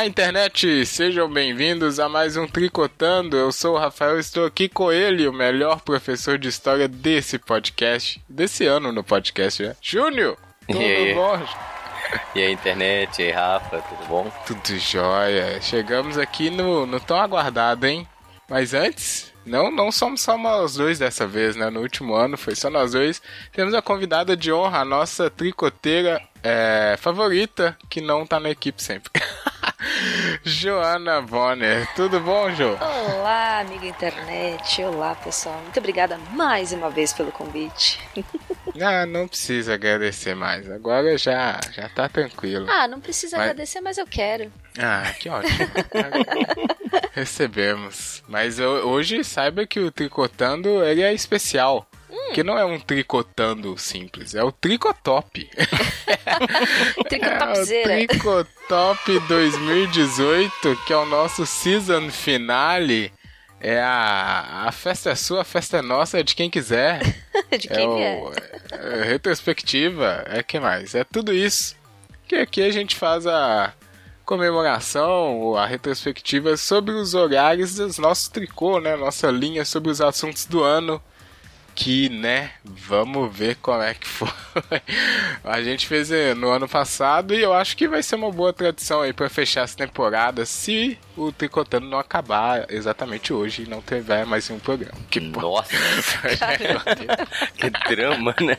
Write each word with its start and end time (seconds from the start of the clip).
Olá, 0.00 0.06
internet! 0.06 0.86
Sejam 0.86 1.30
bem-vindos 1.30 2.00
a 2.00 2.08
mais 2.08 2.34
um 2.34 2.46
Tricotando. 2.46 3.36
Eu 3.36 3.52
sou 3.52 3.74
o 3.74 3.78
Rafael 3.78 4.16
e 4.16 4.20
estou 4.20 4.46
aqui 4.46 4.66
com 4.66 4.90
ele, 4.90 5.28
o 5.28 5.32
melhor 5.32 5.82
professor 5.82 6.38
de 6.38 6.48
história 6.48 6.88
desse 6.88 7.38
podcast, 7.38 8.18
desse 8.26 8.64
ano 8.64 8.92
no 8.92 9.04
podcast, 9.04 9.62
né? 9.62 9.76
Júnior! 9.82 10.38
Tudo 10.66 10.80
E 10.80 10.84
aí? 10.86 11.14
bom? 11.14 11.38
E 12.34 12.40
aí, 12.42 12.50
internet, 12.50 13.20
e 13.20 13.26
aí, 13.26 13.30
Rafa, 13.30 13.82
tudo 13.82 14.08
bom? 14.08 14.32
Tudo 14.46 14.78
jóia. 14.78 15.60
Chegamos 15.60 16.16
aqui 16.16 16.48
no, 16.48 16.86
no 16.86 16.98
tão 16.98 17.20
aguardado, 17.20 17.86
hein? 17.86 18.08
Mas 18.48 18.72
antes, 18.72 19.29
não, 19.46 19.70
não 19.70 19.90
somos 19.90 20.20
só 20.20 20.36
nós 20.38 20.74
dois 20.74 20.98
dessa 20.98 21.26
vez, 21.26 21.56
né? 21.56 21.70
No 21.70 21.80
último 21.80 22.14
ano 22.14 22.36
foi 22.36 22.54
só 22.54 22.68
nós 22.70 22.92
dois. 22.92 23.20
Temos 23.52 23.74
a 23.74 23.82
convidada 23.82 24.36
de 24.36 24.52
honra, 24.52 24.80
a 24.80 24.84
nossa 24.84 25.28
tricoteira 25.30 26.20
é, 26.42 26.96
favorita, 26.98 27.76
que 27.88 28.00
não 28.00 28.26
tá 28.26 28.38
na 28.38 28.50
equipe 28.50 28.82
sempre. 28.82 29.10
Joana 30.44 31.20
Bonner. 31.20 31.86
Tudo 31.94 32.20
bom, 32.20 32.50
Jo? 32.52 32.76
Olá, 32.80 33.60
amiga 33.60 33.86
internet. 33.86 34.82
Olá, 34.84 35.14
pessoal. 35.14 35.58
Muito 35.62 35.78
obrigada 35.78 36.18
mais 36.32 36.72
uma 36.72 36.90
vez 36.90 37.12
pelo 37.12 37.32
convite. 37.32 37.98
Ah, 38.80 39.04
não 39.04 39.26
precisa 39.26 39.74
agradecer 39.74 40.36
mais. 40.36 40.70
Agora 40.70 41.18
já, 41.18 41.58
já 41.72 41.88
tá 41.88 42.08
tranquilo. 42.08 42.66
Ah, 42.70 42.86
não 42.86 43.00
precisa 43.00 43.36
Mas- 43.36 43.50
agradecer, 43.50 43.80
mas 43.80 43.98
eu 43.98 44.06
quero. 44.06 44.50
Ah, 44.78 45.12
que 45.18 45.28
ótimo. 45.28 45.58
Recebemos. 47.12 48.22
Mas 48.28 48.58
eu- 48.58 48.88
hoje 48.88 49.22
saiba 49.24 49.66
que 49.66 49.80
o 49.80 49.90
tricotando 49.90 50.82
ele 50.84 51.02
é 51.02 51.12
especial. 51.12 51.86
Que 52.34 52.42
não 52.44 52.56
é 52.58 52.64
um 52.64 52.78
tricotando 52.78 53.76
simples, 53.78 54.34
é 54.34 54.42
o 54.42 54.52
tricotop. 54.52 55.48
É 56.26 57.00
o 57.00 57.04
Tricotopzera. 57.04 58.06
Tricotop 58.06 59.18
2018, 59.20 60.76
que 60.86 60.92
é 60.92 60.96
o 60.96 61.04
nosso 61.06 61.44
season 61.46 62.10
finale. 62.10 63.12
É 63.60 63.80
a, 63.80 64.64
a 64.66 64.72
festa 64.72 65.10
é 65.10 65.14
sua, 65.14 65.42
a 65.42 65.44
festa 65.44 65.78
é 65.78 65.82
nossa, 65.82 66.18
é 66.20 66.22
de 66.22 66.34
quem 66.34 66.50
quiser. 66.50 67.00
De 67.58 67.66
quem 67.68 68.04
é 68.04 68.16
o- 68.22 68.32
é 68.74 69.02
retrospectiva, 69.04 70.24
é 70.28 70.42
que 70.42 70.60
mais? 70.60 70.94
É 70.94 71.02
tudo 71.04 71.32
isso. 71.32 71.74
Que 72.28 72.36
aqui 72.36 72.62
a 72.62 72.70
gente 72.70 72.94
faz 72.96 73.26
a 73.26 73.72
comemoração, 74.30 75.40
ou 75.40 75.56
a 75.56 75.66
retrospectiva 75.66 76.56
sobre 76.56 76.94
os 76.94 77.14
horários 77.14 77.74
dos 77.74 77.98
nossos 77.98 78.28
tricô, 78.28 78.78
né? 78.78 78.94
Nossa 78.94 79.28
linha 79.28 79.64
sobre 79.64 79.90
os 79.90 80.00
assuntos 80.00 80.46
do 80.46 80.62
ano. 80.62 81.02
Que, 81.74 82.08
né, 82.08 82.50
vamos 82.64 83.34
ver 83.34 83.56
como 83.56 83.82
é 83.82 83.94
que 83.94 84.06
foi. 84.06 84.28
A 85.44 85.62
gente 85.62 85.86
fez 85.86 86.10
eh, 86.10 86.34
no 86.34 86.50
ano 86.50 86.68
passado 86.68 87.34
e 87.34 87.40
eu 87.40 87.52
acho 87.52 87.76
que 87.76 87.88
vai 87.88 88.02
ser 88.02 88.16
uma 88.16 88.30
boa 88.30 88.52
tradição 88.52 89.00
aí 89.00 89.12
pra 89.12 89.28
fechar 89.28 89.62
essa 89.62 89.76
temporada 89.76 90.44
se 90.44 90.98
o 91.16 91.32
Tricotando 91.32 91.86
não 91.86 91.98
acabar 91.98 92.66
exatamente 92.68 93.32
hoje 93.32 93.62
e 93.62 93.68
não 93.68 93.80
tiver 93.80 94.26
mais 94.26 94.48
um 94.50 94.58
programa. 94.58 94.98
Que 95.08 95.20
Nossa, 95.20 95.70
que 97.56 97.70
drama, 97.94 98.34
né? 98.40 98.58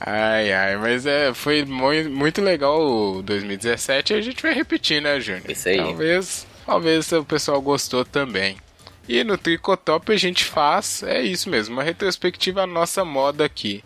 Ai, 0.00 0.52
ai, 0.52 0.76
mas 0.76 1.06
é, 1.06 1.32
foi 1.34 1.64
muito, 1.64 2.10
muito 2.10 2.40
legal 2.40 2.80
o 2.80 3.22
2017 3.22 4.12
e 4.12 4.16
a 4.16 4.20
gente 4.20 4.42
vai 4.42 4.52
repetir, 4.52 5.00
né, 5.02 5.20
Júnior? 5.20 5.50
Isso 5.50 5.68
aí. 5.68 5.76
Talvez, 5.76 6.46
talvez 6.64 7.12
o 7.12 7.24
pessoal 7.24 7.60
gostou 7.60 8.04
também. 8.04 8.56
E 9.08 9.22
no 9.24 9.38
Tricotop 9.38 10.12
a 10.12 10.16
gente 10.16 10.44
faz, 10.44 11.02
é 11.02 11.22
isso 11.22 11.48
mesmo, 11.48 11.74
uma 11.76 11.82
retrospectiva 11.82 12.62
à 12.62 12.66
nossa 12.66 13.04
moda 13.04 13.44
aqui. 13.44 13.84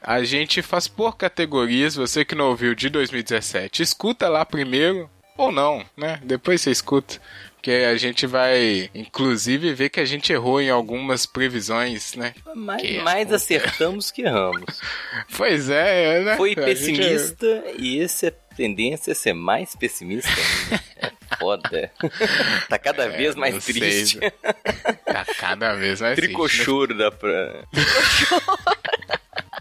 A 0.00 0.22
gente 0.22 0.62
faz 0.62 0.86
por 0.86 1.16
categorias, 1.16 1.94
você 1.96 2.24
que 2.24 2.34
não 2.34 2.48
ouviu 2.50 2.74
de 2.74 2.88
2017, 2.88 3.82
escuta 3.82 4.28
lá 4.28 4.44
primeiro, 4.44 5.10
ou 5.36 5.50
não, 5.50 5.84
né? 5.96 6.20
Depois 6.22 6.60
você 6.60 6.70
escuta. 6.70 7.20
Porque 7.54 7.72
a 7.72 7.96
gente 7.96 8.24
vai, 8.24 8.88
inclusive, 8.94 9.74
ver 9.74 9.88
que 9.88 9.98
a 9.98 10.04
gente 10.04 10.32
errou 10.32 10.60
em 10.60 10.70
algumas 10.70 11.26
previsões, 11.26 12.14
né? 12.14 12.32
Mais, 12.54 12.80
Que 12.80 13.00
mais 13.00 13.32
acertamos 13.32 14.12
que 14.12 14.22
erramos. 14.22 14.80
Pois 15.36 15.68
é, 15.68 16.22
né? 16.22 16.36
Foi 16.36 16.50
gente- 16.50 16.64
pessimista 16.64 17.64
e 17.76 17.98
esse 17.98 18.26
é 18.28 18.34
tendência 18.58 19.12
a 19.12 19.16
ser 19.16 19.32
mais 19.32 19.74
pessimista 19.76 20.28
ainda. 20.30 20.82
É 21.30 21.36
foda. 21.38 21.92
Tá 22.68 22.76
cada 22.76 23.08
vez 23.08 23.36
mais 23.36 23.52
É, 23.52 23.54
não 23.54 23.60
sei, 23.60 23.74
triste. 23.74 24.18
Tá 25.06 25.24
cada 25.38 25.74
vez 25.76 26.00
mais 26.00 26.16
triste, 26.16 26.32
né? 26.32 26.38
Tricochoro 26.48 26.98
dá 26.98 27.12
pra. 27.12 27.64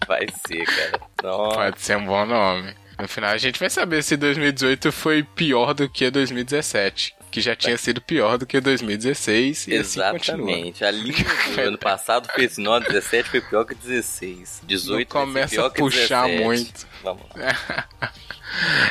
Vai 0.08 0.26
ser, 0.48 0.66
cara. 0.66 1.00
Nossa. 1.22 1.56
Pode 1.56 1.82
ser 1.82 1.98
um 1.98 2.06
bom 2.08 2.26
nome. 2.26 2.74
No 3.00 3.08
final 3.08 3.30
a 3.30 3.38
gente 3.38 3.60
vai 3.60 3.70
saber 3.70 4.02
se 4.02 4.18
2018 4.18 4.92
foi 4.92 5.22
pior 5.22 5.76
do 5.76 5.88
que 5.88 6.10
2017. 6.10 7.14
Que 7.30 7.42
já 7.42 7.56
tinha 7.56 7.78
sido 7.78 8.02
pior 8.02 8.38
do 8.40 8.48
que 8.48 8.60
2016 8.60 9.68
e 9.68 9.76
assim. 9.76 9.80
Exatamente. 9.80 10.84
A 10.84 10.90
linha 10.90 11.24
do 11.54 11.62
ano 11.62 11.78
passado 11.78 12.28
fez 12.34 12.58
9, 12.58 12.88
17 12.88 13.30
foi 13.30 13.42
pior 13.42 13.66
que 13.66 13.76
16. 13.76 14.62
18 14.66 15.14
Não 15.14 15.22
começa 15.22 15.64
a 15.64 15.70
puxar 15.70 16.26
17. 16.26 16.44
muito. 16.44 16.88
Vamos 17.04 17.24
lá. 17.36 17.88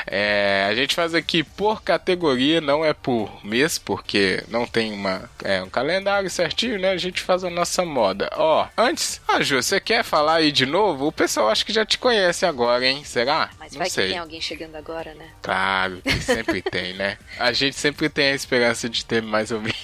É, 0.06 0.66
a 0.68 0.74
gente 0.74 0.94
faz 0.94 1.14
aqui 1.14 1.42
por 1.42 1.82
categoria, 1.82 2.60
não 2.60 2.84
é 2.84 2.92
por 2.92 3.44
mês, 3.44 3.78
porque 3.78 4.42
não 4.48 4.66
tem 4.66 4.92
uma, 4.92 5.28
é, 5.42 5.62
um 5.62 5.68
calendário 5.68 6.28
certinho, 6.30 6.78
né? 6.78 6.90
A 6.90 6.96
gente 6.96 7.20
faz 7.20 7.44
a 7.44 7.50
nossa 7.50 7.84
moda. 7.84 8.30
Ó, 8.34 8.66
antes, 8.76 9.20
ah, 9.26 9.42
Ju, 9.42 9.62
você 9.62 9.80
quer 9.80 10.04
falar 10.04 10.36
aí 10.36 10.52
de 10.52 10.66
novo? 10.66 11.06
O 11.06 11.12
pessoal 11.12 11.48
acho 11.48 11.64
que 11.64 11.72
já 11.72 11.84
te 11.84 11.98
conhece 11.98 12.44
agora, 12.46 12.86
hein? 12.86 13.02
Será? 13.04 13.50
Mas 13.58 13.72
não 13.72 13.78
vai 13.78 13.90
sei. 13.90 14.06
que 14.06 14.10
tem 14.12 14.20
alguém 14.20 14.40
chegando 14.40 14.76
agora, 14.76 15.14
né? 15.14 15.28
Claro, 15.42 16.00
que 16.02 16.20
sempre 16.20 16.62
tem, 16.62 16.94
né? 16.94 17.18
A 17.38 17.52
gente 17.52 17.76
sempre 17.76 18.08
tem 18.08 18.32
a 18.32 18.34
esperança 18.34 18.88
de 18.88 19.04
ter 19.04 19.22
mais 19.22 19.50
ou 19.50 19.60
menos. 19.60 19.76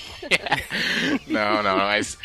não, 1.27 1.63
não, 1.63 1.77
mas 1.79 2.19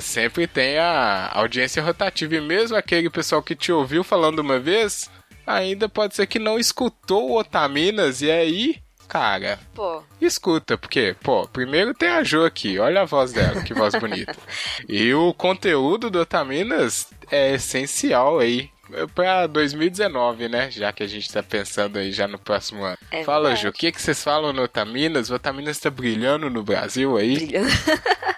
sempre 0.00 0.46
tem 0.46 0.78
a 0.78 1.30
audiência 1.32 1.82
rotativa. 1.82 2.34
E 2.34 2.40
mesmo 2.40 2.76
aquele 2.76 3.08
pessoal 3.08 3.42
que 3.42 3.54
te 3.54 3.70
ouviu 3.70 4.02
falando 4.02 4.40
uma 4.40 4.58
vez, 4.58 5.10
ainda 5.46 5.88
pode 5.88 6.14
ser 6.14 6.26
que 6.26 6.38
não 6.38 6.58
escutou 6.58 7.30
o 7.30 7.38
Otaminas. 7.38 8.22
E 8.22 8.30
aí, 8.30 8.76
cara, 9.08 9.58
Pô, 9.74 10.02
escuta, 10.20 10.76
porque, 10.76 11.14
pô, 11.22 11.46
primeiro 11.48 11.94
tem 11.94 12.08
a 12.08 12.22
Jo 12.22 12.44
aqui, 12.44 12.78
olha 12.78 13.02
a 13.02 13.06
voz 13.06 13.32
dela, 13.32 13.62
que 13.62 13.74
voz 13.74 13.94
bonita. 13.94 14.36
E 14.88 15.12
o 15.14 15.32
conteúdo 15.34 16.10
do 16.10 16.20
Otaminas 16.20 17.08
é 17.30 17.54
essencial 17.54 18.38
aí. 18.38 18.70
Pra 19.14 19.46
2019, 19.46 20.48
né? 20.48 20.70
Já 20.70 20.92
que 20.92 21.02
a 21.02 21.06
gente 21.06 21.32
tá 21.32 21.42
pensando 21.42 21.98
aí 21.98 22.12
já 22.12 22.28
no 22.28 22.38
próximo 22.38 22.84
ano. 22.84 22.98
É 23.10 23.24
Fala, 23.24 23.48
verdade. 23.48 23.62
Ju, 23.62 23.68
o 23.68 23.72
que, 23.72 23.90
que 23.90 24.00
vocês 24.00 24.22
falam 24.22 24.52
no 24.52 24.62
Otaminas? 24.62 25.30
O 25.30 25.34
Otaminas 25.34 25.78
tá 25.78 25.90
brilhando 25.90 26.50
no 26.50 26.62
Brasil 26.62 27.16
aí? 27.16 27.36
brilhando. 27.36 27.68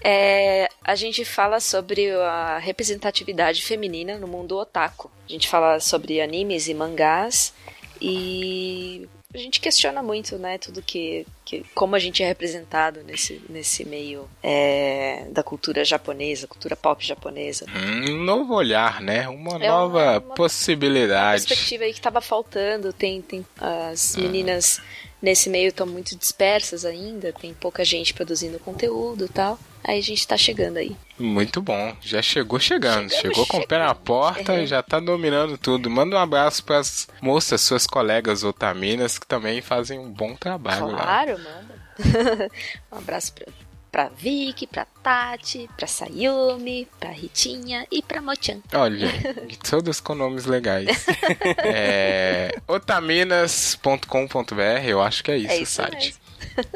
É, 0.00 0.68
a 0.84 0.94
gente 0.94 1.24
fala 1.24 1.58
sobre 1.58 2.10
a 2.12 2.58
representatividade 2.58 3.62
feminina 3.62 4.16
no 4.16 4.28
mundo 4.28 4.56
otaku. 4.56 5.10
A 5.28 5.32
gente 5.32 5.48
fala 5.48 5.80
sobre 5.80 6.20
animes 6.20 6.68
e 6.68 6.74
mangás 6.74 7.52
e 8.00 9.08
a 9.34 9.36
gente 9.36 9.60
questiona 9.60 10.02
muito, 10.02 10.38
né, 10.38 10.56
tudo 10.56 10.80
que, 10.80 11.26
que 11.44 11.62
como 11.74 11.94
a 11.94 11.98
gente 11.98 12.22
é 12.22 12.26
representado 12.26 13.02
nesse, 13.04 13.42
nesse 13.50 13.84
meio 13.84 14.26
é, 14.42 15.26
da 15.30 15.42
cultura 15.42 15.84
japonesa, 15.84 16.46
cultura 16.46 16.74
pop 16.74 17.04
japonesa. 17.06 17.66
Um 18.08 18.24
novo 18.24 18.54
olhar, 18.54 19.02
né? 19.02 19.28
Uma 19.28 19.62
É 19.62 19.68
nova 19.68 19.98
uma- 19.98 20.12
Uma 20.12 20.34
possibilidade. 20.34 21.44
perspectiva 21.46 21.84
aí 21.84 21.92
que 21.92 22.00
tava 22.00 22.22
faltando, 22.22 22.90
tem, 22.90 23.20
tem 23.20 23.44
as 23.60 24.16
meninas 24.16 24.80
nesse 25.20 25.50
meio 25.50 25.68
estão 25.68 25.86
muito 25.86 26.16
dispersas 26.16 26.86
ainda, 26.86 27.30
tem 27.30 27.52
pouca 27.52 27.84
gente 27.84 28.14
produzindo 28.14 28.58
conteúdo 28.58 29.26
e 29.26 29.28
tal. 29.28 29.58
Aí 29.88 29.98
a 29.98 30.02
gente 30.02 30.28
tá 30.28 30.36
chegando 30.36 30.76
aí. 30.76 30.94
Muito 31.18 31.62
bom. 31.62 31.96
Já 32.02 32.20
chegou 32.20 32.60
chegando. 32.60 33.08
Chegamos 33.08 33.22
chegou 33.38 33.46
com 33.46 33.56
o 33.56 33.66
pé 33.66 33.78
na 33.78 33.94
porta 33.94 34.52
É. 34.52 34.64
e 34.64 34.66
já 34.66 34.82
tá 34.82 35.00
dominando 35.00 35.56
tudo. 35.56 35.88
Manda 35.88 36.16
um 36.16 36.18
abraço 36.18 36.62
pras 36.62 37.08
moças, 37.22 37.62
suas 37.62 37.86
colegas 37.86 38.44
otaminas, 38.44 39.18
que 39.18 39.26
também 39.26 39.62
fazem 39.62 39.98
um 39.98 40.12
bom 40.12 40.36
trabalho 40.36 40.88
lá. 40.88 40.98
Claro, 41.02 41.38
manda. 41.38 41.78
um 42.92 42.98
abraço 42.98 43.32
pra, 43.32 43.46
pra 43.90 44.08
Vicky, 44.10 44.66
pra 44.66 44.84
Tati, 45.02 45.70
pra 45.74 45.86
Sayumi, 45.86 46.86
pra 47.00 47.08
Ritinha 47.10 47.86
e 47.90 48.02
pra 48.02 48.20
Mochan. 48.20 48.60
Olha, 48.74 49.08
todos 49.70 50.00
com 50.00 50.14
nomes 50.14 50.44
legais. 50.44 51.06
é, 51.64 52.54
otaminas.com.br, 52.68 54.84
eu 54.86 55.00
acho 55.00 55.24
que 55.24 55.30
é 55.30 55.38
isso, 55.38 55.50
É 55.52 55.58
o 55.58 55.62
isso 55.62 55.72
site. 55.72 55.94
mesmo. 55.96 56.27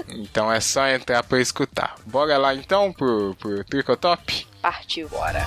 Então 0.09 0.53
é 0.53 0.61
só 0.61 0.87
entrar 0.89 1.23
pra 1.23 1.41
escutar. 1.41 1.95
Bora 2.07 2.37
lá 2.39 2.55
então 2.55 2.93
pro, 2.93 3.35
pro 3.39 3.65
Tricotop? 3.65 4.47
Partiu. 4.61 5.09
Bora. 5.09 5.47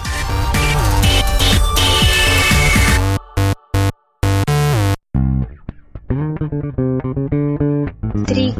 Tri, 8.25 8.53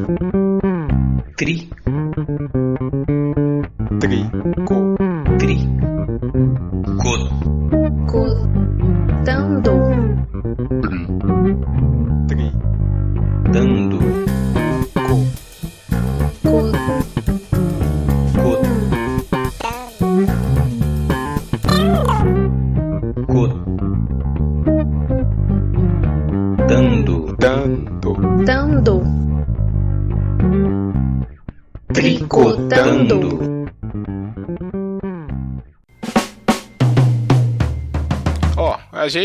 Tri, 1.37 1.69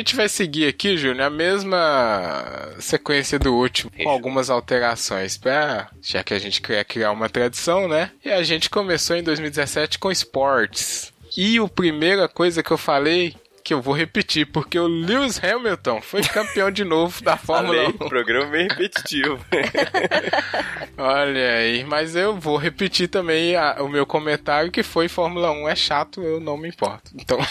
gente 0.01 0.17
vai 0.17 0.29
seguir 0.29 0.67
aqui, 0.67 0.97
Júnior, 0.97 1.27
a 1.27 1.31
mesma 1.31 2.75
sequência 2.79 3.39
do 3.39 3.55
último, 3.55 3.91
com 4.03 4.09
algumas 4.09 4.51
alterações, 4.51 5.37
pra, 5.37 5.89
já 6.03 6.25
que 6.25 6.35
a 6.35 6.39
gente 6.39 6.61
quer 6.61 6.85
criar 6.85 7.13
uma 7.13 7.29
tradição, 7.29 7.87
né? 7.87 8.11
E 8.25 8.31
a 8.31 8.43
gente 8.43 8.69
começou 8.69 9.17
em 9.17 9.23
2017 9.23 9.99
com 9.99 10.11
esportes. 10.11 11.13
E 11.37 11.59
a 11.59 11.69
primeira 11.69 12.29
coisa 12.29 12.63
que 12.63 12.71
eu 12.71 12.79
falei 12.79 13.35
que 13.63 13.75
eu 13.75 13.83
vou 13.83 13.95
repetir, 13.95 14.47
porque 14.47 14.79
o 14.79 14.87
Lewis 14.87 15.39
Hamilton 15.45 16.01
foi 16.01 16.23
campeão 16.23 16.71
de 16.71 16.83
novo 16.83 17.23
da 17.23 17.37
Fórmula 17.39 17.77
Falei, 17.77 17.95
1. 18.01 18.09
programa 18.09 18.47
bem 18.47 18.67
repetitivo. 18.69 19.39
Olha 20.97 21.53
aí, 21.53 21.85
mas 21.85 22.17
eu 22.17 22.37
vou 22.37 22.57
repetir 22.57 23.09
também 23.09 23.55
a, 23.55 23.77
o 23.83 23.89
meu 23.89 24.07
comentário 24.07 24.73
que 24.73 24.83
foi 24.83 25.09
Fórmula 25.09 25.51
1 25.53 25.69
é 25.69 25.77
chato, 25.77 26.23
eu 26.23 26.41
não 26.41 26.57
me 26.57 26.69
importo. 26.69 27.11
Então. 27.15 27.39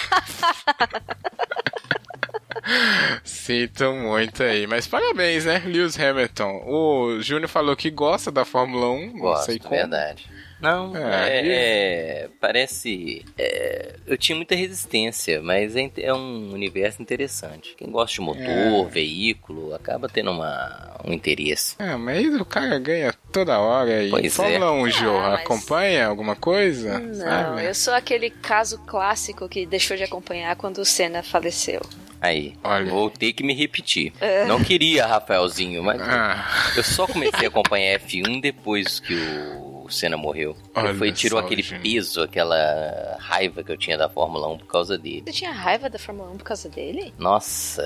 Sinto 3.23 3.93
muito 3.93 4.43
aí, 4.43 4.67
mas 4.67 4.87
parabéns, 4.87 5.45
né, 5.45 5.61
Lewis 5.65 5.99
Hamilton. 5.99 6.63
O 6.65 7.21
Júnior 7.21 7.49
falou 7.49 7.75
que 7.75 7.89
gosta 7.89 8.31
da 8.31 8.45
Fórmula 8.45 8.89
1, 8.91 9.17
Gosto, 9.17 9.37
não 9.37 9.45
sei 9.45 9.59
como. 9.59 9.75
verdade. 9.75 10.27
Não, 10.61 10.95
é, 10.95 11.39
é, 11.39 11.47
é 11.47 12.29
parece. 12.39 13.23
É, 13.37 13.95
eu 14.05 14.17
tinha 14.17 14.35
muita 14.35 14.55
resistência, 14.55 15.41
mas 15.41 15.73
é, 15.75 15.89
é, 15.97 16.13
um 16.13 16.51
universo 16.51 17.01
interessante. 17.01 17.75
Quem 17.77 17.89
gosta 17.89 18.15
de 18.15 18.21
motor, 18.21 18.43
é. 18.43 18.89
veículo, 18.89 19.73
acaba 19.73 20.09
tendo 20.09 20.31
uma, 20.31 20.97
um 21.05 21.13
interesse. 21.13 21.75
É, 21.79 21.95
mas 21.95 22.35
o 22.35 22.43
cara 22.43 22.77
ganha 22.77 23.13
toda 23.31 23.57
hora 23.57 24.03
e 24.03 24.09
pois 24.09 24.35
Fórmula 24.35 24.71
1, 24.73 24.89
Jô, 24.89 25.17
ah, 25.17 25.29
mas... 25.29 25.41
acompanha 25.41 26.07
alguma 26.07 26.35
coisa? 26.35 26.99
Não, 26.99 27.15
sabe? 27.15 27.65
eu 27.65 27.73
sou 27.73 27.93
aquele 27.93 28.29
caso 28.29 28.79
clássico 28.79 29.47
que 29.47 29.65
deixou 29.65 29.95
de 29.95 30.03
acompanhar 30.03 30.57
quando 30.57 30.79
o 30.79 30.85
Senna 30.85 31.23
faleceu. 31.23 31.79
Aí, 32.21 32.53
Olha. 32.63 32.89
vou 32.89 33.09
ter 33.09 33.33
que 33.33 33.43
me 33.43 33.53
repetir. 33.53 34.11
É. 34.19 34.45
Não 34.45 34.63
queria 34.63 35.05
Rafaelzinho, 35.05 35.81
mas 35.83 36.01
ah. 36.01 36.45
eu 36.75 36.83
só 36.83 37.07
comecei 37.07 37.45
a 37.45 37.49
acompanhar 37.49 37.99
F1 37.99 38.41
depois 38.41 38.99
que 38.99 39.15
o 39.15 39.87
Senna 39.89 40.17
morreu. 40.17 40.55
Olha 40.75 40.93
foi 40.93 41.11
tirou 41.11 41.39
aquele 41.39 41.61
gente. 41.61 41.81
peso, 41.81 42.21
aquela 42.21 43.17
raiva 43.19 43.63
que 43.63 43.71
eu 43.71 43.77
tinha 43.77 43.97
da 43.97 44.09
Fórmula 44.09 44.47
1 44.49 44.57
por 44.59 44.67
causa 44.67 44.97
dele. 44.97 45.23
Você 45.25 45.31
tinha 45.31 45.51
raiva 45.51 45.89
da 45.89 45.97
Fórmula 45.97 46.29
1 46.31 46.37
por 46.37 46.43
causa 46.43 46.69
dele? 46.69 47.13
Nossa, 47.17 47.83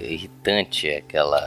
irritante 0.00 0.88
aquela. 0.88 1.38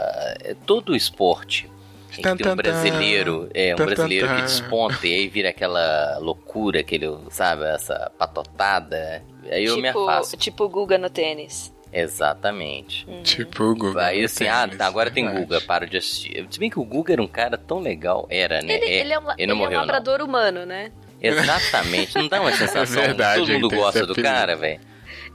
É 0.44 0.56
todo 0.66 0.94
o 0.94 0.96
esporte. 0.96 1.70
Tem 2.16 2.52
um 2.52 2.56
brasileiro, 2.56 3.50
é, 3.54 3.74
um 3.74 3.78
brasileiro 3.78 4.28
que 4.28 4.42
desponta 4.42 5.06
e 5.06 5.14
aí 5.14 5.28
vira 5.28 5.50
aquela 5.50 6.18
loucura, 6.18 6.80
aquele, 6.80 7.08
sabe, 7.30 7.64
essa 7.66 8.12
patotada. 8.18 9.24
Aí 9.52 9.66
eu 9.66 9.76
tipo, 9.76 9.82
me 9.82 9.90
afasto. 9.90 10.38
Tipo 10.38 10.64
o 10.64 10.70
Guga 10.70 10.98
no 10.98 11.10
tênis. 11.10 11.72
Exatamente. 11.98 13.08
Uhum. 13.08 13.24
Tipo 13.24 13.64
o 13.64 13.76
Guga. 13.76 14.06
Aí 14.06 14.24
assim, 14.24 14.48
ah, 14.48 14.68
tá, 14.68 14.86
agora 14.86 15.10
tem 15.10 15.28
Guga, 15.28 15.60
paro 15.62 15.88
de 15.88 15.98
assistir. 15.98 16.46
Se 16.50 16.60
bem 16.60 16.70
que 16.70 16.80
o 16.80 16.86
Guga 16.86 17.14
era 17.14 17.22
um 17.22 17.28
cara 17.28 17.58
tão 17.58 17.80
legal, 17.80 18.28
era, 18.30 18.62
né? 18.62 18.76
Ele, 18.76 18.86
é, 18.86 19.00
ele 19.00 19.14
é, 19.14 19.20
um, 19.20 19.24
ele, 19.38 19.54
morreu, 19.54 19.74
é 19.74 19.78
um 19.78 19.82
labrador 19.82 20.20
não. 20.20 20.26
humano, 20.26 20.66
né? 20.66 20.92
Exatamente, 21.20 22.14
não 22.16 22.28
dá 22.28 22.40
uma 22.40 22.52
sensação. 22.56 23.02
É 23.02 23.08
verdade, 23.08 23.40
todo 23.40 23.52
mundo 23.52 23.70
gosta 23.70 24.06
do 24.06 24.16
cara, 24.16 24.56
velho. 24.56 24.80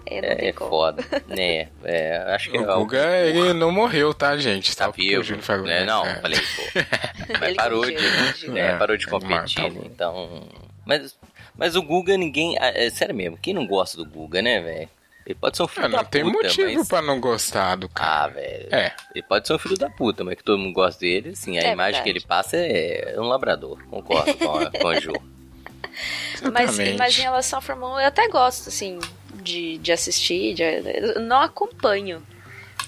É, 0.07 0.49
é 0.49 0.53
foda. 0.53 1.05
É, 1.31 1.69
é, 1.85 2.17
acho 2.35 2.51
que 2.51 2.59
o 2.59 2.71
é 2.71 2.75
Guga, 2.75 3.21
ele 3.27 3.53
não 3.53 3.73
morreu, 3.73 4.15
tá, 4.15 4.37
gente? 4.37 4.77
Tá, 4.77 4.89
vivo. 4.91 5.43
Falou, 5.43 5.67
é, 5.67 5.85
não, 5.85 6.07
é. 6.07 6.21
falei, 6.21 6.39
pô. 6.39 7.39
Mas 7.41 7.57
parou 7.57 7.85
de, 7.85 8.51
né, 8.51 8.77
parou 8.77 8.97
de 8.97 9.07
competir, 9.07 9.71
né, 9.71 9.81
então... 9.85 10.49
Mas, 10.85 11.17
mas 11.57 11.77
o 11.77 11.83
Guga, 11.83 12.17
ninguém... 12.17 12.57
É, 12.59 12.91
sério 12.91 13.15
mesmo, 13.15 13.39
quem 13.41 13.55
não 13.55 13.67
gosta 13.67 13.97
do 13.97 14.05
Guga, 14.05 14.43
né, 14.43 14.61
velho? 14.61 14.89
Ele 15.25 15.35
pode 15.35 15.57
ser 15.57 15.63
um 15.63 15.69
filho 15.69 15.87
ah, 15.87 15.89
da 15.89 16.05
puta. 16.05 16.19
Não 16.19 16.33
tem 16.33 16.43
motivo 16.43 16.79
mas... 16.79 16.89
pra 16.89 17.03
não 17.03 17.21
gostar 17.21 17.77
do 17.77 17.89
cara. 17.89 18.25
Ah, 18.25 18.29
velho. 18.29 18.75
É. 18.75 18.93
Ele 19.15 19.23
pode 19.23 19.47
ser 19.47 19.55
um 19.55 19.59
filho 19.59 19.79
da 19.79 19.89
puta, 19.89 20.25
mas 20.25 20.35
que 20.35 20.43
todo 20.43 20.59
mundo 20.59 20.75
gosta 20.75 21.01
dele, 21.01 21.31
assim, 21.31 21.59
a 21.59 21.63
é 21.63 21.73
imagem 21.73 21.77
verdade. 21.77 22.03
que 22.03 22.11
ele 22.11 22.21
passa 22.21 22.57
é 22.57 23.15
um 23.19 23.29
labrador. 23.29 23.83
Concordo 23.89 24.35
com 24.35 24.57
a, 24.57 24.71
com 24.71 24.89
a 24.89 25.01
Ju. 25.01 25.13
Mas, 26.53 26.79
mas 26.97 27.19
em 27.19 27.23
relação 27.23 27.61
Fórmula 27.61 27.97
1, 27.97 28.01
eu 28.01 28.07
até 28.07 28.27
gosto, 28.27 28.69
assim, 28.69 28.99
de, 29.35 29.77
de 29.79 29.93
assistir. 29.93 30.55
De, 30.55 30.63
eu 30.63 31.21
não 31.21 31.41
acompanho, 31.41 32.23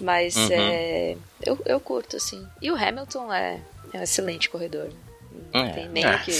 mas 0.00 0.34
uhum. 0.34 0.48
é, 0.50 1.16
eu, 1.44 1.60
eu 1.66 1.78
curto, 1.78 2.16
assim. 2.16 2.44
E 2.62 2.70
o 2.70 2.74
Hamilton 2.74 3.32
é, 3.32 3.60
é 3.92 3.98
um 3.98 4.02
excelente 4.02 4.48
corredor. 4.48 4.90
Não 5.52 5.64
é. 5.64 5.70
tem 5.70 5.88
nem 5.88 6.06
o 6.06 6.18
que 6.20 6.32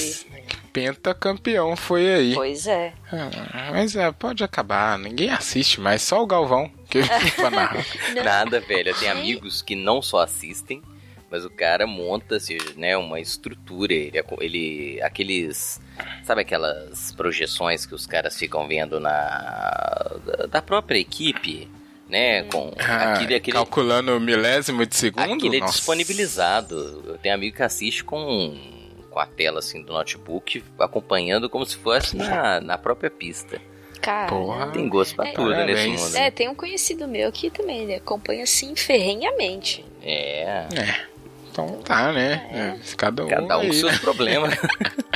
pentacampeão 0.75 1.76
foi 1.76 2.12
aí. 2.12 2.35
Pois 2.35 2.67
é. 2.67 2.93
Ah, 3.11 3.70
mas 3.70 3.94
é, 3.94 4.11
pode 4.11 4.43
acabar, 4.43 4.99
ninguém 4.99 5.31
assiste 5.31 5.81
mais, 5.81 6.02
só 6.02 6.20
o 6.20 6.26
Galvão 6.26 6.69
que 6.91 7.00
fica 7.31 7.49
narrar. 7.49 7.87
Nada, 8.25 8.61
velho. 8.61 8.91
Eu 8.91 8.94
tenho 8.94 9.12
amigos 9.12 9.62
que 9.62 9.76
não 9.76 10.02
só 10.02 10.19
assistem, 10.19 10.82
mas 11.31 11.44
o 11.44 11.50
cara 11.50 11.87
monta 11.87 12.37
assim, 12.37 12.58
né, 12.76 12.96
uma 12.96 13.20
estrutura. 13.20 13.94
Ele, 13.94 14.20
ele. 14.41 15.00
Aqueles. 15.00 15.81
Sabe 16.25 16.40
aquelas 16.40 17.12
projeções 17.12 17.87
que 17.87 17.94
os 17.94 18.05
caras 18.05 18.37
ficam 18.37 18.67
vendo 18.67 18.99
na. 18.99 20.17
da 20.50 20.61
própria 20.61 20.99
equipe? 20.99 21.70
Né, 22.06 22.43
com 22.44 22.73
ah, 22.79 23.14
aquele, 23.14 23.35
aquele, 23.35 23.56
calculando 23.56 24.20
milésimo 24.20 24.85
de 24.85 24.94
segundo. 24.94 25.32
Aquele 25.32 25.56
é 25.56 25.61
disponibilizado. 25.61 27.02
Eu 27.06 27.19
tenho 27.19 27.35
amigo 27.35 27.56
que 27.56 27.62
assiste 27.62 28.05
com 28.05 28.55
com 29.14 29.20
a 29.20 29.26
tela 29.26 29.61
assim 29.61 29.81
do 29.81 29.93
notebook, 29.93 30.64
acompanhando 30.76 31.49
como 31.49 31.64
se 31.64 31.76
fosse 31.76 32.16
na, 32.16 32.61
na 32.61 32.76
própria 32.76 33.08
pista. 33.08 33.62
Cara, 34.00 34.28
Porra. 34.28 34.72
tem 34.72 34.88
gosto 34.88 35.14
pra 35.14 35.28
é, 35.28 35.32
tudo 35.32 35.55
é, 35.55 35.64
nesse 35.64 35.88
mundo. 35.88 36.16
É, 36.16 36.31
tem 36.31 36.49
um 36.49 36.55
conhecido 36.55 37.06
meu 37.06 37.30
que 37.30 37.49
também 37.49 37.85
ele 37.85 37.94
acompanha 37.94 38.42
assim 38.42 38.75
ferrenhamente. 38.75 39.85
É. 40.02 40.66
É. 40.75 41.13
Então 41.54 41.68
tá, 41.84 42.12
né? 42.12 42.49
É. 42.50 42.58
é 42.61 42.96
cada 42.96 43.25
um. 43.25 43.28
Cada 43.28 43.58
um 43.58 43.68
com 43.68 43.73
seus 43.73 43.96
problemas. 44.00 44.58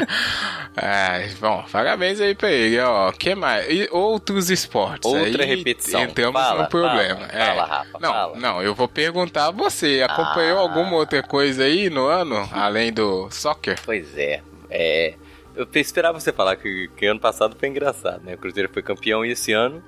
é, 0.81 1.29
bom, 1.41 1.65
parabéns 1.73 2.21
aí 2.21 2.33
pra 2.33 2.49
ele, 2.49 2.79
ó. 2.79 3.11
que 3.11 3.35
mais? 3.35 3.69
E 3.69 3.89
outros 3.91 4.49
esportes. 4.49 5.11
Outra 5.11 5.43
aí 5.43 5.57
repetição. 5.57 6.01
Entramos 6.01 6.41
fala, 6.41 6.63
no 6.63 6.69
problema. 6.69 7.27
Fala, 7.27 7.33
é. 7.33 7.47
fala 7.47 7.65
Rafa, 7.65 7.99
não, 7.99 8.13
fala. 8.13 8.37
não, 8.37 8.63
eu 8.63 8.73
vou 8.73 8.87
perguntar 8.87 9.47
a 9.47 9.51
você. 9.51 10.01
Acompanhou 10.09 10.59
ah. 10.59 10.63
alguma 10.63 10.95
outra 10.95 11.25
coisa 11.25 11.65
aí 11.65 11.91
no 11.91 12.07
ano, 12.07 12.49
além 12.53 12.93
do 12.93 13.29
soccer? 13.33 13.77
Pois 13.85 14.17
é. 14.17 14.41
É. 14.71 15.15
Eu 15.57 15.67
esperava 15.75 16.21
você 16.21 16.33
falar 16.33 16.55
que, 16.55 16.89
que 16.97 17.05
ano 17.07 17.19
passado 17.19 17.57
foi 17.59 17.69
engraçado, 17.69 18.23
né? 18.23 18.35
O 18.35 18.39
Cruzeiro 18.39 18.71
foi 18.73 18.81
campeão 18.81 19.27
e 19.27 19.33
esse 19.33 19.53
ano 19.53 19.83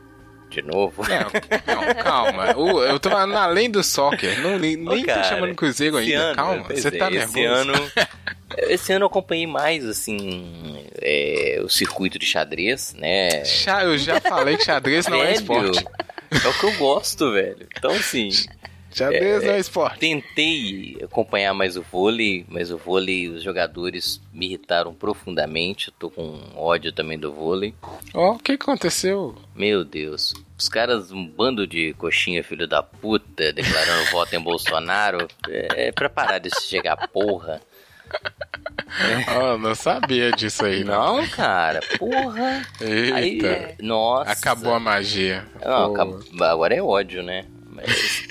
de 0.51 0.63
novo? 0.63 1.03
Não, 1.09 1.19
não 1.75 1.95
calma. 2.03 2.57
O, 2.57 2.83
eu 2.83 2.99
tô 2.99 3.09
falando 3.09 3.37
além 3.37 3.71
do 3.71 3.83
soccer. 3.83 4.41
Não, 4.41 4.59
nem 4.59 4.77
Ô, 4.87 5.05
cara, 5.05 5.23
tô 5.23 5.29
chamando 5.29 5.55
Cruzeiro 5.55 5.97
ainda. 5.97 6.19
Ano, 6.19 6.37
calma, 6.37 6.63
você 6.65 6.91
tá 6.91 7.07
é, 7.07 7.11
nervoso. 7.11 7.39
Esse 7.39 7.45
ano, 7.45 7.93
esse 8.69 8.93
ano 8.93 9.03
eu 9.05 9.07
acompanhei 9.07 9.47
mais, 9.47 9.87
assim, 9.87 10.85
é, 11.01 11.61
o 11.63 11.69
circuito 11.69 12.19
de 12.19 12.27
xadrez, 12.27 12.95
né? 12.99 13.43
Eu 13.83 13.97
já 13.97 14.21
falei 14.21 14.57
que 14.57 14.65
xadrez 14.65 15.07
não 15.07 15.23
é 15.23 15.33
esporte. 15.33 15.85
É 16.31 16.49
o 16.49 16.59
que 16.59 16.65
eu 16.65 16.73
gosto, 16.77 17.33
velho. 17.33 17.67
Então, 17.77 17.91
assim, 17.93 18.31
Xadrez 18.93 19.45
é, 19.45 19.57
é 19.57 19.59
esporte. 19.59 20.01
Tentei 20.01 20.99
acompanhar 21.03 21.55
mais 21.55 21.77
o 21.77 21.83
vôlei, 21.83 22.45
mas 22.49 22.71
o 22.71 22.77
vôlei, 22.77 23.29
os 23.29 23.43
jogadores 23.43 24.21
me 24.33 24.47
irritaram 24.47 24.93
profundamente. 24.93 25.89
Eu 25.89 25.95
tô 25.99 26.11
com 26.11 26.41
ódio 26.57 26.93
também 26.93 27.19
do 27.19 27.33
vôlei. 27.33 27.75
Ó, 28.13 28.31
oh, 28.31 28.35
o 28.35 28.39
que 28.39 28.53
aconteceu? 28.53 29.37
Meu 29.55 29.85
Deus. 29.85 30.35
Os 30.59 30.69
caras, 30.69 31.11
um 31.13 31.25
bando 31.25 31.67
de 31.67 31.95
coxinha, 31.95 32.43
filho 32.43 32.67
da 32.67 32.83
puta, 32.83 33.53
declarando 33.53 34.11
voto 34.11 34.35
em 34.35 34.41
Bolsonaro. 34.41 35.29
É, 35.49 35.89
é 35.89 35.93
pra 35.93 36.09
parar 36.09 36.39
de 36.39 36.51
chegar 36.61 37.09
porra. 37.09 37.61
Oh, 39.39 39.57
não 39.57 39.75
sabia 39.75 40.33
disso 40.33 40.65
aí, 40.65 40.83
não. 40.83 41.19
Não, 41.19 41.29
cara, 41.29 41.81
porra. 41.97 42.67
Eita. 42.81 43.49
Aí, 43.49 43.77
nossa. 43.81 44.33
Acabou 44.33 44.75
a 44.75 44.81
magia. 44.81 45.47
Não, 45.65 45.93
acabou, 45.93 46.21
agora 46.41 46.75
é 46.75 46.83
ódio, 46.83 47.23
né? 47.23 47.47
Mas. 47.87 48.29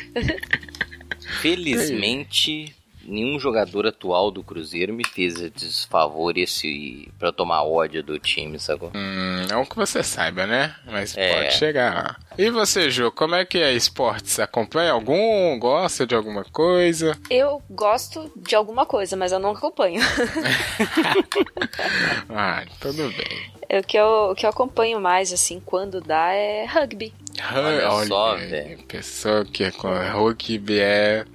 Felizmente, 1.42 2.76
nenhum 3.10 3.40
jogador 3.40 3.88
atual 3.88 4.32
do 4.32 4.44
Cruzeiro 4.44 4.94
me 4.94 5.06
fez 5.06 5.36
desfavor 5.52 6.38
esse 6.38 7.12
pra 7.18 7.32
tomar 7.32 7.64
ódio 7.64 8.04
do 8.04 8.20
time, 8.20 8.60
sacou? 8.60 8.92
Hum, 8.96 9.46
não 9.50 9.66
que 9.66 9.76
você 9.76 10.04
saiba, 10.04 10.46
né? 10.46 10.76
Mas 10.86 11.18
é. 11.18 11.34
pode 11.34 11.54
chegar. 11.56 12.20
E 12.38 12.50
você, 12.50 12.90
Ju, 12.90 13.12
como 13.12 13.36
é 13.36 13.46
que 13.46 13.58
é 13.58 13.74
esportes? 13.74 14.40
Acompanha 14.40 14.92
algum? 14.92 15.58
Gosta 15.60 16.06
de 16.06 16.16
alguma 16.16 16.44
coisa? 16.44 17.18
Eu 17.30 17.62
gosto 17.70 18.32
de 18.36 18.56
alguma 18.56 18.86
coisa, 18.86 19.18
mas 19.18 19.32
eu 19.32 19.40
não 19.40 19.52
acompanho. 19.52 20.02
ah, 22.30 22.64
tudo 22.80 23.10
bem. 23.10 23.80
O 23.80 23.84
que, 23.86 23.98
eu, 23.98 24.32
o 24.32 24.36
que 24.36 24.46
eu 24.46 24.50
acompanho 24.50 25.00
mais, 25.00 25.32
assim, 25.32 25.62
quando 25.64 26.02
dá, 26.02 26.34
é 26.34 26.66
rugby. 26.66 27.14
Olha, 27.54 27.90
Olha 27.90 28.08
só, 28.08 28.36
velho. 28.36 28.78
Pessoa 28.88 29.46
que 29.46 29.64
é 29.64 29.72
com 29.72 29.88
rugby 29.88 30.80
é. 30.80 31.26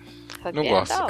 Rugby 0.43 0.57
não 0.57 0.65
é 0.65 0.69
gosto. 0.69 0.95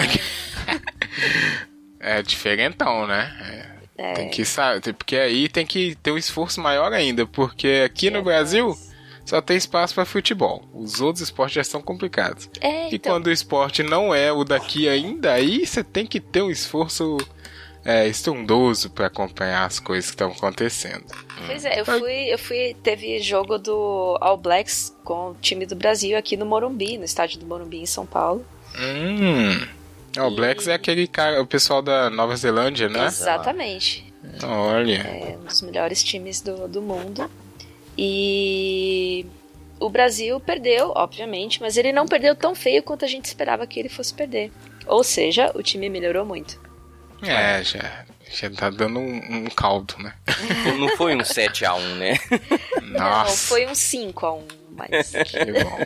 é 2.00 2.22
diferentão, 2.22 3.06
né? 3.06 3.32
É. 3.70 3.74
É. 3.96 4.12
Tem 4.14 4.28
que 4.28 4.44
saber, 4.44 4.92
porque 4.92 5.16
aí 5.16 5.48
tem 5.48 5.64
que 5.64 5.94
ter 6.02 6.10
um 6.10 6.18
esforço 6.18 6.60
maior 6.60 6.92
ainda, 6.92 7.24
porque 7.26 7.82
aqui 7.86 8.10
no 8.10 8.22
Brasil 8.22 8.76
só 9.24 9.40
tem 9.40 9.56
espaço 9.56 9.94
para 9.94 10.04
futebol. 10.04 10.68
Os 10.74 11.00
outros 11.00 11.22
esportes 11.22 11.54
já 11.54 11.64
são 11.64 11.80
complicados. 11.80 12.50
É, 12.60 12.90
E 12.90 12.96
então, 12.96 13.12
quando 13.12 13.28
o 13.28 13.32
esporte 13.32 13.84
não 13.84 14.12
é 14.12 14.32
o 14.32 14.42
daqui 14.42 14.88
ainda, 14.88 15.32
aí 15.32 15.64
você 15.64 15.84
tem 15.84 16.06
que 16.06 16.18
ter 16.18 16.42
um 16.42 16.50
esforço 16.50 17.16
é, 17.84 18.08
estrondoso 18.08 18.90
para 18.90 19.06
acompanhar 19.06 19.66
as 19.66 19.78
coisas 19.78 20.06
que 20.06 20.14
estão 20.14 20.30
acontecendo. 20.30 21.04
Pois 21.46 21.64
é, 21.64 21.80
eu 21.80 21.84
fui, 21.84 22.32
eu 22.32 22.38
fui. 22.38 22.76
Teve 22.82 23.18
jogo 23.20 23.58
do 23.58 24.16
All 24.20 24.36
Blacks 24.36 24.96
com 25.04 25.30
o 25.30 25.36
time 25.40 25.66
do 25.66 25.76
Brasil 25.76 26.16
aqui 26.16 26.36
no 26.36 26.46
Morumbi, 26.46 26.96
no 26.96 27.04
estádio 27.04 27.38
do 27.38 27.46
Morumbi 27.46 27.80
em 27.80 27.86
São 27.86 28.06
Paulo. 28.06 28.44
Hum. 28.78 29.66
O 30.16 30.30
Blacks 30.30 30.68
é 30.68 30.74
aquele 30.74 31.06
cara, 31.06 31.42
o 31.42 31.46
pessoal 31.46 31.82
da 31.82 32.08
Nova 32.08 32.36
Zelândia, 32.36 32.88
né? 32.88 33.06
Exatamente. 33.06 34.12
Olha. 34.42 35.02
É 35.02 35.36
um 35.40 35.44
dos 35.44 35.60
melhores 35.62 36.02
times 36.02 36.40
do, 36.40 36.68
do 36.68 36.80
mundo. 36.80 37.28
E 37.98 39.26
o 39.78 39.88
Brasil 39.88 40.40
perdeu, 40.40 40.92
obviamente, 40.94 41.60
mas 41.60 41.76
ele 41.76 41.92
não 41.92 42.06
perdeu 42.06 42.34
tão 42.34 42.54
feio 42.54 42.82
quanto 42.82 43.04
a 43.04 43.08
gente 43.08 43.26
esperava 43.26 43.66
que 43.66 43.78
ele 43.78 43.88
fosse 43.88 44.14
perder. 44.14 44.50
Ou 44.86 45.02
seja, 45.02 45.50
o 45.54 45.62
time 45.62 45.88
melhorou 45.90 46.24
muito. 46.24 46.60
É, 47.30 47.62
já, 47.64 48.04
já 48.30 48.50
tá 48.50 48.70
dando 48.70 48.98
um, 48.98 49.44
um 49.44 49.46
caldo, 49.46 49.94
né? 49.98 50.14
Não 50.78 50.88
foi 50.96 51.14
um 51.14 51.18
7x1, 51.18 51.94
né? 51.96 52.18
Não, 52.82 53.00
Nossa, 53.00 53.48
foi 53.48 53.66
um 53.66 53.74
5 53.74 54.26
a 54.26 54.34
1 54.34 54.48
mas. 54.70 55.10
que 55.10 55.52
bom. 55.52 55.78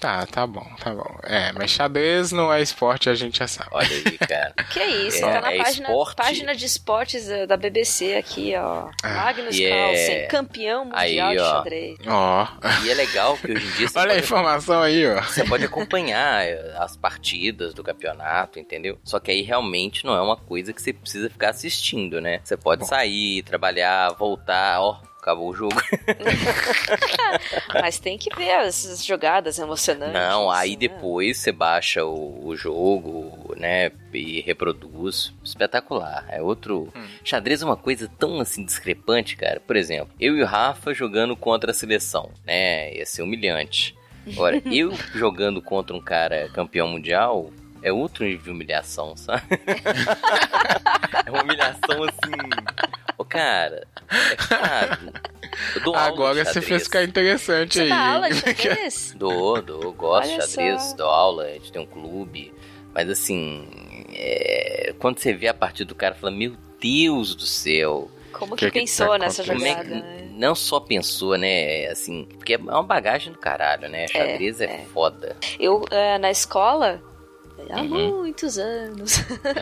Tá, 0.00 0.24
tá 0.26 0.46
bom, 0.46 0.64
tá 0.78 0.94
bom. 0.94 1.18
É, 1.24 1.50
mas 1.52 1.72
xadrez 1.72 2.30
não 2.30 2.52
é 2.52 2.62
esporte, 2.62 3.10
a 3.10 3.14
gente 3.16 3.38
já 3.40 3.48
sabe. 3.48 3.70
Olha 3.72 3.88
aí, 3.88 4.16
cara. 4.18 4.54
Que 4.70 4.80
isso, 4.84 5.24
É, 5.24 5.32
tá 5.32 5.40
na 5.40 5.52
é 5.52 5.58
página, 5.58 5.88
esporte. 5.88 6.16
página 6.16 6.54
de 6.54 6.64
esportes 6.66 7.26
da 7.48 7.56
BBC 7.56 8.14
aqui, 8.16 8.54
ó. 8.56 8.90
Ah, 9.02 9.08
Magnus 9.14 9.56
e 9.56 9.64
é- 9.64 9.70
Carlsen, 9.70 10.28
campeão 10.28 10.84
mundial 10.84 11.28
Aí, 11.30 11.36
de 11.36 11.42
ó. 11.42 11.50
xadrez. 11.50 11.98
Ó, 12.06 12.46
E 12.84 12.90
é 12.90 12.94
legal 12.94 13.36
que 13.38 13.50
hoje 13.52 13.66
em 13.66 13.70
dia 13.72 13.88
você 13.88 13.98
olha 13.98 14.10
a 14.10 14.14
pode, 14.14 14.24
informação 14.24 14.82
aí, 14.82 15.06
ó. 15.08 15.20
você 15.22 15.44
pode 15.44 15.64
acompanhar 15.64 16.44
eh, 16.46 16.74
as 16.78 16.96
partidas 16.96 17.74
do 17.74 17.82
campeonato, 17.82 18.58
entendeu? 18.60 18.98
Só 19.02 19.18
que 19.18 19.30
aí 19.32 19.42
realmente 19.42 20.04
não 20.04 20.14
é 20.14 20.20
uma 20.20 20.36
coisa 20.36 20.72
que 20.72 20.80
você 20.80 20.92
precisa 20.92 21.28
ficar 21.28 21.50
assistindo, 21.50 22.20
né? 22.20 22.40
Você 22.44 22.56
pode 22.56 22.82
Bom. 22.82 22.86
sair, 22.86 23.42
trabalhar, 23.42 24.10
voltar, 24.12 24.80
ó, 24.80 25.00
acabou 25.28 25.50
o 25.50 25.54
jogo. 25.54 25.76
Mas 27.80 27.98
tem 27.98 28.16
que 28.16 28.34
ver 28.34 28.52
as 28.52 28.78
as 28.86 29.04
jogadas 29.04 29.58
emocionantes. 29.58 30.14
Não, 30.14 30.50
aí 30.50 30.72
né? 30.72 30.76
depois 30.76 31.38
você 31.38 31.52
baixa 31.52 32.04
o, 32.04 32.46
o 32.46 32.56
jogo, 32.56 33.54
né, 33.56 33.90
e 34.12 34.40
reproduz. 34.40 35.32
Espetacular. 35.44 36.26
É 36.28 36.42
outro. 36.42 36.92
Xadrez 37.24 37.62
é 37.62 37.64
uma 37.64 37.76
coisa 37.76 38.10
tão 38.18 38.40
assim 38.40 38.64
discrepante, 38.64 39.36
cara. 39.36 39.60
Por 39.60 39.76
exemplo, 39.76 40.12
eu 40.18 40.36
e 40.36 40.42
o 40.42 40.46
Rafa 40.46 40.94
jogando 40.94 41.36
contra 41.36 41.70
a 41.70 41.74
seleção, 41.74 42.30
né? 42.44 42.94
Ia 42.94 43.06
ser 43.06 43.22
humilhante. 43.22 43.96
Agora, 44.26 44.60
eu 44.70 44.92
jogando 45.14 45.62
contra 45.62 45.96
um 45.96 46.00
cara 46.00 46.48
campeão 46.52 46.88
mundial. 46.88 47.50
É 47.82 47.92
outro 47.92 48.24
nível 48.24 48.44
de 48.44 48.50
humilhação, 48.50 49.16
sabe? 49.16 49.42
é 51.26 51.30
uma 51.30 51.42
humilhação 51.42 52.02
assim. 52.04 52.32
Ô, 53.16 53.24
cara, 53.24 53.86
é 54.10 54.36
cara. 54.36 54.98
Eu 55.74 55.82
dou 55.82 55.94
aula 55.94 56.06
de 56.08 56.12
Agora 56.14 56.44
você 56.44 56.60
fez 56.60 56.84
ficar 56.84 57.02
interessante 57.02 57.74
Você 57.74 57.82
aí. 57.82 57.88
dá 57.88 58.12
aula 58.14 58.28
de 58.30 58.36
xadrez? 58.40 59.14
Dou, 59.16 59.60
dou, 59.62 59.92
gosto 59.92 60.30
Olha 60.30 60.38
de 60.38 60.50
xadrez, 60.50 60.82
só. 60.82 60.96
dou 60.96 61.08
aula, 61.10 61.44
a 61.44 61.52
gente 61.52 61.72
tem 61.72 61.82
um 61.82 61.86
clube. 61.86 62.52
Mas 62.94 63.08
assim, 63.10 63.68
é, 64.12 64.94
quando 64.98 65.18
você 65.18 65.32
vê 65.32 65.48
a 65.48 65.54
partida 65.54 65.88
do 65.88 65.94
cara, 65.94 66.14
fala, 66.14 66.32
meu 66.32 66.56
Deus 66.80 67.34
do 67.34 67.46
céu. 67.46 68.10
Como 68.32 68.54
Que 68.56 68.66
que, 68.66 68.72
que 68.72 68.80
pensou 68.80 69.08
tá 69.08 69.18
nessa 69.18 69.42
Como 69.44 69.64
é 69.64 69.68
jogada? 69.70 69.84
que, 69.84 69.94
né? 69.94 70.28
não 70.32 70.54
só 70.54 70.78
pensou, 70.78 71.36
né? 71.36 71.86
Assim, 71.88 72.24
porque 72.36 72.54
é 72.54 72.58
uma 72.58 72.82
bagagem 72.82 73.32
do 73.32 73.38
caralho, 73.38 73.88
né? 73.88 74.06
Xadrez 74.06 74.60
é, 74.60 74.64
é. 74.66 74.78
foda. 74.92 75.36
Eu, 75.58 75.84
eh, 75.90 76.18
na 76.18 76.30
escola, 76.30 77.02
há 77.70 77.80
Uhum. 77.82 78.18
muitos 78.18 78.58
anos, 78.58 79.14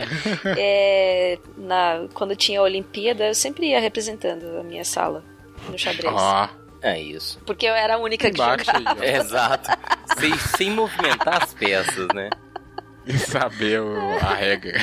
é, 0.58 1.38
na, 1.56 2.06
quando 2.14 2.34
tinha 2.36 2.60
a 2.60 2.62
Olimpíada, 2.62 3.26
eu 3.28 3.34
sempre 3.34 3.68
ia 3.70 3.80
representando 3.80 4.58
a 4.58 4.62
minha 4.62 4.84
sala 4.84 5.24
no 5.68 5.78
xadrez. 5.78 6.12
Ó, 6.14 6.48
É 6.82 7.00
isso. 7.00 7.40
Porque 7.46 7.66
eu 7.66 7.74
era 7.74 7.94
a 7.94 7.98
única 7.98 8.30
que 8.30 8.40
embate 8.40 8.64
jogava. 8.66 9.04
Exato. 9.06 9.70
sem, 10.18 10.36
sem 10.56 10.70
movimentar 10.70 11.42
as 11.42 11.54
peças, 11.54 12.06
né? 12.14 12.30
E 13.06 13.16
saber 13.18 13.80
o- 13.80 14.18
a 14.20 14.34
regra. 14.34 14.78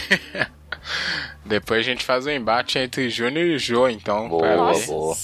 Depois 1.45 1.79
a 1.79 1.83
gente 1.83 2.03
faz 2.03 2.25
um 2.25 2.29
embate 2.31 2.77
entre 2.79 3.09
Júnior 3.09 3.45
e 3.45 3.57
Jô, 3.59 3.87
então. 3.87 4.27
Boa, 4.29 4.55
Nossa, 4.55 4.87
boa. 4.87 5.15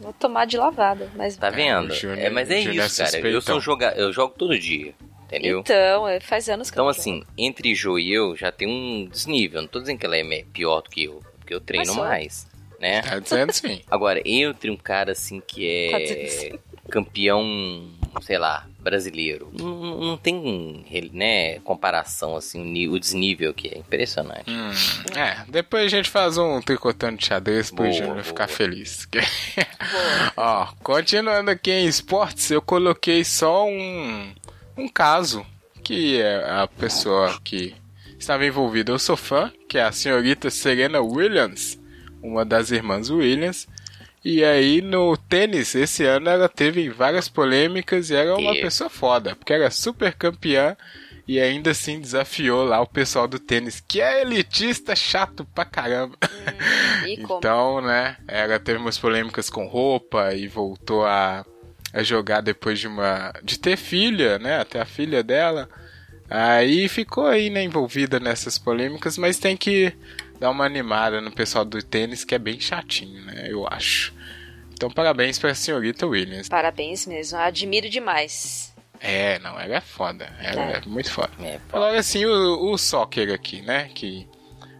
vou 0.00 0.12
tomar 0.12 0.44
de 0.46 0.56
lavada. 0.56 1.08
Mas 1.16 1.36
Tá 1.36 1.50
vendo? 1.50 1.90
o 1.90 1.94
Júnior- 1.94 2.18
é, 2.18 2.30
mas 2.30 2.50
é 2.50 2.58
o 2.58 2.62
Júnior 2.62 2.84
é 2.84 2.86
isso, 2.86 3.04
cara. 3.04 3.28
Eu 3.28 3.40
sou 3.40 3.60
joga... 3.60 3.92
eu 3.96 4.12
jogo 4.12 4.34
todo 4.36 4.58
dia. 4.58 4.94
Entendeu? 5.26 5.60
Então, 5.60 6.06
é, 6.08 6.20
faz 6.20 6.48
anos 6.48 6.70
que 6.70 6.74
Então, 6.74 6.84
eu 6.86 6.90
assim, 6.90 7.22
entre 7.36 7.74
Jo 7.74 7.98
e 7.98 8.12
eu 8.12 8.36
já 8.36 8.52
tem 8.52 8.68
um 8.68 9.06
desnível. 9.06 9.60
Não 9.62 9.68
tô 9.68 9.80
dizendo 9.80 9.98
que 9.98 10.06
ela 10.06 10.16
é 10.16 10.44
pior 10.52 10.80
do 10.82 10.90
que 10.90 11.04
eu, 11.04 11.22
porque 11.38 11.54
eu 11.54 11.60
treino 11.60 11.94
mais, 11.94 12.46
né? 12.78 13.02
Tá 13.02 13.18
dizendo 13.18 13.52
sim. 13.54 13.80
Agora, 13.90 14.20
entre 14.24 14.70
um 14.70 14.76
cara 14.76 15.12
assim 15.12 15.40
que 15.46 15.90
Tá 15.90 15.98
é 15.98 16.02
dizendo 16.04 16.60
campeão, 16.90 17.88
sei 18.20 18.36
lá, 18.38 18.66
brasileiro, 18.78 19.50
não, 19.58 19.98
não- 20.00 20.16
tem, 20.18 20.84
né, 21.12 21.58
comparação 21.60 22.36
assim, 22.36 22.86
o 22.88 22.98
desnível 23.00 23.54
que 23.54 23.68
é 23.68 23.78
impressionante. 23.78 24.44
Hum, 24.50 24.70
é, 25.18 25.44
depois 25.48 25.86
a 25.86 25.88
gente 25.88 26.10
faz 26.10 26.36
um 26.36 26.60
tricotando 26.60 27.16
de 27.16 27.24
xadrez 27.26 27.70
pro 27.70 27.90
Júnior 27.90 28.22
ficar 28.22 28.48
feliz. 28.48 29.08
Boa. 29.10 30.32
Ó, 30.36 30.66
continuando 30.82 31.50
aqui 31.50 31.70
em 31.70 31.86
esportes, 31.86 32.50
eu 32.50 32.60
coloquei 32.60 33.24
só 33.24 33.66
um, 33.66 34.32
um 34.76 34.88
caso 34.88 35.44
que 35.82 36.20
é 36.20 36.44
a 36.48 36.66
pessoa 36.66 37.38
que 37.42 37.74
estava 38.18 38.46
envolvida. 38.46 38.92
Eu 38.92 38.98
sou 38.98 39.16
fã, 39.16 39.52
que 39.68 39.78
é 39.78 39.82
a 39.82 39.92
senhorita 39.92 40.50
Serena 40.50 41.00
Williams, 41.00 41.78
uma 42.22 42.44
das 42.44 42.70
irmãs 42.70 43.10
Williams. 43.10 43.68
E 44.24 44.42
aí 44.42 44.80
no 44.80 45.16
tênis, 45.16 45.74
esse 45.74 46.04
ano 46.04 46.30
ela 46.30 46.48
teve 46.48 46.88
várias 46.88 47.28
polêmicas 47.28 48.08
e 48.08 48.14
era 48.14 48.34
uma 48.34 48.54
pessoa 48.54 48.88
foda, 48.88 49.36
porque 49.36 49.52
era 49.52 49.70
super 49.70 50.14
campeã 50.14 50.74
e 51.28 51.40
ainda 51.40 51.70
assim 51.70 52.00
desafiou 52.00 52.64
lá 52.64 52.80
o 52.80 52.86
pessoal 52.86 53.26
do 53.28 53.38
tênis, 53.38 53.80
que 53.86 54.00
é 54.00 54.22
elitista 54.22 54.96
chato 54.96 55.44
pra 55.54 55.64
caramba. 55.64 56.16
E 57.06 57.18
como? 57.18 57.38
Então, 57.44 57.80
né, 57.82 58.16
ela 58.26 58.58
teve 58.58 58.78
umas 58.78 58.96
polêmicas 58.98 59.50
com 59.50 59.66
roupa 59.66 60.32
e 60.34 60.48
voltou 60.48 61.04
a, 61.04 61.44
a 61.94 62.02
jogar 62.02 62.40
depois 62.40 62.78
de 62.80 62.88
uma 62.88 63.32
de 63.42 63.58
ter 63.58 63.76
filha, 63.76 64.38
né, 64.38 64.58
até 64.60 64.80
a 64.80 64.84
filha 64.84 65.22
dela. 65.22 65.68
Aí 66.28 66.88
ficou 66.88 67.26
aí, 67.26 67.48
né, 67.50 67.62
envolvida 67.62 68.18
nessas 68.18 68.58
polêmicas, 68.58 69.16
mas 69.16 69.38
tem 69.38 69.56
que 69.56 69.92
dar 70.40 70.50
uma 70.50 70.64
animada 70.66 71.20
no 71.20 71.30
pessoal 71.30 71.64
do 71.64 71.80
tênis, 71.82 72.24
que 72.24 72.34
é 72.34 72.38
bem 72.38 72.58
chatinho, 72.58 73.22
né, 73.24 73.46
eu 73.48 73.66
acho. 73.68 74.12
Então, 74.72 74.90
parabéns 74.90 75.38
pra 75.38 75.54
senhorita 75.54 76.06
Williams. 76.06 76.48
Parabéns 76.48 77.06
mesmo, 77.06 77.38
admiro 77.38 77.88
demais. 77.88 78.74
É, 79.00 79.38
não, 79.38 79.58
ela 79.60 79.76
é 79.76 79.80
foda, 79.80 80.24
ela 80.40 80.62
é, 80.62 80.76
É. 80.78 80.80
muito 80.86 81.12
foda. 81.12 81.30
É. 81.40 81.60
Agora 81.72 81.98
assim, 81.98 82.24
o, 82.24 82.72
o 82.72 82.78
soccer 82.78 83.32
aqui, 83.32 83.60
né? 83.62 83.88
Que 83.94 84.26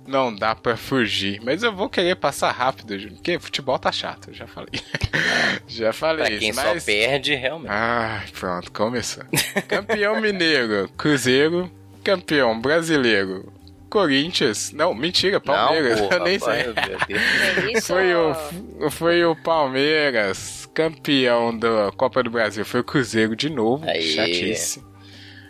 não 0.06 0.34
dá 0.34 0.54
pra 0.54 0.76
fugir. 0.76 1.40
Mas 1.42 1.62
eu 1.62 1.74
vou 1.74 1.88
querer 1.88 2.16
passar 2.16 2.50
rápido, 2.52 2.98
Júnior, 2.98 3.16
porque 3.16 3.38
futebol 3.38 3.78
tá 3.78 3.90
chato, 3.90 4.30
eu 4.30 4.34
já 4.34 4.46
falei. 4.46 4.80
já 5.66 5.92
falei 5.92 6.26
pra 6.26 6.38
quem 6.38 6.50
isso, 6.50 6.60
só 6.60 6.74
mas... 6.74 6.84
perde, 6.84 7.34
realmente. 7.34 7.70
Ai, 7.70 8.26
pronto, 8.38 8.70
começou. 8.72 9.24
Campeão 9.68 10.20
mineiro, 10.20 10.88
Cruzeiro. 10.96 11.70
Campeão 12.02 12.60
brasileiro, 12.60 13.50
Corinthians. 13.88 14.72
Não, 14.72 14.92
mentira, 14.94 15.40
Palmeiras. 15.40 16.00
não, 16.00 16.08
porra, 16.08 16.16
eu 16.20 16.24
nem 16.24 16.38
sei. 16.38 17.74
É. 17.74 17.80
Foi 17.80 18.14
o, 18.14 18.90
foi 18.90 19.24
o 19.24 19.34
Palmeiras, 19.36 20.68
campeão 20.74 21.56
da 21.56 21.90
Copa 21.96 22.22
do 22.22 22.30
Brasil. 22.30 22.64
Foi 22.64 22.80
o 22.80 22.84
Cruzeiro 22.84 23.34
de 23.34 23.48
novo. 23.48 23.88
Aí. 23.88 24.02
Chatice. 24.02 24.84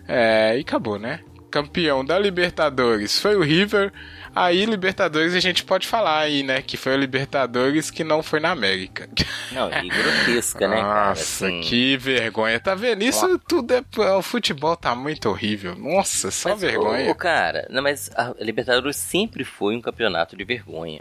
É, 0.07 0.57
e 0.57 0.61
acabou, 0.61 0.99
né? 0.99 1.21
Campeão 1.51 2.05
da 2.05 2.19
Libertadores 2.19 3.19
foi 3.19 3.37
o 3.37 3.43
River. 3.43 3.93
Aí, 4.35 4.65
Libertadores, 4.67 5.35
a 5.35 5.41
gente 5.41 5.63
pode 5.65 5.87
falar 5.87 6.21
aí, 6.21 6.43
né? 6.43 6.61
Que 6.63 6.77
foi 6.77 6.95
o 6.95 6.99
Libertadores 6.99 7.91
que 7.91 8.03
não 8.03 8.23
foi 8.23 8.41
na 8.41 8.51
América. 8.51 9.09
Não, 9.53 9.69
e 9.71 9.89
grotesca, 9.89 10.67
né, 10.67 10.77
cara? 10.77 11.09
Nossa, 11.11 11.47
Assim, 11.47 11.61
que 11.61 11.97
vergonha. 11.97 12.59
Tá 12.59 12.75
vendo? 12.75 13.03
Isso 13.03 13.39
tudo 13.49 13.75
é. 13.75 13.83
O 14.17 14.23
futebol 14.23 14.77
tá 14.77 14.95
muito 14.95 15.29
horrível. 15.29 15.77
Nossa, 15.77 16.31
só 16.31 16.51
mas, 16.51 16.61
vergonha. 16.61 17.09
ô, 17.09 17.11
ô, 17.13 17.15
cara, 17.15 17.67
não, 17.71 17.83
mas 17.83 18.11
a 18.17 18.35
Libertadores 18.41 18.97
sempre 18.97 19.45
foi 19.45 19.77
um 19.77 19.81
campeonato 19.81 20.37
de 20.37 20.45
vergonha. 20.45 21.01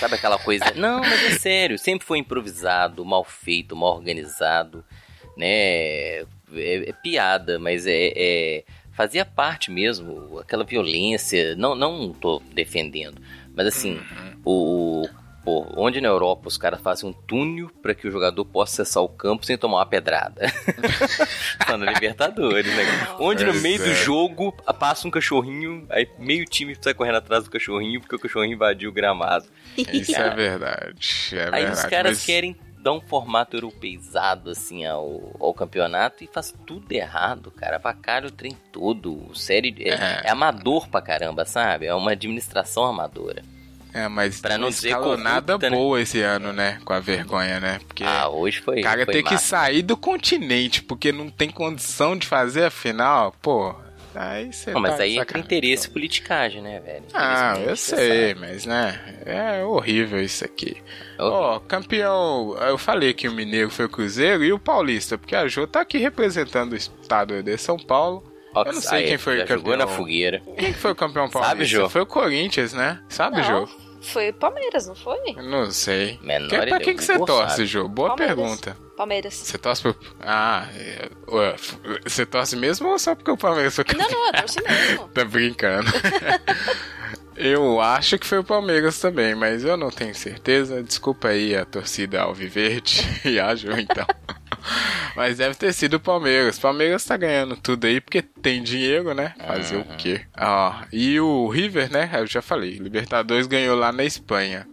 Sabe 0.00 0.14
aquela 0.14 0.38
coisa? 0.38 0.64
Não, 0.74 1.00
mas 1.00 1.22
é 1.24 1.30
sério, 1.38 1.78
sempre 1.78 2.06
foi 2.06 2.18
improvisado, 2.18 3.04
mal 3.04 3.22
feito, 3.22 3.76
mal 3.76 3.94
organizado, 3.96 4.82
né? 5.36 5.46
É, 5.50 6.24
é 6.54 6.92
piada, 7.02 7.58
mas 7.58 7.86
é, 7.86 8.12
é- 8.16 8.64
fazia 8.98 9.24
parte 9.24 9.70
mesmo, 9.70 10.40
aquela 10.40 10.64
violência. 10.64 11.54
Não, 11.54 11.76
não 11.76 12.12
tô 12.12 12.42
defendendo, 12.52 13.22
mas 13.54 13.68
assim, 13.68 14.00
o, 14.44 15.02
o 15.02 15.08
supor, 15.48 15.72
onde 15.76 16.00
na 16.00 16.08
Europa 16.08 16.48
os 16.48 16.58
caras 16.58 16.80
fazem 16.80 17.08
um 17.08 17.12
túnel 17.12 17.70
para 17.82 17.94
que 17.94 18.06
o 18.06 18.10
jogador 18.10 18.44
possa 18.44 18.82
acessar 18.82 19.02
o 19.02 19.08
campo 19.08 19.46
sem 19.46 19.56
tomar 19.56 19.78
uma 19.78 19.86
pedrada? 19.86 20.52
tá 21.66 21.76
na 21.76 21.92
Libertadores, 21.92 22.74
né? 22.74 22.84
Onde 23.18 23.44
no 23.44 23.54
meio 23.54 23.78
do 23.78 23.94
jogo 23.94 24.52
passa 24.78 25.08
um 25.08 25.10
cachorrinho, 25.10 25.86
aí 25.90 26.08
meio 26.18 26.44
time 26.44 26.76
sai 26.80 26.94
correndo 26.94 27.16
atrás 27.16 27.44
do 27.44 27.50
cachorrinho 27.50 28.00
porque 28.00 28.16
o 28.16 28.18
cachorrinho 28.18 28.54
invadiu 28.54 28.90
o 28.90 28.92
gramado. 28.92 29.46
Isso 29.76 30.16
é 30.16 30.34
verdade. 30.34 31.30
É 31.32 31.44
aí 31.44 31.50
verdade, 31.50 31.72
os 31.72 31.84
caras 31.84 32.12
mas- 32.12 32.26
querem 32.26 32.56
dar 32.82 32.92
um 32.92 33.00
formato 33.00 33.56
europeizado 33.56 34.50
assim 34.50 34.84
ao, 34.86 35.34
ao 35.40 35.52
campeonato 35.54 36.22
e 36.24 36.26
faz 36.26 36.54
tudo 36.66 36.90
errado, 36.92 37.50
cara. 37.50 37.76
Avacalha 37.76 38.28
o 38.28 38.30
trem 38.30 38.56
todo. 38.72 39.30
Série 39.34 39.74
é, 39.80 39.90
É. 39.90 40.20
é 40.24 40.30
amador 40.30 40.88
pra 40.88 41.00
caramba, 41.02 41.44
sabe? 41.44 41.86
É 41.86 41.94
uma 41.94 42.12
administração 42.12 42.84
amadora. 42.84 43.42
É, 43.92 44.06
mas 44.06 44.40
Pra 44.40 44.58
não 44.58 44.68
dizer 44.68 44.88
escalonada 44.88 45.46
corrupta, 45.54 45.70
né? 45.70 45.76
boa 45.76 46.00
esse 46.00 46.20
ano, 46.20 46.52
né? 46.52 46.78
Com 46.84 46.92
a 46.92 47.00
vergonha, 47.00 47.58
né? 47.58 47.80
Porque 47.86 48.04
Ah, 48.04 48.28
hoje 48.28 48.60
foi. 48.60 48.80
o 48.80 48.82
cara 48.82 49.04
foi 49.04 49.14
tem 49.14 49.24
que 49.24 49.32
massa. 49.32 49.46
sair 49.46 49.82
do 49.82 49.96
continente, 49.96 50.82
porque 50.82 51.10
não 51.10 51.30
tem 51.30 51.48
condição 51.50 52.14
de 52.16 52.26
fazer 52.26 52.64
a 52.64 52.70
final, 52.70 53.34
pô. 53.40 53.74
Aí 54.14 54.52
você 54.52 54.72
Não, 54.72 54.80
mas 54.80 54.96
tá 54.96 55.02
aí 55.02 55.18
entra 55.18 55.38
interesse 55.38 55.86
e 55.86 55.90
politicagem, 55.90 56.62
né, 56.62 56.80
velho? 56.80 57.04
Ah, 57.14 57.54
eu 57.58 57.76
sei, 57.76 58.28
sabe. 58.34 58.40
mas 58.40 58.66
né, 58.66 58.98
é 59.24 59.64
horrível 59.64 60.20
isso 60.22 60.44
aqui. 60.44 60.76
Horrível. 61.18 61.32
Ó, 61.32 61.60
campeão, 61.60 62.56
eu 62.60 62.78
falei 62.78 63.12
que 63.14 63.28
o 63.28 63.32
Mineiro 63.32 63.70
foi 63.70 63.84
o 63.84 63.88
Cruzeiro 63.88 64.44
e 64.44 64.52
o 64.52 64.58
Paulista, 64.58 65.16
porque 65.18 65.36
a 65.36 65.46
Jô 65.48 65.66
tá 65.66 65.80
aqui 65.80 65.98
representando 65.98 66.72
o 66.72 66.76
estado 66.76 67.42
de 67.42 67.56
São 67.58 67.76
Paulo. 67.76 68.24
Ó, 68.54 68.62
eu 68.64 68.72
não 68.72 68.80
sei 68.80 68.98
aí, 68.98 69.06
quem 69.08 69.18
foi 69.18 69.42
o 69.42 69.46
jogou 69.46 69.72
campeão. 69.72 69.76
na 69.76 69.86
fogueira. 69.86 70.42
Quem 70.56 70.72
que 70.72 70.78
foi 70.78 70.92
o 70.92 70.94
campeão 70.96 71.28
paulista? 71.28 71.54
Sabe, 71.54 71.64
Jô? 71.64 71.88
Foi 71.88 72.00
o 72.00 72.06
Corinthians, 72.06 72.72
né? 72.72 73.00
Sabe, 73.08 73.36
Não, 73.36 73.44
Jô? 73.44 73.68
Foi 74.08 74.30
o 74.30 74.34
Palmeiras, 74.34 74.86
não 74.86 74.94
foi? 74.94 75.18
Não 75.36 75.70
sei. 75.70 76.18
Menor 76.22 76.48
Que- 76.48 76.66
pra 76.66 76.78
quem 76.80 76.96
que 76.96 77.04
você 77.04 77.18
torce. 77.18 77.66
Jô? 77.66 77.88
Boa 77.88 78.08
Palmeiras. 78.08 78.36
pergunta. 78.36 78.76
Palmeiras. 78.96 79.34
Você 79.34 79.56
torce 79.58 79.82
pro... 79.82 79.96
Ah, 80.20 80.66
é, 80.74 81.08
você 82.04 82.26
torce 82.26 82.56
mesmo 82.56 82.88
ou 82.88 82.98
só 82.98 83.14
porque 83.14 83.30
o 83.30 83.36
Palmeiras 83.36 83.74
foi 83.74 83.84
campeão? 83.84 84.08
Não, 84.10 84.18
não, 84.18 84.26
eu 84.26 84.32
torci 84.32 84.60
mesmo. 84.62 85.08
Tá 85.14 85.24
brincando. 85.24 85.88
eu 87.36 87.80
acho 87.80 88.18
que 88.18 88.26
foi 88.26 88.38
o 88.38 88.44
Palmeiras 88.44 88.98
também, 88.98 89.34
mas 89.34 89.62
eu 89.64 89.76
não 89.76 89.90
tenho 89.90 90.14
certeza. 90.14 90.82
Desculpa 90.82 91.28
aí 91.28 91.54
a 91.54 91.64
torcida 91.64 92.22
Alviverde 92.22 93.06
e 93.24 93.38
a 93.38 93.54
Ju, 93.54 93.70
então. 93.78 94.06
Mas 95.16 95.38
deve 95.38 95.54
ter 95.54 95.72
sido 95.72 95.94
o 95.94 96.00
Palmeiras. 96.00 96.58
Palmeiras 96.58 97.04
tá 97.04 97.16
ganhando 97.16 97.56
tudo 97.56 97.86
aí 97.86 98.00
porque 98.00 98.22
tem 98.22 98.62
dinheiro, 98.62 99.14
né? 99.14 99.34
Fazer 99.46 99.76
o 99.76 99.84
quê? 99.96 100.22
Ó, 100.38 100.74
e 100.92 101.18
o 101.20 101.48
River, 101.48 101.90
né? 101.90 102.10
Eu 102.14 102.26
já 102.26 102.40
falei. 102.40 102.78
Libertadores 102.78 103.46
ganhou 103.46 103.76
lá 103.76 103.90
na 103.90 104.04
Espanha. 104.04 104.66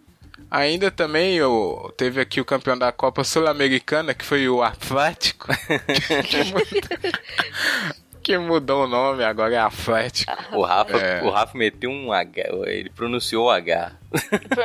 Ainda 0.50 0.92
também 0.92 1.42
o, 1.42 1.92
teve 1.98 2.22
aqui 2.22 2.40
o 2.40 2.46
campeão 2.46 2.78
da 2.78 2.92
Copa 2.92 3.24
Sul-Americana, 3.24 4.14
que 4.14 4.24
foi 4.24 4.48
o 4.48 4.62
Atlético. 4.62 5.48
que, 8.26 8.36
mudou, 8.40 8.86
o 8.86 8.88
nome, 8.88 9.24
agora 9.24 9.54
é 9.54 9.60
Atlético. 9.60 10.34
O 10.52 10.64
Rafa, 10.64 10.98
É. 10.98 11.22
o 11.22 11.30
Rafa 11.30 11.56
meteu 11.56 11.92
um 11.92 12.12
H, 12.12 12.42
ele 12.66 12.90
pronunciou 12.90 13.46
o 13.46 13.50
H. 13.52 13.92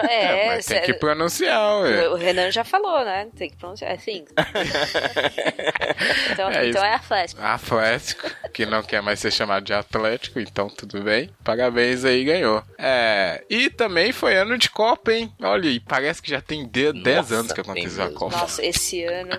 É, 0.09 0.47
mas 0.57 0.65
tem 0.67 0.79
que 0.79 0.85
sério. 0.87 0.99
pronunciar, 1.01 1.81
ué. 1.83 2.09
O 2.09 2.15
Renan 2.15 2.51
já 2.51 2.65
falou, 2.65 3.05
né? 3.05 3.29
Tem 3.37 3.51
que 3.51 3.57
pronunciar. 3.57 3.91
É 3.91 3.95
assim. 3.95 4.25
então, 6.33 6.51
É 6.51 6.69
então 6.69 6.85
é 6.85 6.95
Atlético. 6.95 7.43
Atlético, 7.43 8.31
que 8.53 8.65
não 8.67 8.83
quer 8.83 9.03
mais 9.03 9.19
ser 9.21 9.31
chamado 9.33 9.65
de 9.65 9.73
Atlético, 9.75 10.41
então 10.41 10.69
tudo 10.69 11.03
bem. 11.03 11.31
Parabéns 11.45 12.05
aí, 12.05 12.25
ganhou. 12.25 12.63
É, 12.79 13.45
e 13.51 13.69
também 13.71 14.13
foi 14.13 14.37
ano 14.37 14.57
de 14.57 14.71
Copa, 14.71 15.13
hein? 15.13 15.33
Olha, 15.43 15.69
e 15.69 15.81
parece 15.81 16.23
que 16.23 16.31
já 16.31 16.41
tem 16.41 16.67
10 16.67 16.95
Nossa, 16.95 17.35
anos 17.35 17.53
que 17.53 17.61
aconteceu 17.61 18.05
a. 18.05 18.11
Copa. 18.13 18.37
Nossa, 18.37 18.65
esse 18.65 19.03
ano 19.05 19.39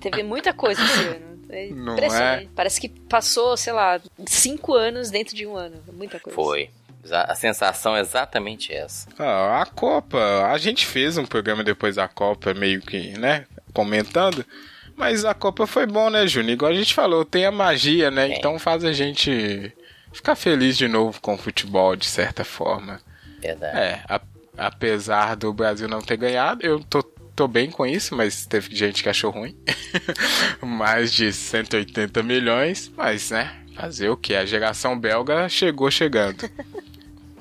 teve 0.00 0.22
muita 0.22 0.52
coisa 0.52 0.80
esse 0.82 1.00
ano. 1.08 1.29
É 1.50 1.68
Não 1.70 1.92
impressionante. 1.94 2.44
é? 2.44 2.48
Parece 2.54 2.80
que 2.80 2.88
passou, 2.88 3.56
sei 3.56 3.72
lá, 3.72 4.00
cinco 4.26 4.74
anos 4.74 5.10
dentro 5.10 5.34
de 5.36 5.46
um 5.46 5.56
ano. 5.56 5.76
Muita 5.92 6.18
coisa. 6.20 6.34
Foi. 6.34 6.70
A 7.10 7.34
sensação 7.34 7.96
é 7.96 8.00
exatamente 8.00 8.72
essa. 8.74 9.08
Ah, 9.18 9.62
a 9.62 9.66
Copa, 9.66 10.18
a 10.52 10.58
gente 10.58 10.84
fez 10.86 11.16
um 11.16 11.24
programa 11.24 11.64
depois 11.64 11.96
da 11.96 12.06
Copa, 12.06 12.52
meio 12.52 12.80
que, 12.82 13.18
né, 13.18 13.46
comentando. 13.72 14.44
Mas 14.96 15.24
a 15.24 15.32
Copa 15.32 15.66
foi 15.66 15.86
bom, 15.86 16.10
né, 16.10 16.26
Júnior? 16.26 16.52
Igual 16.52 16.70
a 16.70 16.74
gente 16.74 16.92
falou, 16.92 17.24
tem 17.24 17.46
a 17.46 17.50
magia, 17.50 18.10
né? 18.10 18.28
Tem. 18.28 18.36
Então 18.36 18.58
faz 18.58 18.84
a 18.84 18.92
gente 18.92 19.74
ficar 20.12 20.36
feliz 20.36 20.76
de 20.76 20.86
novo 20.88 21.18
com 21.22 21.34
o 21.34 21.38
futebol, 21.38 21.96
de 21.96 22.04
certa 22.06 22.44
forma. 22.44 23.00
Verdade. 23.40 23.78
É, 23.78 24.02
a- 24.06 24.20
apesar 24.58 25.36
do 25.36 25.54
Brasil 25.54 25.88
não 25.88 26.02
ter 26.02 26.18
ganhado, 26.18 26.64
eu 26.66 26.80
tô, 26.84 27.02
tô 27.40 27.48
bem 27.48 27.70
com 27.70 27.86
isso, 27.86 28.14
mas 28.14 28.44
teve 28.44 28.74
gente 28.76 29.02
que 29.02 29.08
achou 29.08 29.30
ruim. 29.30 29.56
Mais 30.60 31.10
de 31.10 31.32
180 31.32 32.22
milhões, 32.22 32.92
mas 32.94 33.30
né, 33.30 33.50
fazer 33.74 34.10
o 34.10 34.16
que? 34.16 34.34
A 34.34 34.44
geração 34.44 34.98
belga 34.98 35.48
chegou 35.48 35.90
chegando. 35.90 36.50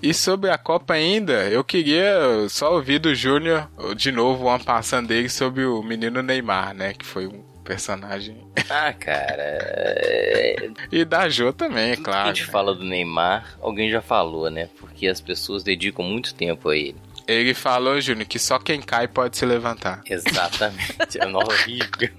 E 0.01 0.13
sobre 0.13 0.49
a 0.49 0.57
Copa 0.57 0.93
ainda, 0.93 1.49
eu 1.49 1.65
queria 1.65 2.13
só 2.47 2.73
ouvir 2.75 2.99
do 2.99 3.13
Júnior 3.13 3.69
de 3.97 4.09
novo 4.09 4.45
uma 4.45 4.57
passando 4.57 5.09
dele 5.09 5.27
sobre 5.27 5.65
o 5.65 5.83
menino 5.83 6.23
Neymar, 6.23 6.73
né? 6.73 6.93
Que 6.93 7.05
foi 7.05 7.27
um 7.27 7.43
personagem. 7.65 8.37
Ah, 8.69 8.93
cara. 8.93 9.43
é- 9.43 10.69
E 10.93 11.03
da 11.03 11.27
Jo 11.27 11.51
também, 11.51 11.91
é 11.91 11.95
Tudo 11.97 12.05
que 12.05 12.09
a 12.09 12.13
claro. 12.13 12.27
gente 12.35 12.45
fala 12.49 12.73
do 12.73 12.85
Neymar, 12.85 13.57
alguém 13.61 13.91
já 13.91 14.01
falou, 14.01 14.49
né? 14.49 14.69
Porque 14.79 15.07
as 15.07 15.19
pessoas 15.19 15.61
dedicam 15.61 16.05
muito 16.05 16.33
tempo 16.33 16.69
a 16.69 16.77
ele. 16.77 16.95
Ele 17.29 17.53
falou, 17.53 18.01
Júnior, 18.01 18.27
que 18.27 18.39
só 18.39 18.57
quem 18.57 18.81
cai 18.81 19.07
pode 19.07 19.37
se 19.37 19.45
levantar. 19.45 20.01
Exatamente. 20.09 21.19
É 21.19 21.27
horrível. 21.27 22.09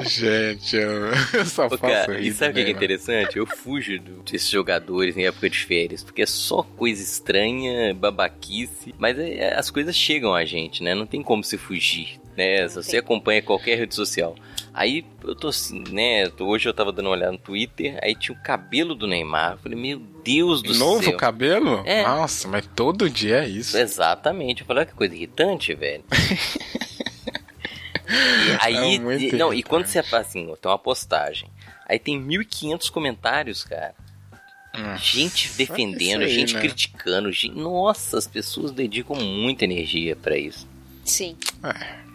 Gente, 0.00 0.76
eu, 0.76 1.06
eu 1.34 1.44
só 1.46 1.68
faço 1.68 1.78
cara, 1.78 2.18
rir 2.18 2.28
e 2.28 2.32
sabe 2.32 2.60
o 2.60 2.64
que 2.64 2.70
é 2.70 2.72
interessante? 2.72 3.38
Eu 3.38 3.46
fujo 3.46 3.98
desses 4.24 4.48
jogadores 4.48 5.16
em 5.16 5.26
época 5.26 5.50
de 5.50 5.58
férias, 5.58 6.02
porque 6.04 6.22
é 6.22 6.26
só 6.26 6.62
coisa 6.62 7.02
estranha, 7.02 7.92
babaquice, 7.92 8.94
mas 8.98 9.18
é- 9.18 9.54
as 9.58 9.68
coisas 9.70 9.96
chegam 9.96 10.34
a 10.34 10.44
gente, 10.44 10.82
né? 10.82 10.94
Não 10.94 11.06
tem 11.06 11.22
como 11.22 11.42
se 11.42 11.58
fugir, 11.58 12.20
né? 12.40 12.68
Se 12.68 12.74
você 12.76 12.90
Sim. 12.92 12.96
acompanha 12.98 13.42
qualquer 13.42 13.76
rede 13.78 13.94
social. 13.94 14.34
Aí 14.72 15.04
eu 15.24 15.34
tô 15.34 15.48
assim, 15.48 15.82
né? 15.90 16.30
Hoje 16.38 16.68
eu 16.68 16.72
tava 16.72 16.92
dando 16.92 17.06
uma 17.06 17.12
olhada 17.16 17.32
no 17.32 17.38
Twitter, 17.38 17.98
aí 18.02 18.14
tinha 18.14 18.36
o 18.36 18.42
cabelo 18.42 18.94
do 18.94 19.06
Neymar. 19.06 19.52
Eu 19.52 19.58
falei, 19.58 19.78
meu 19.78 19.98
Deus 20.24 20.62
do 20.62 20.72
Novo 20.74 21.02
céu. 21.02 21.16
cabelo? 21.16 21.82
É. 21.84 22.02
Nossa, 22.04 22.46
mas 22.48 22.66
todo 22.74 23.10
dia 23.10 23.38
é 23.44 23.48
isso. 23.48 23.76
Exatamente. 23.76 24.60
Eu 24.62 24.66
falei, 24.66 24.82
olha 24.82 24.90
que 24.90 24.96
coisa 24.96 25.14
irritante, 25.14 25.74
velho. 25.74 26.04
E 28.12 28.56
aí, 28.60 28.96
É 28.96 28.98
muito 28.98 29.22
e- 29.22 29.32
não, 29.38 29.52
e 29.52 29.58
irritante. 29.58 29.62
quando 29.62 29.86
você 29.86 30.02
faz 30.02 30.26
assim, 30.26 30.46
tem 30.60 30.70
uma 30.70 30.78
postagem, 30.78 31.48
aí 31.88 31.96
tem 31.98 32.20
1.500 32.20 32.90
comentários, 32.90 33.62
cara. 33.62 33.94
Hum. 34.76 34.96
Gente 34.96 35.48
defendendo, 35.56 36.22
É 36.22 36.24
aí, 36.24 36.32
gente 36.32 36.54
né? 36.54 36.60
criticando, 36.60 37.30
gente... 37.30 37.54
Nossa, 37.56 38.18
as 38.18 38.26
pessoas 38.26 38.72
dedicam 38.72 39.14
muita 39.16 39.64
energia 39.64 40.16
pra 40.16 40.36
isso. 40.36 40.66
Sim. 41.04 41.36
É, 41.62 42.09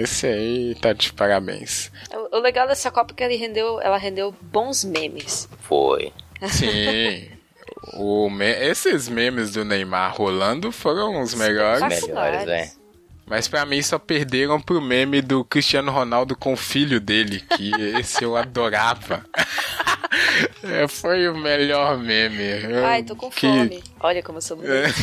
esse 0.00 0.26
aí 0.26 0.74
tá 0.80 0.92
de 0.92 1.12
parabéns. 1.12 1.90
O 2.32 2.36
o 2.38 2.40
legal 2.40 2.66
dessa 2.68 2.90
Copa 2.90 3.12
é 3.12 3.16
que 3.16 3.24
ele 3.24 3.36
rendeu, 3.36 3.80
ela 3.80 3.96
rendeu 3.98 4.34
bons 4.40 4.84
memes. 4.84 5.48
Foi. 5.60 6.12
Sim. 6.50 7.30
O 7.94 8.28
me- 8.28 8.44
Esses 8.66 9.08
memes 9.08 9.52
do 9.52 9.64
Neymar 9.64 10.14
rolando 10.16 10.72
foram 10.72 11.22
os 11.22 11.34
melhores. 11.34 11.80
Melhores, 12.04 12.48
é. 12.48 12.72
Mas 13.28 13.46
pra 13.48 13.66
mim 13.66 13.82
só 13.82 13.98
perderam 13.98 14.60
pro 14.60 14.80
meme 14.80 15.20
do 15.20 15.44
Cristiano 15.44 15.92
Ronaldo 15.92 16.34
com 16.36 16.52
o 16.52 16.56
filho 16.56 16.98
dele, 17.00 17.40
que 17.56 17.70
esse 17.98 18.24
eu 18.24 18.36
adorava. 18.36 19.24
É, 20.62 20.86
foi 20.88 21.28
o 21.28 21.36
melhor 21.36 21.98
meme. 21.98 22.42
Eu- 22.62 22.84
Ai, 22.86 23.02
tô 23.02 23.14
com 23.14 23.30
que 23.30 23.40
fome. 23.46 23.82
Olha 24.00 24.22
como 24.22 24.38
eu 24.38 24.42
sou 24.42 24.56
bonita. 24.56 24.74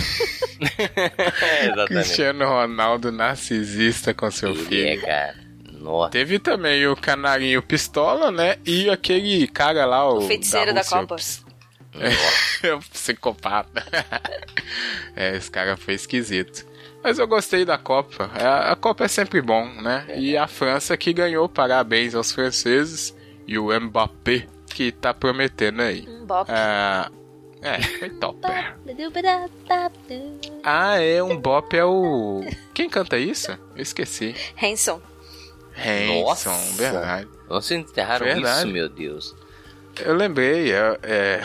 É, 1.41 1.65
exatamente. 1.65 1.88
Cristiano 1.88 2.45
Ronaldo 2.45 3.11
narcisista 3.11 4.13
com 4.13 4.29
seu 4.31 4.49
Ele 4.51 4.65
filho. 4.65 4.88
é, 4.88 4.97
cara. 4.97 5.35
Nossa. 5.73 6.11
Teve 6.11 6.39
também 6.39 6.88
o 6.88 6.95
Canarinho 6.95 7.61
Pistola, 7.61 8.31
né? 8.31 8.57
E 8.65 8.89
aquele 8.89 9.47
cara 9.47 9.85
lá, 9.85 10.09
o. 10.09 10.17
O 10.19 10.21
feiticeiro 10.27 10.73
da 10.73 10.81
Rússia, 10.81 10.97
Copa. 10.99 11.13
o 11.15 11.17
ps- 11.17 11.45
É, 12.63 12.73
o 12.73 12.79
psicopata. 12.79 13.85
é, 15.15 15.35
esse 15.35 15.51
cara 15.51 15.77
foi 15.77 15.93
esquisito. 15.93 16.65
Mas 17.05 17.19
eu 17.19 17.27
gostei 17.27 17.63
da 17.63 17.77
Copa. 17.77 18.31
A, 18.33 18.71
a 18.71 18.75
Copa 18.75 19.05
é 19.05 19.07
sempre 19.07 19.39
bom, 19.39 19.63
né? 19.79 20.07
E 20.17 20.35
a 20.35 20.47
França 20.47 20.97
que 20.97 21.13
ganhou, 21.13 21.47
parabéns 21.47 22.15
aos 22.15 22.31
franceses. 22.31 23.15
E 23.47 23.59
o 23.59 23.67
Mbappé, 23.79 24.47
que 24.65 24.91
tá 24.91 25.13
prometendo 25.13 25.83
aí. 25.83 26.03
Um 26.09 26.25
bop. 26.25 26.49
Ah, 26.51 27.11
é, 27.61 27.79
foi 27.79 28.09
top. 28.09 28.39
Ah, 30.63 30.99
é, 30.99 31.21
um 31.21 31.37
bop 31.37 31.77
é 31.77 31.85
o. 31.85 32.43
Quem 32.73 32.89
canta 32.89 33.19
isso? 33.19 33.51
Eu 33.51 33.83
esqueci. 33.83 34.35
Hanson. 34.59 34.99
Hanson, 35.77 36.23
Nossa. 36.23 36.51
verdade. 36.75 37.29
Vocês 37.47 37.79
enterraram 37.79 38.25
Verdade. 38.25 38.57
isso, 38.57 38.67
meu 38.67 38.89
Deus. 38.89 39.35
Eu 40.03 40.15
lembrei, 40.15 40.71
é. 40.73 40.97
é... 41.03 41.41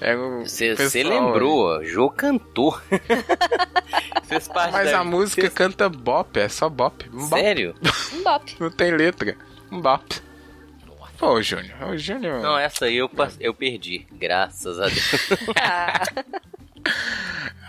é 0.00 0.16
você, 0.42 0.74
você 0.74 1.02
lembrou, 1.02 1.84
Jô 1.84 2.10
cantou. 2.10 2.80
Mas 4.72 4.90
da... 4.90 5.00
a 5.00 5.04
música 5.04 5.42
Fez... 5.42 5.54
canta 5.54 5.88
bop, 5.88 6.38
é 6.38 6.48
só 6.48 6.68
bop. 6.68 7.08
Um 7.12 7.28
bop. 7.28 7.40
Sério? 7.40 7.74
Um 8.12 8.22
bop. 8.22 8.56
Não 8.58 8.70
tem 8.70 8.90
letra. 8.90 9.36
Um 9.70 9.80
bop. 9.80 10.22
Pô, 11.18 11.42
Júnior, 11.42 11.90
o 11.90 11.98
Júnior. 11.98 12.40
Não, 12.40 12.56
essa 12.56 12.84
aí 12.84 12.96
eu, 12.96 13.10
eu 13.40 13.52
perdi, 13.52 14.06
graças 14.12 14.78
a 14.78 14.86
Deus. 14.86 15.10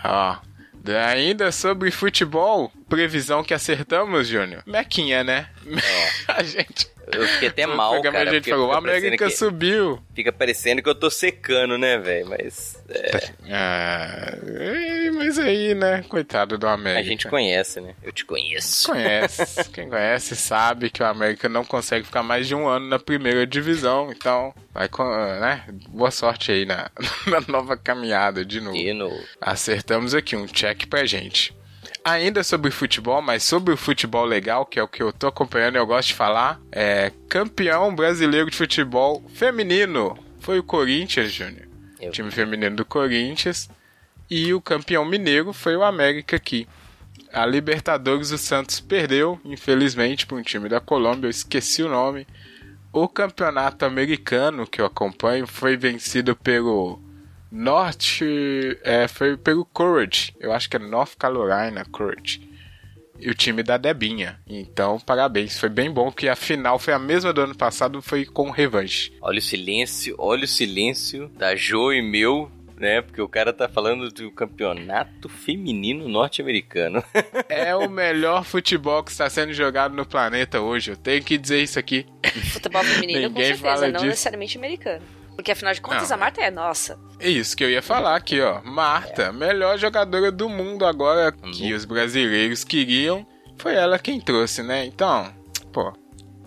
Ó. 0.04 0.36
Ainda 1.08 1.52
sobre 1.52 1.90
futebol, 1.90 2.72
previsão 2.88 3.42
que 3.44 3.52
acertamos, 3.52 4.28
Júnior. 4.28 4.62
Mequinha, 4.66 5.22
né? 5.22 5.48
É. 5.66 6.32
a 6.32 6.42
gente 6.42 6.88
eu 7.12 7.26
fiquei 7.26 7.48
até 7.48 7.66
mal, 7.66 8.00
cara. 8.02 8.30
A 8.30 8.32
gente 8.32 8.50
falou, 8.50 8.72
a 8.72 8.78
América 8.78 9.26
que, 9.26 9.36
subiu. 9.36 10.00
Fica 10.14 10.32
parecendo 10.32 10.82
que 10.82 10.88
eu 10.88 10.94
tô 10.94 11.10
secando, 11.10 11.76
né, 11.78 11.98
velho? 11.98 12.28
Mas. 12.28 12.82
É... 12.88 13.30
Ah, 13.50 14.36
mas 15.14 15.38
aí, 15.38 15.74
né? 15.74 16.04
Coitado 16.08 16.58
do 16.58 16.66
América. 16.66 17.00
A 17.00 17.04
gente 17.04 17.28
conhece, 17.28 17.80
né? 17.80 17.94
Eu 18.02 18.12
te 18.12 18.24
conheço. 18.24 18.88
Conhece. 18.88 19.70
Quem 19.70 19.88
conhece 19.88 20.36
sabe 20.36 20.90
que 20.90 21.02
o 21.02 21.06
América 21.06 21.48
não 21.48 21.64
consegue 21.64 22.06
ficar 22.06 22.22
mais 22.22 22.46
de 22.46 22.54
um 22.54 22.66
ano 22.66 22.88
na 22.88 22.98
primeira 22.98 23.46
divisão. 23.46 24.10
Então, 24.10 24.54
vai 24.72 24.88
com, 24.88 25.04
né? 25.04 25.64
Boa 25.88 26.10
sorte 26.10 26.52
aí 26.52 26.64
na, 26.64 26.90
na 27.26 27.40
nova 27.48 27.76
caminhada 27.76 28.44
de 28.44 28.60
novo. 28.60 28.76
De 28.76 28.92
novo. 28.92 29.20
Acertamos 29.40 30.14
aqui 30.14 30.36
um 30.36 30.46
check 30.46 30.86
pra 30.86 31.04
gente 31.04 31.54
ainda 32.04 32.42
sobre 32.42 32.70
futebol, 32.70 33.20
mas 33.22 33.42
sobre 33.42 33.72
o 33.72 33.76
futebol 33.76 34.24
legal, 34.24 34.66
que 34.66 34.78
é 34.78 34.82
o 34.82 34.88
que 34.88 35.02
eu 35.02 35.12
tô 35.12 35.26
acompanhando 35.26 35.76
e 35.76 35.78
eu 35.78 35.86
gosto 35.86 36.08
de 36.08 36.14
falar, 36.14 36.60
é 36.72 37.12
campeão 37.28 37.94
brasileiro 37.94 38.50
de 38.50 38.56
futebol 38.56 39.22
feminino. 39.34 40.18
Foi 40.40 40.58
o 40.58 40.62
Corinthians, 40.62 41.32
Júnior. 41.32 41.68
Eu. 42.00 42.12
Time 42.12 42.30
feminino 42.30 42.76
do 42.76 42.84
Corinthians. 42.84 43.68
E 44.30 44.54
o 44.54 44.60
campeão 44.60 45.04
mineiro 45.04 45.52
foi 45.52 45.76
o 45.76 45.82
América 45.82 46.36
aqui. 46.36 46.66
A 47.32 47.44
Libertadores 47.46 48.30
o 48.30 48.38
Santos 48.38 48.80
perdeu, 48.80 49.40
infelizmente, 49.44 50.26
para 50.26 50.36
um 50.36 50.42
time 50.42 50.68
da 50.68 50.80
Colômbia, 50.80 51.26
eu 51.26 51.30
esqueci 51.30 51.82
o 51.82 51.88
nome. 51.88 52.26
O 52.92 53.06
campeonato 53.08 53.84
americano 53.84 54.66
que 54.66 54.80
eu 54.80 54.86
acompanho 54.86 55.46
foi 55.46 55.76
vencido 55.76 56.34
pelo 56.34 57.00
Norte 57.50 58.78
é, 58.82 59.08
foi 59.08 59.36
pelo 59.36 59.64
Courage. 59.64 60.32
Eu 60.38 60.52
acho 60.52 60.68
que 60.70 60.76
é 60.76 60.78
North 60.78 61.16
Carolina 61.18 61.84
Courage. 61.90 62.48
E 63.18 63.28
o 63.28 63.34
time 63.34 63.62
da 63.62 63.76
Debinha. 63.76 64.40
Então, 64.46 64.98
parabéns. 64.98 65.58
Foi 65.58 65.68
bem 65.68 65.90
bom 65.90 66.10
que 66.10 66.28
a 66.28 66.36
final 66.36 66.78
foi 66.78 66.94
a 66.94 66.98
mesma 66.98 67.32
do 67.32 67.42
ano 67.42 67.54
passado, 67.54 68.00
foi 68.00 68.24
com 68.24 68.50
revanche. 68.50 69.12
Olha 69.20 69.38
o 69.38 69.42
silêncio, 69.42 70.14
olha 70.18 70.44
o 70.44 70.48
silêncio 70.48 71.28
da 71.36 71.54
Jo 71.54 71.92
e 71.92 72.00
meu 72.00 72.50
né? 72.80 73.02
Porque 73.02 73.20
o 73.20 73.28
cara 73.28 73.52
tá 73.52 73.68
falando 73.68 74.10
do 74.10 74.30
campeonato 74.32 75.28
feminino 75.28 76.08
norte-americano. 76.08 77.04
é 77.46 77.76
o 77.76 77.88
melhor 77.88 78.42
futebol 78.42 79.04
que 79.04 79.10
está 79.10 79.28
sendo 79.28 79.52
jogado 79.52 79.94
no 79.94 80.06
planeta 80.06 80.60
hoje. 80.60 80.92
Eu 80.92 80.96
tenho 80.96 81.22
que 81.22 81.36
dizer 81.36 81.62
isso 81.62 81.78
aqui. 81.78 82.06
Futebol 82.52 82.82
feminino, 82.82 83.28
Ninguém 83.28 83.50
com 83.50 83.58
certeza, 83.58 83.86
não 83.88 83.92
disso. 83.92 84.06
necessariamente 84.06 84.56
americano. 84.56 85.04
Porque 85.34 85.52
afinal 85.52 85.72
de 85.72 85.80
contas, 85.80 86.08
não. 86.08 86.16
a 86.16 86.18
Marta 86.18 86.40
é 86.40 86.50
nossa. 86.50 86.98
É 87.18 87.28
isso 87.28 87.56
que 87.56 87.64
eu 87.64 87.70
ia 87.70 87.82
falar 87.82 88.16
aqui, 88.16 88.40
ó. 88.40 88.60
Marta, 88.62 89.24
é. 89.24 89.32
melhor 89.32 89.78
jogadora 89.78 90.30
do 90.30 90.48
mundo 90.48 90.84
agora 90.84 91.32
que 91.32 91.72
os 91.72 91.84
brasileiros 91.84 92.64
queriam. 92.64 93.26
Foi 93.58 93.74
ela 93.74 93.98
quem 93.98 94.20
trouxe, 94.20 94.62
né? 94.62 94.86
Então, 94.86 95.32
pô, 95.72 95.92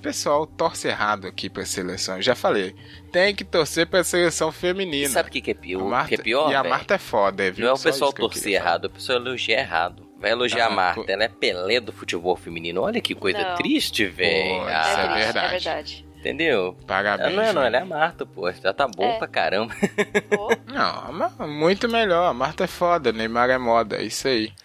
pessoal 0.03 0.45
torce 0.45 0.89
errado 0.89 1.25
aqui 1.25 1.49
pra 1.49 1.65
seleção. 1.65 2.21
já 2.21 2.35
falei. 2.35 2.75
Tem 3.11 3.33
que 3.33 3.45
torcer 3.45 3.87
pra 3.87 4.03
seleção 4.03 4.51
feminina. 4.51 5.09
Sabe 5.09 5.29
o 5.29 5.31
que, 5.31 5.39
que, 5.39 5.51
é 5.51 5.53
pior? 5.53 5.83
Marta, 5.85 6.09
que 6.09 6.15
é 6.15 6.17
pior? 6.17 6.51
E 6.51 6.55
a 6.55 6.63
Marta 6.63 6.95
é 6.95 6.97
foda, 6.97 7.49
viu? 7.49 7.65
Não 7.65 7.71
é 7.71 7.73
o 7.73 7.79
pessoal 7.79 8.11
torcer 8.11 8.53
errado, 8.53 8.85
é 8.85 8.87
o 8.87 8.91
pessoal 8.91 9.17
elogiar 9.17 9.59
errado. 9.59 10.05
Vai 10.19 10.31
elogiar 10.31 10.65
ah, 10.65 10.67
a 10.67 10.71
Marta, 10.71 11.11
ela 11.11 11.23
é 11.23 11.27
Pelé 11.27 11.79
do 11.79 11.93
futebol 11.93 12.35
feminino. 12.35 12.81
Olha 12.81 13.01
que 13.01 13.15
coisa 13.15 13.41
não. 13.41 13.55
triste, 13.55 14.05
velho. 14.05 14.61
Ah, 14.67 14.81
isso 14.81 14.99
é, 14.99 15.03
é 15.03 15.23
verdade. 15.25 15.45
É 15.45 15.49
verdade. 15.49 16.05
Entendeu? 16.23 16.73
Parabéns. 16.87 17.35
Não 17.35 17.43
é, 17.43 17.51
não, 17.51 17.61
ela 17.61 17.75
é 17.75 17.81
a 17.81 17.85
Marta, 17.85 18.25
pô. 18.25 18.49
Já 18.49 18.73
tá 18.73 18.87
bom 18.87 19.03
é. 19.03 19.17
pra 19.17 19.27
caramba. 19.27 19.75
Não, 20.71 21.47
muito 21.49 21.89
melhor. 21.89 22.29
A 22.29 22.33
Marta 22.33 22.63
é 22.63 22.67
foda, 22.67 23.11
Neymar 23.11 23.49
é 23.49 23.57
moda, 23.57 23.97
é 23.97 24.03
isso 24.03 24.27
aí. 24.29 24.53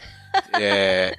É... 0.52 1.16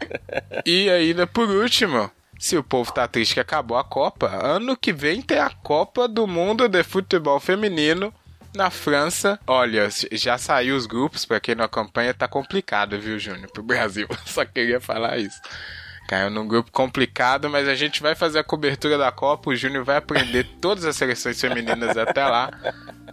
e 0.66 0.90
ainda 0.90 1.28
por 1.28 1.50
último, 1.50 2.10
se 2.38 2.56
o 2.56 2.64
povo 2.64 2.94
tá 2.94 3.06
triste 3.06 3.34
que 3.34 3.40
acabou 3.40 3.76
a 3.76 3.84
Copa, 3.84 4.28
ano 4.28 4.78
que 4.78 4.94
vem 4.94 5.22
tem 5.22 5.40
a 5.40 5.50
Copa 5.50 6.08
do 6.08 6.26
Mundo 6.26 6.70
de 6.70 6.84
Futebol 6.84 7.40
Feminino 7.40 8.14
na 8.56 8.70
França. 8.70 9.38
Olha, 9.46 9.90
já 10.14 10.38
saiu 10.38 10.76
os 10.76 10.86
grupos, 10.86 11.26
pra 11.26 11.40
quem 11.40 11.56
não 11.56 11.66
acompanha, 11.66 12.14
tá 12.14 12.30
complicado, 12.30 12.98
viu, 12.98 13.20
Júnior, 13.20 13.52
pro 13.52 13.64
Brasil. 13.64 14.08
Só 14.26 14.46
queria 14.46 14.80
falar 14.80 15.18
isso. 15.18 15.42
Caiu 16.10 16.32
num 16.32 16.48
grupo 16.48 16.72
complicado, 16.72 17.48
mas 17.52 17.68
a 17.68 17.76
gente 17.76 18.02
vai 18.02 18.16
fazer 18.16 18.40
a 18.40 18.44
cobertura 18.44 18.98
da 18.98 19.12
Copa. 19.12 19.52
O 19.52 19.56
Júnior 19.56 19.84
vai 19.84 19.98
aprender 19.98 20.44
todas 20.60 20.84
as 20.84 20.96
seleções 20.96 21.40
femininas 21.40 21.96
até 21.96 22.26
lá. 22.26 22.50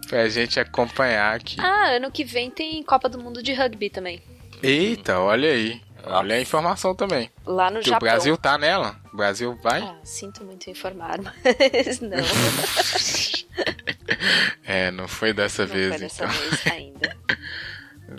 Pra 0.09 0.27
gente 0.27 0.59
acompanhar 0.59 1.35
aqui. 1.35 1.61
Ah, 1.61 1.91
ano 1.91 2.09
que 2.09 2.23
vem 2.23 2.49
tem 2.49 2.81
Copa 2.81 3.07
do 3.07 3.19
Mundo 3.19 3.43
de 3.43 3.53
Rugby 3.53 3.91
também. 3.91 4.19
Eita, 4.63 5.19
olha 5.19 5.47
aí. 5.47 5.79
Olha 6.05 6.37
a 6.37 6.41
informação 6.41 6.95
também. 6.95 7.29
Lá 7.45 7.69
no 7.69 7.81
que 7.81 7.89
Japão. 7.91 8.07
O 8.07 8.09
Brasil 8.09 8.35
tá 8.35 8.57
nela. 8.57 8.99
O 9.13 9.17
Brasil 9.17 9.55
vai? 9.61 9.83
Ah, 9.83 9.99
sinto 10.03 10.43
muito 10.43 10.67
informar, 10.67 11.19
mas 11.45 11.99
não. 11.99 12.17
é, 14.65 14.89
não 14.89 15.07
foi 15.07 15.33
dessa 15.33 15.67
não 15.67 15.71
vez, 15.71 15.89
foi 15.89 15.99
dessa 15.99 16.25
então. 16.25 16.35
vez 16.35 16.65
ainda. 16.65 17.15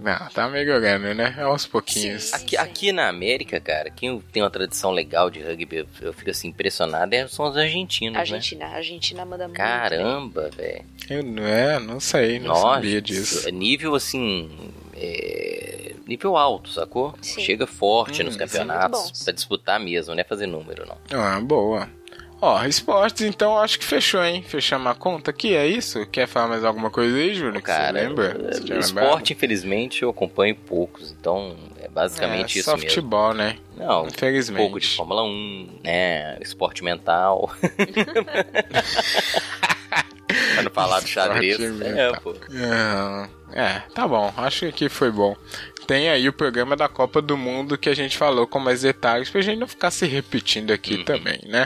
Não, 0.02 0.28
tá 0.28 0.48
melhorando, 0.48 1.14
né? 1.14 1.34
É 1.36 1.42
aos 1.42 1.66
pouquinhos. 1.66 2.24
Sim, 2.24 2.36
aqui, 2.36 2.56
aqui 2.56 2.92
na 2.92 3.08
América, 3.08 3.60
cara, 3.60 3.90
quem 3.90 4.20
tem 4.32 4.42
uma 4.42 4.50
tradição 4.50 4.90
legal 4.90 5.30
de 5.30 5.40
rugby, 5.40 5.86
eu, 6.00 6.12
fico 6.12 6.30
assim 6.30 6.48
impressionado, 6.48 7.14
é, 7.14 7.26
são 7.28 7.48
os 7.48 7.56
argentinos, 7.56 8.18
Argentina, 8.18 8.66
né? 8.66 8.74
A 8.74 8.76
Argentina 8.76 9.24
manda 9.24 9.48
muito. 9.48 9.56
Caramba, 9.56 10.50
velho. 10.50 10.84
Eu 11.08 11.22
não, 11.22 11.44
é, 11.44 11.78
não 11.78 12.00
sei, 12.00 12.38
não 12.38 12.48
Nossa, 12.48 12.74
sabia 12.74 13.00
disso. 13.00 13.50
Nível 13.50 13.94
assim. 13.94 14.50
É, 14.94 15.94
nível 16.06 16.36
alto, 16.36 16.70
sacou? 16.70 17.14
Sim. 17.20 17.40
Chega 17.40 17.66
forte 17.66 18.22
hum, 18.22 18.26
nos 18.26 18.36
campeonatos 18.36 19.20
é 19.20 19.24
para 19.24 19.32
disputar 19.32 19.78
mesmo, 19.78 20.14
não 20.14 20.20
é 20.20 20.24
fazer 20.24 20.46
número, 20.46 20.86
não. 20.86 20.98
Ah, 21.18 21.40
boa. 21.40 21.88
Ó, 22.40 22.64
esportes, 22.64 23.22
então 23.22 23.58
acho 23.58 23.78
que 23.78 23.84
fechou, 23.84 24.24
hein? 24.24 24.44
Fechamos 24.46 24.86
a 24.86 24.94
conta 24.94 25.30
aqui, 25.30 25.56
é 25.56 25.66
isso? 25.66 26.06
Quer 26.06 26.28
falar 26.28 26.46
mais 26.48 26.64
alguma 26.64 26.88
coisa 26.88 27.16
aí, 27.16 27.34
Júlio? 27.34 27.60
Cara, 27.60 27.90
lembra? 27.90 28.52
Você 28.52 28.78
esporte, 28.78 29.32
infelizmente, 29.32 30.02
eu 30.02 30.10
acompanho 30.10 30.54
poucos, 30.54 31.10
então 31.10 31.56
é 31.80 31.88
basicamente 31.88 32.56
é, 32.56 32.60
isso 32.60 32.70
só 32.70 32.76
mesmo. 32.76 32.88
futebol, 32.88 33.34
né? 33.34 33.56
Não, 33.76 34.06
infelizmente. 34.06 34.60
um 34.60 34.64
pouco 34.64 34.78
de 34.78 34.86
Fórmula 34.86 35.24
1, 35.24 35.80
né? 35.82 36.38
Esporte 36.40 36.84
mental. 36.84 37.50
pra 40.54 40.62
não 40.62 40.70
falar 40.70 41.00
do 41.00 41.08
xadrez. 41.08 41.58
É, 41.60 42.12
pô. 42.20 42.36
É, 42.52 43.28
é, 43.60 43.82
tá 43.92 44.06
bom. 44.06 44.32
Acho 44.36 44.60
que 44.60 44.66
aqui 44.66 44.88
foi 44.88 45.10
bom 45.10 45.34
tem 45.88 46.10
aí 46.10 46.28
o 46.28 46.32
programa 46.34 46.76
da 46.76 46.86
Copa 46.86 47.22
do 47.22 47.34
Mundo 47.34 47.78
que 47.78 47.88
a 47.88 47.94
gente 47.94 48.18
falou 48.18 48.46
com 48.46 48.58
mais 48.58 48.82
detalhes 48.82 49.30
pra 49.30 49.40
gente 49.40 49.58
não 49.58 49.66
ficar 49.66 49.90
se 49.90 50.06
repetindo 50.06 50.70
aqui 50.70 50.96
uhum. 50.96 51.04
também, 51.04 51.40
né? 51.46 51.64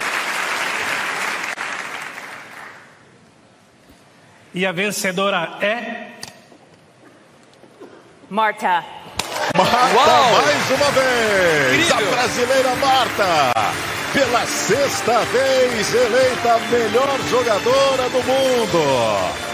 E 4.55 4.67
a 4.67 4.73
vencedora 4.73 5.57
é. 5.61 6.09
Marta. 8.29 8.85
Marta, 9.57 9.95
Uau! 9.95 10.43
mais 10.43 10.71
uma 10.71 10.91
vez! 10.91 11.87
Incrível. 11.87 12.09
A 12.09 12.17
brasileira 12.17 12.75
Marta! 12.77 13.53
Pela 14.13 14.47
sexta 14.47 15.21
vez 15.25 15.95
eleita 15.95 16.55
a 16.55 16.59
melhor 16.59 17.19
jogadora 17.31 18.09
do 18.11 18.23
mundo! 18.25 19.52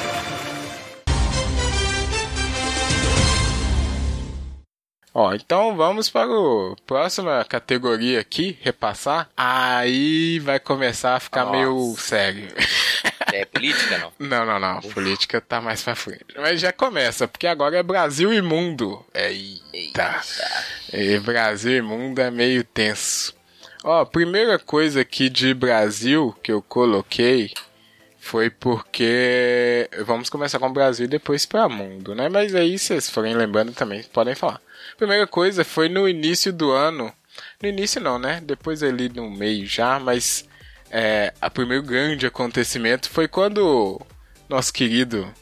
Ó, 5.21 5.35
então 5.35 5.75
vamos 5.75 6.09
para 6.09 6.31
a 6.33 6.77
próxima 6.87 7.45
categoria 7.45 8.21
aqui, 8.21 8.57
repassar. 8.63 9.29
Aí 9.37 10.39
vai 10.39 10.61
começar 10.61 11.17
a 11.17 11.21
ficar 11.21 11.45
Nossa. 11.47 11.57
meio 11.57 11.97
sério. 11.99 12.49
É 13.31 13.45
política, 13.45 13.99
não? 13.99 14.13
Não, 14.19 14.47
não, 14.47 14.59
não. 14.59 14.81
Política 14.81 15.39
tá 15.39 15.61
mais 15.61 15.83
pra 15.83 15.95
frente. 15.95 16.25
Mas 16.35 16.59
já 16.61 16.73
começa, 16.73 17.29
porque 17.29 17.47
agora 17.47 17.77
é 17.77 17.83
Brasil 17.83 18.33
e 18.33 18.41
mundo. 18.41 19.05
Eita. 19.13 19.61
Eita. 19.75 20.25
E 20.95 21.19
Brasil 21.19 21.77
e 21.77 21.83
mundo 21.83 22.21
é 22.21 22.31
meio 22.31 22.65
tenso. 22.65 23.35
Ó, 23.85 24.03
primeira 24.07 24.59
coisa 24.59 25.03
aqui 25.03 25.29
de 25.29 25.53
Brasil 25.53 26.35
que 26.43 26.51
eu 26.51 26.63
coloquei 26.63 27.53
foi 28.19 28.49
porque. 28.49 29.91
Vamos 30.07 30.31
começar 30.31 30.59
com 30.59 30.69
o 30.69 30.73
Brasil 30.73 31.05
e 31.05 31.09
depois 31.09 31.45
para 31.45 31.69
mundo, 31.69 32.15
né? 32.15 32.31
Mas 32.31 32.55
aí, 32.55 32.79
se 32.79 32.87
vocês 32.87 33.11
forem 33.11 33.35
lembrando 33.35 33.73
também, 33.73 34.03
podem 34.05 34.35
falar. 34.35 34.61
Primeira 34.99 35.29
coisa 35.29 35.65
foi 35.65 35.89
no 35.89 36.09
início 36.09 36.53
do 36.53 36.73
ano. 36.73 37.13
No 37.63 37.69
início 37.69 38.01
não, 38.01 38.19
né? 38.19 38.41
Depois 38.45 38.83
ali 38.83 39.09
no 39.09 39.31
meio 39.31 39.65
já, 39.65 40.01
mas 40.01 40.45
é, 40.91 41.33
o 41.41 41.49
primeiro 41.49 41.85
grande 41.85 42.27
acontecimento 42.27 43.09
foi 43.09 43.29
quando 43.29 44.01
nosso 44.49 44.73
querido 44.73 45.33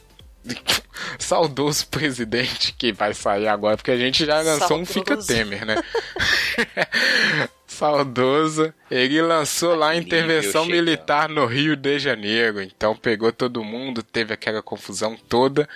saudoso 1.17 1.87
presidente 1.87 2.71
que 2.73 2.93
vai 2.93 3.15
sair 3.15 3.47
agora, 3.47 3.75
porque 3.75 3.89
a 3.89 3.97
gente 3.97 4.27
já 4.27 4.41
lançou 4.41 4.67
saudoso. 4.67 4.81
um 4.83 4.85
Fica 4.85 5.17
Temer, 5.17 5.65
né? 5.65 5.83
saudoso. 7.65 8.71
Ele 8.91 9.19
lançou 9.23 9.73
lá 9.73 9.89
a 9.89 9.97
intervenção 9.97 10.65
militar 10.65 11.27
no 11.27 11.47
Rio 11.47 11.75
de 11.75 11.97
Janeiro. 11.97 12.61
Então 12.61 12.95
pegou 12.95 13.31
todo 13.31 13.63
mundo, 13.63 14.03
teve 14.03 14.35
aquela 14.35 14.61
confusão 14.61 15.15
toda. 15.15 15.67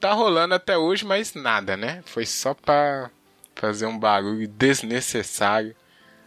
Tá 0.00 0.12
rolando 0.12 0.54
até 0.54 0.76
hoje, 0.76 1.04
mas 1.04 1.34
nada, 1.34 1.76
né? 1.76 2.02
Foi 2.04 2.26
só 2.26 2.52
pra 2.52 3.10
fazer 3.58 3.86
um 3.86 3.98
barulho 3.98 4.46
desnecessário 4.46 5.74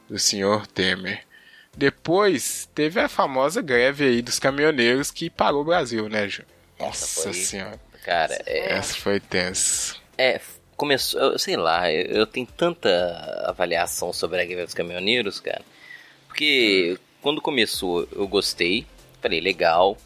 do 0.08 0.20
senhor 0.20 0.68
Temer. 0.68 1.24
Depois 1.76 2.70
teve 2.76 3.00
a 3.00 3.08
famosa 3.08 3.62
greve 3.62 4.04
aí 4.04 4.22
dos 4.22 4.38
caminhoneiros 4.38 5.10
que 5.10 5.30
parou 5.30 5.62
o 5.62 5.66
Brasil, 5.66 6.10
né, 6.10 6.28
Ju? 6.28 6.44
Nossa 6.78 7.24
foi, 7.24 7.34
senhora. 7.34 7.80
Cara, 8.04 8.42
é... 8.46 8.74
essa 8.74 8.96
foi 8.96 9.20
tensa. 9.20 9.96
É, 10.18 10.42
começou, 10.76 11.22
eu 11.22 11.40
sei 11.40 11.56
lá, 11.56 11.90
eu, 11.90 12.06
eu, 12.08 12.28
tenho 12.28 12.46
tanta 12.46 13.46
avaliação 13.48 14.12
sobre 14.12 14.42
a 14.42 14.46
greve 14.46 14.66
dos 14.66 14.74
caminhoneiros, 14.74 15.40
cara. 15.40 15.62
Porque 16.28 16.98
hum. 16.98 17.04
quando 17.22 17.42
começou 17.42 18.08
eu 18.12 18.28
gostei, 18.28 18.86
falei 19.22 19.40
legal. 19.40 19.98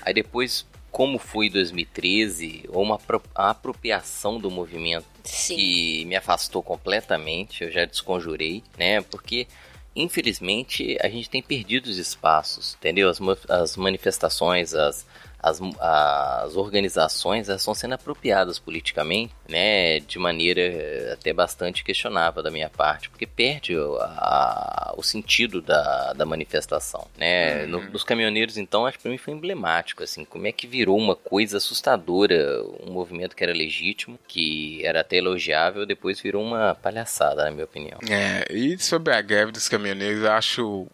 Aí 0.00 0.12
depois, 0.12 0.66
como 0.90 1.18
foi 1.18 1.48
2013, 1.48 2.64
ou 2.68 2.82
uma 2.82 2.98
apropriação 3.36 4.40
do 4.40 4.50
movimento 4.50 5.06
Sim. 5.24 5.56
que 5.56 6.04
me 6.04 6.16
afastou 6.16 6.62
completamente, 6.62 7.64
eu 7.64 7.70
já 7.70 7.84
desconjurei, 7.84 8.62
né? 8.78 9.00
Porque 9.02 9.46
infelizmente 9.94 10.96
a 11.00 11.08
gente 11.08 11.28
tem 11.28 11.42
perdido 11.42 11.86
os 11.86 11.98
espaços, 11.98 12.76
entendeu? 12.78 13.08
As, 13.08 13.20
as 13.48 13.76
manifestações, 13.76 14.74
as, 14.74 15.06
as, 15.42 15.60
as 15.80 16.56
organizações 16.56 17.48
estão 17.48 17.74
sendo 17.74 17.94
apropriadas 17.94 18.58
politicamente, 18.60 19.34
né, 19.48 19.98
de 20.00 20.18
maneira 20.18 20.60
eh, 20.60 21.10
até 21.12 21.32
bastante 21.32 21.82
questionável 21.82 22.42
da 22.42 22.50
minha 22.50 22.70
parte, 22.70 23.10
porque 23.10 23.26
perde 23.26 23.76
a, 23.76 24.94
o 24.96 25.02
sentido 25.02 25.60
da, 25.60 26.12
da 26.12 26.24
manifestação, 26.24 27.08
né, 27.16 27.64
uhum. 27.64 27.70
no, 27.70 27.90
nos 27.90 28.04
caminhoneiros 28.04 28.56
então 28.56 28.86
acho 28.86 28.98
que 28.98 29.02
para 29.02 29.10
mim 29.10 29.18
foi 29.18 29.34
emblemático, 29.34 30.04
assim, 30.04 30.24
como 30.24 30.46
é 30.46 30.52
que 30.52 30.66
virou 30.66 30.96
uma 30.96 31.16
coisa 31.16 31.56
assustadora, 31.56 32.62
um 32.86 32.92
movimento 32.92 33.34
que 33.34 33.42
era 33.42 33.52
legítimo, 33.52 34.18
que 34.28 34.84
era 34.86 35.00
até 35.00 35.16
elogiável, 35.16 35.84
depois 35.84 36.20
virou 36.20 36.42
uma 36.42 36.74
palhaçada, 36.76 37.44
na 37.44 37.50
minha 37.50 37.64
opinião. 37.64 37.98
É, 38.08 38.46
e 38.52 38.78
sobre 38.78 39.12
a 39.12 39.20
greve 39.20 39.50
dos 39.50 39.68
caminhoneiros, 39.68 40.24
acho 40.24 40.86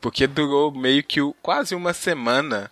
porque 0.00 0.28
durou 0.28 0.70
meio 0.70 1.02
que 1.02 1.20
quase 1.42 1.74
uma 1.74 1.92
semana 1.92 2.70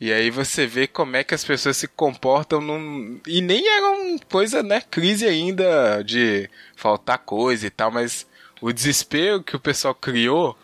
e 0.00 0.12
aí 0.12 0.30
você 0.30 0.66
vê 0.66 0.86
como 0.86 1.16
é 1.16 1.24
que 1.24 1.34
as 1.34 1.44
pessoas 1.44 1.76
se 1.76 1.88
comportam 1.88 2.60
num... 2.60 3.20
E 3.26 3.40
nem 3.40 3.66
era 3.68 3.90
uma 3.90 4.18
coisa, 4.30 4.62
né, 4.62 4.80
crise 4.80 5.26
ainda 5.26 6.02
de 6.02 6.48
faltar 6.76 7.18
coisa 7.18 7.66
e 7.66 7.70
tal, 7.70 7.90
mas 7.90 8.26
o 8.60 8.72
desespero 8.72 9.42
que 9.42 9.56
o 9.56 9.60
pessoal 9.60 9.94
criou 9.94 10.56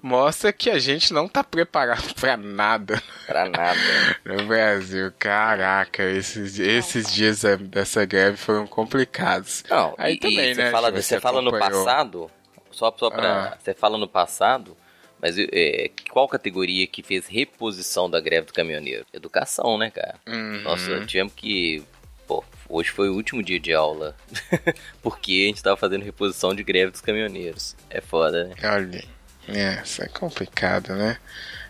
mostra 0.00 0.52
que 0.52 0.70
a 0.70 0.78
gente 0.78 1.12
não 1.12 1.28
tá 1.28 1.42
preparado 1.42 2.14
para 2.20 2.36
nada. 2.36 3.02
Pra 3.26 3.48
nada. 3.48 3.78
no 4.24 4.46
Brasil, 4.46 5.12
caraca, 5.18 6.04
esses, 6.04 6.58
esses 6.60 7.12
dias 7.12 7.42
dessa 7.62 8.04
greve 8.04 8.36
foram 8.36 8.66
complicados. 8.66 9.64
Não, 9.68 9.94
aí 9.98 10.14
e, 10.14 10.18
também, 10.18 10.52
e 10.52 10.54
né? 10.54 10.66
Você 10.66 10.70
fala, 10.70 10.90
você 10.92 11.20
fala 11.20 11.42
no 11.42 11.50
passado, 11.50 12.30
só, 12.70 12.94
só 12.96 13.10
pra. 13.10 13.52
Ah. 13.52 13.58
Você 13.58 13.74
fala 13.74 13.98
no 13.98 14.06
passado 14.06 14.76
mas 15.20 15.36
é, 15.38 15.90
qual 16.10 16.28
categoria 16.28 16.86
que 16.86 17.02
fez 17.02 17.26
reposição 17.26 18.08
da 18.08 18.20
greve 18.20 18.46
do 18.46 18.52
caminhoneiro? 18.52 19.06
Educação, 19.12 19.78
né, 19.78 19.90
cara? 19.90 20.16
Uhum. 20.26 20.62
Nossa, 20.62 21.04
tivemos 21.06 21.32
que. 21.34 21.82
Pô, 22.26 22.44
hoje 22.68 22.90
foi 22.90 23.08
o 23.08 23.14
último 23.14 23.42
dia 23.42 23.58
de 23.58 23.72
aula. 23.72 24.16
porque 25.02 25.44
a 25.44 25.46
gente 25.46 25.62
tava 25.62 25.76
fazendo 25.76 26.04
reposição 26.04 26.54
de 26.54 26.62
greve 26.62 26.90
dos 26.90 27.00
caminhoneiros. 27.00 27.76
É 27.88 28.00
foda, 28.00 28.44
né? 28.44 28.54
Olha, 28.64 29.04
é, 29.48 29.82
isso 29.82 30.02
é 30.02 30.08
complicado, 30.08 30.94
né? 30.94 31.18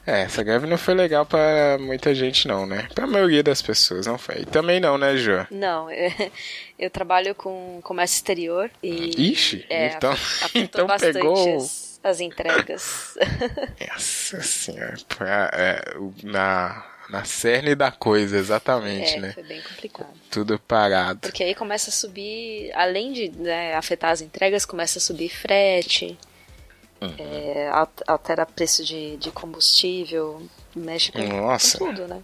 É, 0.06 0.22
essa 0.22 0.42
greve 0.42 0.66
não 0.66 0.78
foi 0.78 0.94
legal 0.94 1.26
para 1.26 1.76
muita 1.80 2.14
gente, 2.14 2.46
não, 2.46 2.64
né? 2.64 2.88
Pra 2.94 3.08
maioria 3.08 3.42
das 3.42 3.60
pessoas, 3.60 4.06
não 4.06 4.16
foi. 4.16 4.42
E 4.42 4.44
também 4.44 4.78
não, 4.78 4.96
né, 4.96 5.16
Jo? 5.16 5.46
Não, 5.50 5.90
eu, 5.90 6.12
eu 6.78 6.90
trabalho 6.90 7.34
com 7.34 7.80
comércio 7.82 8.14
exterior 8.14 8.70
e. 8.82 9.30
Ixi, 9.32 9.66
é, 9.68 9.88
então, 9.88 10.14
então 10.54 10.86
pegou. 10.98 11.56
As 11.56 11.85
as 12.08 12.20
entregas. 12.20 13.16
Nossa 13.88 14.42
senhora, 14.42 14.96
é, 15.52 15.94
na, 16.22 16.86
na 17.10 17.24
cerne 17.24 17.74
da 17.74 17.90
coisa, 17.90 18.36
exatamente, 18.36 19.14
é, 19.14 19.20
né? 19.20 19.32
Foi 19.32 19.42
bem 19.42 19.60
complicado. 19.62 20.14
Tudo 20.30 20.58
parado. 20.58 21.20
Porque 21.20 21.42
aí 21.42 21.54
começa 21.54 21.90
a 21.90 21.92
subir, 21.92 22.72
além 22.74 23.12
de 23.12 23.28
né, 23.30 23.74
afetar 23.74 24.10
as 24.10 24.20
entregas, 24.20 24.64
começa 24.64 24.98
a 24.98 25.02
subir 25.02 25.28
frete, 25.28 26.18
uhum. 27.00 27.14
é, 27.18 27.70
altera 28.06 28.46
preço 28.46 28.84
de, 28.84 29.16
de 29.16 29.30
combustível, 29.30 30.42
mexe 30.74 31.12
com, 31.12 31.20
com 31.20 31.58
tudo, 31.78 32.08
né? 32.08 32.22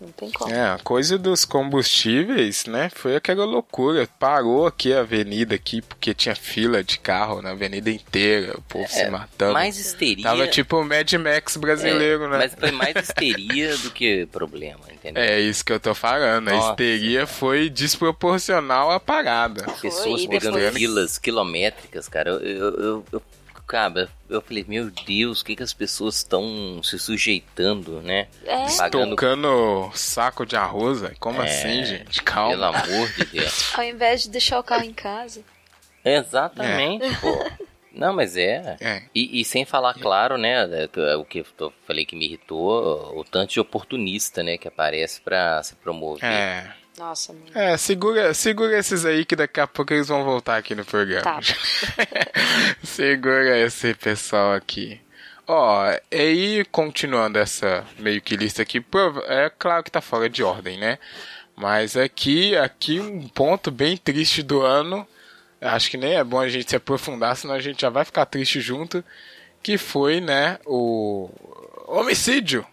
Não 0.00 0.10
tem 0.12 0.30
como. 0.30 0.50
É, 0.50 0.70
a 0.70 0.78
coisa 0.78 1.18
dos 1.18 1.44
combustíveis, 1.44 2.64
né? 2.64 2.90
Foi 2.94 3.16
aquela 3.16 3.44
loucura. 3.44 4.08
Parou 4.18 4.66
aqui 4.66 4.94
a 4.94 5.00
avenida 5.00 5.54
aqui 5.54 5.82
porque 5.82 6.14
tinha 6.14 6.34
fila 6.34 6.82
de 6.82 6.98
carro 6.98 7.42
na 7.42 7.50
avenida 7.50 7.90
inteira, 7.90 8.56
o 8.56 8.62
povo 8.62 8.84
é, 8.84 8.88
se 8.88 9.10
matando. 9.10 9.52
Mais 9.52 9.78
histeria. 9.78 10.24
Tava 10.24 10.48
tipo 10.48 10.78
o 10.78 10.84
Mad 10.84 11.12
Max 11.12 11.58
brasileiro, 11.58 12.24
é, 12.24 12.28
né? 12.28 12.38
Mas 12.38 12.54
foi 12.54 12.70
mais 12.70 12.96
histeria 13.02 13.76
do 13.76 13.90
que 13.90 14.24
problema, 14.26 14.80
entendeu? 14.90 15.22
É 15.22 15.38
isso 15.38 15.62
que 15.62 15.72
eu 15.72 15.80
tô 15.80 15.94
falando. 15.94 16.46
Nossa. 16.46 16.68
A 16.68 16.70
histeria 16.70 17.26
foi 17.26 17.68
desproporcional 17.68 18.90
à 18.90 18.98
parada. 18.98 19.66
Pessoas 19.82 20.24
pegando 20.24 20.58
filas 20.72 21.18
quilométricas, 21.18 22.08
cara. 22.08 22.30
Eu, 22.30 22.40
eu, 22.40 23.04
eu, 23.12 23.22
cara, 23.70 24.08
eu 24.28 24.42
falei, 24.42 24.64
meu 24.66 24.90
Deus, 24.90 25.40
o 25.40 25.44
que, 25.44 25.54
que 25.54 25.62
as 25.62 25.72
pessoas 25.72 26.16
estão 26.16 26.82
se 26.82 26.98
sujeitando, 26.98 28.02
né? 28.02 28.26
É. 28.44 28.66
Pagando... 28.76 29.10
Tocando 29.10 29.90
saco 29.94 30.44
de 30.44 30.56
arroz, 30.56 31.02
como 31.20 31.40
é, 31.40 31.46
assim, 31.46 31.84
gente? 31.84 32.20
Calma. 32.24 32.50
Pelo 32.50 32.64
amor 32.64 33.12
de 33.12 33.24
Deus. 33.26 33.72
Ao 33.78 33.84
invés 33.84 34.22
de 34.22 34.30
deixar 34.30 34.58
o 34.58 34.64
carro 34.64 34.82
em 34.82 34.92
casa. 34.92 35.44
Exatamente, 36.04 37.04
é. 37.04 37.14
pô. 37.20 37.50
Não, 37.92 38.12
mas 38.12 38.36
é. 38.36 38.76
é. 38.80 39.02
E, 39.14 39.40
e, 39.40 39.44
sem 39.44 39.64
falar, 39.64 39.94
claro, 39.94 40.36
né, 40.36 40.68
é, 40.96 41.16
o 41.16 41.24
que 41.24 41.44
eu 41.58 41.72
falei 41.86 42.04
que 42.04 42.16
me 42.16 42.26
irritou, 42.26 43.16
o 43.16 43.22
tanto 43.22 43.52
de 43.52 43.60
oportunista, 43.60 44.42
né, 44.42 44.58
que 44.58 44.66
aparece 44.66 45.20
para 45.20 45.62
se 45.62 45.76
promover. 45.76 46.24
É. 46.24 46.79
Nossa, 47.00 47.32
mano. 47.32 47.46
É, 47.54 47.78
segura, 47.78 48.34
segura 48.34 48.78
esses 48.78 49.06
aí 49.06 49.24
que 49.24 49.34
daqui 49.34 49.58
a 49.58 49.66
pouco 49.66 49.94
eles 49.94 50.08
vão 50.08 50.22
voltar 50.22 50.58
aqui 50.58 50.74
no 50.74 50.84
programa. 50.84 51.22
Tá. 51.22 51.40
segura 52.84 53.58
esse 53.58 53.94
pessoal 53.94 54.52
aqui. 54.52 55.00
Ó, 55.46 55.90
e 55.90 55.98
aí, 56.12 56.64
continuando 56.66 57.38
essa 57.38 57.86
meio 57.98 58.20
que 58.20 58.36
lista 58.36 58.60
aqui, 58.60 58.84
é 59.28 59.50
claro 59.58 59.82
que 59.82 59.90
tá 59.90 60.02
fora 60.02 60.28
de 60.28 60.42
ordem, 60.42 60.78
né? 60.78 60.98
Mas 61.56 61.96
aqui, 61.96 62.54
aqui 62.54 63.00
um 63.00 63.26
ponto 63.28 63.70
bem 63.70 63.96
triste 63.96 64.42
do 64.42 64.60
ano, 64.60 65.08
acho 65.58 65.90
que 65.90 65.96
nem 65.96 66.16
é 66.16 66.22
bom 66.22 66.38
a 66.38 66.50
gente 66.50 66.68
se 66.68 66.76
aprofundar, 66.76 67.34
senão 67.34 67.54
a 67.54 67.60
gente 67.60 67.80
já 67.80 67.88
vai 67.88 68.04
ficar 68.04 68.26
triste 68.26 68.60
junto, 68.60 69.02
que 69.62 69.78
foi, 69.78 70.20
né, 70.20 70.58
o 70.66 71.30
homicídio. 71.86 72.64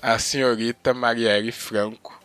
A 0.00 0.18
senhorita 0.18 0.92
Marielle 0.92 1.52
Franco 1.52 2.23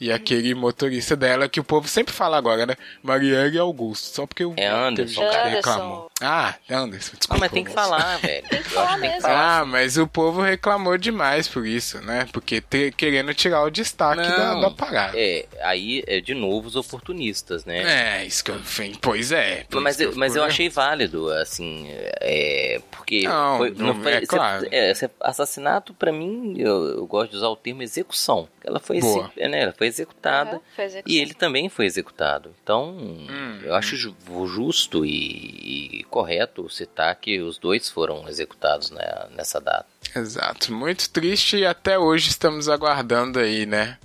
e 0.00 0.10
aquele 0.10 0.54
motorista 0.54 1.14
dela 1.14 1.48
que 1.48 1.60
o 1.60 1.64
povo 1.64 1.86
sempre 1.86 2.14
fala 2.14 2.38
agora, 2.38 2.64
né? 2.64 2.74
Marielle 3.02 3.58
Augusto. 3.58 4.14
Só 4.14 4.26
porque 4.26 4.44
o 4.44 4.54
é 4.56 4.66
Anderson, 4.66 5.20
cara. 5.20 5.48
reclamou. 5.48 6.09
Ah, 6.20 6.54
Anderson, 6.68 7.16
desculpa. 7.16 7.34
Ah, 7.34 7.38
mas 7.38 7.50
tem 7.52 7.64
que 7.64 7.72
falar, 7.72 8.18
velho. 8.20 8.48
Tem 8.48 8.62
que 8.62 8.70
falar 8.70 8.98
mesmo. 8.98 9.28
Ah, 9.28 9.64
mas 9.66 9.96
o 9.96 10.06
povo 10.06 10.42
reclamou 10.42 10.96
demais 10.98 11.48
por 11.48 11.66
isso, 11.66 12.00
né? 12.02 12.26
Porque 12.32 12.60
te, 12.60 12.92
querendo 12.92 13.32
tirar 13.34 13.62
o 13.62 13.70
destaque 13.70 14.22
da, 14.22 14.60
da, 14.60 14.70
parada. 14.70 15.12
É, 15.18 15.46
aí 15.62 16.02
é 16.06 16.20
de 16.20 16.34
novo 16.34 16.68
os 16.68 16.76
oportunistas, 16.76 17.64
né? 17.64 18.20
É, 18.20 18.24
isso 18.24 18.44
que 18.44 18.50
eu 18.50 18.56
enfim, 18.56 18.92
Pois 19.00 19.32
é. 19.32 19.66
Mas, 19.72 20.00
eu, 20.00 20.14
mas 20.14 20.36
eu 20.36 20.44
achei 20.44 20.68
válido, 20.68 21.30
assim, 21.32 21.86
é, 22.20 22.80
porque 22.90 23.22
não, 23.22 23.58
foi, 23.58 23.70
não, 23.70 23.86
não 23.86 24.02
foi, 24.02 24.12
é, 24.12 24.20
claro. 24.26 24.66
É, 24.70 24.92
assassinato, 25.20 25.94
para 25.94 26.12
mim, 26.12 26.54
eu, 26.58 26.98
eu, 26.98 27.06
gosto 27.06 27.30
de 27.30 27.36
usar 27.38 27.48
o 27.48 27.56
termo 27.56 27.82
execução. 27.82 28.48
Ela 28.62 28.78
foi, 28.78 29.00
Boa. 29.00 29.30
né, 29.36 29.62
ela 29.62 29.74
foi 29.76 29.86
executada 29.86 30.56
uhum, 30.56 30.60
foi 30.76 31.02
e 31.06 31.18
ele 31.18 31.34
também 31.34 31.68
foi 31.68 31.86
executado. 31.86 32.54
Então, 32.62 32.90
hum, 32.90 33.60
eu 33.62 33.74
acho 33.74 33.96
justo 33.96 35.04
e, 35.04 36.00
e, 36.00 36.04
correto 36.10 36.68
citar 36.68 37.14
que 37.16 37.40
os 37.40 37.56
dois 37.56 37.88
foram 37.88 38.28
executados 38.28 38.90
né, 38.90 39.02
nessa 39.34 39.60
data. 39.60 39.86
Exato. 40.14 40.72
Muito 40.72 41.08
triste 41.08 41.58
e 41.58 41.66
até 41.66 41.98
hoje 41.98 42.28
estamos 42.28 42.68
aguardando 42.68 43.38
aí, 43.38 43.64
né? 43.64 43.98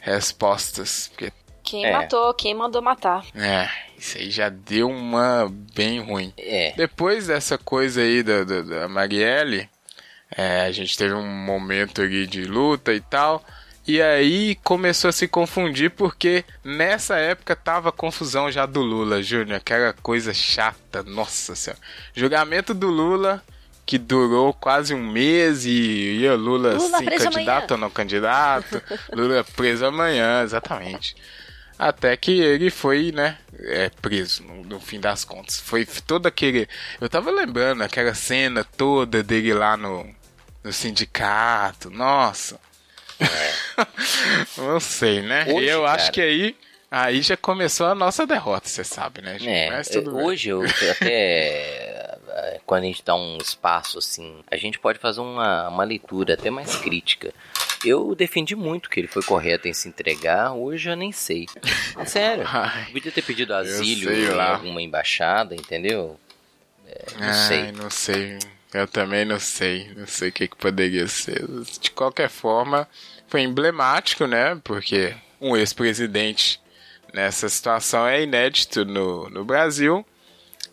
Respostas. 0.00 1.08
Porque... 1.08 1.32
Quem 1.64 1.84
é. 1.84 1.92
matou, 1.92 2.32
quem 2.34 2.54
mandou 2.54 2.80
matar. 2.80 3.24
É, 3.34 3.68
isso 3.98 4.18
aí 4.18 4.30
já 4.30 4.48
deu 4.48 4.88
uma 4.88 5.48
bem 5.74 6.00
ruim. 6.00 6.32
É. 6.36 6.72
Depois 6.76 7.26
dessa 7.26 7.58
coisa 7.58 8.02
aí 8.02 8.22
da, 8.22 8.44
da, 8.44 8.62
da 8.62 8.88
Marielle, 8.88 9.68
é, 10.30 10.60
a 10.60 10.70
gente 10.70 10.96
teve 10.96 11.12
um 11.12 11.26
momento 11.26 12.02
ali 12.02 12.24
de 12.24 12.44
luta 12.44 12.92
e 12.92 13.00
tal. 13.00 13.44
E 13.86 14.02
aí 14.02 14.56
começou 14.64 15.10
a 15.10 15.12
se 15.12 15.28
confundir 15.28 15.90
porque 15.92 16.44
nessa 16.64 17.16
época 17.16 17.54
tava 17.54 17.90
a 17.90 17.92
confusão 17.92 18.50
já 18.50 18.66
do 18.66 18.80
Lula, 18.80 19.22
Júnior, 19.22 19.58
aquela 19.58 19.92
coisa 19.92 20.34
chata, 20.34 21.04
nossa 21.04 21.54
senhora. 21.54 21.80
Julgamento 22.12 22.74
do 22.74 22.88
Lula 22.88 23.42
que 23.86 23.96
durou 23.98 24.52
quase 24.52 24.92
um 24.92 25.12
mês 25.12 25.64
e 25.64 26.18
ia 26.18 26.34
Lula, 26.34 26.74
Lula 26.74 26.98
se 26.98 27.04
preso 27.04 27.30
candidato 27.30 27.70
amanhã. 27.70 27.74
ou 27.74 27.78
não 27.78 27.90
candidato, 27.90 28.82
Lula 29.14 29.44
preso 29.54 29.86
amanhã, 29.86 30.42
exatamente. 30.42 31.14
Até 31.78 32.16
que 32.16 32.40
ele 32.40 32.70
foi, 32.70 33.12
né, 33.12 33.38
é, 33.60 33.88
preso, 34.02 34.42
no, 34.42 34.64
no 34.64 34.80
fim 34.80 34.98
das 34.98 35.24
contas. 35.24 35.60
Foi 35.60 35.86
todo 35.86 36.26
aquele. 36.26 36.68
Eu 37.00 37.08
tava 37.08 37.30
lembrando 37.30 37.82
aquela 37.82 38.14
cena 38.14 38.64
toda 38.64 39.22
dele 39.22 39.54
lá 39.54 39.76
no, 39.76 40.12
no 40.64 40.72
sindicato. 40.72 41.90
Nossa. 41.90 42.58
Não 44.56 44.80
sei, 44.80 45.22
né? 45.22 45.46
Hoje, 45.48 45.66
eu 45.68 45.86
acho 45.86 46.04
cara- 46.06 46.12
que 46.12 46.20
aí. 46.20 46.56
Aí 46.88 47.20
já 47.20 47.36
começou 47.36 47.86
a 47.88 47.94
nossa 47.96 48.24
derrota, 48.26 48.68
você 48.68 48.84
sabe, 48.84 49.20
né? 49.20 49.36
É, 49.44 49.70
Mas 49.70 49.88
tudo 49.88 50.10
é, 50.10 50.14
bem. 50.14 50.24
hoje 50.24 50.48
eu 50.50 50.62
até 50.62 50.96
é, 52.28 52.60
quando 52.64 52.84
a 52.84 52.86
gente 52.86 53.02
dá 53.04 53.14
um 53.16 53.36
espaço 53.38 53.98
assim, 53.98 54.38
a 54.48 54.56
gente 54.56 54.78
pode 54.78 55.00
fazer 55.00 55.20
uma, 55.20 55.68
uma 55.68 55.82
leitura 55.82 56.34
até 56.34 56.48
mais 56.48 56.76
crítica. 56.76 57.34
Eu 57.84 58.14
defendi 58.14 58.54
muito 58.54 58.88
que 58.88 59.00
ele 59.00 59.08
foi 59.08 59.22
correto 59.24 59.66
em 59.66 59.72
se 59.74 59.88
entregar, 59.88 60.52
hoje 60.52 60.88
eu 60.88 60.96
nem 60.96 61.10
sei. 61.10 61.46
Sério, 62.06 62.44
Ai, 62.48 62.86
podia 62.92 63.10
ter 63.10 63.22
pedido 63.22 63.52
asilo 63.52 64.12
em 64.12 64.28
lá. 64.28 64.52
alguma 64.54 64.80
embaixada, 64.80 65.56
entendeu? 65.56 66.18
É, 66.86 67.04
não 67.18 67.26
Ai, 67.26 67.34
sei. 67.34 67.72
não 67.72 67.90
sei. 67.90 68.38
Eu 68.74 68.86
também 68.86 69.24
não 69.24 69.38
sei. 69.40 69.90
Não 69.96 70.06
sei 70.06 70.28
o 70.28 70.32
que, 70.32 70.48
que 70.48 70.56
poderia 70.56 71.06
ser. 71.08 71.44
De 71.80 71.90
qualquer 71.90 72.28
forma, 72.28 72.86
foi 73.28 73.42
emblemático, 73.42 74.26
né? 74.26 74.60
Porque 74.62 75.14
um 75.40 75.56
ex-presidente 75.56 76.60
nessa 77.14 77.48
situação 77.48 78.06
é 78.06 78.22
inédito 78.22 78.84
no, 78.84 79.28
no 79.30 79.44
Brasil. 79.44 80.04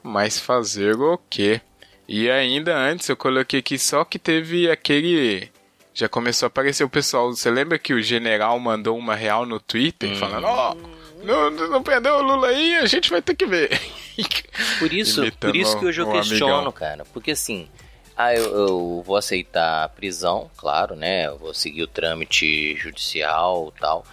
Mas 0.02 0.38
fazer 0.40 0.96
o 1.00 1.18
quê? 1.30 1.62
E 2.08 2.30
ainda 2.30 2.76
antes 2.78 3.08
eu 3.08 3.16
coloquei 3.16 3.60
aqui 3.60 3.80
só 3.80 4.04
que 4.04 4.20
teve 4.20 4.70
aquele. 4.70 5.50
Já 5.94 6.10
começou 6.10 6.46
a 6.46 6.48
aparecer 6.48 6.84
o 6.84 6.90
pessoal. 6.90 7.30
Você 7.34 7.50
lembra 7.50 7.80
que 7.80 7.94
o 7.94 8.02
general 8.02 8.60
mandou 8.60 8.98
uma 8.98 9.16
real 9.16 9.46
no 9.46 9.60
Twitter 9.62 10.10
Hum. 10.12 10.16
falando: 10.18 10.44
Ó, 10.46 10.76
não, 11.24 11.50
não 11.52 11.82
perdeu 11.84 12.16
o 12.16 12.22
Lula 12.22 12.48
aí, 12.48 12.76
a 12.76 12.86
gente 12.86 13.10
vai 13.10 13.22
ter 13.22 13.36
que 13.36 13.46
ver. 13.46 13.80
Por 14.80 14.92
isso, 14.94 15.22
Imitando 15.22 15.52
por 15.52 15.56
isso 15.56 15.80
que 15.80 15.86
hoje 15.86 16.02
eu 16.02 16.08
o 16.08 16.12
questiono, 16.12 16.54
amigão. 16.54 16.72
cara. 16.72 17.06
Porque 17.06 17.32
assim, 17.32 17.68
ah, 18.16 18.34
eu, 18.34 18.44
eu 18.44 19.04
vou 19.06 19.16
aceitar 19.16 19.84
a 19.84 19.90
prisão, 19.90 20.50
claro, 20.56 20.96
né? 20.96 21.28
Eu 21.28 21.38
vou 21.38 21.54
seguir 21.54 21.84
o 21.84 21.88
trâmite 21.88 22.76
judicial 22.76 23.74
tal. 23.80 24.06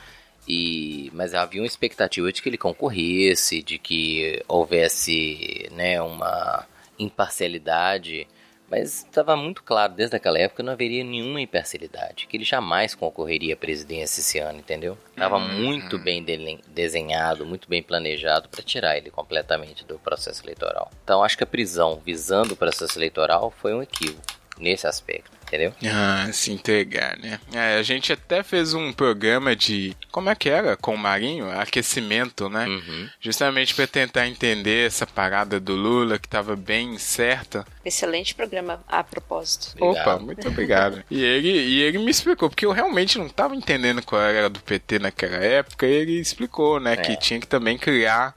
E, 0.48 1.10
mas 1.14 1.34
havia 1.34 1.60
uma 1.60 1.66
expectativa 1.66 2.32
de 2.32 2.42
que 2.42 2.48
ele 2.48 2.58
concorresse, 2.58 3.62
de 3.62 3.78
que 3.78 4.42
houvesse 4.48 5.68
né, 5.72 6.00
uma 6.02 6.66
imparcialidade. 6.98 8.26
Mas 8.70 8.98
estava 9.04 9.34
muito 9.36 9.62
claro 9.64 9.92
desde 9.94 10.14
aquela 10.16 10.38
época 10.38 10.58
que 10.58 10.66
não 10.66 10.72
haveria 10.72 11.02
nenhuma 11.02 11.40
imparcialidade, 11.40 12.26
que 12.28 12.36
ele 12.36 12.44
jamais 12.44 12.94
concorreria 12.94 13.54
à 13.54 13.56
presidência 13.56 14.20
esse 14.20 14.38
ano, 14.38 14.60
entendeu? 14.60 14.96
Estava 15.10 15.38
Uhum. 15.38 15.48
muito 15.60 15.98
bem 15.98 16.24
desenhado, 16.68 17.44
muito 17.44 17.68
bem 17.68 17.82
planejado 17.82 18.48
para 18.48 18.62
tirar 18.62 18.96
ele 18.96 19.10
completamente 19.10 19.84
do 19.84 19.98
processo 19.98 20.44
eleitoral. 20.44 20.90
Então 21.02 21.22
acho 21.24 21.36
que 21.36 21.44
a 21.44 21.46
prisão 21.48 22.00
visando 22.04 22.54
o 22.54 22.56
processo 22.56 22.96
eleitoral 22.96 23.50
foi 23.50 23.74
um 23.74 23.82
equívoco 23.82 24.22
nesse 24.58 24.86
aspecto, 24.86 25.30
entendeu? 25.50 25.74
Ah, 25.92 26.28
se 26.32 26.52
entregar, 26.52 27.18
né? 27.18 27.40
É, 27.52 27.76
a 27.78 27.82
gente 27.82 28.12
até 28.12 28.42
fez 28.42 28.72
um 28.72 28.92
programa 28.92 29.56
de. 29.56 29.96
Como 30.12 30.30
é 30.30 30.34
que 30.34 30.48
era? 30.48 30.76
Com 30.76 30.94
o 30.94 30.98
Marinho? 30.98 31.50
Aquecimento, 31.50 32.48
né? 32.48 32.66
Uhum. 32.66 33.08
Justamente 33.20 33.74
para 33.74 33.86
tentar 33.86 34.26
entender 34.28 34.86
essa 34.86 35.06
parada 35.06 35.58
do 35.58 35.74
Lula 35.74 36.18
que 36.18 36.28
tava 36.28 36.54
bem 36.54 36.96
certa. 36.98 37.66
Excelente 37.84 38.34
programa 38.34 38.82
a 38.86 39.02
propósito. 39.02 39.74
Obrigado. 39.80 40.06
Opa, 40.06 40.18
muito 40.24 40.46
obrigado. 40.48 41.02
e, 41.10 41.22
ele, 41.22 41.48
e 41.48 41.82
ele 41.82 41.98
me 41.98 42.10
explicou, 42.10 42.48
porque 42.48 42.64
eu 42.66 42.72
realmente 42.72 43.18
não 43.18 43.28
tava 43.28 43.56
entendendo 43.56 44.02
qual 44.02 44.22
era 44.22 44.48
do 44.48 44.60
PT 44.60 44.98
naquela 45.00 45.36
época, 45.36 45.86
e 45.86 45.92
ele 45.92 46.20
explicou, 46.20 46.78
né? 46.78 46.96
Que 46.96 47.12
É. 47.12 47.16
tinha 47.16 47.40
que 47.40 47.46
também 47.46 47.76
criar 47.76 48.34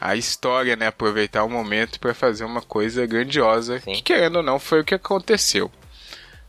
a 0.00 0.14
história, 0.16 0.76
né? 0.76 0.88
Aproveitar 0.88 1.44
o 1.44 1.48
momento 1.48 1.98
para 2.00 2.12
fazer 2.12 2.44
uma 2.44 2.60
coisa 2.60 3.06
grandiosa, 3.06 3.80
Sim. 3.80 3.92
que 3.94 4.02
querendo 4.02 4.36
ou 4.36 4.42
não 4.42 4.58
foi 4.58 4.80
o 4.80 4.84
que 4.84 4.94
aconteceu. 4.94 5.70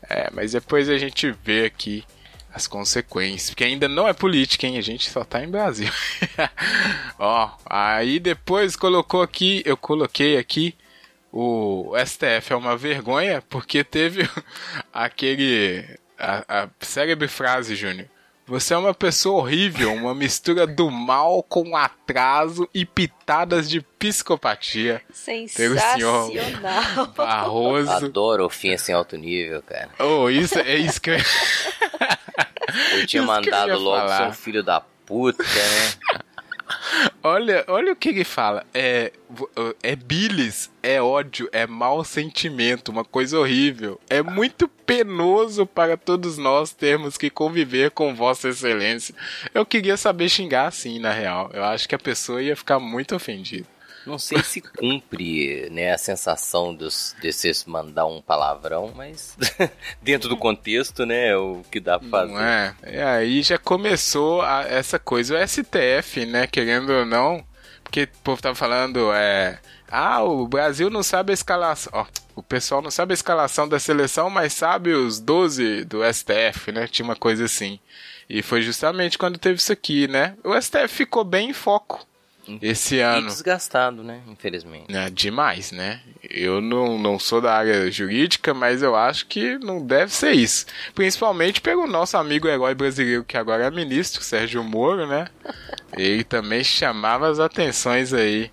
É, 0.10 0.30
mas 0.34 0.54
depois 0.54 0.90
a 0.90 0.98
gente 0.98 1.32
vê 1.44 1.66
aqui 1.66 2.04
as 2.54 2.66
consequências, 2.68 3.50
porque 3.50 3.64
ainda 3.64 3.88
não 3.88 4.08
é 4.08 4.14
política, 4.14 4.66
hein? 4.66 4.78
A 4.78 4.82
gente 4.82 5.10
só 5.10 5.24
tá 5.24 5.44
em 5.44 5.50
Brasil. 5.50 5.92
Ó, 7.20 7.52
aí 7.66 8.20
depois 8.20 8.76
colocou 8.76 9.22
aqui, 9.22 9.62
eu 9.66 9.78
coloquei 9.78 10.38
aqui 10.38 10.76
o 11.32 11.94
STF 12.04 12.54
é 12.54 12.56
uma 12.56 12.76
vergonha 12.78 13.44
porque 13.44 13.84
teve 13.84 14.28
aquele 14.94 15.86
a, 16.18 16.64
a 16.64 16.70
célebre 16.80 17.28
frase, 17.28 17.76
Júnior. 17.76 18.08
Você 18.48 18.74
é 18.74 18.78
uma 18.78 18.94
pessoa 18.94 19.42
horrível, 19.42 19.94
uma 19.94 20.16
mistura 20.16 20.66
do 20.66 20.90
mal 20.90 21.44
com 21.44 21.76
atraso 21.76 22.68
e 22.74 22.86
pitadas 22.86 23.70
de 23.70 23.82
psicopatia. 24.00 25.02
Sensacional. 25.12 26.32
Barroso. 27.16 27.92
Adoro 27.92 28.46
ofensa 28.46 28.92
em 28.92 28.96
alto 28.96 29.18
nível, 29.18 29.62
cara. 29.64 29.90
Oh, 30.00 30.30
isso 30.30 30.58
é 30.60 30.76
isso 30.78 31.02
que 31.02 31.10
eu... 31.10 31.18
Eu 31.18 31.22
tinha 31.22 31.28
Isso 33.04 33.08
que 33.08 33.18
eu 33.18 33.24
mandado 33.26 33.68
ia 33.68 33.76
logo 33.76 33.98
falar. 34.08 34.18
ser 34.18 34.28
um 34.30 34.34
filho 34.34 34.64
da 34.64 34.80
puta, 35.06 35.44
né? 35.44 36.20
Olha, 37.24 37.66
olha 37.68 37.94
o 37.94 37.96
que 37.96 38.10
ele 38.10 38.24
fala. 38.24 38.66
É, 38.74 39.12
é 39.84 39.96
bilis, 39.96 40.72
é 40.82 41.02
ódio, 41.02 41.50
é 41.52 41.68
mau 41.68 42.04
sentimento, 42.04 42.90
uma 42.90 43.04
coisa 43.04 43.40
horrível. 43.40 44.00
É 44.10 44.22
muito 44.22 44.68
penoso 44.68 45.66
para 45.66 45.98
todos 45.98 46.38
nós 46.38 46.72
termos 46.72 47.18
que 47.18 47.30
conviver 47.30 47.92
com 47.92 48.16
Vossa 48.16 48.50
Excelência. 48.50 49.14
Eu 49.54 49.66
queria 49.66 49.98
saber 49.98 50.30
xingar 50.30 50.68
assim, 50.68 51.00
na 51.00 51.12
real. 51.12 51.50
Eu 51.54 51.64
acho 51.64 51.88
que 51.88 51.96
a 51.96 52.00
pessoa 52.00 52.42
ia 52.42 52.56
ficar 52.56 52.80
muito 52.80 53.16
ofendida. 53.16 53.77
Não 54.08 54.18
sei 54.18 54.42
se 54.42 54.62
cumpre 54.62 55.70
né, 55.70 55.92
a 55.94 55.98
sensação 55.98 56.74
dos, 56.74 57.14
de 57.22 57.32
você 57.32 57.52
mandar 57.66 58.06
um 58.06 58.22
palavrão, 58.22 58.94
mas 58.96 59.38
dentro 60.02 60.30
do 60.30 60.38
contexto, 60.38 61.06
né, 61.06 61.36
o 61.36 61.62
que 61.70 61.80
dá 61.80 62.00
pra 62.00 62.08
fazer. 62.10 62.32
Não 62.34 62.40
é? 62.42 62.76
E 62.88 62.98
aí 63.00 63.42
já 63.44 63.58
começou 63.58 64.42
a- 64.42 64.64
essa 64.64 64.98
coisa. 64.98 65.36
O 65.36 65.38
STF, 65.48 66.26
né, 66.26 66.48
querendo 66.48 66.90
ou 66.92 67.06
não, 67.06 67.44
porque 67.84 68.04
o 68.04 68.08
povo 68.24 68.42
tava 68.42 68.56
falando, 68.56 69.12
é. 69.14 69.60
Ah, 69.90 70.24
o 70.24 70.48
Brasil 70.48 70.90
não 70.90 71.04
sabe 71.04 71.32
a 71.32 71.34
escalação. 71.34 71.92
Ó, 71.94 72.06
o 72.36 72.44
pessoal 72.44 72.82
não 72.82 72.92
sabe 72.92 73.14
a 73.14 73.16
escalação 73.16 73.68
da 73.70 73.80
seleção, 73.80 74.30
mas 74.30 74.54
sabe 74.54 74.92
os 74.94 75.20
12 75.20 75.86
do 75.86 76.00
STF, 76.04 76.72
né? 76.74 76.88
Tinha 76.88 77.06
uma 77.06 77.16
coisa 77.16 77.46
assim. 77.46 77.80
E 78.30 78.42
foi 78.42 78.62
justamente 78.62 79.18
quando 79.18 79.38
teve 79.38 79.56
isso 79.60 79.72
aqui, 79.72 80.08
né? 80.08 80.36
O 80.44 80.54
STF 80.62 80.88
ficou 80.90 81.24
bem 81.24 81.50
em 81.52 81.54
foco 81.54 82.06
esse 82.62 82.96
E 82.96 83.02
ano. 83.02 83.28
desgastado, 83.28 84.04
né, 84.04 84.22
infelizmente. 84.28 84.96
É, 84.96 85.10
demais, 85.10 85.72
né? 85.72 86.02
Eu 86.24 86.62
não, 86.62 86.98
não 86.98 87.18
sou 87.20 87.42
da 87.42 87.54
área 87.54 87.90
jurídica, 87.92 88.54
mas 88.54 88.82
eu 88.82 88.96
acho 88.96 89.26
que 89.28 89.58
não 89.60 89.86
deve 89.86 90.12
ser 90.14 90.32
isso. 90.32 90.66
Principalmente 90.94 91.62
pelo 91.62 91.88
nosso 91.88 92.18
amigo 92.18 92.48
herói 92.48 92.74
brasileiro, 92.76 93.24
que 93.24 93.38
agora 93.38 93.66
é 93.66 93.72
ministro, 93.72 94.24
Sérgio 94.24 94.64
Moro, 94.64 95.08
né? 95.08 95.28
Ele 95.98 96.24
também 96.24 96.64
chamava 96.64 97.30
as 97.30 97.40
atenções 97.40 98.14
aí 98.14 98.52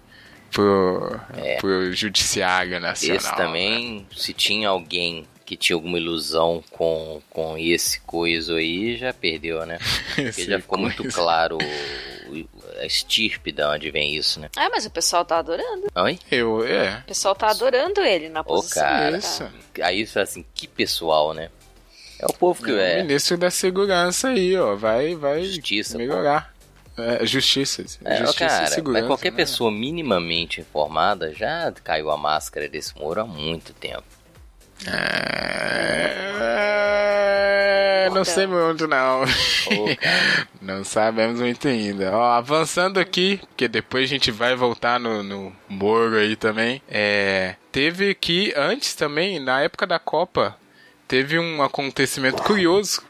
pro, 0.50 1.20
pro 1.60 1.92
judiciário 1.92 2.78
nacional. 2.80 3.16
Esse 3.16 3.36
também, 3.36 4.06
se 4.16 4.32
tinha 4.32 4.68
alguém 4.68 5.26
que 5.44 5.56
tinha 5.56 5.76
alguma 5.76 5.98
ilusão 5.98 6.62
com, 6.70 7.20
com 7.30 7.56
esse 7.58 8.00
coisa 8.00 8.54
aí, 8.56 8.96
já 8.96 9.12
perdeu, 9.12 9.64
né? 9.66 9.78
Porque 10.16 10.44
já 10.44 10.58
ficou 10.60 10.78
muito 10.78 11.02
coisa. 11.02 11.16
claro 11.16 11.58
o- 11.58 12.34
o- 12.38 12.48
a 12.80 12.86
estirpe 12.86 13.52
de 13.52 13.62
onde 13.62 13.90
vem 13.90 14.16
isso, 14.16 14.40
né? 14.40 14.48
Ah, 14.56 14.68
mas 14.70 14.84
o 14.86 14.90
pessoal 14.90 15.24
tá 15.24 15.38
adorando. 15.38 15.86
Oi? 15.94 16.18
Eu, 16.30 16.64
é. 16.66 16.98
O 17.00 17.06
pessoal 17.06 17.34
tá 17.34 17.48
adorando 17.50 18.00
ele 18.00 18.28
na 18.28 18.40
Ô, 18.40 18.44
posição. 18.44 18.82
cara. 18.82 19.16
Isso. 19.18 19.46
Aí 19.82 20.00
isso 20.00 20.18
assim, 20.18 20.44
que 20.54 20.66
pessoal, 20.66 21.32
né? 21.34 21.50
É 22.18 22.26
o 22.26 22.32
povo 22.32 22.62
que 22.64 22.72
O 22.72 22.78
é. 22.80 23.02
ministro 23.02 23.36
da 23.36 23.50
segurança 23.50 24.28
aí, 24.28 24.56
ó. 24.56 24.74
Vai, 24.76 25.14
vai 25.14 25.44
Justiça, 25.44 25.98
melhorar. 25.98 26.54
É, 26.96 27.26
justiça. 27.26 27.84
É, 28.04 28.16
justiça 28.18 28.46
cara, 28.48 28.64
e 28.64 28.68
segurança. 28.68 29.00
mas 29.02 29.08
qualquer 29.08 29.30
né? 29.32 29.36
pessoa 29.36 29.70
minimamente 29.70 30.60
informada 30.60 31.34
já 31.34 31.72
caiu 31.82 32.08
a 32.10 32.16
máscara 32.16 32.68
desse 32.68 32.96
Moro 32.98 33.20
há 33.20 33.26
muito 33.26 33.72
tempo. 33.74 34.04
É, 34.86 36.34
não 38.14 38.24
sei 38.24 38.46
muito, 38.46 38.86
não. 38.86 39.22
Não 40.60 40.82
sabemos 40.82 41.40
muito 41.40 41.68
ainda. 41.68 42.10
Ó, 42.16 42.22
avançando 42.32 42.98
aqui, 42.98 43.38
porque 43.48 43.68
depois 43.68 44.04
a 44.04 44.06
gente 44.06 44.30
vai 44.30 44.56
voltar 44.56 44.98
no, 44.98 45.22
no 45.22 45.54
Moro 45.68 46.16
aí 46.16 46.36
também. 46.36 46.80
É, 46.88 47.56
teve 47.70 48.14
que 48.14 48.54
antes 48.56 48.94
também, 48.94 49.38
na 49.38 49.60
época 49.60 49.86
da 49.86 49.98
Copa, 49.98 50.56
teve 51.06 51.38
um 51.38 51.62
acontecimento 51.62 52.42
curioso. 52.42 53.02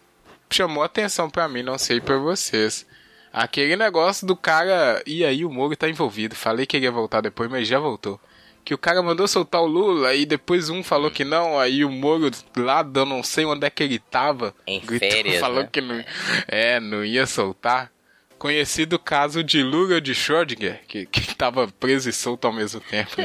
chamou 0.51 0.83
atenção 0.83 1.31
para 1.31 1.49
mim, 1.49 1.63
não 1.63 1.79
sei 1.79 2.01
para 2.01 2.17
vocês. 2.17 2.85
Aquele 3.33 3.77
negócio 3.77 4.27
do 4.27 4.35
cara. 4.35 5.01
E 5.07 5.25
aí 5.25 5.45
o 5.45 5.51
Moro 5.51 5.77
tá 5.77 5.89
envolvido. 5.89 6.35
Falei 6.35 6.67
que 6.67 6.77
ele 6.77 6.87
ia 6.87 6.93
voltar 6.93 7.21
depois, 7.21 7.51
mas 7.51 7.69
já 7.69 7.79
voltou. 7.79 8.21
Que 8.65 8.73
o 8.73 8.79
cara 8.79 9.03
mandou 9.03 9.29
soltar 9.29 9.61
o 9.61 9.67
Lula 9.67 10.15
e 10.15 10.25
depois 10.25 10.71
um 10.71 10.83
falou 10.83 11.11
que 11.11 11.25
não, 11.25 11.59
aí 11.59 11.85
o 11.85 11.91
Moro 11.91 12.31
lá 12.57 12.83
dando 12.83 13.11
não 13.11 13.23
sei 13.23 13.45
onde 13.45 13.67
é 13.67 13.71
que 13.71 13.83
ele 13.83 13.99
tava. 13.99 14.55
Em 14.67 14.81
gritou, 14.81 15.11
férias, 15.11 15.39
falou 15.39 15.63
né? 15.63 15.69
que 15.71 15.81
não, 15.81 16.05
é, 16.49 16.81
não 16.81 17.05
ia 17.05 17.27
soltar. 17.27 17.93
Conhecido 18.39 18.99
caso 18.99 19.45
de 19.45 19.63
Lula 19.63 20.01
de 20.01 20.13
Schrödinger, 20.13 20.81
que, 20.87 21.07
que 21.07 21.35
tava 21.35 21.69
preso 21.69 22.09
e 22.09 22.13
solto 22.13 22.47
ao 22.47 22.53
mesmo 22.53 22.81
tempo. 22.81 23.13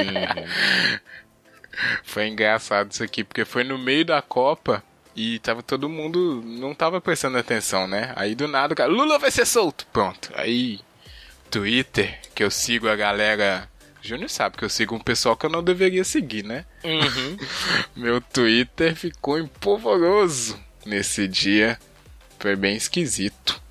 foi 2.03 2.27
engraçado 2.27 2.91
isso 2.91 3.03
aqui, 3.03 3.23
porque 3.23 3.45
foi 3.45 3.63
no 3.63 3.77
meio 3.77 4.05
da 4.05 4.21
Copa 4.21 4.83
e 5.15 5.39
tava 5.39 5.61
todo 5.61 5.89
mundo. 5.89 6.41
Não 6.45 6.73
tava 6.73 7.01
prestando 7.01 7.37
atenção, 7.37 7.87
né? 7.87 8.13
Aí 8.15 8.35
do 8.35 8.47
nada 8.47 8.73
o 8.73 8.75
cara. 8.75 8.89
Lula 8.89 9.19
vai 9.19 9.31
ser 9.31 9.45
solto! 9.45 9.85
Pronto. 9.91 10.31
Aí. 10.35 10.79
Twitter, 11.49 12.19
que 12.35 12.43
eu 12.43 12.51
sigo 12.51 12.87
a 12.87 12.95
galera. 12.95 13.67
Júnior 14.01 14.29
sabe 14.29 14.57
que 14.57 14.63
eu 14.63 14.69
sigo 14.69 14.95
um 14.95 14.99
pessoal 14.99 15.35
que 15.35 15.45
eu 15.45 15.49
não 15.49 15.63
deveria 15.63 16.03
seguir, 16.03 16.43
né? 16.43 16.65
Uhum. 16.83 17.37
Meu 17.95 18.21
Twitter 18.21 18.95
ficou 18.95 19.37
empolvoroso 19.37 20.59
nesse 20.85 21.27
dia. 21.27 21.77
Foi 22.39 22.55
bem 22.55 22.75
esquisito. 22.75 23.61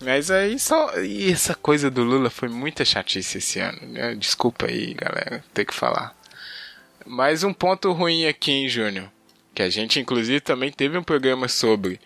Mas 0.00 0.30
aí 0.30 0.58
só. 0.58 0.98
E 0.98 1.30
essa 1.30 1.54
coisa 1.54 1.90
do 1.90 2.02
Lula 2.02 2.30
foi 2.30 2.48
muita 2.48 2.84
chatice 2.84 3.38
esse 3.38 3.60
ano. 3.60 3.80
Né? 3.82 4.14
Desculpa 4.14 4.66
aí, 4.66 4.94
galera. 4.94 5.44
Ter 5.54 5.64
que 5.64 5.74
falar. 5.74 6.16
Mais 7.06 7.44
um 7.44 7.52
ponto 7.52 7.92
ruim 7.92 8.26
aqui, 8.26 8.50
hein, 8.50 8.68
Júnior? 8.68 9.10
que 9.54 9.62
a 9.62 9.70
gente 9.70 10.00
inclusive 10.00 10.40
também 10.40 10.70
teve 10.70 10.96
um 10.96 11.02
programa 11.02 11.46
sobre. 11.48 12.00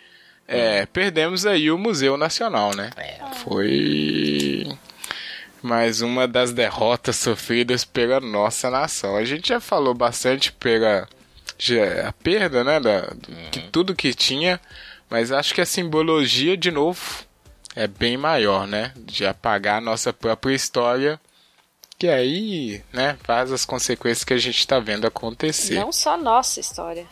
É, 0.46 0.84
perdemos 0.86 1.46
aí 1.46 1.70
o 1.70 1.78
Museu 1.78 2.16
Nacional, 2.16 2.74
né? 2.74 2.90
É. 2.96 3.20
Foi 3.36 4.66
mais 5.64 6.02
uma 6.02 6.28
das 6.28 6.52
derrotas 6.52 7.16
sofridas 7.16 7.86
pela 7.86 8.20
nossa 8.20 8.68
nação. 8.68 9.16
A 9.16 9.24
gente 9.24 9.48
já 9.48 9.58
falou 9.58 9.94
bastante 9.94 10.52
pela 10.52 11.08
a 12.06 12.12
perda, 12.12 12.62
né, 12.62 12.78
da, 12.78 13.14
uhum. 13.28 13.50
de 13.50 13.60
tudo 13.70 13.94
que 13.94 14.12
tinha, 14.12 14.60
mas 15.08 15.32
acho 15.32 15.54
que 15.54 15.62
a 15.62 15.66
simbologia 15.66 16.54
de 16.54 16.70
novo 16.70 17.00
é 17.74 17.86
bem 17.86 18.18
maior, 18.18 18.66
né, 18.66 18.92
de 18.94 19.24
apagar 19.24 19.78
a 19.78 19.80
nossa 19.80 20.12
própria 20.12 20.54
história, 20.54 21.18
que 21.98 22.08
aí, 22.08 22.82
né, 22.92 23.16
faz 23.22 23.50
as 23.50 23.64
consequências 23.64 24.22
que 24.22 24.34
a 24.34 24.38
gente 24.38 24.58
está 24.58 24.78
vendo 24.78 25.06
acontecer. 25.06 25.76
Não 25.76 25.90
só 25.90 26.18
nossa 26.18 26.60
história. 26.60 27.06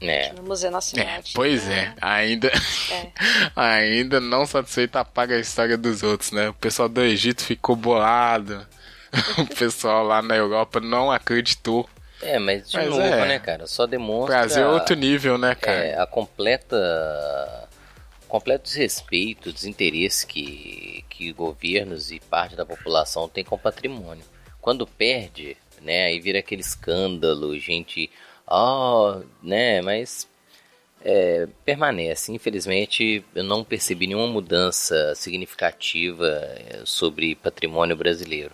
É. 0.00 0.32
No 0.32 0.42
Museu 0.42 0.70
Nacional. 0.70 1.06
É, 1.06 1.22
pois 1.34 1.68
é, 1.68 1.74
é. 1.74 1.94
ainda 2.00 2.48
é. 2.48 3.12
ainda 3.54 4.18
não 4.18 4.46
satisfeito 4.46 4.96
apaga 4.96 5.36
a 5.36 5.40
história 5.40 5.76
dos 5.76 6.02
outros, 6.02 6.32
né? 6.32 6.48
O 6.48 6.54
pessoal 6.54 6.88
do 6.88 7.02
Egito 7.02 7.44
ficou 7.44 7.76
bolado. 7.76 8.66
o 9.38 9.46
pessoal 9.54 10.04
lá 10.04 10.22
na 10.22 10.36
Europa 10.36 10.80
não 10.80 11.10
acreditou. 11.10 11.88
É, 12.22 12.38
mas 12.38 12.70
de 12.70 12.76
mas 12.76 12.88
novo, 12.88 13.02
é. 13.02 13.28
né, 13.28 13.38
cara? 13.38 13.66
Só 13.66 13.86
demonstra. 13.86 14.38
Brasil 14.38 14.62
é 14.62 14.68
outro 14.68 14.94
nível, 14.94 15.38
né, 15.38 15.54
cara? 15.54 15.84
É, 15.84 16.00
a 16.00 16.06
completa. 16.06 17.68
completo 18.28 18.64
desrespeito, 18.64 19.52
desinteresse 19.52 20.26
que, 20.26 21.04
que 21.08 21.32
governos 21.32 22.10
e 22.10 22.20
parte 22.20 22.54
da 22.54 22.64
população 22.64 23.28
tem 23.28 23.44
com 23.44 23.56
o 23.56 23.58
patrimônio. 23.58 24.24
Quando 24.60 24.86
perde, 24.86 25.56
né, 25.80 26.04
aí 26.04 26.20
vira 26.20 26.38
aquele 26.38 26.60
escândalo, 26.60 27.58
gente 27.58 28.10
oh, 28.50 29.22
né, 29.42 29.80
mas 29.80 30.28
é, 31.04 31.48
permanece. 31.64 32.32
Infelizmente, 32.32 33.24
eu 33.34 33.44
não 33.44 33.64
percebi 33.64 34.06
nenhuma 34.06 34.26
mudança 34.26 35.14
significativa 35.14 36.26
é, 36.26 36.82
sobre 36.84 37.34
patrimônio 37.34 37.96
brasileiro. 37.96 38.52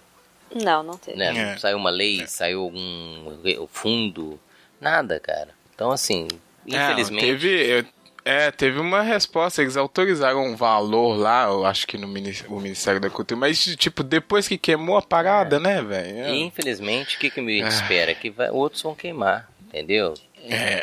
Não, 0.54 0.82
não 0.82 0.96
teve. 0.96 1.18
Né? 1.18 1.54
É. 1.54 1.58
Saiu 1.58 1.76
uma 1.76 1.90
lei, 1.90 2.22
é. 2.22 2.26
saiu 2.26 2.62
algum 2.62 3.66
fundo, 3.68 4.38
nada, 4.80 5.18
cara. 5.18 5.48
Então, 5.74 5.90
assim, 5.90 6.28
infelizmente. 6.66 7.20
teve, 7.20 7.86
é, 8.24 8.50
teve 8.50 8.78
uma 8.78 9.02
resposta, 9.02 9.60
eles 9.60 9.76
autorizaram 9.76 10.42
um 10.44 10.56
valor 10.56 11.16
lá, 11.16 11.44
eu 11.44 11.66
acho 11.66 11.86
que 11.86 11.98
no 11.98 12.06
o 12.06 12.60
Ministério 12.60 13.00
da 13.00 13.10
Cultura, 13.10 13.38
mas 13.38 13.62
tipo, 13.76 14.02
depois 14.02 14.48
que 14.48 14.56
queimou 14.56 14.96
a 14.96 15.02
parada, 15.02 15.56
é. 15.56 15.60
né, 15.60 15.82
velho? 15.82 16.34
Infelizmente, 16.34 17.16
o 17.16 17.18
que, 17.18 17.28
que 17.28 17.40
me 17.42 17.60
espera? 17.60 18.14
Que 18.14 18.30
vai, 18.30 18.48
outros 18.50 18.80
vão 18.82 18.94
queimar 18.94 19.48
entendeu? 19.76 20.14
É. 20.42 20.82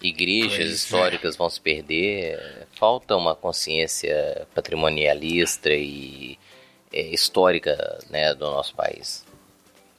Igrejas 0.00 0.56
pois 0.56 0.70
é. 0.70 0.72
históricas 0.72 1.34
é. 1.34 1.38
vão 1.38 1.50
se 1.50 1.60
perder, 1.60 2.66
falta 2.78 3.16
uma 3.16 3.34
consciência 3.34 4.46
patrimonialista 4.54 5.70
e 5.70 6.38
é, 6.92 7.02
histórica 7.08 7.98
né, 8.08 8.34
do 8.34 8.46
nosso 8.46 8.74
país. 8.74 9.24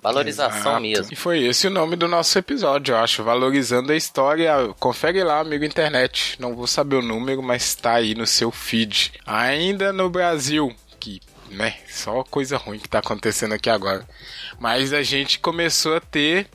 Valorização 0.02 0.58
Exato. 0.58 0.82
mesmo. 0.82 1.08
E 1.12 1.16
foi 1.16 1.44
esse 1.44 1.68
o 1.68 1.70
nome 1.70 1.96
do 1.96 2.08
nosso 2.08 2.36
episódio, 2.40 2.94
eu 2.94 2.98
acho. 2.98 3.24
Valorizando 3.24 3.92
a 3.92 3.96
história. 3.96 4.52
Confere 4.80 5.24
lá, 5.24 5.42
amigo 5.42 5.64
internet. 5.64 6.38
Não 6.40 6.56
vou 6.56 6.66
saber 6.66 6.96
o 6.96 7.02
número, 7.04 7.44
mas 7.44 7.64
está 7.66 7.94
aí 7.94 8.16
no 8.16 8.26
seu 8.26 8.50
feed. 8.50 9.14
Ainda 9.28 9.94
no 9.94 10.10
Brasil, 10.10 10.76
que, 11.00 11.22
né, 11.52 11.76
só 11.88 12.24
coisa 12.24 12.58
ruim 12.58 12.80
que 12.80 12.88
está 12.88 12.98
acontecendo 12.98 13.54
aqui 13.54 13.70
agora. 13.70 14.04
Mas 14.60 14.92
a 14.92 15.04
gente 15.04 15.38
começou 15.38 15.96
a 15.96 16.00
ter 16.00 16.50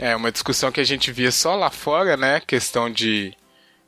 é, 0.00 0.16
uma 0.16 0.32
discussão 0.32 0.72
que 0.72 0.80
a 0.80 0.84
gente 0.84 1.12
via 1.12 1.30
só 1.30 1.54
lá 1.54 1.70
fora, 1.70 2.16
né? 2.16 2.40
Questão 2.40 2.88
de 2.88 3.34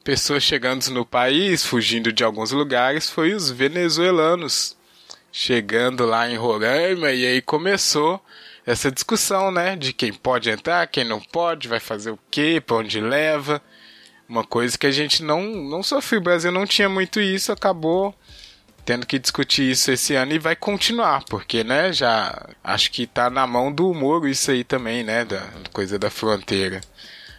pessoas 0.04 0.42
chegando 0.42 0.86
no 0.90 1.06
país, 1.06 1.64
fugindo 1.64 2.12
de 2.12 2.22
alguns 2.22 2.52
lugares, 2.52 3.08
foi 3.08 3.32
os 3.32 3.50
venezuelanos 3.50 4.76
chegando 5.32 6.04
lá 6.04 6.28
em 6.28 6.36
Roraima 6.36 7.12
e 7.12 7.24
aí 7.24 7.40
começou 7.40 8.22
essa 8.66 8.92
discussão, 8.92 9.50
né? 9.50 9.74
De 9.74 9.94
quem 9.94 10.12
pode 10.12 10.50
entrar, 10.50 10.86
quem 10.86 11.02
não 11.02 11.18
pode, 11.18 11.66
vai 11.66 11.80
fazer 11.80 12.10
o 12.10 12.18
quê, 12.30 12.62
para 12.64 12.76
onde 12.76 13.00
leva. 13.00 13.62
Uma 14.28 14.44
coisa 14.44 14.76
que 14.76 14.86
a 14.86 14.90
gente 14.90 15.22
não, 15.22 15.42
não 15.42 15.82
sofreu. 15.82 16.20
O 16.20 16.24
Brasil 16.24 16.52
não 16.52 16.66
tinha 16.66 16.90
muito 16.90 17.22
isso, 17.22 17.50
acabou 17.50 18.14
tendo 18.84 19.06
que 19.06 19.18
discutir 19.18 19.70
isso 19.70 19.90
esse 19.90 20.14
ano 20.14 20.32
e 20.32 20.38
vai 20.38 20.56
continuar, 20.56 21.24
porque, 21.24 21.62
né, 21.62 21.92
já 21.92 22.46
acho 22.62 22.90
que 22.90 23.06
tá 23.06 23.30
na 23.30 23.46
mão 23.46 23.72
do 23.72 23.92
Moro 23.94 24.28
isso 24.28 24.50
aí 24.50 24.64
também, 24.64 25.02
né, 25.02 25.24
da 25.24 25.42
coisa 25.72 25.98
da 25.98 26.10
fronteira. 26.10 26.80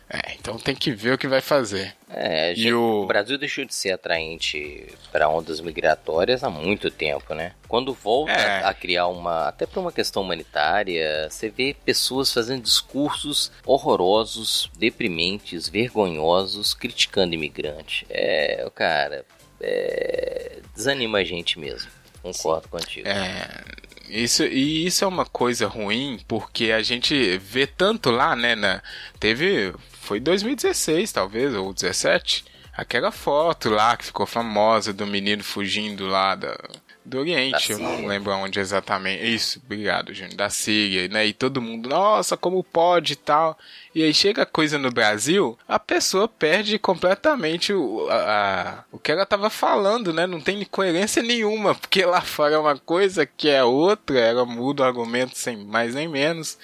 É, 0.10 0.36
então 0.36 0.60
tem 0.60 0.76
que 0.76 0.92
ver 0.92 1.14
o 1.14 1.18
que 1.18 1.28
vai 1.28 1.42
fazer. 1.42 1.96
É, 2.08 2.54
gente, 2.54 2.72
o... 2.72 3.02
o... 3.02 3.06
Brasil 3.08 3.36
deixou 3.36 3.66
de 3.66 3.74
ser 3.74 3.94
atraente 3.94 4.94
para 5.12 5.28
ondas 5.28 5.60
migratórias 5.60 6.44
há 6.44 6.52
muito 6.52 6.92
tempo, 6.92 7.34
né? 7.34 7.54
Quando 7.68 7.96
volta 7.96 8.32
é. 8.32 8.64
a 8.64 8.72
criar 8.76 9.08
uma, 9.08 9.48
até 9.48 9.66
por 9.66 9.80
uma 9.80 9.92
questão 9.92 10.22
humanitária, 10.22 11.28
você 11.28 11.50
vê 11.50 11.76
pessoas 11.84 12.32
fazendo 12.32 12.62
discursos 12.62 13.52
horrorosos, 13.66 14.70
deprimentes, 14.78 15.68
vergonhosos, 15.68 16.76
criticando 16.76 17.34
imigrante. 17.34 18.06
É, 18.08 18.70
cara, 18.76 19.26
é, 19.64 20.60
desanima 20.76 21.20
a 21.20 21.24
gente 21.24 21.60
mesmo. 21.60 21.90
Concordo 22.22 22.64
Sim. 22.64 22.70
contigo. 22.70 23.08
É, 23.08 23.64
isso, 24.10 24.44
e 24.44 24.86
isso 24.86 25.04
é 25.04 25.08
uma 25.08 25.26
coisa 25.26 25.68
ruim, 25.68 26.20
porque 26.28 26.72
a 26.72 26.82
gente 26.82 27.38
vê 27.38 27.66
tanto 27.66 28.12
lá, 28.12 28.36
né? 28.36 28.56
Na, 28.56 28.82
teve. 29.20 29.74
Foi 30.02 30.20
2016, 30.20 31.12
talvez, 31.12 31.54
ou 31.54 31.74
17. 31.74 32.46
Aquela 32.76 33.12
foto 33.12 33.70
lá 33.70 33.96
que 33.96 34.06
ficou 34.06 34.26
famosa 34.26 34.92
do 34.92 35.06
menino 35.06 35.44
fugindo 35.44 36.08
lá 36.08 36.36
da, 36.36 36.58
do 37.06 37.20
Oriente, 37.20 37.72
eu 37.72 37.80
não 37.80 38.06
lembro 38.06 38.32
onde 38.32 38.60
exatamente. 38.60 39.24
Isso, 39.24 39.62
obrigado, 39.64 40.14
Júnior. 40.14 40.36
Da 40.36 40.50
Síria, 40.50 41.08
né? 41.10 41.26
E 41.26 41.34
todo 41.34 41.62
mundo, 41.62 41.90
nossa, 41.90 42.38
como 42.38 42.64
pode 42.64 43.14
e 43.14 43.16
tal. 43.16 43.58
E 43.94 44.02
aí 44.04 44.14
chega 44.14 44.44
a 44.44 44.46
coisa 44.46 44.78
no 44.78 44.90
Brasil, 44.90 45.58
a 45.68 45.78
pessoa 45.78 46.28
perde 46.28 46.80
completamente 46.80 47.74
o, 47.74 48.08
a, 48.10 48.16
a, 48.16 48.84
o 48.92 48.98
que 48.98 49.12
ela 49.12 49.26
tava 49.26 49.50
falando, 49.50 50.14
né? 50.14 50.26
Não 50.26 50.40
tem 50.40 50.64
coerência 50.66 51.22
nenhuma, 51.22 51.76
porque 51.76 52.06
lá 52.06 52.22
fora 52.22 52.56
é 52.56 52.58
uma 52.58 52.78
coisa 52.78 53.26
que 53.26 53.50
é 53.50 53.64
outra, 53.64 54.20
ela 54.20 54.46
muda 54.46 54.84
o 54.84 54.86
argumento 54.86 55.38
sem 55.38 55.58
mais 55.58 55.94
nem 55.94 56.08
menos. 56.08 56.58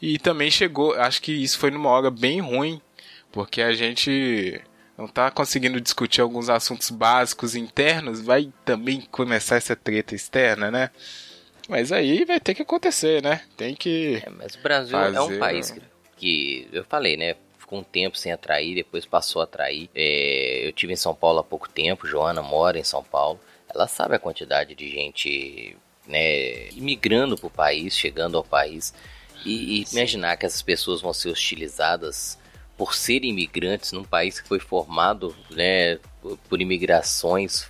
E 0.00 0.18
também 0.18 0.50
chegou, 0.50 0.94
acho 0.94 1.20
que 1.22 1.32
isso 1.32 1.58
foi 1.58 1.70
numa 1.70 1.88
hora 1.88 2.10
bem 2.10 2.40
ruim, 2.40 2.80
porque 3.32 3.62
a 3.62 3.72
gente 3.72 4.60
não 4.98 5.06
tá 5.06 5.30
conseguindo 5.30 5.80
discutir 5.80 6.20
alguns 6.20 6.50
assuntos 6.50 6.90
básicos 6.90 7.54
internos, 7.54 8.20
vai 8.20 8.52
também 8.64 9.00
começar 9.00 9.54
essa 9.54 9.76
treta 9.76 10.12
externa, 10.12 10.72
né? 10.72 10.90
Mas 11.68 11.92
aí 11.92 12.24
vai 12.24 12.40
ter 12.40 12.52
que 12.52 12.62
acontecer, 12.62 13.22
né? 13.22 13.42
Tem 13.56 13.76
que. 13.76 14.20
É, 14.26 14.30
mas 14.30 14.56
o 14.56 14.58
Brasil 14.60 14.98
fazer... 14.98 15.16
é 15.16 15.20
um 15.20 15.38
país 15.38 15.70
que, 15.70 15.80
que, 16.16 16.68
eu 16.72 16.84
falei, 16.84 17.16
né? 17.16 17.36
Ficou 17.58 17.78
um 17.78 17.84
tempo 17.84 18.18
sem 18.18 18.32
atrair, 18.32 18.74
depois 18.74 19.06
passou 19.06 19.40
a 19.40 19.44
atrair. 19.44 19.88
É, 19.94 20.66
eu 20.66 20.72
tive 20.72 20.92
em 20.92 20.96
São 20.96 21.14
Paulo 21.14 21.38
há 21.38 21.44
pouco 21.44 21.68
tempo, 21.68 22.06
Joana 22.06 22.42
mora 22.42 22.78
em 22.78 22.84
São 22.84 23.04
Paulo. 23.04 23.38
Ela 23.72 23.86
sabe 23.86 24.16
a 24.16 24.18
quantidade 24.18 24.74
de 24.74 24.90
gente, 24.90 25.76
né, 26.08 26.70
imigrando 26.70 27.36
pro 27.36 27.50
país, 27.50 27.96
chegando 27.96 28.36
ao 28.36 28.42
país. 28.42 28.92
E, 29.44 29.80
e 29.80 29.84
imaginar 29.92 30.36
que 30.36 30.46
essas 30.46 30.62
pessoas 30.62 31.00
vão 31.00 31.12
ser 31.12 31.28
hostilizadas 31.28 32.38
por 32.78 32.94
serem 32.94 33.30
imigrantes 33.30 33.90
num 33.90 34.04
país 34.04 34.40
que 34.40 34.46
foi 34.46 34.60
formado 34.60 35.36
né, 35.50 35.98
por 36.48 36.62
imigrações 36.62 37.68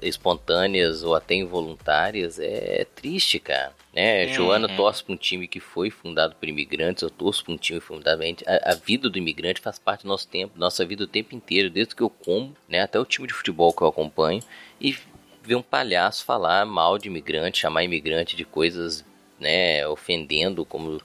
espontâneas 0.00 1.02
ou 1.02 1.14
até 1.14 1.34
involuntárias, 1.34 2.38
é 2.38 2.86
triste, 2.94 3.38
cara. 3.38 3.72
Né? 3.92 4.26
Uhum. 4.26 4.32
Joana 4.32 4.68
torce 4.68 5.04
para 5.04 5.14
um 5.14 5.16
time 5.16 5.46
que 5.46 5.60
foi 5.60 5.90
fundado 5.90 6.34
por 6.36 6.48
imigrantes, 6.48 7.02
eu 7.02 7.10
torço 7.10 7.44
para 7.44 7.54
um 7.54 7.56
time 7.56 7.80
fundamentalmente. 7.80 8.44
A, 8.46 8.72
a, 8.72 8.74
vida 8.74 9.10
do 9.10 9.18
imigrante 9.18 9.60
faz 9.60 9.78
parte 9.78 10.02
do 10.02 10.08
nosso 10.08 10.26
tempo, 10.28 10.58
nossa 10.58 10.84
vida 10.84 11.04
o 11.04 11.08
tempo 11.08 11.34
inteiro, 11.34 11.70
desde 11.70 11.94
que 11.94 12.02
eu 12.02 12.10
como, 12.10 12.56
né? 12.68 12.80
até 12.80 12.98
o 12.98 13.04
time 13.04 13.26
de 13.26 13.34
futebol 13.34 13.72
que 13.72 13.82
eu 13.82 13.88
acompanho, 13.88 14.42
e 14.80 14.96
ver 15.42 15.56
um 15.56 15.62
palhaço 15.62 16.24
falar 16.24 16.64
mal 16.64 16.98
de 16.98 17.08
imigrante, 17.08 17.60
chamar 17.60 17.84
imigrante 17.84 18.34
de 18.34 18.44
coisas 18.44 19.04
né, 19.44 19.86
ofendendo 19.86 20.64
como 20.64 21.00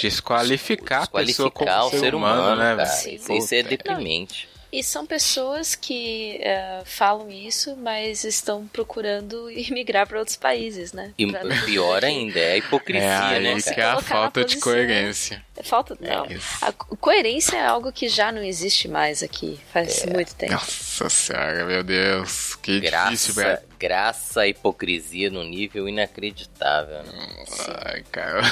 desqualificar, 0.00 1.02
desqualificar 1.02 1.86
o 1.86 1.90
ser 1.90 2.14
humano, 2.14 2.42
humano 2.42 2.56
né? 2.56 2.84
Cara. 2.84 3.08
Isso, 3.08 3.32
isso, 3.32 3.54
é 3.54 3.62
deprimente. 3.62 4.48
E 4.72 4.82
são 4.82 5.06
pessoas 5.06 5.76
que 5.76 6.40
uh, 6.40 6.84
falam 6.84 7.30
isso, 7.30 7.76
mas 7.76 8.24
estão 8.24 8.66
procurando 8.66 9.48
imigrar 9.54 10.04
para 10.04 10.18
outros 10.18 10.36
países, 10.36 10.92
né? 10.92 11.12
E 11.16 11.30
pra... 11.30 11.42
pior 11.64 12.04
ainda, 12.04 12.40
é 12.40 12.54
a 12.54 12.56
hipocrisia, 12.56 13.36
é, 13.36 13.38
né? 13.40 13.52
Isso 13.52 13.72
que 13.72 13.80
é 13.80 13.84
a 13.84 14.00
falta 14.00 14.44
de 14.44 14.56
coerência. 14.56 15.40
É 15.56 15.62
falta, 15.62 15.96
não. 16.00 16.24
É 16.24 16.38
a 16.60 16.72
coerência 16.72 17.56
é 17.56 17.64
algo 17.64 17.92
que 17.92 18.08
já 18.08 18.32
não 18.32 18.42
existe 18.42 18.88
mais 18.88 19.22
aqui, 19.22 19.60
faz 19.72 20.02
é. 20.02 20.10
muito 20.12 20.34
tempo. 20.34 20.54
Nossa 20.54 21.08
senhora, 21.08 21.64
meu 21.64 21.84
Deus, 21.84 22.56
que 22.56 22.80
graça, 22.80 23.10
difícil, 23.10 23.34
velho. 23.34 23.58
Graça 23.78 24.42
à 24.42 24.48
hipocrisia 24.48 25.30
num 25.30 25.44
nível 25.44 25.88
inacreditável. 25.88 27.02
Né? 27.02 27.44
Ai, 27.84 28.04
cara. 28.10 28.42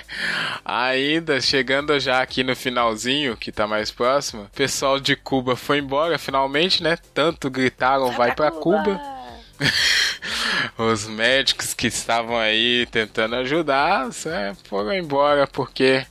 Ainda 0.64 1.40
chegando 1.40 1.98
já 2.00 2.22
aqui 2.22 2.42
no 2.42 2.56
finalzinho, 2.56 3.36
que 3.36 3.52
tá 3.52 3.66
mais 3.66 3.90
próximo, 3.90 4.42
o 4.44 4.50
pessoal 4.50 4.98
de 4.98 5.16
Cuba 5.16 5.56
foi 5.56 5.78
embora 5.78 6.18
finalmente, 6.18 6.82
né? 6.82 6.98
Tanto 7.14 7.50
gritaram 7.50 8.08
vai, 8.08 8.28
vai 8.28 8.34
pra, 8.34 8.50
Cuba. 8.50 8.82
Cuba. 8.82 9.22
Os 10.78 11.06
médicos 11.06 11.74
que 11.74 11.86
estavam 11.86 12.38
aí 12.38 12.86
tentando 12.90 13.36
ajudar 13.36 14.08
né, 14.24 14.56
foram 14.64 14.92
embora 14.92 15.46
porque 15.46 16.04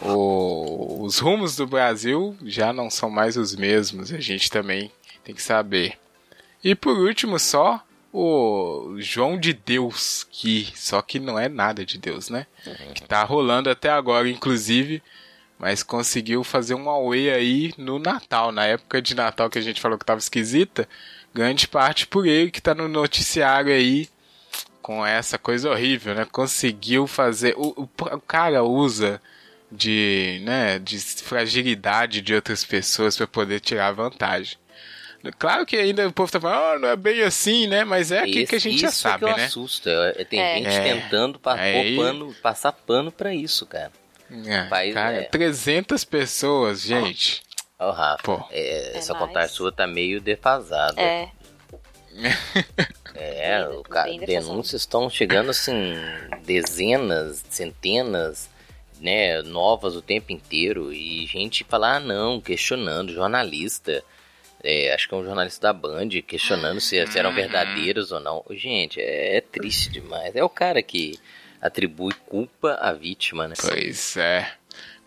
o, 0.00 1.04
os 1.04 1.18
rumos 1.18 1.56
do 1.56 1.66
Brasil 1.66 2.36
já 2.44 2.72
não 2.72 2.90
são 2.90 3.10
mais 3.10 3.36
os 3.36 3.54
mesmos, 3.54 4.12
a 4.12 4.20
gente 4.20 4.50
também 4.50 4.90
tem 5.24 5.34
que 5.34 5.42
saber. 5.42 5.98
E 6.62 6.74
por 6.74 6.98
último, 6.98 7.38
só 7.38 7.82
o 8.12 8.96
João 8.98 9.38
de 9.38 9.52
Deus, 9.52 10.26
que 10.30 10.72
só 10.74 11.02
que 11.02 11.18
não 11.18 11.38
é 11.38 11.48
nada 11.48 11.84
de 11.84 11.98
Deus, 11.98 12.30
né? 12.30 12.46
Que 12.94 13.02
tá 13.02 13.22
rolando 13.22 13.68
até 13.70 13.90
agora, 13.90 14.28
inclusive, 14.28 15.02
mas 15.58 15.82
conseguiu 15.82 16.42
fazer 16.42 16.74
um 16.74 16.88
away 16.88 17.30
aí 17.30 17.74
no 17.76 17.98
Natal, 17.98 18.52
na 18.52 18.64
época 18.64 19.02
de 19.02 19.14
Natal 19.14 19.50
que 19.50 19.58
a 19.58 19.62
gente 19.62 19.80
falou 19.80 19.98
que 19.98 20.04
tava 20.04 20.20
esquisita, 20.20 20.88
grande 21.34 21.68
parte 21.68 22.06
por 22.06 22.26
ele 22.26 22.50
que 22.50 22.62
tá 22.62 22.74
no 22.74 22.88
noticiário 22.88 23.72
aí 23.72 24.08
com 24.80 25.04
essa 25.04 25.38
coisa 25.38 25.70
horrível, 25.70 26.14
né? 26.14 26.24
Conseguiu 26.24 27.06
fazer 27.06 27.54
o, 27.56 27.74
o, 27.76 27.82
o 27.82 28.20
cara 28.20 28.64
usa 28.64 29.20
de, 29.70 30.40
né, 30.44 30.78
de 30.78 30.98
fragilidade 30.98 32.22
de 32.22 32.34
outras 32.34 32.64
pessoas 32.64 33.16
para 33.16 33.26
poder 33.26 33.60
tirar 33.60 33.92
vantagem. 33.92 34.56
Claro 35.38 35.66
que 35.66 35.76
ainda 35.76 36.06
o 36.06 36.12
povo 36.12 36.30
tá 36.30 36.40
falando, 36.40 36.76
oh, 36.76 36.78
não 36.80 36.88
é 36.88 36.96
bem 36.96 37.22
assim, 37.22 37.66
né? 37.66 37.84
Mas 37.84 38.12
é 38.12 38.20
aquilo 38.20 38.46
que 38.46 38.54
a 38.54 38.60
gente 38.60 38.80
já 38.80 38.90
sabe, 38.90 39.24
que 39.26 39.34
né? 39.34 39.44
assusta. 39.46 39.90
Tem 40.30 40.40
é. 40.40 40.54
gente 40.56 40.68
é. 40.68 40.94
tentando 40.94 41.38
pa 41.38 41.58
é. 41.58 41.96
pano, 41.96 42.34
passar 42.40 42.72
pano 42.72 43.10
para 43.10 43.34
isso, 43.34 43.66
cara. 43.66 43.92
É, 44.46 44.64
país, 44.64 44.94
cara, 44.94 45.16
é... 45.16 45.24
300 45.24 46.04
pessoas, 46.04 46.82
gente. 46.82 47.42
Ô, 47.78 47.86
oh, 47.86 47.90
Rafa, 47.90 48.22
Pô. 48.22 48.44
É, 48.50 48.96
essa 48.96 49.14
contagem 49.14 49.54
sua 49.54 49.72
tá 49.72 49.86
meio 49.86 50.20
defasada. 50.20 51.00
É. 51.00 51.30
é, 53.14 53.68
o 53.68 53.82
cara, 53.82 54.10
denúncias 54.18 54.82
estão 54.82 55.08
chegando 55.08 55.50
assim, 55.50 55.94
dezenas, 56.44 57.44
centenas 57.48 58.48
né, 59.00 59.42
novas 59.42 59.94
o 59.94 60.02
tempo 60.02 60.32
inteiro 60.32 60.92
e 60.92 61.26
gente 61.26 61.64
falar, 61.64 61.96
ah, 61.96 62.00
não, 62.00 62.40
questionando, 62.40 63.12
jornalista. 63.12 64.04
É, 64.62 64.92
acho 64.92 65.08
que 65.08 65.14
é 65.14 65.16
um 65.16 65.24
jornalista 65.24 65.68
da 65.68 65.72
Band 65.72 66.08
questionando 66.26 66.80
se, 66.80 67.06
se 67.06 67.18
eram 67.18 67.30
uhum. 67.30 67.36
verdadeiros 67.36 68.10
ou 68.10 68.20
não. 68.20 68.44
Gente, 68.50 69.00
é, 69.00 69.36
é, 69.36 69.40
triste 69.40 69.90
demais. 69.90 70.34
É 70.34 70.42
o 70.42 70.48
cara 70.48 70.82
que 70.82 71.18
atribui 71.60 72.12
culpa 72.26 72.74
à 72.74 72.92
vítima, 72.92 73.46
né? 73.46 73.54
Pois 73.60 74.16
é. 74.16 74.50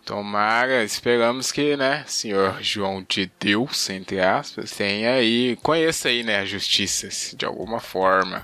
Tomara, 0.06 0.84
esperamos 0.84 1.52
que, 1.52 1.78
né, 1.78 2.04
senhor 2.08 2.58
João 2.60 3.06
de 3.08 3.32
Deus, 3.40 3.88
entre 3.90 4.20
aspas, 4.20 4.72
tenha 4.72 5.14
aí, 5.14 5.56
conheça 5.62 6.10
aí, 6.10 6.24
né, 6.24 6.40
a 6.40 6.46
justiça 6.46 7.08
de 7.36 7.46
alguma 7.46 7.80
forma. 7.80 8.44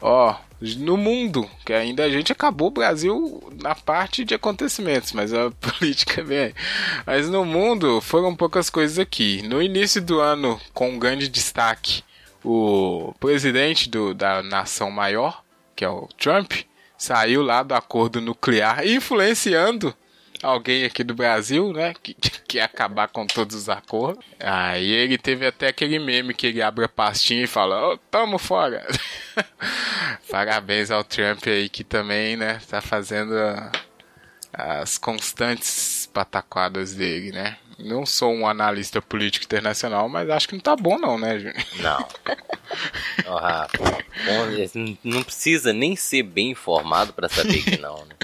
Ó, 0.00 0.34
no 0.78 0.96
mundo, 0.96 1.48
que 1.64 1.72
ainda 1.72 2.04
a 2.04 2.10
gente 2.10 2.32
acabou 2.32 2.68
o 2.68 2.72
Brasil 2.72 3.42
na 3.62 3.74
parte 3.74 4.24
de 4.24 4.34
acontecimentos, 4.34 5.12
mas 5.12 5.32
a 5.32 5.50
política 5.60 6.22
vem 6.22 6.54
Mas 7.06 7.28
no 7.28 7.44
mundo 7.44 8.00
foram 8.00 8.34
poucas 8.34 8.68
coisas 8.68 8.98
aqui. 8.98 9.42
No 9.42 9.62
início 9.62 10.00
do 10.02 10.20
ano, 10.20 10.60
com 10.74 10.90
um 10.90 10.98
grande 10.98 11.28
destaque, 11.28 12.02
o 12.44 13.14
presidente 13.20 13.88
do, 13.88 14.14
da 14.14 14.42
nação 14.42 14.90
maior, 14.90 15.42
que 15.74 15.84
é 15.84 15.88
o 15.88 16.08
Trump, 16.18 16.52
saiu 16.96 17.42
lá 17.42 17.62
do 17.62 17.74
acordo 17.74 18.20
nuclear, 18.20 18.86
influenciando 18.86 19.94
alguém 20.42 20.84
aqui 20.84 21.04
do 21.04 21.14
Brasil, 21.14 21.72
né, 21.72 21.94
que 22.02 22.14
quer 22.48 22.62
acabar 22.62 23.08
com 23.08 23.26
todos 23.26 23.54
os 23.54 23.68
acordos. 23.68 24.24
Aí 24.38 24.90
ele 24.90 25.18
teve 25.18 25.46
até 25.46 25.68
aquele 25.68 25.98
meme 25.98 26.34
que 26.34 26.46
ele 26.46 26.62
abre 26.62 26.84
a 26.84 26.88
pastinha 26.88 27.44
e 27.44 27.46
fala, 27.46 27.92
oh, 27.92 27.98
tamo 28.10 28.38
fora. 28.38 28.86
Parabéns 30.30 30.90
ao 30.90 31.04
Trump 31.04 31.46
aí 31.46 31.68
que 31.68 31.84
também, 31.84 32.36
né, 32.36 32.60
tá 32.68 32.80
fazendo 32.80 33.34
as 34.52 34.98
constantes 34.98 36.08
pataquadas 36.12 36.94
dele, 36.94 37.32
né. 37.32 37.56
Não 37.78 38.04
sou 38.04 38.30
um 38.34 38.46
analista 38.46 39.00
político 39.00 39.46
internacional, 39.46 40.06
mas 40.06 40.28
acho 40.28 40.46
que 40.46 40.54
não 40.54 40.60
tá 40.60 40.76
bom 40.76 40.98
não, 40.98 41.18
né, 41.18 41.38
Júnior? 41.38 41.64
Não. 41.78 42.08
oh, 43.26 43.36
Rafa, 43.36 43.78
não 45.02 45.22
precisa 45.22 45.72
nem 45.72 45.96
ser 45.96 46.22
bem 46.22 46.50
informado 46.50 47.14
para 47.14 47.26
saber 47.28 47.62
que 47.62 47.78
não, 47.78 48.04
né? 48.04 48.14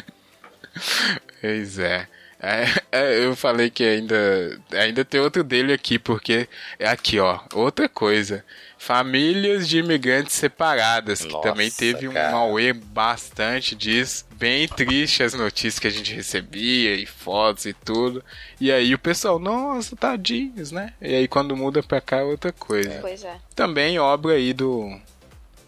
Pois 1.46 1.78
é. 1.78 2.08
É, 2.38 2.66
é, 2.92 3.24
eu 3.24 3.34
falei 3.34 3.70
que 3.70 3.82
ainda, 3.82 4.60
ainda 4.72 5.04
tem 5.04 5.20
outro 5.20 5.42
dele 5.42 5.72
aqui, 5.72 5.98
porque 5.98 6.48
é 6.78 6.88
aqui, 6.88 7.18
ó. 7.18 7.40
Outra 7.54 7.88
coisa. 7.88 8.44
Famílias 8.78 9.66
de 9.66 9.78
imigrantes 9.78 10.34
separadas, 10.34 11.24
que 11.24 11.32
Nossa, 11.32 11.48
também 11.48 11.70
teve 11.70 12.08
cara. 12.08 12.36
um 12.36 12.38
auê 12.38 12.72
bastante 12.74 13.74
disso. 13.74 14.26
Bem 14.34 14.68
triste 14.68 15.22
as 15.22 15.32
notícias 15.32 15.78
que 15.78 15.86
a 15.86 15.90
gente 15.90 16.14
recebia, 16.14 16.94
e 16.94 17.06
fotos 17.06 17.64
e 17.64 17.72
tudo. 17.72 18.22
E 18.60 18.70
aí 18.70 18.94
o 18.94 18.98
pessoal, 18.98 19.38
nossa, 19.38 19.96
tadinhos, 19.96 20.70
né? 20.70 20.92
E 21.00 21.14
aí 21.14 21.26
quando 21.26 21.56
muda 21.56 21.82
pra 21.82 22.02
cá 22.02 22.18
é 22.18 22.22
outra 22.22 22.52
coisa. 22.52 22.98
Pois 23.00 23.24
é. 23.24 23.38
Também 23.54 23.98
obra 23.98 24.34
aí 24.34 24.52
do, 24.52 24.94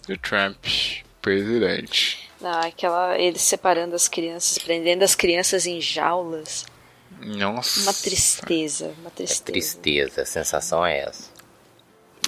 do 0.07 0.17
Trump, 0.19 0.65
presidente. 1.23 2.28
Não, 2.41 2.61
aquela 2.61 3.19
eles 3.19 3.43
separando 3.43 3.95
as 3.95 4.09
crianças, 4.09 4.59
prendendo 4.59 5.03
as 5.03 5.15
crianças 5.15 5.67
em 5.67 5.81
jaulas. 5.81 6.67
Nossa. 7.21 7.81
Uma 7.81 7.93
tristeza, 7.93 8.95
uma 9.01 9.11
tristeza. 9.11 9.43
É 9.43 9.53
tristeza, 9.53 10.23
a 10.23 10.27
sensação 10.27 10.87
é 10.87 11.01
essa. 11.01 11.39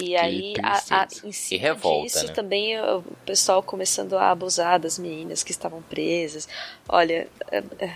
E 0.01 0.17
aí, 0.17 0.55
a, 0.63 1.03
a, 1.03 1.09
em 1.25 1.31
cima 1.31 1.61
e 1.61 1.63
revolta, 1.63 2.07
disso, 2.07 2.27
né? 2.27 2.33
também 2.33 2.81
o 2.81 3.03
pessoal 3.27 3.63
começando 3.63 4.17
a 4.17 4.31
abusar 4.31 4.81
das 4.81 4.99
meninas 4.99 5.43
que 5.43 5.51
estavam 5.51 5.83
presas. 5.83 6.49
Olha, 6.89 7.29
é, 7.51 7.63
é, 7.79 7.95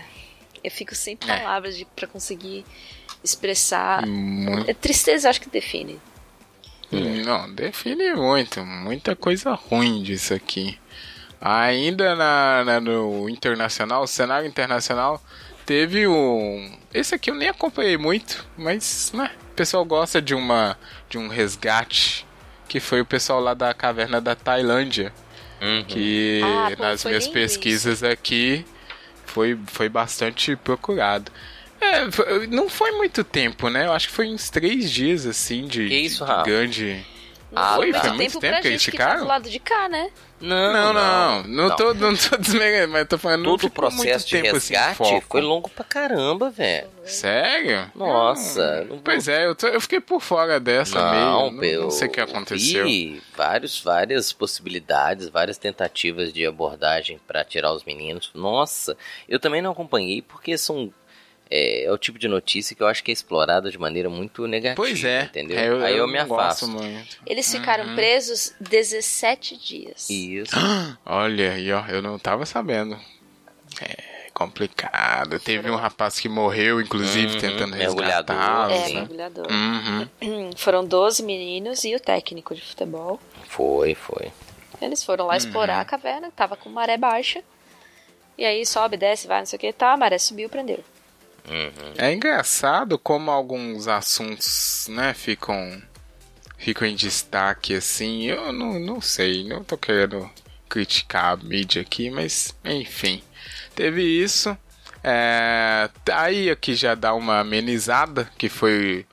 eu 0.63 0.71
fico 0.71 0.93
sem 0.93 1.15
é. 1.15 1.25
palavras 1.25 1.79
é. 1.79 1.85
para 1.95 2.07
conseguir 2.07 2.63
expressar. 3.23 4.05
Muito... 4.05 4.69
É 4.69 4.73
tristeza, 4.73 5.29
acho 5.29 5.41
que 5.41 5.49
define. 5.49 5.99
Não, 6.91 7.53
define 7.53 8.13
muito. 8.13 8.63
Muita 8.63 9.15
coisa 9.15 9.53
ruim 9.53 10.03
disso 10.03 10.33
aqui. 10.33 10.77
Ainda 11.41 12.15
na, 12.15 12.63
na, 12.65 12.79
no 12.81 13.29
internacional, 13.29 14.07
cenário 14.07 14.47
internacional, 14.47 15.21
teve 15.65 16.07
um. 16.07 16.77
Esse 16.93 17.13
aqui 17.15 17.29
eu 17.29 17.35
nem 17.35 17.49
acompanhei 17.49 17.97
muito, 17.97 18.45
mas, 18.57 19.11
né? 19.13 19.31
O 19.51 19.55
pessoal 19.55 19.85
gosta 19.85 20.21
de 20.21 20.33
uma 20.33 20.77
de 21.09 21.17
um 21.17 21.27
resgate 21.27 22.25
que 22.67 22.79
foi 22.79 22.99
o 23.01 23.05
pessoal 23.05 23.39
lá 23.39 23.53
da 23.53 23.73
caverna 23.73 24.19
da 24.19 24.35
Tailândia, 24.35 25.13
Uhum. 25.61 25.83
que 25.85 26.41
Ah, 26.43 26.71
pô, 26.75 26.83
nas 26.83 27.05
minhas 27.05 27.27
pesquisas 27.27 28.03
aqui 28.03 28.65
foi 29.25 29.57
foi 29.67 29.87
bastante 29.87 30.55
procurado. 30.55 31.31
É, 31.79 32.09
foi- 32.11 32.47
não 32.47 32.67
foi 32.69 32.91
muito 32.93 33.23
tempo, 33.23 33.69
né? 33.69 33.85
Eu 33.85 33.93
acho 33.93 34.07
que 34.07 34.13
foi 34.13 34.27
uns 34.27 34.49
três 34.49 34.89
dias, 34.91 35.25
assim, 35.25 35.67
de, 35.67 35.87
Que 35.87 35.95
isso, 35.99 36.25
de 36.25 36.43
grande... 36.43 37.05
Ah, 37.55 37.75
foi? 37.75 37.93
Foi 37.93 38.09
muito 38.09 38.17
tempo 38.33 38.39
tempo 38.41 38.53
pra 38.53 38.61
que 38.61 38.67
eles 38.67 38.81
gente 38.81 38.91
que 38.91 38.97
tá 38.97 39.03
ficaram? 39.03 39.21
do 39.23 39.27
lado 39.27 39.49
de 39.49 39.59
cá, 39.59 39.87
né? 39.87 40.09
Não, 40.45 40.73
Não, 40.73 40.93
não, 40.93 41.43
não, 41.43 41.75
tô, 41.75 41.93
não 41.93 42.15
tô 42.15 42.37
desmerecendo, 42.39 42.93
mas 42.93 43.07
tô 43.07 43.17
falando, 43.17 43.43
não 43.43 43.51
Todo 43.57 43.67
o 43.67 43.69
processo 43.71 44.27
de 44.27 44.37
assim, 44.37 44.51
resgate 44.51 44.97
foco. 44.97 45.25
foi 45.29 45.41
longo 45.41 45.69
pra 45.69 45.83
caramba, 45.83 46.49
velho. 46.49 46.87
Sério? 47.03 47.91
Nossa, 47.95 48.83
Hum, 48.83 48.87
não- 48.95 48.99
Pois 48.99 49.27
é, 49.27 49.45
eu, 49.45 49.55
tô- 49.55 49.67
eu 49.67 49.79
fiquei 49.81 49.99
por 49.99 50.21
fora 50.21 50.59
dessa 50.59 50.99
Não, 50.99 51.51
meio. 51.51 51.77
Não, 51.77 51.83
não 51.85 51.91
sei 51.91 52.07
o 52.07 52.11
que 52.11 52.19
eu 52.19 52.23
aconteceu. 52.25 52.85
vi 52.85 53.21
vários, 53.35 53.79
várias 53.81 54.31
possibilidades, 54.33 55.29
várias 55.29 55.57
tentativas 55.57 56.31
de 56.33 56.45
abordagem 56.45 57.19
pra 57.27 57.43
tirar 57.43 57.71
os 57.73 57.83
meninos. 57.83 58.31
Nossa, 58.33 58.95
eu 59.29 59.39
também 59.39 59.61
não 59.61 59.71
acompanhei 59.71 60.21
porque 60.21 60.57
são 60.57 60.91
é, 61.49 61.83
é 61.85 61.91
o 61.91 61.97
tipo 61.97 62.17
de 62.19 62.27
notícia 62.27 62.75
que 62.75 62.81
eu 62.83 62.87
acho 62.87 63.03
que 63.03 63.11
é 63.11 63.13
explorada 63.13 63.69
de 63.71 63.77
maneira 63.77 64.09
muito 64.09 64.47
negativa, 64.47 64.75
Pois 64.75 65.03
é. 65.03 65.23
entendeu? 65.23 65.81
é, 65.81 65.87
Aí 65.87 65.97
eu, 65.97 66.07
me 66.07 66.17
não 66.19 66.27
gosto 66.27 66.65
afasto. 66.65 66.67
muito. 66.69 67.17
Eles 67.25 67.51
ficaram 67.51 67.93
presos 67.95 68.53
17 68.59 69.57
dias. 69.57 70.09
Isso. 70.09 70.55
Olha 71.05 71.51
aí, 71.53 71.71
ó, 71.71 71.85
eu 71.87 72.01
não 72.01 72.17
tava 72.19 72.45
sabendo. 72.45 72.97
É 73.81 74.15
complicado. 74.33 75.39
Teve 75.39 75.71
um 75.71 75.75
rapaz 75.77 76.19
que 76.19 76.27
morreu, 76.27 76.81
inclusive, 76.81 77.35
Uhum, 77.35 77.39
tentando 77.39 77.75
mergulhador, 77.77 78.35
resgatá-lo. 78.35 78.73
É, 78.73 78.83
sim. 78.85 78.93
né? 78.95 78.99
mergulhador. 79.01 79.47
Uhum. 79.49 80.51
Foram 80.57 80.85
12 80.85 81.23
meninos 81.23 81.83
e 81.85 81.95
o 81.95 81.99
técnico 81.99 82.53
de 82.53 82.61
futebol. 82.61 83.19
Foi, 83.47 83.95
foi. 83.95 84.31
Eles 84.81 85.03
foram 85.03 85.25
lá 85.27 85.31
Uhum. 85.33 85.37
explorar 85.37 85.79
a 85.79 85.85
caverna, 85.85 86.29
tava 86.35 86.57
com 86.57 86.69
maré 86.69 86.97
baixa. 86.97 87.41
E 88.37 88.43
aí 88.43 88.65
sobe, 88.65 88.97
desce, 88.97 89.25
vai, 89.27 89.39
não 89.39 89.45
sei 89.45 89.55
o 89.55 89.59
que, 89.59 89.71
tá, 89.71 89.93
a 89.93 89.97
maré 89.97 90.17
subiu, 90.17 90.49
prendeu. 90.49 90.83
É 91.97 92.11
engraçado 92.11 92.97
como 92.97 93.29
alguns 93.29 93.87
assuntos, 93.87 94.87
né, 94.89 95.13
ficam 95.13 95.81
ficam 96.57 96.87
em 96.87 96.95
destaque 96.95 97.75
assim. 97.75 98.23
Eu 98.23 98.51
não, 98.51 98.79
não 98.79 99.01
sei, 99.01 99.43
não 99.43 99.63
tô 99.63 99.77
querendo 99.77 100.29
criticar 100.67 101.33
a 101.33 101.37
mídia 101.37 101.81
aqui, 101.81 102.09
mas 102.09 102.55
enfim. 102.63 103.21
Teve 103.75 104.01
isso. 104.01 104.57
É, 105.03 105.89
aí 106.11 106.49
aqui 106.49 106.73
já 106.73 106.95
dá 106.95 107.13
uma 107.13 107.39
amenizada, 107.39 108.29
que 108.37 108.49
foi 108.49 109.05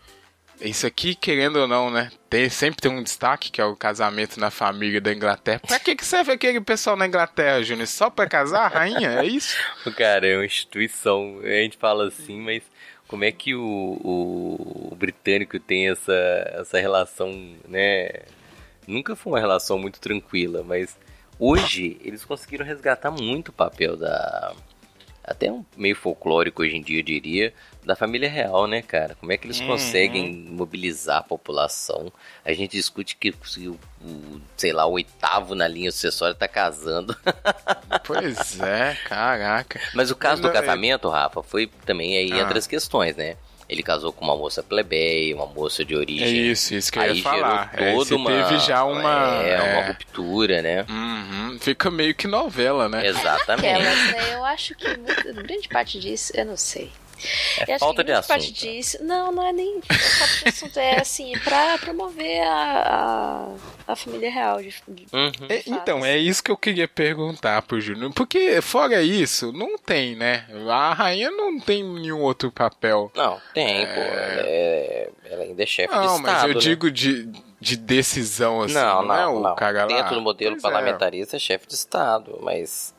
isso 0.62 0.86
aqui, 0.86 1.14
querendo 1.14 1.56
ou 1.56 1.68
não, 1.68 1.90
né? 1.90 2.10
Tem, 2.30 2.48
sempre 2.48 2.80
tem 2.80 2.90
um 2.90 3.02
destaque, 3.02 3.50
que 3.50 3.60
é 3.60 3.64
o 3.64 3.76
casamento 3.76 4.38
na 4.38 4.50
família 4.50 5.00
da 5.00 5.12
Inglaterra. 5.12 5.60
Pra 5.66 5.78
que, 5.78 5.94
que 5.96 6.04
serve 6.04 6.32
aquele 6.32 6.60
pessoal 6.60 6.96
na 6.96 7.06
Inglaterra, 7.06 7.62
Júnior? 7.62 7.86
Só 7.86 8.08
pra 8.08 8.28
casar, 8.28 8.72
rainha? 8.72 9.20
É 9.20 9.24
isso? 9.24 9.56
Cara 9.96 10.26
é 10.26 10.36
uma 10.36 10.46
instituição. 10.46 11.40
A 11.42 11.62
gente 11.62 11.76
fala 11.76 12.08
assim, 12.08 12.40
mas 12.40 12.62
como 13.12 13.24
é 13.24 13.30
que 13.30 13.54
o, 13.54 13.60
o, 13.62 14.88
o 14.92 14.96
britânico 14.96 15.60
tem 15.60 15.90
essa, 15.90 16.14
essa 16.54 16.80
relação, 16.80 17.30
né? 17.68 18.08
Nunca 18.86 19.14
foi 19.14 19.34
uma 19.34 19.38
relação 19.38 19.78
muito 19.78 20.00
tranquila, 20.00 20.62
mas 20.62 20.98
hoje 21.38 21.98
eles 22.02 22.24
conseguiram 22.24 22.64
resgatar 22.64 23.10
muito 23.10 23.48
o 23.48 23.52
papel 23.52 23.96
da. 23.96 24.54
Até 25.24 25.50
um 25.52 25.64
meio 25.76 25.94
folclórico 25.94 26.62
hoje 26.62 26.76
em 26.76 26.82
dia, 26.82 26.98
eu 26.98 27.02
diria, 27.04 27.54
da 27.84 27.94
família 27.94 28.28
real, 28.28 28.66
né, 28.66 28.82
cara? 28.82 29.14
Como 29.14 29.30
é 29.32 29.36
que 29.36 29.46
eles 29.46 29.60
conseguem 29.60 30.32
mobilizar 30.34 31.18
a 31.18 31.22
população? 31.22 32.12
A 32.44 32.52
gente 32.52 32.72
discute 32.72 33.16
que 33.16 33.30
o, 33.30 33.78
sei 34.56 34.72
lá, 34.72 34.84
o 34.84 34.92
oitavo 34.92 35.54
na 35.54 35.68
linha 35.68 35.92
sucessória 35.92 36.34
tá 36.34 36.48
casando. 36.48 37.16
Pois 38.04 38.58
é, 38.60 38.96
caraca. 39.06 39.80
Mas 39.94 40.10
o 40.10 40.16
caso 40.16 40.42
do 40.42 40.48
Não, 40.48 40.54
é- 40.54 40.60
casamento, 40.60 41.08
Rafa, 41.08 41.42
foi 41.42 41.68
também 41.86 42.16
aí 42.16 42.32
Ah. 42.32 42.38
entre 42.42 42.58
as 42.58 42.66
questões, 42.66 43.14
né? 43.16 43.36
Ele 43.72 43.82
casou 43.82 44.12
com 44.12 44.24
uma 44.24 44.36
moça 44.36 44.62
plebeia, 44.62 45.34
uma 45.34 45.46
moça 45.46 45.84
de 45.84 45.94
É 45.94 45.96
origem. 45.96 46.50
isso, 46.50 46.74
isso 46.74 46.92
que 46.92 46.98
eu 46.98 47.02
aí 47.02 47.16
ia 47.16 47.22
falar. 47.22 47.70
gerou 47.72 47.86
É, 47.88 47.94
toda 47.94 48.16
uma. 48.16 48.30
teve 48.30 48.58
já 48.60 48.84
uma. 48.84 49.42
É, 49.42 49.56
uma 49.56 49.80
é, 49.80 49.88
ruptura, 49.88 50.60
né? 50.62 50.84
uhum, 50.88 51.58
fica 51.58 51.90
meio 51.90 52.14
que 52.14 52.26
novela, 52.26 52.88
né? 52.88 53.06
Exatamente. 53.06 53.66
Aquelas, 53.66 54.12
né? 54.12 54.34
Eu 54.34 54.44
acho 54.44 54.74
que 54.74 54.86
grande 55.42 55.68
parte 55.68 55.98
disso, 55.98 56.32
eu 56.36 56.44
não 56.44 56.56
sei. 56.56 56.90
É 57.66 57.78
falta 57.78 58.02
que 58.02 58.06
de 58.06 58.12
grande 58.12 58.26
parte 58.26 58.44
assunto. 58.52 58.58
disso. 58.60 59.04
Não, 59.04 59.30
não 59.32 59.46
é 59.46 59.52
nem 59.52 59.80
falta 59.86 60.42
de 60.42 60.48
assunto, 60.48 60.78
é 60.78 61.00
assim, 61.00 61.32
pra 61.44 61.78
promover 61.78 62.42
a, 62.42 63.54
a, 63.86 63.92
a 63.92 63.96
família 63.96 64.30
real. 64.30 64.60
De, 64.60 64.74
de- 64.88 65.06
Uhum. 65.12 65.46
É, 65.48 65.62
então, 65.66 66.04
é 66.04 66.16
isso 66.18 66.42
que 66.42 66.50
eu 66.50 66.56
queria 66.56 66.88
perguntar 66.88 67.62
pro 67.62 67.80
Júnior. 67.80 68.12
Porque, 68.14 68.60
fora 68.60 69.02
isso, 69.02 69.52
não 69.52 69.76
tem, 69.78 70.16
né? 70.16 70.46
A 70.68 70.92
rainha 70.94 71.30
não 71.30 71.58
tem 71.60 71.82
nenhum 71.84 72.20
outro 72.20 72.50
papel. 72.50 73.10
Não, 73.14 73.40
tem, 73.54 73.84
pô. 73.86 73.92
Ela, 74.00 74.42
é, 74.46 75.10
ela 75.30 75.42
ainda 75.44 75.62
é 75.62 75.66
chefe 75.66 75.88
de 75.92 75.94
Não, 76.00 76.16
Estado. 76.16 76.22
mas 76.22 76.42
eu 76.44 76.54
né? 76.54 76.60
digo 76.60 76.90
de, 76.90 77.28
de 77.60 77.76
decisão, 77.76 78.62
assim. 78.62 78.74
Não, 78.74 79.02
Não, 79.04 79.14
é 79.14 79.18
não, 79.22 79.36
o 79.36 79.40
não. 79.40 79.54
cara 79.54 79.82
lá. 79.82 79.86
Dentro 79.86 80.14
do 80.16 80.20
modelo 80.22 80.52
Pois 80.56 80.64
é. 80.64 80.66
parlamentarista 80.68 81.36
é 81.36 81.38
chefe 81.38 81.66
de 81.68 81.74
Estado, 81.74 82.38
mas. 82.42 82.94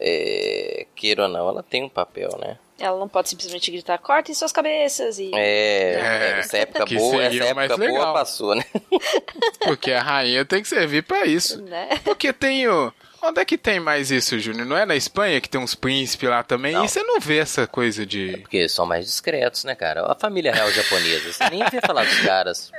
É, 0.00 0.86
queira 0.94 1.24
ou 1.24 1.28
não, 1.28 1.48
ela 1.48 1.62
tem 1.62 1.82
um 1.82 1.88
papel, 1.88 2.30
né? 2.40 2.56
Ela 2.78 2.98
não 2.98 3.08
pode 3.08 3.28
simplesmente 3.28 3.70
gritar, 3.70 3.98
cortem 3.98 4.34
suas 4.34 4.52
cabeças 4.52 5.18
e. 5.18 5.30
É, 5.34 5.94
É, 5.94 6.38
essa 6.38 6.58
época 6.58 6.84
que 6.84 6.96
boa, 6.96 7.24
essa 7.24 7.54
mais 7.54 7.70
época 7.70 7.86
boa 7.86 7.98
legal. 7.98 8.14
passou, 8.14 8.54
né? 8.54 8.64
Porque 9.64 9.90
a 9.90 10.02
rainha 10.02 10.44
tem 10.44 10.62
que 10.62 10.68
servir 10.68 11.02
pra 11.02 11.24
isso. 11.26 11.60
Né? 11.62 11.98
Porque 12.04 12.32
tem 12.32 12.68
o. 12.68 12.92
Onde 13.20 13.40
é 13.40 13.44
que 13.44 13.58
tem 13.58 13.80
mais 13.80 14.12
isso, 14.12 14.38
Júnior? 14.38 14.64
Não 14.64 14.76
é 14.76 14.86
na 14.86 14.94
Espanha 14.94 15.40
que 15.40 15.48
tem 15.48 15.60
uns 15.60 15.74
príncipes 15.74 16.28
lá 16.30 16.44
também? 16.44 16.72
Não. 16.72 16.84
E 16.84 16.88
você 16.88 17.02
não 17.02 17.18
vê 17.18 17.38
essa 17.38 17.66
coisa 17.66 18.06
de. 18.06 18.36
Porque 18.42 18.68
são 18.68 18.86
mais 18.86 19.04
discretos, 19.06 19.64
né, 19.64 19.74
cara? 19.74 20.06
A 20.06 20.14
família 20.14 20.52
real 20.52 20.70
japonesa, 20.70 21.32
você 21.32 21.50
nem 21.50 21.64
vê 21.68 21.80
falar 21.80 22.04
dos 22.04 22.20
caras. 22.20 22.70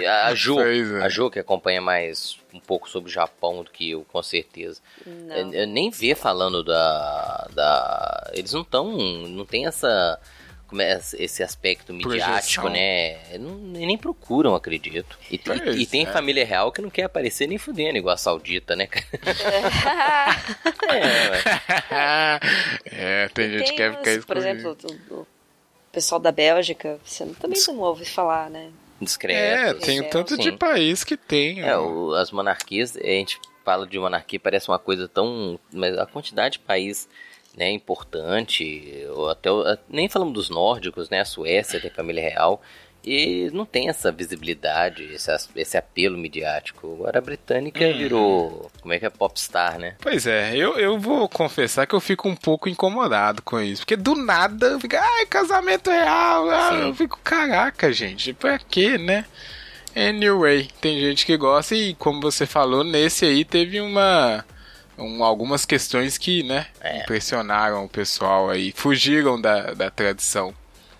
E 0.00 0.06
A 0.06 0.30
é. 0.30 1.02
a 1.02 1.08
Jo 1.08 1.30
que 1.30 1.38
acompanha 1.38 1.80
mais 1.80 2.38
um 2.52 2.60
pouco 2.60 2.88
sobre 2.88 3.10
o 3.10 3.12
Japão 3.12 3.62
do 3.62 3.70
que 3.70 3.90
eu, 3.90 4.04
com 4.04 4.22
certeza. 4.22 4.80
Não. 5.04 5.36
Eu, 5.36 5.52
eu 5.52 5.66
nem 5.66 5.90
vê 5.90 6.14
falando 6.14 6.62
da, 6.62 7.48
da. 7.52 8.30
Eles 8.32 8.52
não 8.52 8.62
estão. 8.62 8.92
Não 8.96 9.44
tem 9.44 9.66
essa. 9.66 10.20
é, 10.78 11.00
esse 11.18 11.42
aspecto 11.42 11.92
midiático, 11.92 12.62
Projeção. 12.62 12.68
né? 12.70 13.38
Não, 13.38 13.56
nem 13.56 13.98
procuram, 13.98 14.54
acredito. 14.54 15.18
E 15.30 15.36
tem, 15.36 15.58
Pois 15.58 15.80
e 15.80 15.86
tem 15.86 16.04
é. 16.04 16.06
família 16.06 16.44
real 16.44 16.70
que 16.72 16.80
não 16.80 16.90
quer 16.90 17.04
aparecer 17.04 17.46
nem 17.48 17.58
fudendo, 17.58 17.98
igual 17.98 18.14
a 18.14 18.18
saudita, 18.18 18.76
né, 18.76 18.86
cara? 18.86 19.06
É, 22.90 23.24
é, 23.24 23.28
tem 23.28 23.50
gente 23.50 23.70
que 23.70 23.76
quer 23.76 23.96
ficar 23.96 24.26
Por 24.26 24.36
exemplo, 24.36 24.76
o, 25.10 25.26
pessoal 25.94 26.20
da 26.20 26.32
Bélgica, 26.32 26.98
você 27.04 27.24
também 27.40 27.60
não 27.68 27.78
ouve 27.78 28.04
falar, 28.04 28.50
né? 28.50 28.70
É, 29.04 29.64
discretos. 29.74 29.84
tem 29.84 30.00
um 30.00 30.08
tanto 30.10 30.36
de 30.38 30.52
país 30.52 31.04
que 31.04 31.16
tem. 31.16 31.60
É, 31.62 31.76
ó. 31.76 31.86
o- 31.86 32.14
as 32.14 32.30
monarquias, 32.30 32.96
a 32.96 33.00
gente 33.02 33.38
fala 33.64 33.86
de 33.86 33.98
monarquia, 33.98 34.40
parece 34.40 34.68
uma 34.68 34.78
coisa 34.78 35.06
tão. 35.08 35.58
Mas 35.72 35.96
a 35.96 36.06
quantidade 36.06 36.54
de 36.54 36.58
país 36.60 37.08
né, 37.56 37.70
importante, 37.70 39.06
ou 39.14 39.28
até. 39.30 39.48
Nem 39.88 40.08
falamos 40.08 40.34
dos 40.34 40.50
nórdicos, 40.50 41.08
né? 41.08 41.20
A 41.20 41.24
Suécia 41.24 41.80
tem 41.80 41.90
família 41.90 42.22
real. 42.22 42.60
E 43.06 43.50
não 43.52 43.66
tem 43.66 43.88
essa 43.88 44.10
visibilidade, 44.10 45.04
esse, 45.12 45.30
esse 45.56 45.76
apelo 45.76 46.16
midiático. 46.16 46.94
Agora 46.94 47.18
a 47.18 47.22
britânica 47.22 47.84
Uhum. 47.84 47.98
virou. 47.98 48.70
Como 48.80 48.94
é 48.94 48.98
que 48.98 49.04
é? 49.06 49.10
Popstar, 49.10 49.78
né? 49.78 49.94
Pois 50.00 50.26
é, 50.26 50.56
eu, 50.56 50.78
eu 50.78 50.98
vou 50.98 51.28
confessar 51.28 51.86
que 51.86 51.94
eu 51.94 52.00
fico 52.00 52.28
um 52.28 52.34
pouco 52.36 52.68
incomodado 52.68 53.42
com 53.42 53.60
isso. 53.60 53.82
Porque 53.82 53.96
do 53.96 54.14
nada 54.14 54.78
fica, 54.80 55.00
ai, 55.00 55.26
casamento 55.26 55.90
real. 55.90 56.48
Ah, 56.50 56.74
eu 56.82 56.94
fico, 56.94 57.18
caraca, 57.22 57.92
gente, 57.92 58.32
pra 58.32 58.58
quê, 58.58 58.96
né? 58.96 59.24
Anyway, 59.94 60.68
tem 60.80 60.98
gente 60.98 61.24
que 61.24 61.36
gosta 61.36 61.74
e, 61.74 61.94
como 61.94 62.20
você 62.20 62.46
falou, 62.46 62.82
nesse 62.82 63.24
aí 63.24 63.44
teve 63.44 63.80
uma. 63.80 64.44
um- 64.98 65.22
algumas 65.22 65.64
questões 65.64 66.16
que, 66.18 66.42
né, 66.42 66.66
É. 66.80 66.98
impressionaram 67.02 67.84
o 67.84 67.88
pessoal 67.88 68.48
aí, 68.50 68.72
fugiram 68.74 69.40
da, 69.40 69.74
da 69.74 69.90
tradição 69.90 70.54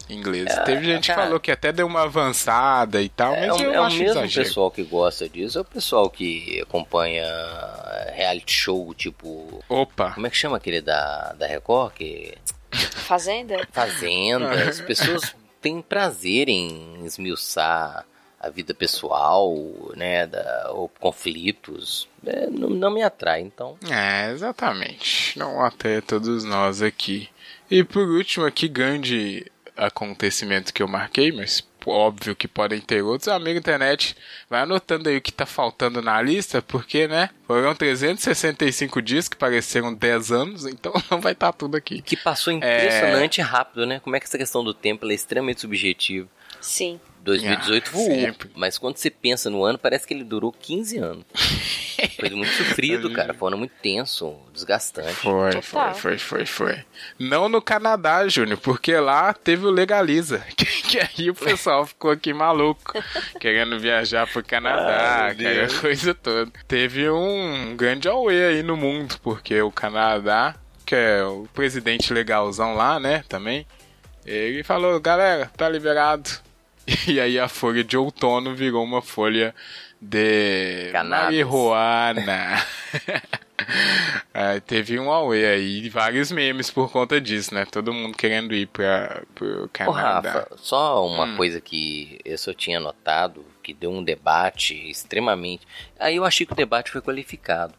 inglesa. 0.08 0.62
teve 0.62 0.84
gente 0.84 1.02
que 1.02 1.14
cara. 1.14 1.22
falou 1.22 1.40
que 1.40 1.50
até 1.50 1.72
deu 1.72 1.86
uma 1.86 2.02
avançada 2.02 3.00
e 3.02 3.08
tal, 3.08 3.34
É, 3.34 3.46
mas 3.48 3.60
o- 3.60 3.62
eu 3.64 3.72
é 3.74 3.80
o 3.80 3.84
acho 3.84 3.96
mesmo 3.96 4.10
exagero. 4.20 4.46
pessoal 4.48 4.70
que 4.70 4.82
gosta 4.82 5.28
disso, 5.28 5.58
é 5.58 5.60
o 5.60 5.64
pessoal 5.64 6.10
que 6.10 6.60
acompanha 6.60 7.24
reality 8.14 8.52
show, 8.52 8.92
tipo. 8.94 9.62
Opa, 9.68 10.12
Como 10.12 10.26
é 10.26 10.30
que 10.30 10.36
chama 10.36 10.56
aquele 10.56 10.80
da, 10.80 11.32
da 11.38 11.46
Record? 11.46 11.94
Que 11.94 12.34
Fazenda? 12.70 13.66
Fazenda, 13.72 14.50
as 14.68 14.80
pessoas 14.80 15.34
têm 15.60 15.80
prazer 15.80 16.48
em 16.48 17.04
esmiuçar 17.04 18.04
a 18.40 18.48
vida 18.50 18.74
pessoal, 18.74 19.54
né, 19.96 20.26
da, 20.26 20.70
ou 20.72 20.86
conflitos, 21.00 22.06
é, 22.26 22.46
não, 22.50 22.68
não, 22.68 22.90
me 22.90 23.02
atrai, 23.02 23.40
então. 23.40 23.78
É, 23.90 24.30
exatamente. 24.32 25.38
Não 25.38 25.64
atrai 25.64 26.02
todos 26.02 26.44
nós 26.44 26.82
aqui. 26.82 27.28
E 27.70 27.82
por 27.82 28.06
último 28.06 28.44
aqui, 28.44 28.68
grande 28.68 29.50
acontecimento 29.76 30.72
que 30.72 30.82
eu 30.82 30.88
marquei, 30.88 31.32
mas 31.32 31.62
óbvio 31.86 32.34
que 32.34 32.48
podem 32.48 32.80
ter 32.80 33.02
outros. 33.02 33.28
Amigo 33.28 33.58
internet, 33.58 34.16
vai 34.48 34.62
anotando 34.62 35.08
aí 35.08 35.16
o 35.16 35.20
que 35.20 35.32
tá 35.32 35.46
faltando 35.46 36.00
na 36.00 36.20
lista, 36.22 36.62
porque, 36.62 37.06
né, 37.06 37.30
foram 37.46 37.74
365 37.74 39.02
dias 39.02 39.28
que 39.28 39.36
pareceram 39.36 39.92
10 39.92 40.32
anos, 40.32 40.66
então 40.66 40.92
não 41.10 41.20
vai 41.20 41.32
estar 41.32 41.52
tá 41.52 41.58
tudo 41.58 41.76
aqui. 41.76 42.00
Que 42.02 42.16
passou 42.16 42.52
impressionante 42.52 43.40
é... 43.40 43.44
rápido, 43.44 43.86
né? 43.86 44.00
Como 44.00 44.16
é 44.16 44.20
que 44.20 44.26
essa 44.26 44.38
questão 44.38 44.64
do 44.64 44.74
tempo 44.74 45.06
é 45.10 45.14
extremamente 45.14 45.60
subjetiva. 45.60 46.28
Sim. 46.60 47.00
2018 47.24 47.88
ah, 47.88 47.90
voou, 47.90 48.06
sempre. 48.06 48.50
mas 48.54 48.76
quando 48.76 48.98
você 48.98 49.10
pensa 49.10 49.48
no 49.48 49.64
ano, 49.64 49.78
parece 49.78 50.06
que 50.06 50.12
ele 50.12 50.22
durou 50.22 50.52
15 50.52 50.98
anos. 50.98 51.24
Foi 52.20 52.30
muito 52.30 52.52
sofrido, 52.52 53.10
cara. 53.12 53.32
Foi 53.32 53.46
um 53.46 53.48
ano 53.48 53.58
muito 53.58 53.72
tenso, 53.82 54.36
desgastante. 54.52 55.14
Foi, 55.14 55.62
foi, 55.62 55.94
foi, 55.94 56.18
foi, 56.18 56.46
foi. 56.46 56.84
Não 57.18 57.48
no 57.48 57.62
Canadá, 57.62 58.26
Júnior, 58.28 58.58
porque 58.58 58.94
lá 58.96 59.32
teve 59.32 59.64
o 59.66 59.70
Legaliza. 59.70 60.44
Que, 60.54 60.66
que 60.66 60.98
aí 60.98 61.30
o 61.30 61.34
pessoal 61.34 61.84
ficou 61.86 62.10
aqui 62.10 62.32
maluco, 62.32 62.92
querendo 63.40 63.78
viajar 63.78 64.26
pro 64.26 64.44
Canadá, 64.44 65.28
ah, 65.28 65.34
cara, 65.34 65.68
coisa 65.80 66.14
toda. 66.14 66.50
Teve 66.68 67.10
um 67.10 67.74
grande 67.76 68.08
away 68.08 68.44
aí 68.44 68.62
no 68.62 68.76
mundo, 68.76 69.16
porque 69.22 69.60
o 69.60 69.70
Canadá, 69.70 70.54
que 70.86 70.94
é 70.94 71.24
o 71.24 71.48
presidente 71.52 72.12
legalzão 72.12 72.74
lá, 72.74 73.00
né, 73.00 73.24
também, 73.28 73.66
ele 74.24 74.62
falou, 74.62 74.98
galera, 75.00 75.50
tá 75.56 75.68
liberado. 75.68 76.30
E 77.06 77.20
aí 77.20 77.38
a 77.38 77.48
folha 77.48 77.82
de 77.82 77.96
outono 77.96 78.54
virou 78.54 78.84
uma 78.84 79.00
folha 79.00 79.54
de 80.00 80.90
Cannabis. 80.92 81.24
marihuana. 81.24 82.64
teve 84.66 84.98
um 84.98 85.06
Huawei 85.06 85.46
aí, 85.46 85.88
vários 85.88 86.30
memes 86.30 86.70
por 86.70 86.90
conta 86.90 87.20
disso, 87.20 87.54
né? 87.54 87.64
Todo 87.64 87.92
mundo 87.92 88.16
querendo 88.16 88.54
ir 88.54 88.66
para 88.66 89.22
o 89.40 89.68
Canadá. 89.72 89.90
Ô, 89.90 89.92
Rafa, 89.92 90.48
só 90.56 91.06
uma 91.06 91.24
hum. 91.24 91.36
coisa 91.36 91.60
que 91.60 92.18
eu 92.24 92.36
só 92.36 92.52
tinha 92.52 92.78
notado, 92.78 93.44
que 93.62 93.72
deu 93.72 93.90
um 93.90 94.04
debate 94.04 94.74
extremamente... 94.90 95.66
Aí 95.98 96.16
eu 96.16 96.24
achei 96.24 96.46
que 96.46 96.52
o 96.52 96.56
debate 96.56 96.90
foi 96.90 97.00
qualificado. 97.00 97.74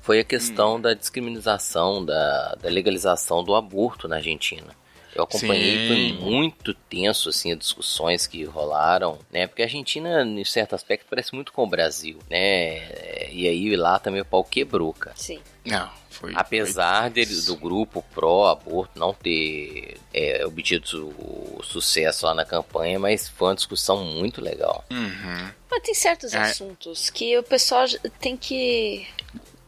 Foi 0.00 0.18
a 0.18 0.24
questão 0.24 0.76
hum. 0.76 0.80
da 0.80 0.94
descriminalização, 0.94 2.04
da, 2.04 2.56
da 2.60 2.68
legalização 2.68 3.44
do 3.44 3.54
aborto 3.54 4.08
na 4.08 4.16
Argentina. 4.16 4.79
Eu 5.14 5.24
acompanhei, 5.24 5.88
Sim. 5.88 5.88
foi 5.88 6.30
muito 6.30 6.74
tenso, 6.74 7.28
assim, 7.28 7.52
as 7.52 7.58
discussões 7.58 8.26
que 8.26 8.44
rolaram, 8.44 9.18
né? 9.30 9.46
Porque 9.46 9.62
a 9.62 9.64
Argentina, 9.64 10.22
em 10.22 10.44
certo 10.44 10.74
aspecto, 10.74 11.06
parece 11.08 11.34
muito 11.34 11.52
com 11.52 11.64
o 11.64 11.68
Brasil, 11.68 12.18
né? 12.28 13.30
E 13.30 13.48
aí 13.48 13.76
lá 13.76 13.98
também 13.98 14.20
o 14.20 14.24
pau 14.24 14.44
quebrou, 14.44 14.92
cara. 14.92 15.16
Sim. 15.16 15.40
Não, 15.64 15.90
foi. 16.08 16.32
Apesar 16.34 17.02
foi... 17.02 17.10
Dele, 17.10 17.40
do 17.42 17.56
grupo 17.56 18.04
pró-aborto 18.14 18.98
não 18.98 19.12
ter 19.12 19.98
é, 20.12 20.44
obtido 20.46 21.08
o 21.18 21.60
sucesso 21.62 22.26
lá 22.26 22.34
na 22.34 22.44
campanha, 22.44 22.98
mas 22.98 23.28
foi 23.28 23.48
uma 23.48 23.54
discussão 23.54 24.04
muito 24.04 24.40
legal. 24.40 24.84
Uhum. 24.90 25.50
Mas 25.70 25.82
tem 25.82 25.94
certos 25.94 26.32
é. 26.32 26.38
assuntos 26.38 27.10
que 27.10 27.36
o 27.38 27.42
pessoal 27.42 27.86
tem 28.20 28.36
que 28.36 29.06
é, 29.06 29.59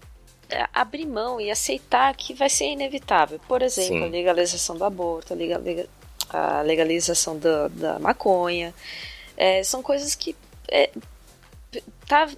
abrir 0.72 1.07
mão 1.07 1.40
e 1.40 1.50
aceitar 1.50 2.14
que 2.14 2.34
vai 2.34 2.48
ser 2.48 2.66
inevitável. 2.66 3.40
Por 3.46 3.62
exemplo, 3.62 3.98
Sim. 3.98 4.05
a 4.05 4.09
legalização 4.09 4.76
do 4.76 4.84
aborto, 4.84 5.34
a 6.30 6.62
legalização 6.62 7.38
da, 7.38 7.68
da 7.68 7.98
maconha. 7.98 8.74
É, 9.36 9.62
são 9.62 9.82
coisas 9.82 10.14
que 10.14 10.36
é, 10.68 10.90
tá, 12.07 12.28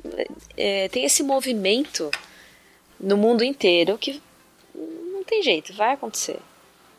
é, 0.57 0.89
tem 0.89 1.05
esse 1.05 1.23
movimento 1.23 2.11
no 2.99 3.17
mundo 3.17 3.43
inteiro 3.43 3.99
que 3.99 4.23
não 4.75 5.25
tem 5.25 5.43
jeito, 5.43 5.73
vai 5.73 5.95
acontecer. 5.95 6.39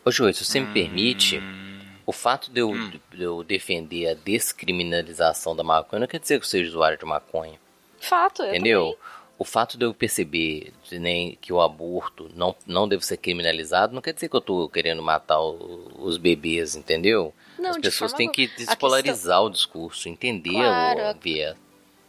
Ô 0.04 0.10
João, 0.10 0.32
se 0.32 0.44
você 0.44 0.60
me 0.60 0.72
permite, 0.72 1.38
hum. 1.38 1.80
o 2.04 2.12
fato 2.12 2.50
de 2.50 2.60
eu, 2.60 2.70
hum. 2.70 2.92
de 3.12 3.22
eu 3.22 3.42
defender 3.42 4.08
a 4.08 4.14
descriminalização 4.14 5.56
da 5.56 5.64
maconha 5.64 6.00
não 6.00 6.06
quer 6.06 6.20
dizer 6.20 6.38
que 6.38 6.44
eu 6.44 6.48
seja 6.48 6.68
usuário 6.70 6.98
de 6.98 7.04
maconha. 7.04 7.58
Fato, 8.00 8.44
Entendeu? 8.44 8.96
O 9.38 9.44
fato 9.44 9.76
de 9.76 9.84
eu 9.84 9.92
perceber 9.92 10.72
nem 10.92 11.36
que 11.40 11.52
o 11.52 11.60
aborto 11.60 12.30
não, 12.34 12.54
não 12.66 12.88
deve 12.88 13.04
ser 13.04 13.16
criminalizado 13.18 13.94
não 13.94 14.00
quer 14.00 14.14
dizer 14.14 14.28
que 14.28 14.36
eu 14.36 14.40
estou 14.40 14.68
querendo 14.68 15.02
matar 15.02 15.40
o, 15.40 15.90
os 15.98 16.16
bebês, 16.16 16.74
entendeu? 16.74 17.34
Não, 17.58 17.70
As 17.70 17.78
pessoas 17.78 18.12
têm 18.12 18.30
que 18.30 18.46
despolarizar 18.48 19.38
questão... 19.38 19.46
o 19.46 19.50
discurso, 19.50 20.08
entender 20.08 20.50
claro, 20.50 21.16
o 21.16 21.20
viés. 21.20 21.56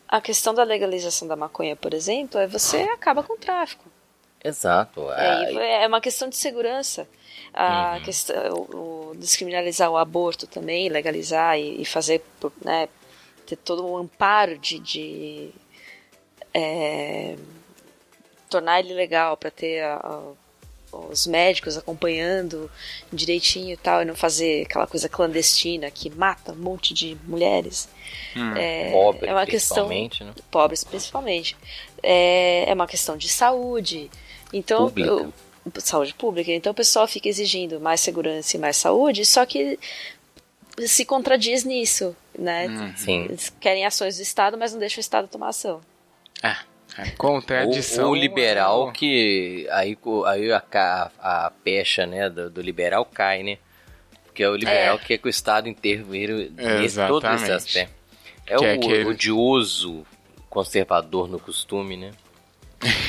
A 0.08 0.22
questão 0.22 0.54
da 0.54 0.64
legalização 0.64 1.28
da 1.28 1.36
maconha, 1.36 1.76
por 1.76 1.94
exemplo, 1.94 2.40
é 2.40 2.48
você 2.48 2.78
acaba 2.84 3.22
com 3.24 3.34
o 3.34 3.38
tráfico. 3.38 3.86
Exato. 4.44 5.12
É, 5.12 5.84
é 5.84 5.88
uma 5.88 6.00
questão 6.00 6.30
de 6.30 6.38
segurança. 6.38 7.08
A 7.54 7.96
uhum. 7.96 8.04
questão, 8.04 8.36
o, 8.54 9.10
o, 9.12 9.16
descriminalizar 9.16 9.90
o 9.90 9.98
aborto 9.98 10.48
também, 10.48 10.88
legalizar 10.88 11.58
e, 11.60 11.82
e 11.82 11.86
fazer, 11.86 12.24
né, 12.64 12.88
ter 13.46 13.58
todo 13.58 13.86
um 13.86 13.98
amparo 13.98 14.58
de, 14.58 14.80
de 14.80 15.50
é, 16.58 17.36
tornar 18.50 18.80
ele 18.80 18.96
legal 18.96 19.38
para 19.38 19.52
ter 19.52 19.84
a, 19.84 19.96
a, 19.96 20.98
os 21.12 21.28
médicos 21.28 21.78
acompanhando 21.78 22.72
direitinho 23.14 23.74
e 23.74 23.78
tal, 23.78 24.02
e 24.02 24.06
não 24.06 24.16
fazer 24.16 24.66
aquela 24.66 24.88
coisa 24.88 25.08
clandestina 25.08 25.92
que 25.92 26.10
mata 26.10 26.54
um 26.54 26.56
monte 26.56 26.96
de 26.96 27.16
mulheres. 27.26 27.88
Hum, 28.36 28.56
é, 28.56 28.92
é 29.22 29.32
uma 29.32 29.46
questão 29.46 29.88
né? 29.88 30.10
pobres 30.50 30.84
principalmente. 30.84 31.56
É, 32.02 32.66
é 32.68 32.74
uma 32.74 32.88
questão 32.88 33.16
de 33.16 33.30
saúde. 33.30 34.10
Então, 34.52 34.92
saúde 35.80 36.16
pública. 36.16 36.52
Então 36.52 36.72
o 36.72 36.76
pessoal 36.76 37.08
fica 37.08 37.30
exigindo 37.30 37.80
mais 37.80 38.02
segurança 38.02 38.58
e 38.58 38.60
mais 38.60 38.78
saúde, 38.78 39.26
só 39.26 39.46
que 39.46 39.78
se 40.88 41.06
contradiz 41.06 41.64
nisso, 41.64 42.16
né? 42.38 42.68
Hum, 42.68 42.94
sim. 42.96 43.26
Eles 43.26 43.54
querem 43.60 43.86
ações 43.86 44.18
do 44.18 44.24
Estado, 44.24 44.58
mas 44.58 44.72
não 44.72 44.80
deixam 44.80 45.00
o 45.00 45.02
Estado 45.02 45.28
tomar 45.28 45.50
ação. 45.50 45.82
É. 46.44 46.56
É 46.98 47.12
contradição. 47.12 48.10
O, 48.10 48.12
o 48.12 48.16
liberal 48.16 48.90
é... 48.90 48.92
que. 48.92 49.68
Aí, 49.72 49.98
aí 50.26 50.52
a, 50.52 50.64
a, 50.74 51.46
a 51.46 51.52
pecha 51.64 52.08
né, 52.08 52.30
do, 52.30 52.50
do, 52.50 52.62
liberal 52.62 53.06
cai, 53.06 53.44
né? 53.44 53.60
Porque 54.24 54.44
é 54.44 54.50
o 54.50 54.56
liberal 54.56 54.96
é. 54.96 54.98
que 54.98 55.06
quer 55.06 55.18
que 55.20 55.28
o 55.28 55.30
Estado 55.30 55.70
intervir 55.70 56.52
nesse 56.52 57.06
todo 57.08 57.28
esse 57.28 57.52
aspecto. 57.52 57.94
É 58.48 58.56
que 58.56 58.64
o 58.64 58.68
é 58.68 58.74
aquele... 58.74 59.06
odioso 59.06 60.06
conservador 60.50 61.28
no 61.28 61.40
costume, 61.40 61.98
né? 61.98 62.12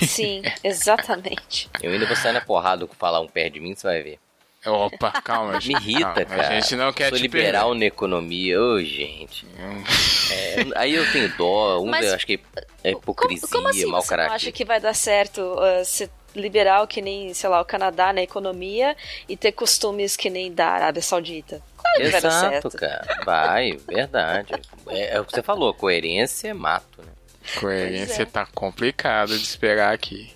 Sim, 0.06 0.42
exatamente. 0.62 1.70
Eu 1.82 1.92
ainda 1.92 2.06
vou 2.06 2.16
sair 2.16 2.32
na 2.32 2.40
porrada 2.40 2.86
com 2.86 2.94
falar 2.94 3.20
um 3.20 3.28
pé 3.28 3.48
de 3.48 3.60
mim, 3.60 3.74
você 3.74 3.86
vai 3.86 4.02
ver. 4.02 4.18
Opa, 4.66 5.12
calma. 5.22 5.58
Me 5.58 5.72
irrita, 5.72 6.02
calma, 6.02 6.24
cara. 6.24 6.48
A 6.48 6.60
gente 6.60 6.76
não 6.76 6.92
quer 6.92 7.10
Sou 7.10 7.18
liberal 7.18 7.68
perder. 7.68 7.78
na 7.78 7.86
economia, 7.86 8.60
ô, 8.60 8.74
oh, 8.74 8.80
gente. 8.80 9.46
Hum. 9.58 9.84
É, 10.30 10.56
aí 10.76 10.94
eu 10.94 11.10
tenho 11.10 11.34
dó, 11.38 11.80
um, 11.80 11.86
Mas, 11.86 12.04
eu 12.04 12.14
acho 12.14 12.26
que 12.26 12.38
é 12.84 12.90
hipocrisia, 12.90 13.48
como, 13.48 13.52
como 13.62 13.68
assim 13.68 13.86
mau 13.86 14.02
você 14.02 14.08
caráter. 14.08 14.28
Não 14.28 14.36
acha 14.36 14.52
que 14.52 14.62
vai 14.62 14.78
dar 14.78 14.92
certo 14.92 15.40
uh, 15.40 15.82
ser 15.86 16.10
liberal 16.34 16.86
que 16.86 17.00
nem, 17.00 17.32
sei 17.32 17.48
lá, 17.48 17.60
o 17.60 17.64
Canadá 17.64 18.12
na 18.12 18.22
economia 18.22 18.96
e 19.28 19.36
ter 19.36 19.52
costumes 19.52 20.16
que 20.16 20.28
nem 20.28 20.52
da 20.52 20.68
Arábia 20.68 21.02
Saudita? 21.02 21.62
Claro 21.76 21.96
que 21.96 22.02
Exato, 22.02 22.22
vai 22.22 22.30
dar 22.30 22.50
certo. 22.50 22.70
cara. 22.76 23.20
Vai, 23.24 23.78
verdade. 23.88 24.52
É, 24.88 25.16
é, 25.16 25.20
o 25.20 25.24
que 25.24 25.32
você 25.32 25.42
falou, 25.42 25.72
coerência 25.72 26.48
é 26.48 26.54
mato, 26.54 27.02
né? 27.02 27.12
Coerência 27.58 28.22
é. 28.22 28.26
tá 28.26 28.46
complicado 28.54 29.28
de 29.28 29.42
esperar 29.42 29.94
aqui. 29.94 30.30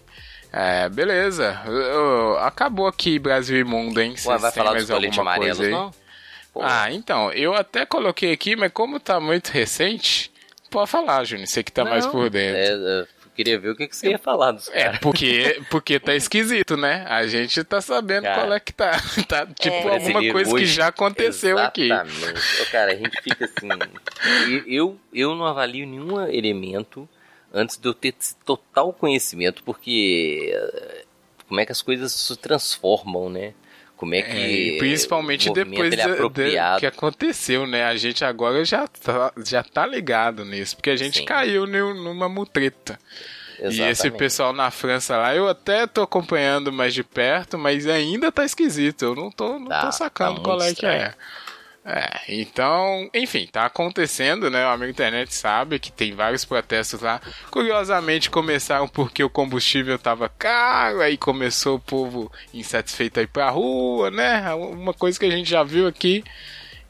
É, 0.52 0.88
beleza. 0.88 1.58
acabou 2.40 2.86
aqui 2.86 3.18
Brasil 3.18 3.58
e 3.58 3.64
Mundo, 3.64 4.00
hein? 4.00 4.14
Ué, 4.26 4.38
vai 4.38 4.52
falar 4.52 4.72
mais 4.72 4.86
dos 4.86 4.94
coletes 4.94 5.18
amarelos, 5.18 5.68
não? 5.68 5.90
Pô. 6.52 6.60
Ah, 6.62 6.92
então, 6.92 7.32
eu 7.32 7.54
até 7.54 7.86
coloquei 7.86 8.30
aqui, 8.32 8.54
mas 8.54 8.70
como 8.70 9.00
tá 9.00 9.18
muito 9.18 9.48
recente, 9.48 10.30
pode 10.70 10.90
falar, 10.90 11.24
Júnior, 11.24 11.46
você 11.46 11.62
que 11.62 11.72
tá 11.72 11.82
não, 11.82 11.90
mais 11.90 12.06
por 12.06 12.28
dentro. 12.28 12.58
É, 12.58 13.00
eu 13.00 13.06
queria 13.34 13.58
ver 13.58 13.70
o 13.70 13.74
que, 13.74 13.88
que 13.88 13.96
você 13.96 14.10
ia 14.10 14.18
falar 14.18 14.52
dos 14.52 14.68
É, 14.68 14.98
porque, 14.98 15.62
porque 15.70 15.98
tá 15.98 16.14
esquisito, 16.14 16.76
né? 16.76 17.06
A 17.08 17.26
gente 17.26 17.64
tá 17.64 17.80
sabendo 17.80 18.24
cara, 18.24 18.34
qual 18.42 18.52
é 18.52 18.60
que 18.60 18.74
tá. 18.74 19.00
Tá 19.26 19.46
tipo 19.46 19.88
é, 19.88 19.94
alguma 19.94 20.32
coisa 20.32 20.54
hoje, 20.54 20.64
que 20.66 20.70
já 20.70 20.88
aconteceu 20.88 21.56
exatamente. 21.58 21.94
aqui. 21.94 22.70
Cara, 22.70 22.92
a 22.92 22.96
gente 22.96 23.22
fica 23.22 23.46
assim. 23.46 23.68
eu, 24.66 24.98
eu 25.10 25.34
não 25.34 25.46
avalio 25.46 25.86
nenhum 25.86 26.20
elemento 26.28 27.08
antes 27.52 27.76
de 27.76 27.86
eu 27.88 27.94
ter 27.94 28.14
total 28.44 28.92
conhecimento, 28.92 29.62
porque 29.62 30.50
eh, 30.54 31.04
como 31.48 31.60
é 31.60 31.66
que 31.66 31.72
as 31.72 31.82
coisas 31.82 32.12
se 32.12 32.36
transformam, 32.36 33.28
né? 33.28 33.54
Como 33.96 34.14
é 34.14 34.22
que. 34.22 34.74
É, 34.74 34.78
principalmente 34.78 35.52
depois 35.52 35.92
é 35.92 36.08
de, 36.08 36.80
que 36.80 36.86
aconteceu, 36.86 37.66
né? 37.68 37.84
A 37.84 37.94
gente 37.94 38.24
agora 38.24 38.64
já 38.64 38.88
tá, 38.88 39.32
já 39.44 39.62
tá 39.62 39.86
ligado 39.86 40.44
nisso, 40.44 40.74
porque 40.74 40.90
a 40.90 40.96
gente 40.96 41.18
Sim. 41.18 41.24
caiu 41.24 41.66
numa 41.66 42.28
mutreta. 42.28 42.98
Exatamente. 43.60 43.80
E 43.80 43.82
esse 43.82 44.10
pessoal 44.10 44.52
na 44.52 44.72
França 44.72 45.16
lá, 45.16 45.36
eu 45.36 45.48
até 45.48 45.86
tô 45.86 46.02
acompanhando 46.02 46.72
mais 46.72 46.92
de 46.92 47.04
perto, 47.04 47.56
mas 47.56 47.86
ainda 47.86 48.32
tá 48.32 48.44
esquisito. 48.44 49.04
Eu 49.04 49.14
não 49.14 49.30
tô, 49.30 49.56
não 49.60 49.68
tá, 49.68 49.82
tô 49.82 49.92
sacando 49.92 50.36
tá 50.38 50.42
qual 50.42 50.60
é 50.60 50.72
estranho. 50.72 50.98
que 50.98 51.04
é. 51.04 51.14
É, 51.84 52.20
então, 52.28 53.10
enfim, 53.12 53.48
tá 53.50 53.66
acontecendo, 53.66 54.48
né? 54.48 54.64
O 54.64 54.70
amigo 54.70 54.90
internet 54.92 55.34
sabe 55.34 55.80
que 55.80 55.90
tem 55.90 56.14
vários 56.14 56.44
protestos 56.44 57.00
lá. 57.00 57.20
Curiosamente, 57.50 58.30
começaram 58.30 58.86
porque 58.86 59.24
o 59.24 59.28
combustível 59.30 59.98
tava 59.98 60.28
caro, 60.28 61.00
aí 61.00 61.16
começou 61.16 61.76
o 61.76 61.80
povo 61.80 62.30
insatisfeito 62.54 63.18
aí 63.18 63.26
pra 63.26 63.50
rua, 63.50 64.12
né? 64.12 64.54
Uma 64.54 64.94
coisa 64.94 65.18
que 65.18 65.26
a 65.26 65.30
gente 65.30 65.50
já 65.50 65.64
viu 65.64 65.88
aqui 65.88 66.22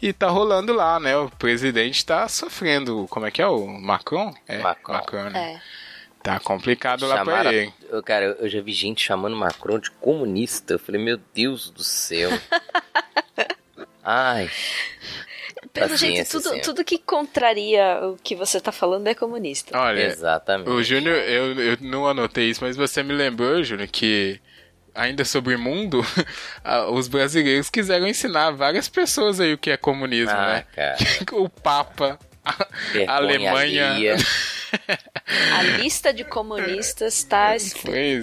e 0.01 0.13
tá 0.13 0.29
rolando 0.29 0.75
lá, 0.75 1.01
né? 1.01 1.17
O 1.17 1.31
presidente 1.31 2.05
tá 2.05 2.29
sofrendo. 2.29 3.07
Como 3.09 3.25
é 3.25 3.31
que 3.31 3.41
é? 3.41 3.47
O 3.47 3.67
Macron? 3.67 4.35
É, 4.47 4.59
Macron. 4.59 4.93
Macron 4.93 5.31
né? 5.31 5.55
É. 5.55 5.61
Tá 6.23 6.39
complicado 6.39 7.07
lá 7.07 7.17
Chamaram- 7.17 7.43
pra 7.51 7.53
ele. 7.55 7.73
Eu, 7.89 8.03
cara, 8.03 8.37
eu 8.39 8.49
já 8.49 8.61
vi 8.61 8.73
gente 8.73 9.03
chamando 9.03 9.35
Macron 9.35 9.79
de 9.79 9.91
comunista. 9.91 10.75
Eu 10.75 10.79
falei, 10.79 11.03
meu 11.03 11.19
Deus 11.35 11.71
do 11.71 11.83
céu. 11.83 12.31
Ai, 14.05 14.51
Pelo 15.73 15.97
jeito, 15.97 16.29
tudo, 16.29 16.61
tudo 16.61 16.85
que 16.85 16.99
contraria 16.99 18.01
o 18.03 18.17
que 18.17 18.35
você 18.35 18.61
tá 18.61 18.73
falando 18.73 19.07
é 19.07 19.15
comunista. 19.15 19.79
Olha, 19.79 20.03
exatamente. 20.07 20.69
o 20.69 20.83
Júnior, 20.83 21.17
eu, 21.17 21.61
eu 21.61 21.79
não 21.81 22.07
anotei 22.07 22.51
isso, 22.51 22.63
mas 22.65 22.77
você 22.77 23.03
me 23.03 23.13
lembrou, 23.15 23.63
Júnior, 23.63 23.89
que 23.89 24.41
ainda 24.95 25.25
sobre 25.25 25.55
o 25.55 25.59
mundo, 25.59 26.05
os 26.93 27.09
brasileiros 27.09 27.71
quiseram 27.71 28.07
ensinar 28.07 28.51
várias 28.51 28.89
pessoas 28.89 29.41
aí 29.41 29.55
o 29.55 29.59
que 29.59 29.71
é 29.71 29.77
comunismo, 29.77 30.35
Ah, 30.37 30.47
né? 30.55 30.67
cara. 30.75 30.97
O 31.33 31.49
Papa, 31.49 32.19
a 32.45 32.67
Vergonha 32.93 33.11
Alemanha. 33.13 34.17
A 35.55 35.63
lista 35.79 36.13
de 36.13 36.25
comunistas 36.25 37.23
tá 37.25 37.49
Pois 37.49 37.63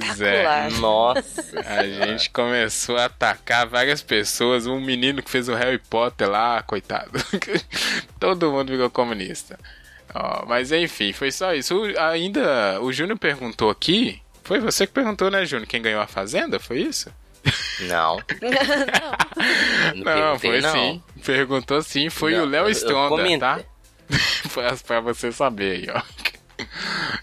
espetacular. 0.02 0.68
é. 0.68 0.70
Nossa. 0.80 1.46
A 1.66 1.84
gente 1.88 2.30
começou 2.32 2.98
a 2.98 3.06
atacar 3.06 3.68
várias 3.68 4.02
pessoas. 4.02 4.66
Um 4.66 4.80
menino 4.82 5.22
que 5.22 5.30
fez 5.30 5.48
o 5.48 5.54
Harry 5.56 5.78
Potter 5.78 6.30
lá, 6.30 6.62
coitado. 6.64 7.12
Todo 8.20 8.52
mundo 8.52 8.70
virou 8.72 8.90
comunista. 8.90 9.60
Ó, 10.14 10.46
mas 10.48 10.72
enfim, 10.72 11.14
foi 11.14 11.32
só 11.32 11.54
isso. 11.54 11.76
O- 11.78 12.00
ainda 12.00 12.82
o 12.82 12.92
Júnior 12.92 13.18
perguntou 13.20 13.70
aqui. 13.70 14.20
Foi 14.44 14.60
você 14.60 14.88
que 14.88 14.94
perguntou, 14.94 15.30
né, 15.30 15.46
Júnior? 15.46 15.68
Quem 15.68 15.82
ganhou 15.84 16.02
a 16.02 16.08
Fazenda? 16.08 16.60
Foi 16.60 16.80
isso? 16.82 17.14
Não. 17.82 18.18
Não, 19.96 20.04
Não, 20.04 20.38
perguntei, 20.38 20.50
foi 20.52 20.62
não. 20.62 20.72
sim. 20.74 21.04
Perguntou 21.24 21.82
sim. 21.82 22.10
Foi 22.10 22.34
Não, 22.36 22.44
o 22.44 22.46
Léo 22.48 22.62
eu- 22.64 22.68
eu 22.68 22.72
Stronda, 22.72 23.10
comentei. 23.10 23.38
tá? 23.40 23.60
pra, 24.54 24.76
pra 24.76 25.00
você 25.02 25.32
saber 25.32 25.72
aí, 25.84 25.88
ó. 25.90 26.02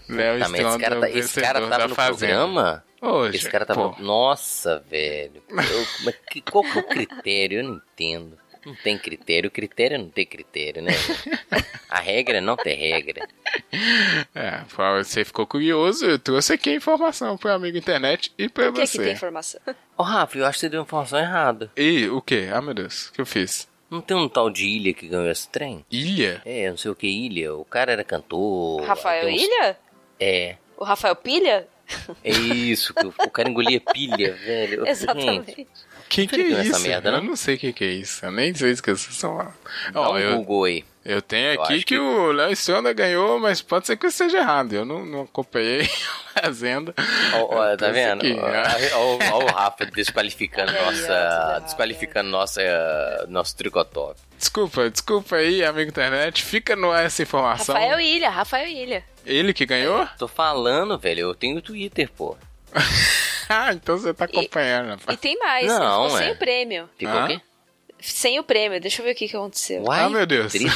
Léo 0.09 0.39
Tá, 0.39 0.49
mas 0.49 0.59
esse 0.61 0.79
cara, 0.79 0.95
é 0.95 0.97
o 0.97 1.01
tá, 1.01 1.09
esse 1.09 1.41
cara 1.41 1.59
tava 1.61 1.77
da 1.77 1.87
no 1.87 1.95
Fazenda. 1.95 2.33
programa? 2.33 2.83
Hoje, 2.99 3.37
Esse 3.37 3.49
cara 3.49 3.65
tava. 3.65 3.89
pô. 3.93 4.01
Nossa, 4.01 4.83
velho. 4.89 5.43
Eu- 5.49 5.87
mas 6.03 6.15
que- 6.31 6.41
qual 6.41 6.63
que 6.63 6.77
é 6.77 6.81
o 6.81 6.83
critério? 6.87 7.59
Eu 7.59 7.63
não 7.65 7.75
entendo. 7.75 8.37
Não 8.65 8.73
tem 8.75 8.97
critério. 8.97 9.47
O 9.47 9.51
critério 9.51 9.95
é 9.95 9.97
não 9.99 10.09
ter 10.09 10.25
critério, 10.25 10.81
né? 10.81 10.91
A 11.87 11.99
regra 11.99 12.39
é 12.39 12.41
não 12.41 12.57
ter 12.57 12.73
regra. 12.73 13.27
É, 14.35 14.61
você 15.03 15.23
ficou 15.23 15.45
curioso, 15.45 16.05
eu 16.05 16.19
trouxe 16.19 16.53
aqui 16.53 16.71
a 16.71 16.75
informação 16.75 17.37
pro 17.37 17.51
amigo 17.53 17.77
internet 17.77 18.33
e 18.37 18.49
pra 18.49 18.65
Por 18.65 18.73
que, 18.73 18.81
que 18.81 18.87
você. 18.87 19.03
tem 19.03 19.13
informação? 19.13 19.61
Ô, 19.97 20.03
Rafa, 20.03 20.37
eu 20.37 20.45
acho 20.45 20.55
que 20.57 20.59
você 20.61 20.69
deu 20.69 20.81
informação 20.81 21.19
errada. 21.19 21.71
E 21.77 22.07
o 22.09 22.21
que? 22.21 22.49
Ah, 22.51 22.61
meu 22.61 22.73
Deus, 22.73 23.07
o 23.07 23.13
que 23.13 23.21
eu 23.21 23.25
fiz? 23.25 23.67
Não 23.89 24.01
tem 24.01 24.17
um 24.17 24.27
tal 24.27 24.49
de 24.49 24.65
ilha 24.67 24.93
que 24.93 25.07
ganhou 25.07 25.29
esse 25.31 25.47
trem? 25.47 25.85
Ilha? 25.89 26.41
É, 26.45 26.69
não 26.69 26.77
sei 26.77 26.91
o 26.91 26.95
que 26.95 27.07
ilha. 27.07 27.53
O 27.55 27.63
cara 27.65 27.91
era 27.91 28.03
cantor. 28.03 28.81
Rafael 28.83 29.27
uns- 29.29 29.41
Ilha? 29.41 29.77
É. 30.19 30.55
O 30.77 30.83
Rafael 30.83 31.15
Pilha? 31.15 31.67
É 32.21 32.29
isso, 32.31 32.93
que 32.93 33.07
o, 33.07 33.11
cara 33.31 33.49
engolia 33.49 33.79
pilha, 33.79 34.33
velho. 34.35 34.79
Gente, 34.85 34.89
Exatamente. 34.89 35.67
Que 36.09 36.27
que 36.27 36.37
Não 36.37 36.59
é 36.59 36.65
isso? 36.65 36.79
merda, 36.81 37.09
eu 37.09 37.13
não? 37.13 37.23
não 37.23 37.35
sei 37.37 37.55
o 37.55 37.57
que 37.57 37.71
que 37.71 37.83
é 37.85 37.87
isso. 37.87 38.25
Eu 38.25 38.31
nem 38.31 38.53
sei 38.53 38.73
o 38.73 38.75
que 38.81 38.93
vocês 38.93 39.13
estão 39.15 39.37
falando. 39.37 39.53
dá 39.93 40.01
Ó, 40.01 40.13
um 40.13 40.17
eu, 40.17 40.37
Google 40.37 40.63
aí. 40.65 40.85
Eu 41.07 41.21
tenho 41.21 41.53
Eu 41.53 41.61
aqui 41.63 41.77
que, 41.79 41.83
que- 41.85 41.97
o 41.97 42.31
Léo 42.31 42.51
Stronda 42.51 42.91
ganhou, 42.93 43.39
mas 43.39 43.61
pode 43.61 43.87
ser 43.87 43.95
que 43.97 44.05
eu 44.05 44.09
esteja 44.09 44.39
errado. 44.39 44.73
Eu 44.73 44.83
não, 44.85 45.05
não 45.05 45.21
acompanhei 45.21 45.81
a 46.35 46.41
Fazenda. 46.43 46.93
Ó, 47.33 47.75
tá 47.77 47.89
vendo? 47.89 48.19
aqui, 48.21 48.33
né? 48.33 48.63
O 48.95 49.45
Rafa 49.45 49.85
desqualificando 49.85 50.71
Olha 50.71 50.81
nossa. 50.85 51.59
Desqualificando 51.63 52.29
nossa, 52.29 52.61
nosso 53.29 53.55
tricotop. 53.55 54.19
Desculpa, 54.37 54.89
desculpa 54.89 55.37
aí, 55.37 55.63
amigo 55.63 55.89
internet. 55.89 56.43
Fica 56.43 56.75
no 56.75 56.91
ar 56.91 57.05
essa 57.05 57.23
informação. 57.23 57.73
Rafael 57.73 57.99
Ilha, 57.99 58.29
Rafael 58.29 58.67
Ilha. 58.67 59.03
Ele 59.25 59.53
que 59.53 59.65
ganhou? 59.65 60.07
Tô 60.19 60.27
falando, 60.27 60.97
velho, 60.99 61.21
eu 61.21 61.33
tenho 61.35 61.61
Twitter, 61.61 62.09
pô. 62.15 62.37
ah, 63.49 63.73
então 63.73 63.97
você 63.97 64.13
tá 64.13 64.25
acompanhando. 64.25 64.87
E 64.87 64.91
rapaz. 64.91 65.19
tem 65.19 65.37
mais, 65.39 65.67
Não, 65.67 66.03
ficou 66.05 66.19
é. 66.19 66.23
sem 66.23 66.31
o 66.33 66.37
prêmio. 66.37 66.89
Ficou 66.97 67.15
Hã? 67.15 67.25
o 67.25 67.27
quê? 67.27 67.41
Sem 67.99 68.39
o 68.39 68.43
prêmio, 68.43 68.79
deixa 68.79 69.01
eu 69.01 69.05
ver 69.05 69.11
o 69.11 69.15
que, 69.15 69.27
que 69.27 69.35
aconteceu. 69.35 69.83
Uai, 69.83 70.01
Ah, 70.03 70.09
meu 70.09 70.25
Deus. 70.25 70.53
treta. 70.53 70.71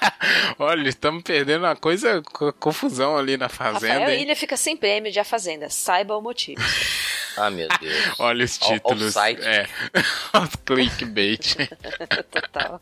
Olha, 0.58 0.88
estamos 0.88 1.22
perdendo 1.22 1.64
uma 1.64 1.74
coisa, 1.74 2.20
co- 2.22 2.52
confusão 2.52 3.16
ali 3.16 3.36
na 3.36 3.48
Fazenda. 3.48 3.94
Rafael 3.94 4.10
hein? 4.10 4.22
Ilha 4.22 4.36
fica 4.36 4.56
sem 4.56 4.76
prêmio 4.76 5.10
de 5.10 5.18
A 5.18 5.24
Fazenda. 5.24 5.70
Saiba 5.70 6.16
o 6.16 6.20
motivo. 6.22 6.60
Ah, 7.36 7.50
meu 7.50 7.68
Deus. 7.80 7.94
Olha 8.18 8.44
os 8.44 8.56
o 8.56 8.60
títulos. 8.60 9.12
site. 9.14 9.42
É. 9.42 9.66
Os 10.42 10.56
clickbait. 10.64 11.56
Total. 12.30 12.80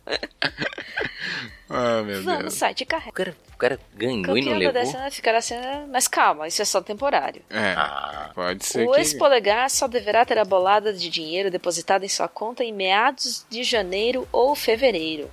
Ah, 1.70 2.02
meu 2.02 2.22
Vamos, 2.22 2.40
Deus. 2.42 2.54
site 2.54 2.84
carrega. 2.86 3.10
O 3.10 3.12
cara, 3.12 3.36
o 3.54 3.56
cara 3.58 3.80
ganhou 3.94 4.38
e 4.38 4.42
não 4.44 4.56
levou. 4.56 4.72
dessa 4.72 4.98
vai 4.98 5.10
ficar 5.10 5.34
assim, 5.34 5.54
ah, 5.54 5.84
mas 5.90 6.08
calma, 6.08 6.48
isso 6.48 6.62
é 6.62 6.64
só 6.64 6.80
temporário. 6.80 7.42
É, 7.50 7.74
Ah. 7.76 8.30
pode 8.34 8.64
ser 8.64 8.86
O 8.88 8.92
que... 8.92 9.00
ex-polegar 9.00 9.68
só 9.68 9.86
deverá 9.86 10.24
ter 10.24 10.38
a 10.38 10.44
bolada 10.44 10.92
de 10.92 11.10
dinheiro 11.10 11.50
depositada 11.50 12.04
em 12.06 12.08
sua 12.08 12.26
conta 12.28 12.64
em 12.64 12.72
meados 12.72 13.44
de 13.50 13.62
janeiro 13.62 14.26
ou 14.32 14.54
fevereiro. 14.54 15.30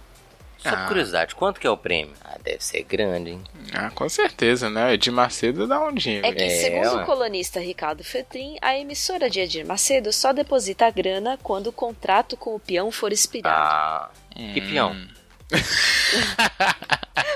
Só 0.69 0.75
Ah. 0.75 0.77
por 0.77 0.87
curiosidade, 0.87 1.35
quanto 1.35 1.59
que 1.59 1.67
é 1.67 1.69
o 1.69 1.77
prêmio? 1.77 2.13
Ah, 2.23 2.37
deve 2.43 2.63
ser 2.63 2.83
grande, 2.83 3.31
hein? 3.31 3.43
Ah, 3.73 3.89
com 3.91 4.09
certeza, 4.09 4.69
né? 4.69 4.93
Edir 4.93 5.13
Macedo 5.13 5.67
dá 5.67 5.79
um 5.79 5.93
dinheiro. 5.93 6.25
É 6.27 6.31
que, 6.33 6.43
É, 6.43 6.49
segundo 6.49 6.95
ué. 6.97 7.03
o 7.03 7.05
colunista 7.05 7.59
Ricardo 7.59 8.03
Fetrin, 8.03 8.57
a 8.61 8.75
emissora 8.77 9.29
de 9.29 9.39
Edir 9.39 9.65
Macedo 9.65 10.11
só 10.11 10.33
deposita 10.33 10.87
a 10.87 10.91
grana 10.91 11.37
quando 11.43 11.67
o 11.67 11.71
contrato 11.71 12.35
com 12.35 12.55
o 12.55 12.59
peão 12.59 12.91
for 12.91 13.11
expirado. 13.11 13.55
Ah, 13.55 14.09
que 14.53 14.61
peão. 14.61 14.91
Hum. 14.91 15.07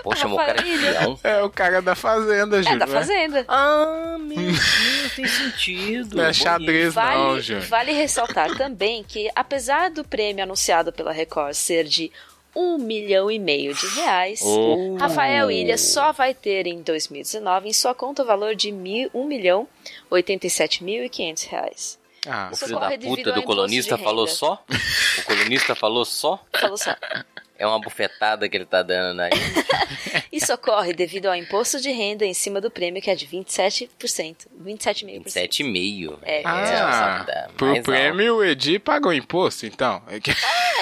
Pô, 0.03 0.15
chamou 0.15 0.39
o 0.39 0.45
cara 0.45 0.61
peão. 0.61 1.19
É 1.23 1.43
o 1.43 1.49
cara 1.49 1.81
da 1.81 1.95
Fazenda, 1.95 2.59
é 2.59 2.63
Júlio. 2.63 2.79
da 2.79 2.85
né? 2.85 2.91
Fazenda. 2.93 3.45
Ah, 3.47 4.17
meu 4.19 4.37
Deus, 4.37 5.15
tem 5.15 5.27
sentido. 5.27 6.17
Não 6.17 6.25
é 6.25 6.33
xadrez, 6.33 6.95
não, 6.95 7.03
Vale, 7.03 7.41
Júnior. 7.41 7.65
vale 7.67 7.91
ressaltar 7.91 8.55
também 8.57 9.03
que, 9.03 9.29
apesar 9.35 9.89
do 9.91 10.03
prêmio 10.03 10.43
anunciado 10.43 10.91
pela 10.91 11.11
Record 11.11 11.53
ser 11.53 11.83
de 11.85 12.11
um 12.59 12.77
milhão 12.77 13.31
e 13.31 13.39
meio 13.39 13.73
de 13.73 13.87
reais, 13.95 14.41
Oh. 14.43 14.97
Rafael 14.99 15.49
Ilha 15.49 15.77
só 15.77 16.11
vai 16.11 16.33
ter 16.33 16.67
em 16.67 16.81
2019 16.81 17.69
em 17.69 17.73
sua 17.73 17.95
conta 17.95 18.23
o 18.23 18.25
valor 18.25 18.55
de 18.55 18.71
mil, 18.71 19.09
1 19.13 19.23
milhão 19.25 19.67
87 20.09 20.83
mil 20.83 21.03
e 21.03 21.09
500 21.09 21.43
reais. 21.45 21.99
Ah, 22.27 22.49
O 22.51 22.55
filho 22.57 22.79
da 22.79 22.97
puta 22.97 23.31
do 23.31 23.43
colunista 23.43 23.97
falou 23.97 24.27
só? 24.27 24.63
O 25.19 25.23
colunista 25.23 25.73
falou 25.73 26.03
só? 26.03 26.43
Falou 26.59 26.77
só. 26.77 26.95
É 27.59 27.67
uma 27.67 27.79
bufetada 27.79 28.47
que 28.47 28.55
ele 28.57 28.65
tá 28.65 28.81
dando 28.81 29.19
aí. 29.19 29.31
Isso 30.31 30.53
ocorre 30.53 30.93
devido 30.93 31.25
ao 31.27 31.35
imposto 31.35 31.79
de 31.81 31.91
renda 31.91 32.25
em 32.25 32.33
cima 32.33 32.61
do 32.61 32.71
prêmio, 32.71 33.01
que 33.01 33.09
é 33.11 33.15
de 33.15 33.27
27%. 33.27 33.89
27,5%. 34.63 35.23
27,5. 35.25 36.17
É, 36.23 36.41
ah 36.45 37.23
tá 37.27 37.49
pro 37.57 37.81
prêmio 37.83 38.37
o 38.37 38.43
Edir 38.45 38.79
pagou 38.79 39.11
imposto, 39.13 39.65
então. 39.65 40.01
É 40.07 40.15
alto. 40.15 40.31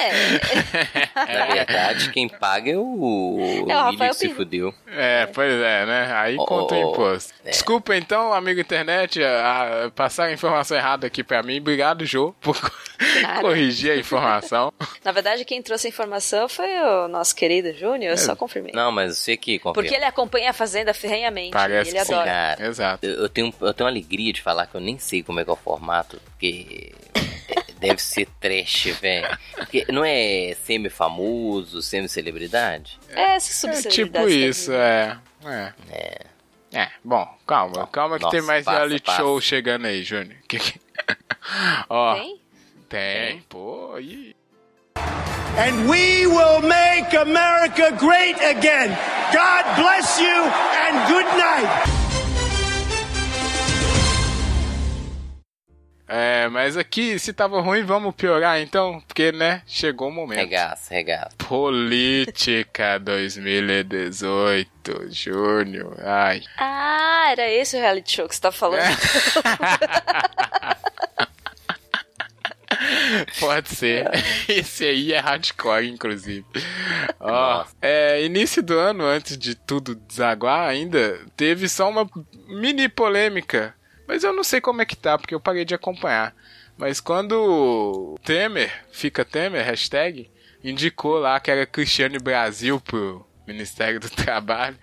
Na 1.15 1.45
verdade, 1.47 2.11
quem 2.11 2.27
paga 2.29 2.71
é 2.71 2.77
o, 2.77 2.81
o 3.65 3.65
É 3.71 3.75
o 3.81 3.85
Willi 3.87 3.97
que 4.09 4.13
se 4.13 4.29
fudeu. 4.29 4.73
É, 4.87 5.25
pois 5.27 5.51
é, 5.53 5.85
né? 5.85 6.11
Aí 6.13 6.35
Oh, 6.39 6.45
conta 6.45 6.75
o 6.75 6.77
imposto. 6.91 7.33
é. 7.43 7.49
Desculpa 7.49 7.95
então, 7.95 8.31
amigo 8.33 8.59
internet, 8.61 9.23
a, 9.23 9.85
a- 9.85 9.91
passar 9.91 10.25
a 10.25 10.31
informação 10.33 10.77
errada 10.77 11.07
aqui 11.07 11.23
pra 11.23 11.41
mim. 11.41 11.57
Obrigado, 11.59 12.05
Jô, 12.05 12.33
por 12.39 12.55
corrigir 13.41 13.91
a 13.91 13.95
informação. 13.97 14.71
Na 15.03 15.11
verdade, 15.11 15.43
quem 15.45 15.61
trouxe 15.61 15.87
a 15.87 15.89
informação 15.89 16.47
foi 16.47 16.66
o 16.81 17.07
nosso 17.07 17.35
querido 17.35 17.73
Júnior, 17.73 18.11
eu 18.11 18.17
só 18.17 18.35
confirmei. 18.35 18.71
Não, 18.73 18.91
mas 18.91 19.17
você 19.17 19.35
que 19.37 19.57
confirma. 19.59 19.73
Porque 19.73 19.95
ele 19.95 20.05
acompanha 20.05 20.49
a 20.49 20.53
Fazenda 20.53 20.93
ferrenhamente. 20.93 21.51
Parece 21.51 21.91
ele 21.91 21.99
que 21.99 22.05
sim, 22.05 22.13
adora. 22.13 22.29
Cara, 22.29 22.67
Exato. 22.67 23.05
Eu, 23.05 23.13
eu 23.23 23.29
tenho, 23.29 23.53
eu 23.61 23.73
tenho 23.73 23.85
uma 23.85 23.91
alegria 23.91 24.31
de 24.33 24.41
falar 24.41 24.67
que 24.67 24.75
eu 24.75 24.81
nem 24.81 24.97
sei 24.99 25.23
como 25.23 25.39
é 25.39 25.43
que 25.43 25.49
é 25.49 25.53
o 25.53 25.55
formato, 25.55 26.19
porque 26.25 26.91
deve 27.79 28.01
ser 28.01 28.27
trash, 28.39 28.85
velho. 29.01 29.27
Não 29.89 30.03
é 30.05 30.55
semi-famoso, 30.63 31.81
semi-celebridade? 31.81 32.99
É, 33.09 33.35
É 33.35 33.39
subcelebridade 33.39 33.95
tipo 33.95 34.29
isso, 34.29 34.71
vida. 34.71 35.17
é. 35.45 35.73
É. 35.91 36.21
É, 36.73 36.89
bom, 37.03 37.25
calma, 37.47 37.87
calma 37.87 38.17
que 38.17 38.23
Nossa, 38.23 38.35
tem 38.37 38.45
mais 38.45 38.65
passa, 38.65 38.77
reality 38.77 39.01
passa. 39.05 39.17
show 39.19 39.39
chegando 39.39 39.85
aí, 39.87 40.03
Júnior. 40.03 40.35
Que 40.47 40.59
que- 40.59 40.79
Ó, 41.89 42.15
Tem? 42.15 42.41
tem, 42.89 43.39
pô, 43.47 43.93
aí. 43.95 44.35
And 45.57 45.89
we 45.89 46.27
will 46.27 46.61
make 46.61 47.13
America 47.13 47.91
great 47.97 48.37
again. 48.41 48.97
God 49.33 49.65
bless 49.75 50.19
you 50.19 50.27
and 50.27 51.07
good 51.07 51.25
night. 51.37 51.67
É, 56.07 56.47
mas 56.47 56.77
aqui, 56.77 57.19
se 57.19 57.33
tava 57.33 57.59
ruim, 57.59 57.83
vamos 57.83 58.15
piorar 58.15 58.61
então, 58.61 59.01
porque, 59.05 59.33
né, 59.33 59.61
chegou 59.67 60.07
o 60.07 60.11
momento. 60.11 60.37
Regaça, 60.37 60.93
regaça. 60.93 61.31
Política 61.37 62.97
2018, 62.99 65.11
Júnior. 65.11 65.97
Ai. 66.01 66.41
Ah, 66.57 67.27
era 67.31 67.49
esse 67.49 67.75
o 67.75 67.79
reality 67.81 68.15
show 68.15 68.25
que 68.27 68.35
você 68.35 68.41
tá 68.41 68.51
falando. 68.53 68.79
É. 68.79 68.87
Pode 73.39 73.69
ser. 73.69 74.09
Esse 74.47 74.85
aí 74.85 75.13
é 75.13 75.19
hardcore, 75.19 75.87
inclusive. 75.87 76.45
Ó, 77.19 77.65
é, 77.81 78.23
início 78.23 78.61
do 78.61 78.77
ano, 78.77 79.03
antes 79.03 79.37
de 79.37 79.55
tudo 79.55 79.95
desaguar 79.95 80.69
ainda, 80.69 81.19
teve 81.35 81.67
só 81.67 81.89
uma 81.89 82.09
mini 82.47 82.87
polêmica. 82.89 83.73
Mas 84.07 84.23
eu 84.23 84.33
não 84.33 84.43
sei 84.43 84.61
como 84.61 84.81
é 84.81 84.85
que 84.85 84.95
tá, 84.95 85.17
porque 85.17 85.35
eu 85.35 85.39
parei 85.39 85.65
de 85.65 85.75
acompanhar. 85.75 86.33
Mas 86.77 86.99
quando 86.99 88.17
Temer, 88.23 88.71
fica 88.91 89.25
Temer, 89.25 89.65
hashtag, 89.65 90.29
indicou 90.63 91.19
lá 91.19 91.39
que 91.39 91.51
era 91.51 91.65
Cristiane 91.65 92.19
Brasil 92.19 92.79
pro 92.79 93.25
Ministério 93.47 93.99
do 93.99 94.09
Trabalho, 94.11 94.77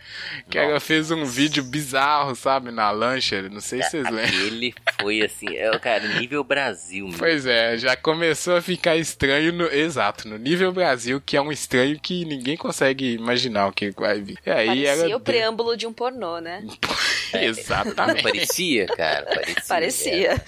que 0.49 0.57
ela 0.59 0.81
fez 0.81 1.11
um 1.11 1.25
vídeo 1.25 1.63
bizarro, 1.63 2.35
sabe, 2.35 2.71
na 2.71 2.91
lancha, 2.91 3.43
não 3.43 3.61
sei 3.61 3.83
se 3.83 3.91
vocês 3.91 4.05
lembram. 4.11 4.41
Ele 4.41 4.75
foi 5.01 5.23
assim, 5.23 5.55
é, 5.57 5.79
cara, 5.79 6.07
nível 6.19 6.43
Brasil. 6.43 7.05
Mesmo. 7.05 7.19
Pois 7.19 7.45
é, 7.47 7.77
já 7.77 7.95
começou 7.97 8.57
a 8.57 8.63
ficar 8.63 8.97
estranho, 8.97 9.53
no, 9.53 9.67
exato, 9.67 10.27
no 10.27 10.39
nível 10.39 10.73
Brasil, 10.73 11.21
que 11.25 11.37
é 11.37 11.41
um 11.43 11.53
estranho 11.53 11.99
que 12.01 12.25
ninguém 12.25 12.57
consegue 12.57 13.13
imaginar 13.13 13.67
o 13.69 13.73
que 13.73 13.91
vai 13.91 14.21
vir. 14.21 14.39
E 14.47 14.51
aí 14.51 14.67
Parecia 14.67 14.89
ela 14.91 15.17
o 15.17 15.21
preâmbulo 15.21 15.77
de 15.77 15.87
um 15.87 15.93
pornô, 15.93 16.39
né? 16.41 16.65
Exatamente. 17.35 18.23
Parecia, 18.23 18.87
cara, 18.87 19.27
parecia. 19.27 19.65
Parecia. 19.67 20.43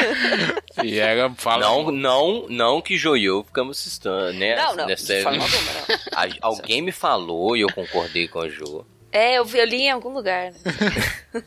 E 0.85 0.99
ela 0.99 1.35
fala. 1.37 1.62
Não, 1.67 1.91
não, 1.91 2.47
não 2.49 2.81
que 2.81 2.97
Joiô 2.97 3.43
ficamos 3.45 3.79
assustando, 3.81 4.33
né? 4.39 4.55
Não, 4.57 4.77
não, 4.77 4.87
Nessa- 4.87 5.17
de 5.17 5.23
forma 5.23 5.43
alguma, 5.43 5.73
não. 5.73 6.37
Alguém 6.41 6.83
me 6.83 6.93
falou 6.93 7.57
e 7.57 7.61
eu 7.62 7.69
concordei 8.07 8.28
com. 8.28 8.84
É, 9.12 9.38
eu 9.38 9.44
vi 9.44 9.61
ali 9.61 9.82
em 9.82 9.90
algum 9.90 10.12
lugar. 10.12 10.52
né? 10.52 10.59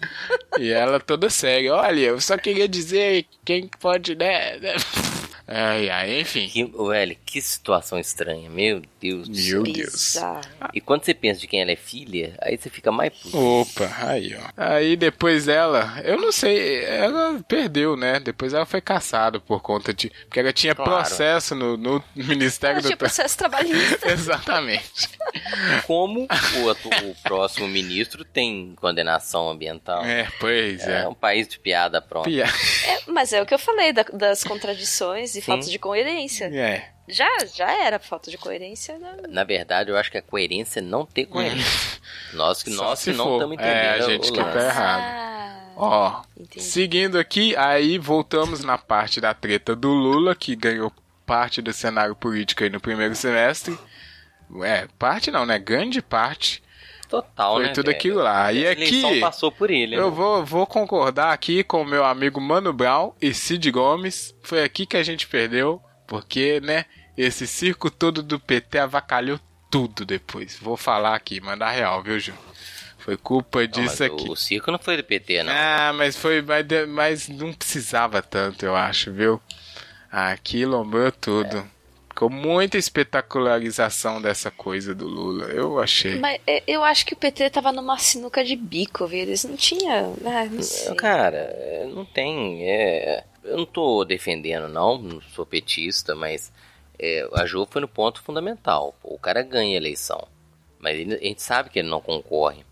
E 0.60 0.70
ela 0.72 1.00
toda 1.00 1.30
séria. 1.30 1.74
Olha, 1.74 2.00
eu 2.00 2.22
só 2.22 2.38
queria 2.38 2.68
dizer 2.68 3.26
quem 3.46 3.68
pode, 3.80 4.16
né? 4.16 4.60
Ai, 5.52 5.90
ai, 5.90 6.22
enfim. 6.22 6.48
Que, 6.48 6.64
velho, 6.64 7.18
que 7.26 7.42
situação 7.42 7.98
estranha, 7.98 8.50
meu 8.52 8.84
Deus 9.02 9.28
do 9.28 9.36
céu. 9.36 9.64
Meu 9.64 9.74
Deus. 9.74 10.16
E 10.74 10.80
quando 10.80 11.04
você 11.04 11.14
pensa 11.14 11.40
de 11.40 11.48
quem 11.48 11.62
ela 11.62 11.72
é 11.72 11.76
filha, 11.76 12.36
aí 12.42 12.56
você 12.56 12.70
fica 12.70 12.92
mais 12.92 13.12
puto. 13.14 13.36
Opa, 13.38 13.92
aí, 14.04 14.36
ó. 14.36 14.42
Aí 14.56 14.96
depois 14.96 15.46
dela, 15.48 16.00
eu 16.04 16.18
não 16.22 16.32
sei, 16.32 16.84
ela 16.86 17.40
perdeu, 17.48 17.98
né? 17.98 18.20
Depois 18.20 18.54
ela 18.54 18.66
foi 18.66 18.80
caçada 18.80 19.40
por 19.40 19.60
conta 19.62 19.92
de. 19.92 20.10
Porque 20.26 20.40
ela 20.40 20.54
tinha 20.54 20.76
Claro. 20.76 20.92
processo 20.92 21.56
no, 21.56 21.76
no 21.78 22.04
Ministério 22.16 22.76
Ela 22.76 22.82
do 22.82 22.88
tinha 22.88 22.98
processo 22.98 23.36
trabalhista. 23.38 24.08
Exatamente. 24.12 25.10
Como 25.88 26.28
o, 26.64 26.70
atu- 26.70 26.90
o 27.10 27.16
próximo 27.24 27.68
ministro 27.68 28.24
tem 28.24 28.74
condenação 28.80 29.50
ambiental. 29.50 30.04
É, 30.06 30.28
pois 30.40 30.86
É 30.88 31.02
é. 31.02 31.08
um 31.08 31.14
país 31.14 31.48
de 31.48 31.58
piada 31.60 32.02
pronto. 32.02 32.26
Pia- 32.26 32.46
É, 32.86 33.00
mas 33.08 33.34
é 33.34 33.42
o 33.42 33.46
que 33.46 33.54
eu 33.54 33.60
falei, 33.60 33.92
da- 33.94 34.04
das 34.14 34.44
contradições 34.44 35.36
e 35.40 35.42
falta 35.42 35.66
de 35.70 35.80
coerência. 35.80 36.46
É. 36.46 36.90
Já, 37.08 37.28
já 37.56 37.72
era 37.72 37.98
falta 37.98 38.30
de 38.30 38.38
coerência. 38.38 38.98
né? 39.00 39.16
Na 39.28 39.44
verdade, 39.44 39.90
eu 39.90 39.98
acho 39.98 40.12
que 40.12 40.18
a 40.18 40.22
coerência 40.22 40.80
é 40.80 40.84
não 40.84 41.06
ter 41.06 41.26
coerência. 41.26 42.00
Nós 42.34 42.62
que. 42.62 42.72
Só 42.72 42.84
nós 42.84 43.00
se 43.00 43.12
que 43.12 43.18
não 43.18 43.34
estamos 43.34 43.54
entendendo. 43.56 43.76
É, 43.76 43.90
a 43.90 44.02
gente 44.02 44.32
que 44.32 44.38
tá 44.38 44.66
errado. 44.66 45.02
Ah, 45.02 45.72
Ó, 45.76 46.22
entendi. 46.38 46.64
seguindo 46.64 47.18
aqui, 47.18 47.56
aí 47.56 47.98
voltamos 47.98 48.64
na 48.64 48.78
parte 48.78 49.20
da 49.20 49.34
treta 49.34 49.76
do 49.76 49.90
Lula, 49.90 50.36
que 50.36 50.56
ganhou 50.56 50.92
parte 51.26 51.62
do 51.62 51.72
cenário 51.74 52.16
político 52.16 52.64
aí 52.64 52.70
no 52.70 52.80
primeiro 52.80 53.16
semestre. 53.16 53.78
É, 54.64 54.88
parte 54.98 55.32
não, 55.32 55.46
né? 55.46 55.58
Grande 55.58 56.02
parte. 56.02 56.62
Total, 57.10 57.56
Foi 57.56 57.64
né, 57.66 57.70
tudo 57.74 57.88
velho? 57.88 57.98
aquilo 57.98 58.22
lá. 58.22 58.54
E 58.54 58.68
A 58.68 58.72
aqui- 58.72 59.20
passou 59.20 59.52
por 59.52 59.72
ele. 59.72 59.96
Eu 59.96 60.10
né? 60.10 60.16
vou, 60.16 60.46
vou 60.46 60.68
concordar 60.68 61.34
aqui 61.34 61.64
com 61.64 61.82
o 61.82 61.86
meu 61.86 62.06
amigo 62.06 62.40
Mano 62.40 62.72
Brown 62.72 63.14
e 63.20 63.34
Cid 63.34 63.72
Gomes. 63.72 64.36
Foi 64.44 64.64
aqui 64.64 64.86
que 64.86 64.96
a 64.96 65.02
gente 65.02 65.28
perdeu, 65.28 65.82
porque, 66.08 66.60
né, 66.62 66.86
esse 67.18 67.48
circo 67.48 67.90
todo 67.90 68.22
do 68.22 68.40
PT 68.40 68.78
avacalhou 68.78 69.40
tudo 69.72 70.06
depois. 70.06 70.58
Vou 70.62 70.78
falar 70.78 71.16
aqui, 71.16 71.42
mandar 71.42 71.72
real, 71.72 72.04
viu, 72.04 72.20
Ju? 72.20 72.34
Foi 73.00 73.18
culpa 73.18 73.68
disso 73.68 74.04
aqui. 74.04 74.30
O, 74.30 74.36
circo 74.36 74.72
não 74.72 74.78
foi 74.78 74.96
do 74.98 75.04
PT, 75.04 75.42
não. 75.42 75.52
Ah, 75.52 75.92
mas 75.96 76.16
foi, 76.16 76.44
mas, 76.44 76.66
mas 76.88 77.28
não 77.28 77.52
precisava 77.54 78.22
tanto, 78.22 78.64
eu 78.66 78.76
acho, 78.76 79.12
viu? 79.12 79.42
Aqui 80.12 80.64
lombrou 80.66 81.12
tudo. 81.12 81.68
Ficou 82.20 82.30
muita 82.30 82.78
espetacularização 82.78 84.22
dessa 84.22 84.52
coisa 84.52 84.94
do 84.94 85.08
Lula, 85.08 85.46
eu 85.46 85.80
achei. 85.80 86.20
Mas 86.20 86.42
é, 86.46 86.62
eu 86.68 86.84
acho 86.84 87.06
que 87.06 87.14
o 87.14 87.18
PT 87.18 87.50
tava 87.50 87.72
numa 87.72 87.98
sinuca 87.98 88.44
de 88.44 88.58
bico, 88.58 89.08
viu? 89.08 89.20
Eles 89.22 89.46
não 89.46 89.56
tinham. 89.56 90.18
Ah, 90.26 90.44
não 90.44 90.62
sei. 90.62 90.96
Cara, 90.96 91.38
é, 91.38 91.86
não 91.90 92.04
tem. 92.04 92.70
é, 92.70 93.24
eu 93.46 93.56
não 93.60 93.66
tô 93.66 94.04
defendendo, 94.04 94.68
não, 94.68 94.98
não 94.98 95.22
sou 95.22 95.46
petista, 95.46 96.14
mas 96.14 96.52
é, 97.00 97.26
a 97.36 97.46
Jo 97.46 97.66
foi 97.72 97.80
no 97.80 97.88
ponto 97.88 98.22
fundamental. 98.22 98.94
Pô, 99.02 99.14
o 99.14 99.18
cara 99.18 99.42
ganha 99.42 99.76
a 99.76 99.82
eleição, 99.82 100.28
mas 100.78 101.00
ele- 101.00 101.16
a 101.16 101.20
gente 101.20 101.42
sabe 101.42 101.70
que 101.70 101.80
ele 101.80 101.88
não 101.90 102.02
concorre. 102.02 102.66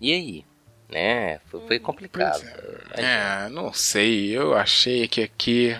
E 0.00 0.14
aí? 0.14 0.44
Né? 0.88 1.40
Foi, 1.50 1.60
foi 1.66 1.78
complicado. 1.78 2.42
Mas, 2.88 2.98
É, 2.98 3.48
não 3.50 3.70
sei, 3.70 4.30
eu 4.30 4.54
achei 4.56 5.06
que 5.06 5.22
aqui. 5.22 5.76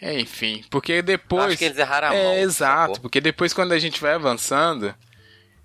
É, 0.00 0.20
Enfim, 0.20 0.64
porque 0.70 1.00
depois. 1.02 1.46
Acho 1.46 1.56
que 1.56 1.64
eles 1.64 1.78
erraram 1.78 2.08
a 2.08 2.14
é, 2.14 2.22
mão, 2.22 2.34
exato, 2.34 2.80
sacou? 2.80 3.00
porque 3.00 3.20
depois 3.20 3.52
quando 3.52 3.72
a 3.72 3.78
gente 3.78 4.00
vai 4.00 4.14
avançando, 4.14 4.94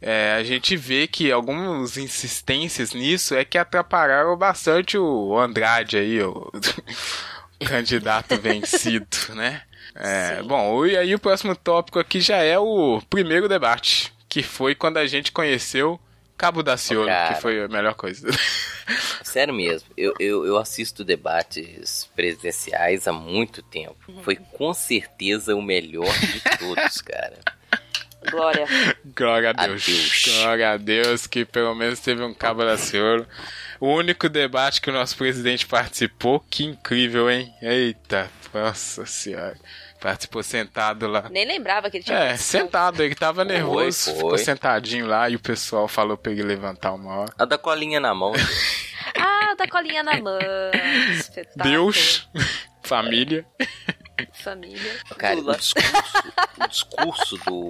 é, 0.01 0.34
a 0.34 0.43
gente 0.43 0.75
vê 0.75 1.05
que 1.05 1.32
algumas 1.32 1.97
insistências 1.97 2.93
nisso 2.93 3.36
é 3.36 3.45
que 3.45 3.57
atrapalharam 3.57 4.36
bastante 4.38 4.97
o 4.97 5.38
Andrade 5.38 5.97
aí, 5.97 6.21
o 6.21 6.51
candidato 7.67 8.38
vencido, 8.39 9.17
né? 9.36 9.61
É, 9.93 10.41
bom, 10.41 10.86
e 10.86 10.97
aí 10.97 11.13
o 11.13 11.19
próximo 11.19 11.55
tópico 11.55 11.99
aqui 11.99 12.21
já 12.21 12.38
é 12.38 12.57
o 12.57 13.01
primeiro 13.09 13.49
debate, 13.49 14.13
que 14.29 14.41
foi 14.41 14.73
quando 14.73 14.97
a 14.97 15.05
gente 15.05 15.32
conheceu 15.32 15.99
Cabo 16.42 16.64
da 16.64 16.76
Ciolo, 16.76 17.06
cara. 17.06 17.36
que 17.36 17.39
foi 17.39 17.64
a 17.64 17.68
melhor 17.68 17.94
coisa. 17.94 18.28
Sério 19.22 19.54
mesmo, 19.54 19.88
eu, 19.96 20.12
eu, 20.20 20.44
eu 20.44 20.58
assisto 20.58 21.04
debates 21.04 22.10
presidenciais 22.16 23.08
há 23.08 23.14
muito 23.14 23.62
tempo. 23.62 23.96
Foi 24.24 24.36
com 24.36 24.74
certeza 24.74 25.56
o 25.56 25.62
melhor 25.62 26.12
de 26.20 26.42
todos, 26.58 27.00
cara. 27.00 27.38
Glória. 28.32 28.66
Glória 29.16 29.50
a 29.52 29.54
Deus. 29.54 29.84
Adeus. 29.84 30.24
Glória 30.26 30.72
a 30.72 30.78
Deus 30.78 31.28
que 31.28 31.46
pelo 31.46 31.76
menos 31.76 32.00
teve 32.00 32.24
um 32.24 32.34
cabo 32.34 32.66
da 32.66 32.76
Ciolo. 32.76 33.28
O 33.80 33.94
único 33.94 34.28
debate 34.28 34.82
que 34.82 34.89
o 34.89 34.94
nosso 34.94 35.16
presidente 35.16 35.68
participou, 35.68 36.39
que 36.39 36.64
incrível, 36.64 37.30
hein? 37.30 37.54
Eita, 37.62 38.32
nossa 38.52 39.06
senhora. 39.06 39.58
Participou 40.02 40.41
sentado 40.41 41.08
lá. 41.08 41.30
Nem 41.30 41.45
lembrava 41.45 41.89
que 41.91 41.97
ele 41.97 42.04
tinha 42.04 42.18
É, 42.18 42.28
participado. 42.30 42.64
sentado, 42.66 43.04
ele 43.04 43.14
tava 43.16 43.45
nervoso, 43.45 44.06
foi. 44.06 44.14
ficou 44.16 44.38
sentadinho 44.39 45.06
lá 45.06 45.30
e 45.30 45.36
o 45.36 45.39
pessoal 45.39 45.88
falou 45.88 46.18
pra 46.18 46.32
ele 46.32 46.41
levantar 46.41 46.91
uma 46.93 47.18
hora. 47.20 47.34
A 47.38 47.45
da 47.45 47.58
colinha 47.58 47.99
na 47.99 48.14
mão. 48.14 48.34
Ah, 49.18 49.56
da 49.56 49.68
colinha 49.68 50.04
na 50.04 50.20
mão. 50.22 50.39
Espetáculo. 51.12 51.64
Deus, 51.70 52.30
família. 52.84 53.45
Família. 54.34 54.95
Cara, 55.18 55.39
o 55.39 55.56
discurso, 55.56 56.14
o 56.64 56.68
discurso 56.68 57.38
do, 57.39 57.70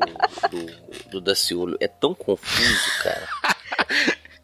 do, 0.50 1.10
do 1.10 1.22
Daciolo 1.22 1.78
é 1.80 1.88
tão 1.88 2.14
confuso, 2.14 3.04
cara. 3.04 3.28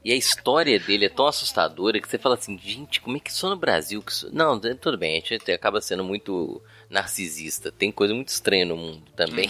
E 0.04 0.12
a 0.12 0.16
história 0.16 0.80
dele 0.80 1.06
é 1.06 1.10
tão 1.10 1.28
assustadora 1.28 2.00
que 2.00 2.08
você 2.08 2.18
fala 2.18 2.36
assim, 2.36 2.58
gente, 2.58 3.02
como 3.02 3.18
é 3.18 3.20
que 3.20 3.32
só 3.32 3.50
no 3.50 3.58
Brasil 3.58 4.02
que 4.02 4.12
isso... 4.12 4.30
Não, 4.34 4.60
é, 4.64 4.74
tudo 4.74 4.98
bem, 4.98 5.22
a 5.22 5.28
gente 5.28 5.52
acaba 5.52 5.82
sendo 5.82 6.04
muito 6.04 6.64
narcisista. 6.90 7.72
Tem 7.72 7.92
coisa 7.92 8.14
muito 8.14 8.30
estranha 8.30 8.66
no 8.66 8.78
mundo 8.78 9.04
também. 9.16 9.50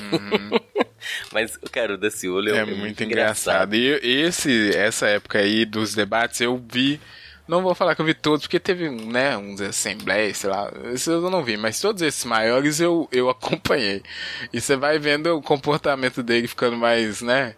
Mas, 1.31 1.55
cara, 1.71 1.93
o 1.93 1.97
Daciolo 1.97 2.49
é, 2.49 2.59
É 2.59 2.65
muito 2.65 3.03
engraçado. 3.03 3.75
E 3.75 3.87
esse, 4.03 4.75
essa 4.75 5.07
época 5.07 5.39
aí 5.39 5.65
dos 5.65 5.93
debates 5.93 6.41
eu 6.41 6.61
vi. 6.71 6.99
Não 7.47 7.61
vou 7.61 7.73
falar 7.73 7.95
que 7.95 8.01
eu 8.01 8.05
vi 8.05 8.13
todos, 8.13 8.41
porque 8.41 8.59
teve, 8.59 8.89
né, 8.89 9.37
uns 9.37 9.61
assembleias, 9.61 10.37
sei 10.37 10.49
lá, 10.49 10.69
esses 10.93 11.07
eu 11.07 11.29
não 11.29 11.41
vi, 11.41 11.55
mas 11.55 11.79
todos 11.79 12.01
esses 12.01 12.25
maiores 12.25 12.81
eu, 12.81 13.07
eu 13.09 13.29
acompanhei. 13.31 14.03
E 14.51 14.59
você 14.59 14.75
vai 14.75 14.99
vendo 14.99 15.27
o 15.27 15.41
comportamento 15.41 16.21
dele 16.21 16.45
ficando 16.45 16.75
mais, 16.75 17.21
né, 17.21 17.55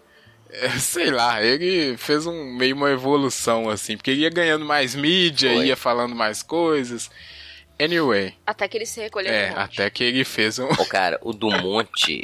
é, 0.52 0.70
sei 0.78 1.10
lá, 1.10 1.44
ele 1.44 1.98
fez 1.98 2.26
um 2.26 2.54
meio 2.56 2.76
uma 2.76 2.92
evolução, 2.92 3.68
assim, 3.68 3.98
porque 3.98 4.12
ele 4.12 4.22
ia 4.22 4.30
ganhando 4.30 4.64
mais 4.64 4.94
mídia, 4.94 5.54
Foi. 5.54 5.68
ia 5.68 5.76
falando 5.76 6.16
mais 6.16 6.44
coisas. 6.44 7.10
Anyway, 7.82 8.34
Até 8.46 8.68
que 8.68 8.78
ele 8.78 8.86
se 8.86 9.00
recolheu 9.00 9.32
é, 9.32 9.50
no 9.52 9.56
monte. 9.58 9.60
até 9.82 9.90
que 9.90 10.04
ele 10.04 10.26
fez 10.26 10.60
um. 10.60 10.68
Ô, 10.68 10.86
cara, 10.86 11.18
o 11.22 11.32
do 11.32 11.50
Monte 11.50 12.22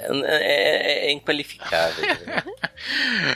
é, 0.00 0.06
é, 0.24 1.06
é 1.06 1.12
inqualificável. 1.12 2.04
né? 2.26 2.42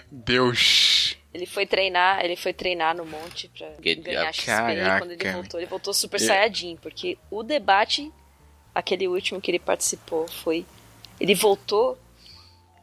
Deus. 0.11 1.17
Ele 1.33 1.47
foi 1.47 1.65
treinar, 1.67 2.23
ele 2.25 2.37
foi 2.37 2.53
treinar 2.53 2.95
no 2.95 3.07
monte 3.07 3.49
pra 3.57 3.67
Que 3.83 3.95
ganhar 3.95 4.31
diabo. 4.33 4.71
XP 4.71 4.99
quando 4.99 5.13
ele 5.13 5.33
voltou, 5.33 5.61
ele 5.61 5.67
voltou 5.67 5.95
super 5.95 6.21
Eu- 6.21 6.27
saiyajin, 6.27 6.77
porque 6.77 7.17
o 7.31 7.43
debate 7.43 8.13
aquele 8.75 9.09
último 9.09 9.41
que 9.41 9.51
ele 9.51 9.59
participou 9.59 10.29
foi. 10.29 10.67
Ele 11.21 11.35
voltou. 11.35 11.99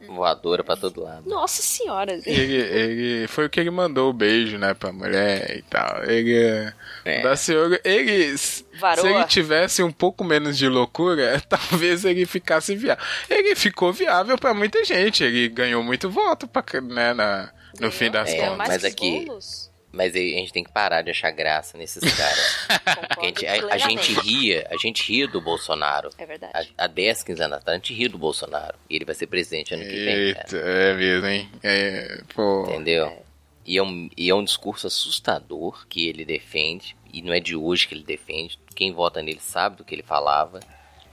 Voadora 0.08 0.64
pra 0.64 0.76
todo 0.76 1.02
lado. 1.04 1.30
Nossa 1.30 1.62
senhora. 1.62 2.14
Ele, 2.26 2.56
ele 2.56 3.28
foi 3.28 3.46
o 3.46 3.50
que 3.50 3.60
ele 3.60 3.70
mandou 3.70 4.10
o 4.10 4.14
beijo, 4.14 4.58
né, 4.58 4.74
pra 4.74 4.92
mulher 4.92 5.58
e 5.58 5.62
tal. 5.64 6.04
Ele. 6.06 6.72
É. 7.06 7.22
Da 7.22 7.36
senhora, 7.36 7.80
ele. 7.84 8.36
Varoa. 8.80 9.02
Se 9.02 9.08
ele 9.08 9.24
tivesse 9.26 9.84
um 9.84 9.92
pouco 9.92 10.24
menos 10.24 10.58
de 10.58 10.68
loucura, 10.68 11.42
talvez 11.48 12.06
ele 12.06 12.26
ficasse 12.26 12.76
viável. 12.76 13.04
Ele 13.30 13.56
ficou 13.56 13.92
viável 13.92 14.38
pra 14.38 14.54
muita 14.54 14.84
gente. 14.86 15.24
Ele 15.24 15.50
ganhou 15.50 15.84
muito 15.84 16.10
voto 16.10 16.48
pra, 16.48 16.64
né, 16.82 17.14
na, 17.14 17.52
no 17.80 17.92
fim 17.92 18.10
das 18.10 18.30
É, 18.30 18.38
contas. 18.38 18.58
mas 18.58 18.84
aqui- 18.86 19.26
bolos. 19.26 19.69
Mas 19.92 20.14
aí 20.16 20.36
a 20.36 20.38
gente 20.38 20.54
tem 20.54 20.64
que 20.64 20.72
parar 20.72 21.02
de 21.02 21.10
achar 21.10 21.32
graça 21.32 21.78
nesses 21.78 22.04
caras. 22.16 22.68
Porque 23.08 23.26
a, 23.26 23.28
gente, 23.30 23.46
a- 23.48 23.74
a 23.74 23.78
gente 23.78 24.14
ria, 24.22 24.68
a 24.70 24.78
gente 24.78 25.04
ria 25.12 25.28
do 25.28 25.42
Bolsonaro. 25.42 26.10
É 26.18 26.26
verdade. 26.26 26.74
Há, 26.78 26.84
há 26.84 26.88
10, 26.88 27.24
15 27.24 27.42
anos 27.44 27.58
atrás, 27.58 27.76
a 27.76 27.80
gente 27.80 27.94
ria 27.94 28.08
do 28.10 28.18
Bolsonaro. 28.18 28.78
E 28.90 28.96
ele 28.96 29.06
vai 29.06 29.16
ser 29.16 29.28
presidente 29.28 29.74
ano 29.74 29.84
que 29.84 29.90
vem, 30.06 30.34
cara. 30.36 30.46
Eita, 30.46 30.58
é 30.58 30.94
mesmo, 30.94 31.28
hein? 31.28 31.50
É, 31.64 32.22
pô. 32.36 32.66
Entendeu? 32.70 33.26
E 33.66 33.78
é, 33.78 33.84
um, 33.84 34.10
e 34.18 34.30
é 34.30 34.34
um 34.36 34.44
discurso 34.44 34.88
assustador 34.88 35.86
que 35.88 36.08
ele 36.08 36.24
defende. 36.26 36.96
E 37.12 37.22
não 37.22 37.34
é 37.34 37.40
de 37.40 37.56
hoje 37.56 37.88
que 37.88 37.94
ele 37.96 38.04
defende. 38.04 38.60
Quem 38.76 38.92
vota 38.94 39.22
nele 39.22 39.40
sabe 39.42 39.78
do 39.78 39.84
que 39.84 39.94
ele 39.96 40.04
falava. 40.04 40.60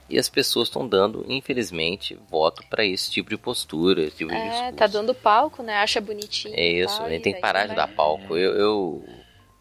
E 0.09 0.17
as 0.17 0.29
pessoas 0.29 0.67
estão 0.69 0.87
dando, 0.87 1.25
infelizmente, 1.27 2.17
voto 2.29 2.63
pra 2.69 2.85
esse 2.85 3.11
tipo 3.11 3.29
de 3.29 3.37
postura, 3.37 4.01
esse 4.03 4.17
tipo 4.17 4.29
de 4.31 4.37
É, 4.37 4.49
discurso. 4.49 4.73
tá 4.75 4.87
dando 4.87 5.13
palco, 5.13 5.61
né? 5.61 5.75
Acha 5.77 5.99
bonitinho. 5.99 6.53
É 6.55 6.65
isso, 6.65 6.95
tal, 6.97 7.05
a 7.07 7.09
gente 7.09 7.23
tem 7.23 7.33
que 7.33 7.41
parar 7.41 7.67
de 7.67 7.75
dar 7.75 7.87
palco. 7.89 8.37
Eu, 8.37 8.53
eu 8.55 9.03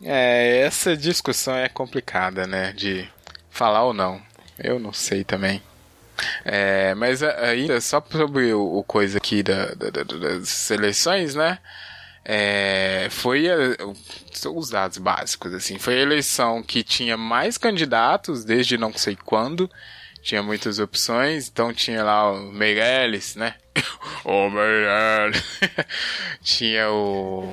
É, 0.03 0.59
essa 0.59 0.97
discussão 0.97 1.55
é 1.57 1.69
complicada, 1.69 2.47
né? 2.47 2.73
De 2.73 3.09
falar 3.51 3.83
ou 3.85 3.93
não. 3.95 4.21
Eu 4.59 4.79
não 4.79 4.93
sei 4.93 5.25
também. 5.25 5.61
É, 6.45 6.95
mas 6.95 7.23
ainda 7.23 7.81
só 7.81 8.03
sobre 8.11 8.53
o, 8.55 8.79
o 8.79 8.83
coisa 8.85 9.19
aqui 9.19 9.43
da, 9.43 9.75
da- 9.75 9.91
da- 9.91 10.03
das 10.05 10.71
eleições, 10.71 11.35
né? 11.35 11.59
É, 12.25 13.09
foi 13.11 13.49
a- 13.51 13.57
o- 13.85 14.59
os 14.59 14.71
dados 14.71 14.99
básicos, 14.99 15.53
assim. 15.55 15.79
Foi 15.79 15.95
a 15.95 16.03
eleição 16.03 16.63
que 16.63 16.83
tinha 16.83 17.17
mais 17.17 17.57
candidatos 17.59 18.45
desde 18.45 18.77
não 18.79 18.93
sei 18.93 19.17
quando. 19.17 19.71
Tinha 20.27 20.43
muitas 20.43 20.81
opções, 20.81 21.47
então 21.49 21.73
tinha 21.73 22.03
lá 22.03 22.33
o 22.33 22.51
Meirelles, 22.51 23.37
né? 23.37 23.55
o 24.25 24.51
Meirelles. 24.51 25.41
tinha 26.43 26.91
o. 26.91 27.49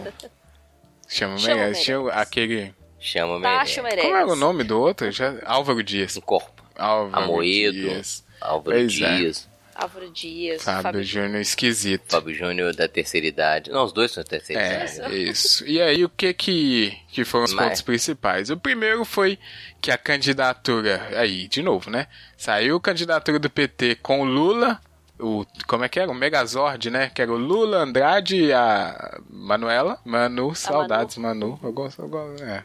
Chama 1.08 1.38
Chama 1.38 1.56
Meirelles. 1.56 1.84
Tinha 1.84 2.00
o- 2.00 2.04
Meirelles. 2.06 2.22
aquele. 2.28 2.74
chamo 3.00 3.40
Tacho 3.44 3.84
Meirelles. 3.84 4.06
Como 4.06 4.18
era 4.18 4.26
o 4.28 4.36
nome 4.36 4.64
do 4.64 4.80
outro? 4.80 5.12
Já, 5.12 5.36
Álvaro 5.46 5.84
Dias. 5.84 6.18
Um 6.18 6.22
corpo. 6.22 6.64
Álvaro 6.76 7.26
Amoedo. 7.26 7.74
Dias. 7.74 8.24
Álvaro 8.42 8.76
Pois 8.76 9.00
é. 9.00 9.32
Álvaro 9.76 10.10
Dias, 10.12 10.64
Fábio, 10.64 10.82
Fábio 10.84 11.04
Júnior 11.04 11.42
esquisito. 11.42 12.12
Fábio 12.12 12.34
Júnior 12.34 12.76
da 12.76 12.88
terceira 12.88 13.26
idade. 13.28 13.72
Não, 13.72 13.84
os 13.86 13.92
dois 13.94 14.12
são 14.12 14.24
da 14.24 14.30
terceira 14.30 14.62
É, 14.62 14.86
idade. 14.96 15.30
isso. 15.30 15.66
E 15.68 15.82
aí, 15.82 16.04
o 16.06 16.10
que 16.10 16.34
que, 16.34 16.98
que 17.10 17.24
foram 17.26 17.46
os 17.46 17.54
Mas- 17.54 17.66
pontos 17.66 17.82
principais? 17.82 18.50
O 18.50 18.58
primeiro 18.58 19.04
foi 19.06 19.38
que 19.82 19.92
a 19.92 19.98
candidatura, 19.98 21.08
aí, 21.16 21.48
de 21.48 21.62
novo, 21.62 21.90
né? 21.90 22.08
Saiu 22.38 22.76
a 22.78 22.82
candidatura 22.82 23.40
do 23.40 23.50
PT 23.50 23.96
com 23.96 24.22
o 24.22 24.26
Lula, 24.26 24.80
o, 25.20 25.46
como 25.68 25.84
é 25.84 25.90
que 25.90 26.00
era? 26.00 26.12
O 26.12 26.16
Megazord, 26.16 26.90
né? 26.90 27.10
Que 27.14 27.22
era 27.22 27.32
o 27.32 27.38
Lula, 27.38 27.78
Andrade 27.78 28.36
e 28.36 28.54
a 28.54 29.20
Manuela. 29.30 30.00
Manu, 30.04 30.54
saudades, 30.56 31.18
Manu. 31.18 31.60
Eu 31.64 31.72
gosto, 31.72 32.02
eu 32.02 32.08
gosto, 32.10 32.44
é. 32.44 32.64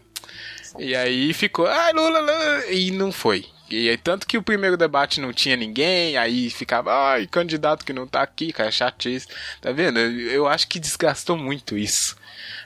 E 0.78 0.94
aí 0.94 1.32
ficou, 1.32 1.66
ai, 1.66 1.92
Lula, 1.92 2.20
Lula, 2.20 2.66
e 2.70 2.90
não 2.90 3.12
foi. 3.12 3.46
E 3.70 3.88
aí, 3.90 3.98
tanto 3.98 4.26
que 4.26 4.38
o 4.38 4.42
primeiro 4.42 4.78
debate 4.78 5.20
não 5.20 5.32
tinha 5.32 5.54
ninguém, 5.54 6.16
aí 6.16 6.48
ficava, 6.48 6.90
ai, 7.10 7.26
candidato 7.26 7.84
que 7.84 7.92
não 7.92 8.06
tá 8.06 8.22
aqui, 8.22 8.50
cara, 8.50 8.70
chatice. 8.70 9.28
Tá 9.60 9.72
vendo? 9.72 9.98
Eu 9.98 10.46
acho 10.48 10.66
que 10.68 10.80
desgastou 10.80 11.36
muito 11.36 11.76
isso. 11.76 12.16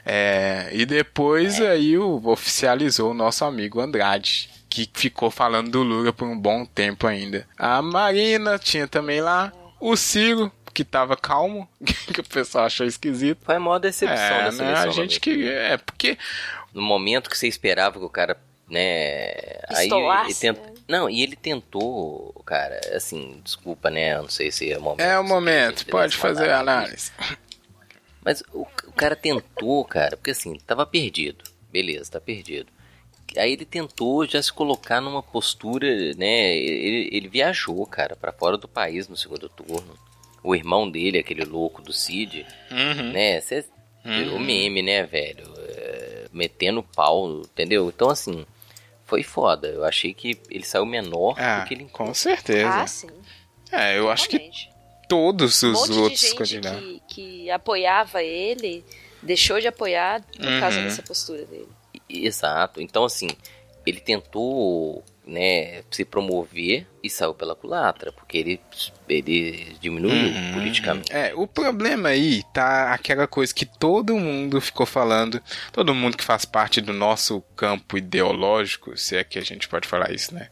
É, 0.05 0.69
e 0.71 0.85
depois 0.85 1.59
aí 1.59 1.97
o, 1.97 2.21
oficializou 2.25 3.11
o 3.11 3.13
nosso 3.13 3.43
amigo 3.43 3.81
Andrade, 3.81 4.49
que 4.69 4.89
ficou 4.93 5.29
falando 5.29 5.69
do 5.69 5.83
Lula 5.83 6.13
por 6.13 6.27
um 6.27 6.37
bom 6.37 6.65
tempo 6.65 7.05
ainda. 7.05 7.45
A 7.57 7.81
Marina 7.81 8.57
tinha 8.57 8.87
também 8.87 9.19
lá, 9.19 9.51
o 9.79 9.97
Ciro, 9.97 10.51
que 10.73 10.83
tava 10.83 11.15
calmo, 11.15 11.69
que 12.13 12.21
o 12.21 12.23
pessoal 12.23 12.65
achou 12.65 12.85
esquisito. 12.85 13.39
Foi 13.43 13.55
a 13.55 13.59
maior 13.59 13.79
decepção 13.79 14.17
É, 14.17 14.43
dessa 14.45 14.63
né, 14.63 14.73
a 14.73 14.89
gente 14.89 15.29
minha 15.29 15.51
É, 15.51 15.77
porque. 15.77 16.17
No 16.73 16.81
momento 16.81 17.29
que 17.29 17.37
você 17.37 17.47
esperava 17.47 17.99
que 17.99 18.05
o 18.05 18.09
cara, 18.09 18.37
né, 18.69 19.27
aí 19.69 19.75
ele 19.77 19.83
Estolasse, 19.83 20.39
tent... 20.39 20.57
né? 20.57 20.73
não, 20.87 21.09
e 21.09 21.21
ele 21.21 21.35
tentou, 21.35 22.33
cara, 22.45 22.79
assim, 22.95 23.39
desculpa, 23.43 23.89
né, 23.89 24.15
eu 24.15 24.23
não 24.23 24.29
sei 24.29 24.51
se 24.51 24.71
é 24.71 24.77
o 24.77 24.81
momento. 24.81 25.01
É 25.01 25.19
o 25.19 25.23
momento, 25.23 25.85
pode 25.87 26.15
fazer 26.17 26.49
a 26.49 26.59
análise. 26.59 27.11
Mas 28.23 28.41
o, 28.53 28.61
o 28.87 28.91
cara 28.93 29.15
tentou, 29.15 29.83
cara, 29.85 30.15
porque 30.17 30.31
assim, 30.31 30.57
tava 30.65 30.85
perdido. 30.85 31.43
Beleza, 31.71 32.11
tá 32.11 32.21
perdido. 32.21 32.71
Aí 33.35 33.51
ele 33.53 33.65
tentou 33.65 34.25
já 34.27 34.41
se 34.41 34.53
colocar 34.53 35.01
numa 35.01 35.23
postura, 35.23 35.87
né? 36.15 36.55
Ele, 36.55 37.09
ele 37.11 37.27
viajou, 37.27 37.83
cara, 37.87 38.15
pra 38.15 38.31
fora 38.31 38.57
do 38.57 38.67
país 38.67 39.07
no 39.07 39.17
segundo 39.17 39.49
turno. 39.49 39.97
O 40.43 40.55
irmão 40.55 40.89
dele, 40.89 41.17
aquele 41.17 41.43
louco 41.43 41.81
do 41.81 41.91
Cid, 41.91 42.45
Uhum. 42.69 43.11
né? 43.11 43.41
Cê, 43.41 43.65
O 44.35 44.39
meme, 44.39 44.81
né, 44.83 45.03
velho? 45.03 45.51
Metendo 46.33 46.81
pau, 46.83 47.41
entendeu? 47.41 47.87
Então, 47.89 48.09
assim, 48.09 48.45
foi 49.05 49.21
foda. 49.23 49.67
Eu 49.67 49.85
achei 49.85 50.13
que 50.13 50.37
ele 50.49 50.65
saiu 50.65 50.85
menor 50.85 51.35
Ah, 51.39 51.59
do 51.59 51.67
que 51.67 51.73
ele 51.75 51.85
com 51.85 52.13
certeza. 52.13 52.69
Ah, 52.81 52.87
sim. 52.87 53.07
é, 53.71 53.97
eu 53.99 54.09
acho 54.09 54.27
que 54.27 54.51
todos 55.07 55.61
Um 55.63 55.71
os 55.73 55.89
de 55.89 55.99
outros 55.99 56.33
candidatos. 56.33 56.79
que, 56.81 57.01
que 57.07 57.51
apoiava 57.51 58.23
ele 58.23 58.83
deixou 59.21 59.59
de 59.59 59.67
apoiar 59.67 60.21
por 60.21 60.59
causa 60.59 60.77
Uhum. 60.79 60.83
dessa 60.85 61.03
postura 61.03 61.45
dele. 61.45 61.69
Exato. 62.09 62.81
Então, 62.81 63.05
assim, 63.05 63.27
ele 63.85 63.99
tentou, 63.99 65.03
né, 65.25 65.83
se 65.89 66.03
promover 66.03 66.85
e 67.01 67.09
saiu 67.09 67.33
pela 67.33 67.55
culatra, 67.55 68.11
porque 68.13 68.37
ele, 68.37 68.61
ele 69.09 69.75
diminuiu 69.81 70.13
Uhum. 70.31 70.53
politicamente. 70.53 71.11
É, 71.13 71.33
o 71.35 71.45
problema 71.45 72.09
aí 72.09 72.43
tá 72.53 72.93
aquela 72.93 73.27
coisa 73.27 73.53
que 73.53 73.65
todo 73.65 74.15
mundo 74.17 74.59
ficou 74.61 74.85
falando, 74.85 75.41
todo 75.71 75.93
mundo 75.93 76.15
que 76.17 76.23
faz 76.23 76.45
parte 76.45 76.79
do 76.79 76.93
nosso 76.93 77.41
campo 77.57 77.97
ideológico, 77.97 78.97
se 78.97 79.17
é 79.17 79.23
que 79.23 79.37
a 79.37 79.41
gente 79.41 79.67
pode 79.67 79.87
falar 79.87 80.11
isso, 80.11 80.33
né? 80.33 80.47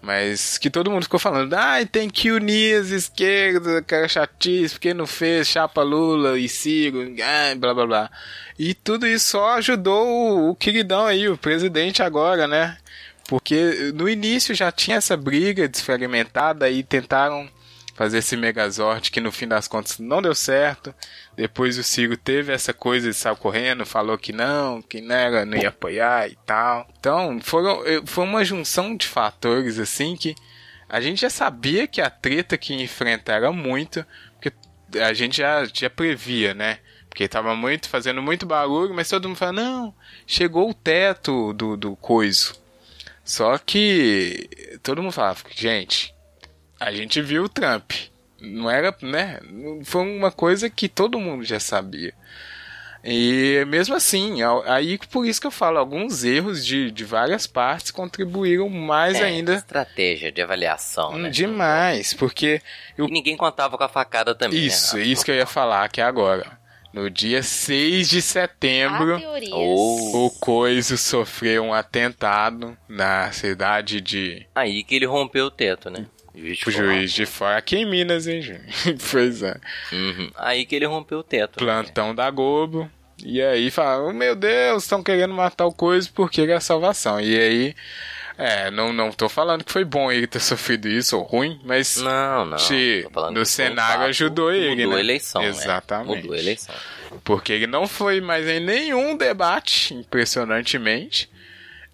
Mas 0.00 0.56
que 0.58 0.70
todo 0.70 0.90
mundo 0.90 1.02
ficou 1.04 1.20
falando, 1.20 1.52
ah, 1.54 1.84
tem 1.90 2.08
que 2.08 2.30
unir 2.30 2.80
as 2.80 2.88
esquerdas, 2.88 3.76
aquela 3.76 4.08
chatice, 4.08 4.74
porque 4.74 4.94
não 4.94 5.06
fez 5.06 5.48
chapa 5.48 5.82
Lula 5.82 6.38
e 6.38 6.48
Ciro, 6.48 7.14
ah, 7.22 7.54
blá 7.56 7.74
blá 7.74 7.86
blá. 7.86 8.10
E 8.58 8.72
tudo 8.74 9.06
isso 9.06 9.26
só 9.32 9.56
ajudou 9.56 10.06
o, 10.06 10.50
o 10.50 10.54
queridão 10.56 11.04
aí, 11.06 11.28
o 11.28 11.36
presidente 11.36 12.02
agora, 12.02 12.46
né? 12.46 12.76
Porque 13.30 13.92
no 13.94 14.08
início 14.08 14.52
já 14.56 14.72
tinha 14.72 14.96
essa 14.96 15.16
briga 15.16 15.68
desfragmentada 15.68 16.68
e 16.68 16.82
tentaram 16.82 17.48
fazer 17.94 18.18
esse 18.18 18.36
Megazord 18.36 19.08
que 19.08 19.20
no 19.20 19.30
fim 19.30 19.46
das 19.46 19.68
contas 19.68 20.00
não 20.00 20.20
deu 20.20 20.34
certo. 20.34 20.92
Depois 21.36 21.78
o 21.78 21.84
Ciro 21.84 22.16
teve 22.16 22.52
essa 22.52 22.74
coisa 22.74 23.08
de 23.08 23.14
saiu 23.14 23.36
correndo, 23.36 23.86
falou 23.86 24.18
que 24.18 24.32
não, 24.32 24.82
que 24.82 25.00
não, 25.00 25.14
era, 25.14 25.44
não 25.46 25.56
ia 25.56 25.68
apoiar 25.68 26.28
e 26.28 26.36
tal. 26.44 26.88
Então 26.98 27.38
foram, 27.40 27.86
eh, 27.86 28.02
foi 28.04 28.24
uma 28.24 28.44
junção 28.44 28.96
de 28.96 29.06
fatores 29.06 29.78
assim 29.78 30.16
que 30.16 30.34
a 30.88 31.00
gente 31.00 31.20
já 31.20 31.30
sabia 31.30 31.86
que 31.86 32.00
a 32.00 32.10
treta 32.10 32.58
que 32.58 32.74
enfrentar 32.74 33.34
era 33.34 33.52
muito, 33.52 34.04
porque 34.32 34.52
a 35.00 35.12
gente 35.12 35.36
já, 35.36 35.64
já 35.72 35.88
previa, 35.88 36.52
né? 36.52 36.80
Porque 37.08 37.28
tava 37.28 37.54
muito, 37.54 37.88
fazendo 37.88 38.20
muito 38.20 38.44
barulho, 38.44 38.92
mas 38.92 39.08
todo 39.08 39.28
mundo 39.28 39.38
fala, 39.38 39.52
não, 39.52 39.94
chegou 40.26 40.68
o 40.68 40.74
teto 40.74 41.52
do, 41.52 41.76
do 41.76 41.94
coiso. 41.94 42.58
Só 43.30 43.56
que 43.58 44.50
todo 44.82 45.00
mundo 45.00 45.12
falava, 45.12 45.38
gente, 45.54 46.12
a 46.80 46.90
gente 46.90 47.22
viu 47.22 47.44
o 47.44 47.48
Trump. 47.48 47.92
Não 48.40 48.68
era, 48.68 48.92
né? 49.02 49.38
Foi 49.84 50.02
uma 50.02 50.32
coisa 50.32 50.68
que 50.68 50.88
todo 50.88 51.20
mundo 51.20 51.44
já 51.44 51.60
sabia. 51.60 52.12
E 53.04 53.64
mesmo 53.68 53.94
assim, 53.94 54.38
aí 54.66 54.98
por 55.10 55.24
isso 55.24 55.40
que 55.40 55.46
eu 55.46 55.50
falo, 55.52 55.78
alguns 55.78 56.24
erros 56.24 56.66
de, 56.66 56.90
de 56.90 57.04
várias 57.04 57.46
partes 57.46 57.92
contribuíram 57.92 58.68
mais 58.68 59.20
É, 59.20 59.24
ainda. 59.24 59.54
Estratégia 59.54 60.32
de 60.32 60.42
avaliação, 60.42 61.16
né? 61.16 61.30
Demais, 61.30 62.12
porque 62.12 62.60
eu 62.98 63.06
E 63.06 63.12
ninguém 63.12 63.36
contava 63.36 63.78
com 63.78 63.84
a 63.84 63.88
facada 63.88 64.34
também. 64.34 64.58
isso, 64.58 64.96
né? 64.96 65.04
isso 65.04 65.24
que 65.24 65.30
eu 65.30 65.36
ia 65.36 65.46
falar 65.46 65.84
aqui 65.84 66.00
agora. 66.00 66.58
No 66.92 67.08
dia 67.08 67.42
6 67.42 68.08
de 68.08 68.20
setembro, 68.20 69.18
teorias. 69.18 69.52
Oh. 69.52 70.26
o 70.26 70.30
Coiso 70.30 70.98
sofreu 70.98 71.62
um 71.62 71.72
atentado 71.72 72.76
na 72.88 73.30
cidade 73.30 74.00
de 74.00 74.46
Aí 74.54 74.82
que 74.82 74.96
ele 74.96 75.06
rompeu 75.06 75.46
o 75.46 75.50
teto, 75.50 75.88
né? 75.88 76.06
Juiz 76.34 76.58
de 76.58 76.68
o. 76.68 76.72
Juiz 76.72 77.12
de 77.12 77.26
Fora, 77.26 77.56
aqui 77.56 77.76
em 77.76 77.86
Minas, 77.88 78.26
hein, 78.26 78.42
Júnior? 78.42 78.64
pois 79.10 79.42
é. 79.42 79.56
Uhum. 79.92 80.30
Aí 80.36 80.64
que 80.64 80.74
ele 80.74 80.86
rompeu 80.86 81.18
o 81.18 81.22
teto. 81.22 81.64
né? 81.64 81.72
Plantão 81.72 82.14
da 82.14 82.30
Globo. 82.30 82.90
E 83.24 83.42
aí 83.42 83.70
fala, 83.70 84.08
oh, 84.08 84.12
meu 84.12 84.34
Deus, 84.34 84.84
estão 84.84 85.02
querendo 85.02 85.34
matar 85.34 85.66
o 85.66 85.72
Coiso 85.72 86.10
porque 86.12 86.40
ele 86.40 86.52
é 86.52 86.56
a 86.56 86.60
salvação. 86.60 87.20
E 87.20 87.38
aí 87.38 87.74
É, 88.40 88.70
não, 88.70 88.90
não 88.90 89.12
tô 89.12 89.28
falando 89.28 89.62
que 89.62 89.70
foi 89.70 89.84
bom 89.84 90.10
ele 90.10 90.26
ter 90.26 90.40
sofrido 90.40 90.88
isso 90.88 91.14
ou 91.14 91.22
ruim, 91.22 91.60
mas 91.62 91.98
não, 91.98 92.46
não, 92.46 92.56
se, 92.56 93.06
no 93.32 93.44
cenário 93.44 94.06
ajudou 94.06 94.50
ele, 94.50 94.84
mudou 94.84 94.92
né? 94.92 94.96
a 94.96 95.00
eleição, 95.00 95.42
Exatamente. 95.42 96.08
Né? 96.08 96.22
Mudou 96.22 96.34
a 96.34 96.38
eleição. 96.38 96.74
Porque 97.22 97.52
ele 97.52 97.66
não 97.66 97.86
foi 97.86 98.18
mais 98.22 98.48
em 98.48 98.58
nenhum 98.58 99.14
debate, 99.14 99.92
impressionantemente. 99.92 101.28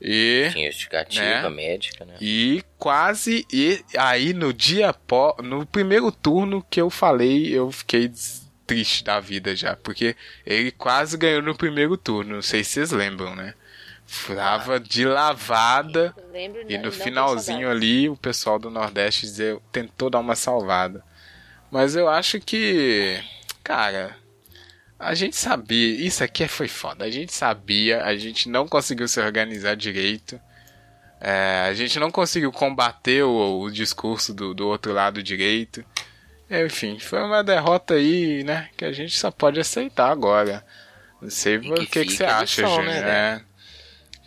E, 0.01 0.49
Tinha 0.53 0.71
justificativa 0.71 1.25
né? 1.25 1.49
médica, 1.49 2.05
né? 2.05 2.15
E 2.21 2.63
quase. 2.79 3.45
E 3.53 3.83
aí 3.97 4.33
no 4.33 4.53
dia 4.53 4.93
pó. 4.93 5.35
No 5.43 5.67
primeiro 5.67 6.13
turno 6.13 6.65
que 6.71 6.81
eu 6.81 6.91
falei, 6.91 7.49
eu 7.49 7.73
fiquei 7.73 8.13
triste 8.67 9.03
da 9.03 9.19
vida 9.19 9.57
já. 9.57 9.75
Porque 9.75 10.15
ele 10.45 10.71
quase 10.71 11.17
ganhou 11.17 11.43
no 11.43 11.57
primeiro 11.57 11.97
turno. 11.97 12.37
Não 12.37 12.43
sei 12.43 12.63
se 12.63 12.73
vocês 12.73 12.91
lembram, 12.93 13.35
né? 13.35 13.55
Tava 14.35 14.79
de 14.79 15.05
lavada. 15.05 16.15
Lembro, 16.33 16.65
e 16.69 16.79
no 16.79 16.93
finalzinho 16.93 17.69
ali, 17.71 18.09
o 18.09 18.17
pessoal 18.17 18.59
do 18.59 18.71
Nordeste 18.71 19.23
dizer, 19.23 19.59
tentou 19.73 20.09
dar 20.09 20.21
uma 20.21 20.37
salvada. 20.37 21.03
Mas 21.71 21.97
eu 21.97 22.09
acho 22.09 22.41
que. 22.41 23.21
Cara. 23.65 24.17
A 24.99 25.15
gente 25.15 25.37
sabia. 25.37 26.07
Isso 26.07 26.25
aqui 26.25 26.49
foi 26.49 26.69
foda. 26.69 27.05
A 27.05 27.11
gente 27.11 27.33
sabia. 27.33 28.03
A 28.05 28.17
gente 28.17 28.49
não 28.49 28.67
conseguiu 28.67 29.07
se 29.07 29.21
organizar 29.21 29.77
direito. 29.77 30.41
É, 31.21 31.67
a 31.69 31.75
gente 31.75 31.99
não 31.99 32.11
conseguiu 32.11 32.51
combater 32.53 33.23
o, 33.23 33.61
o 33.61 33.71
discurso 33.71 34.33
do, 34.33 34.55
do 34.55 34.67
outro 34.67 34.93
lado 34.93 35.23
direito. 35.23 35.85
Enfim, 36.49 36.99
foi 36.99 37.23
uma 37.23 37.43
derrota 37.43 37.95
aí, 37.95 38.45
né? 38.45 38.71
Que 38.77 38.85
a 38.85 38.93
gente 38.93 39.19
só 39.19 39.31
pode 39.31 39.59
aceitar 39.59 40.11
agora. 40.11 40.65
Não 41.21 41.29
sei 41.31 41.57
o 41.57 41.75
que, 41.75 41.87
que, 41.87 42.05
que 42.05 42.13
você 42.13 42.25
acha, 42.25 42.63
Júnior. 42.67 42.85
Né, 42.85 43.01
né? 43.01 43.45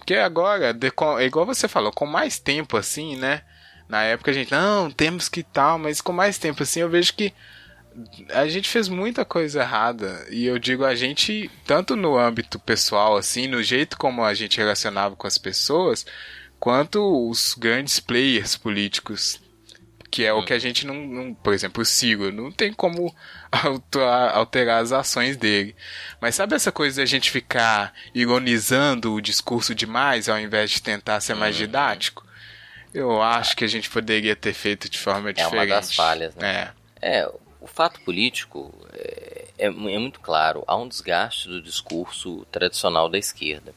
Porque 0.09 0.19
agora, 0.19 0.73
de, 0.73 0.89
com, 0.89 1.21
igual 1.21 1.45
você 1.45 1.67
falou, 1.67 1.91
com 1.91 2.07
mais 2.07 2.39
tempo 2.39 2.75
assim, 2.75 3.15
né? 3.15 3.43
Na 3.87 4.01
época 4.01 4.31
a 4.31 4.33
gente, 4.33 4.51
não, 4.51 4.89
temos 4.89 5.29
que 5.29 5.43
tal, 5.43 5.77
mas 5.77 6.01
com 6.01 6.11
mais 6.11 6.39
tempo 6.39 6.63
assim, 6.63 6.79
eu 6.79 6.89
vejo 6.89 7.13
que 7.13 7.31
a 8.29 8.47
gente 8.47 8.67
fez 8.67 8.89
muita 8.89 9.23
coisa 9.23 9.61
errada. 9.61 10.25
E 10.31 10.47
eu 10.47 10.57
digo 10.57 10.83
a 10.83 10.95
gente, 10.95 11.47
tanto 11.63 11.95
no 11.95 12.17
âmbito 12.17 12.57
pessoal, 12.57 13.17
assim, 13.17 13.45
no 13.45 13.61
jeito 13.61 13.99
como 13.99 14.23
a 14.23 14.33
gente 14.33 14.57
relacionava 14.57 15.15
com 15.15 15.27
as 15.27 15.37
pessoas, 15.37 16.07
quanto 16.59 17.29
os 17.29 17.53
grandes 17.53 17.99
players 17.99 18.57
políticos. 18.57 19.39
Que 20.11 20.25
é 20.25 20.33
o 20.33 20.43
que 20.43 20.53
a 20.53 20.59
gente 20.59 20.87
não, 20.87 20.95
não 20.95 21.33
por 21.33 21.53
exemplo, 21.53 21.83
o 21.83 21.85
Ciro, 21.85 22.31
não 22.31 22.51
tem 22.51 22.73
como 22.73 23.13
alterar 24.33 24.81
as 24.81 24.91
ações 24.91 25.37
dele. 25.37 25.75
Mas 26.19 26.35
sabe 26.35 26.55
essa 26.55 26.71
coisa 26.71 26.95
de 26.95 27.01
a 27.01 27.05
gente 27.05 27.29
ficar 27.29 27.93
ironizando 28.13 29.13
o 29.13 29.21
discurso 29.21 29.75
demais 29.75 30.27
ao 30.27 30.39
invés 30.39 30.71
de 30.71 30.81
tentar 30.81 31.21
ser 31.21 31.35
mais 31.35 31.55
didático? 31.55 32.27
Eu 32.93 33.21
acho 33.21 33.55
que 33.55 33.63
a 33.63 33.67
gente 33.67 33.89
poderia 33.89 34.35
ter 34.35 34.53
feito 34.53 34.89
de 34.89 34.97
forma 34.97 35.31
diferente. 35.31 35.55
É 35.55 35.59
uma 35.59 35.67
das 35.67 35.93
falhas, 35.93 36.35
né? 36.35 36.71
É. 37.01 37.19
é 37.19 37.31
o 37.61 37.67
fato 37.67 37.99
político 38.01 38.73
é, 38.93 39.45
é, 39.57 39.65
é, 39.67 39.69
muito 39.69 40.19
claro. 40.19 40.63
Há 40.65 40.75
um 40.75 40.87
desgaste 40.87 41.47
do 41.47 41.61
discurso 41.61 42.45
tradicional 42.51 43.09
da 43.09 43.17
esquerda. 43.17 43.73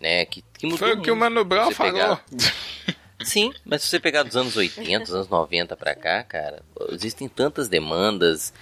Né, 0.00 0.24
que, 0.26 0.44
que 0.56 0.76
Foi 0.76 0.92
o 0.92 1.02
que 1.02 1.10
o 1.10 1.16
Mano 1.16 1.44
Brown 1.44 1.72
falou. 1.72 1.92
Pegar... 1.92 2.24
Sim, 3.22 3.52
mas 3.64 3.82
se 3.82 3.88
você 3.88 3.98
pegar 3.98 4.22
dos 4.22 4.36
anos 4.36 4.56
80, 4.56 5.04
dos 5.04 5.14
anos 5.14 5.28
90 5.28 5.76
para 5.76 5.94
cá, 5.94 6.22
cara, 6.22 6.62
existem 6.90 7.28
tantas 7.28 7.68
demandas 7.68 8.52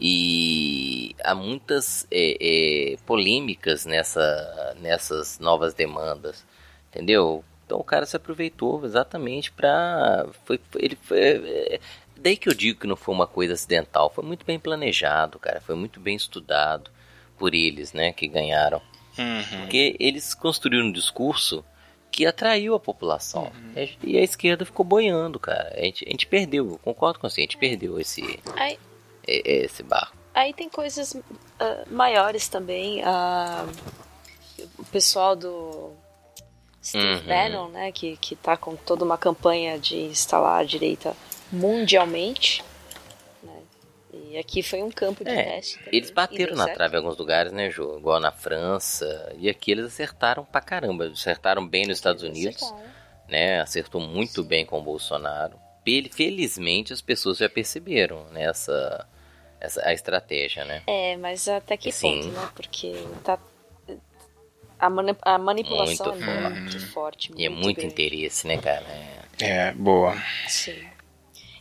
e 0.00 1.14
há 1.22 1.34
muitas 1.34 2.06
é, 2.10 2.36
é, 2.40 2.96
polêmicas 3.04 3.84
nessa, 3.84 4.74
nessas 4.80 5.38
novas 5.38 5.74
demandas, 5.74 6.44
entendeu? 6.88 7.44
Então 7.64 7.78
o 7.78 7.84
cara 7.84 8.06
se 8.06 8.16
aproveitou 8.16 8.84
exatamente 8.84 9.50
para 9.52 10.26
foi, 10.44 10.60
ele 10.76 10.96
foi, 11.02 11.18
é, 11.18 11.80
daí 12.16 12.36
que 12.36 12.48
eu 12.48 12.54
digo 12.54 12.80
que 12.80 12.86
não 12.86 12.96
foi 12.96 13.14
uma 13.14 13.26
coisa 13.26 13.54
acidental, 13.54 14.10
foi 14.10 14.24
muito 14.24 14.46
bem 14.46 14.58
planejado, 14.58 15.38
cara, 15.38 15.60
foi 15.60 15.74
muito 15.74 16.00
bem 16.00 16.16
estudado 16.16 16.90
por 17.38 17.54
eles, 17.54 17.92
né, 17.92 18.12
que 18.12 18.28
ganharam, 18.28 18.80
uhum. 19.18 19.60
porque 19.60 19.94
eles 20.00 20.32
construíram 20.32 20.86
um 20.86 20.92
discurso 20.92 21.62
que 22.16 22.24
atraiu 22.24 22.74
a 22.74 22.80
população. 22.80 23.52
Uhum. 23.76 23.88
E 24.02 24.16
a 24.16 24.22
esquerda 24.22 24.64
ficou 24.64 24.86
boiando, 24.86 25.38
cara. 25.38 25.70
A 25.76 25.82
gente, 25.82 26.02
a 26.08 26.10
gente 26.10 26.26
perdeu, 26.26 26.80
concordo 26.82 27.18
com 27.18 27.28
você, 27.28 27.42
a 27.42 27.44
gente 27.44 27.58
perdeu 27.58 28.00
esse, 28.00 28.40
Aí, 28.56 28.78
esse 29.26 29.82
barco. 29.82 30.16
Aí 30.32 30.54
tem 30.54 30.70
coisas 30.70 31.12
uh, 31.12 31.22
maiores 31.90 32.48
também. 32.48 33.02
Uh, 33.02 33.70
o 34.78 34.84
pessoal 34.86 35.36
do 35.36 35.90
Steve 36.82 37.04
uhum. 37.04 37.26
Bannon, 37.26 37.68
né, 37.68 37.92
que, 37.92 38.16
que 38.16 38.34
tá 38.34 38.56
com 38.56 38.74
toda 38.76 39.04
uma 39.04 39.18
campanha 39.18 39.78
de 39.78 39.96
instalar 40.04 40.60
a 40.60 40.64
direita 40.64 41.14
mundialmente. 41.52 42.64
E 44.36 44.38
aqui 44.38 44.62
foi 44.62 44.82
um 44.82 44.90
campo 44.90 45.24
de 45.24 45.30
é, 45.30 45.42
teste. 45.42 45.78
Também. 45.78 45.94
Eles 45.94 46.10
bateram 46.10 46.54
na 46.56 46.68
trave 46.68 46.94
em 46.94 46.98
alguns 46.98 47.16
lugares, 47.16 47.52
né, 47.52 47.70
Jô? 47.70 47.96
Igual 47.96 48.20
na 48.20 48.30
França. 48.30 49.34
E 49.38 49.48
aqui 49.48 49.70
eles 49.70 49.86
acertaram 49.86 50.44
pra 50.44 50.60
caramba. 50.60 51.06
Acertaram 51.06 51.66
bem 51.66 51.86
nos 51.86 51.96
Estados 51.96 52.22
Unidos. 52.22 52.60
Né? 53.30 53.62
Acertou 53.62 53.98
muito 53.98 54.44
bem 54.44 54.66
com 54.66 54.78
o 54.78 54.82
Bolsonaro. 54.82 55.58
Felizmente 56.12 56.92
as 56.92 57.00
pessoas 57.00 57.38
já 57.38 57.48
perceberam 57.48 58.26
nessa 58.30 58.72
né, 58.98 59.06
essa, 59.58 59.88
a 59.88 59.94
estratégia, 59.94 60.66
né? 60.66 60.82
É, 60.86 61.16
mas 61.16 61.48
até 61.48 61.74
que 61.78 61.90
Sim. 61.90 62.20
ponto, 62.20 62.28
né? 62.32 62.50
Porque 62.54 62.92
tá 63.24 63.38
a, 64.78 64.90
mani 64.90 65.16
a 65.22 65.38
manipulação 65.38 66.14
muito 66.14 66.30
é 66.30 66.50
muito 66.50 66.86
forte. 66.88 67.30
Muito 67.30 67.40
e 67.40 67.46
é 67.46 67.48
muito 67.48 67.76
grande. 67.78 67.94
interesse, 67.94 68.46
né, 68.46 68.58
cara? 68.58 68.84
É, 69.40 69.68
é 69.68 69.72
boa. 69.72 70.14
Sim. 70.46 70.95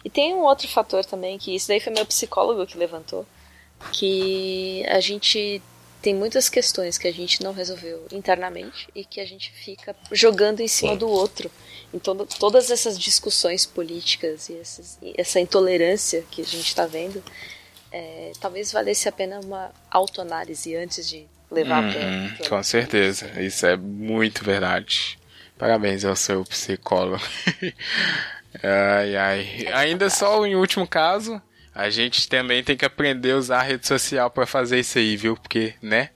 E 0.06 0.10
tem 0.10 0.36
um 0.36 0.44
outro 0.44 0.68
fator 0.68 1.03
também, 1.03 1.40
que 1.40 1.56
isso 1.56 1.68
daí 1.68 1.80
foi 1.80 1.91
meu 1.91 2.06
psicólogo 2.06 2.68
que 2.68 2.77
levantou, 2.77 3.26
que 3.91 4.86
a 4.88 4.99
gente 4.99 5.60
tem 5.99 6.14
muitas 6.14 6.48
questões 6.48 6.99
que 6.99 7.07
a 7.07 7.11
gente 7.11 7.41
não 7.41 7.52
resolveu 7.52 8.06
internamente 8.11 8.88
e 8.94 9.03
que 9.03 9.19
a 9.19 9.26
gente 9.26 9.52
fica 9.52 9.95
jogando 10.11 10.60
em 10.60 10.68
cima 10.68 10.95
do 10.95 11.10
outro. 11.10 11.49
Então, 11.91 12.15
todas 12.40 12.69
essas 12.69 12.99
discussões 12.99 13.65
políticas 13.65 14.48
e, 14.48 14.61
e 15.02 15.15
essa 15.18 15.40
intolerância 15.40 16.23
que 16.30 16.44
a 16.44 16.45
gente 16.45 16.68
está 16.68 16.86
vendo, 16.86 17.23
é, 17.91 18.32
talvez 18.40 18.72
valesse 18.72 19.10
a 19.10 19.11
pena 19.11 19.40
uma 19.40 19.72
autoanálise 19.90 20.76
antes 20.76 21.10
de 21.10 21.26
levar 21.49 21.84
uhum, 21.84 22.30
para. 22.38 22.49
Com 22.49 22.61
certeza, 22.61 23.41
isso 23.41 23.65
é 23.65 23.76
muito 23.76 24.44
verdade. 24.44 25.18
Parabéns 25.57 26.06
ao 26.06 26.15
seu 26.15 26.45
psicólogo. 26.45 27.23
Ai, 28.64 29.15
ai. 29.15 29.68
Ainda 29.73 30.10
só 30.10 30.45
em 30.45 30.56
último 30.56 30.88
caso, 30.88 31.41
a 31.73 31.90
gente 31.90 32.27
também 32.27 32.64
tem 32.64 32.77
que 32.77 32.86
aprender 32.86 33.32
a 33.32 33.38
usar 33.38 33.60
a 33.60 33.64
rede 33.64 33.88
social 33.88 34.30
para 34.30 34.45
fazer 34.45 34.80
isso 34.80 34.98
aí, 34.98 35.18
viu? 35.18 35.36
Porque, 35.36 35.73
né? 35.82 36.10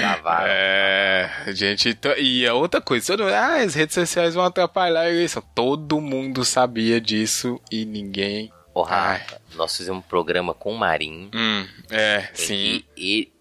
Lavaram. 0.00 0.46
É, 0.48 1.30
gente, 1.48 1.98
e 2.18 2.46
a 2.46 2.54
outra 2.54 2.80
coisa, 2.80 3.16
todo, 3.16 3.24
ah, 3.28 3.56
as 3.62 3.74
redes 3.74 3.94
sociais 3.94 4.34
vão 4.34 4.44
atrapalhar 4.44 5.08
eleição. 5.08 5.42
Todo 5.54 6.00
mundo 6.00 6.44
sabia 6.44 7.00
disso 7.00 7.60
e 7.70 7.84
ninguém. 7.84 8.52
Rafa, 8.84 9.40
nós 9.54 9.74
fizemos 9.74 10.04
um 10.04 10.08
programa 10.08 10.52
com 10.52 10.72
o 10.72 10.78
Marinho. 10.78 11.30
Hum, 11.34 11.66
é, 11.90 12.28
sim. 12.34 12.84
E, 12.96 13.32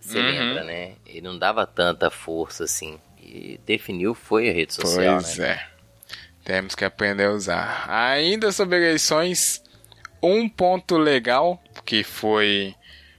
você 0.00 0.18
uhum. 0.18 0.26
lembra, 0.26 0.64
né? 0.64 0.94
Ele 1.06 1.20
não 1.20 1.38
dava 1.38 1.66
tanta 1.66 2.10
força 2.10 2.64
assim. 2.64 2.98
E 3.22 3.60
definiu 3.64 4.14
foi 4.14 4.50
a 4.50 4.52
rede 4.52 4.74
social, 4.74 5.20
pois 5.20 5.38
né? 5.38 5.50
é. 5.50 5.69
Temos 6.50 6.74
que 6.74 6.84
aprender 6.84 7.26
a 7.26 7.30
usar. 7.30 7.86
Ainda 7.88 8.50
sobre 8.50 8.76
eleições, 8.78 9.62
um 10.20 10.48
ponto 10.48 10.98
legal, 10.98 11.62
que 11.84 12.02
foi 12.02 12.74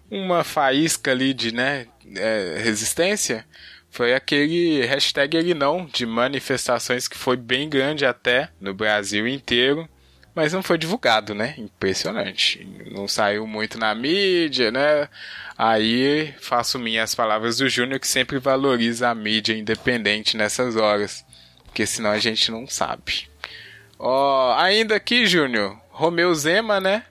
uma 0.10 0.44
faísca 0.44 1.12
ali 1.12 1.34
de 1.34 1.54
né, 1.54 1.88
é, 2.14 2.58
resistência, 2.62 3.46
foi 3.90 4.14
aquele 4.14 4.86
hashtag 4.86 5.38
ele 5.38 5.54
não, 5.54 5.86
de 5.86 6.06
manifestações 6.06 7.08
que 7.08 7.18
foi 7.18 7.38
bem 7.38 7.70
grande 7.70 8.06
até 8.06 8.50
no 8.60 8.74
Brasil 8.74 9.26
inteiro, 9.26 9.88
mas 10.36 10.52
não 10.52 10.62
foi 10.62 10.78
divulgado, 10.78 11.34
né? 11.34 11.56
Impressionante. 11.58 12.68
Não 12.92 13.08
saiu 13.08 13.48
muito 13.48 13.80
na 13.80 13.96
mídia, 13.96 14.72
né? 14.72 15.08
Aí 15.58 16.34
faço 16.42 16.78
minhas 16.78 17.16
palavras 17.16 17.60
do 17.60 17.70
Júnior 17.70 17.98
que 17.98 18.10
sempre 18.10 18.40
valoriza 18.40 19.08
a 19.08 19.16
mídia 19.16 19.54
independente 19.54 20.36
nessas 20.36 20.76
horas 20.76 21.26
porque 21.72 21.88
senão 21.88 22.12
a 22.12 22.20
gente 22.20 22.52
não 22.52 22.68
sabe. 22.68 23.30
Ó, 23.98 24.54
ainda 24.58 24.96
aqui, 24.96 25.26
Júnior, 25.26 25.80
Romeu 25.90 26.36
Zema, 26.36 26.82
né? 26.82 27.06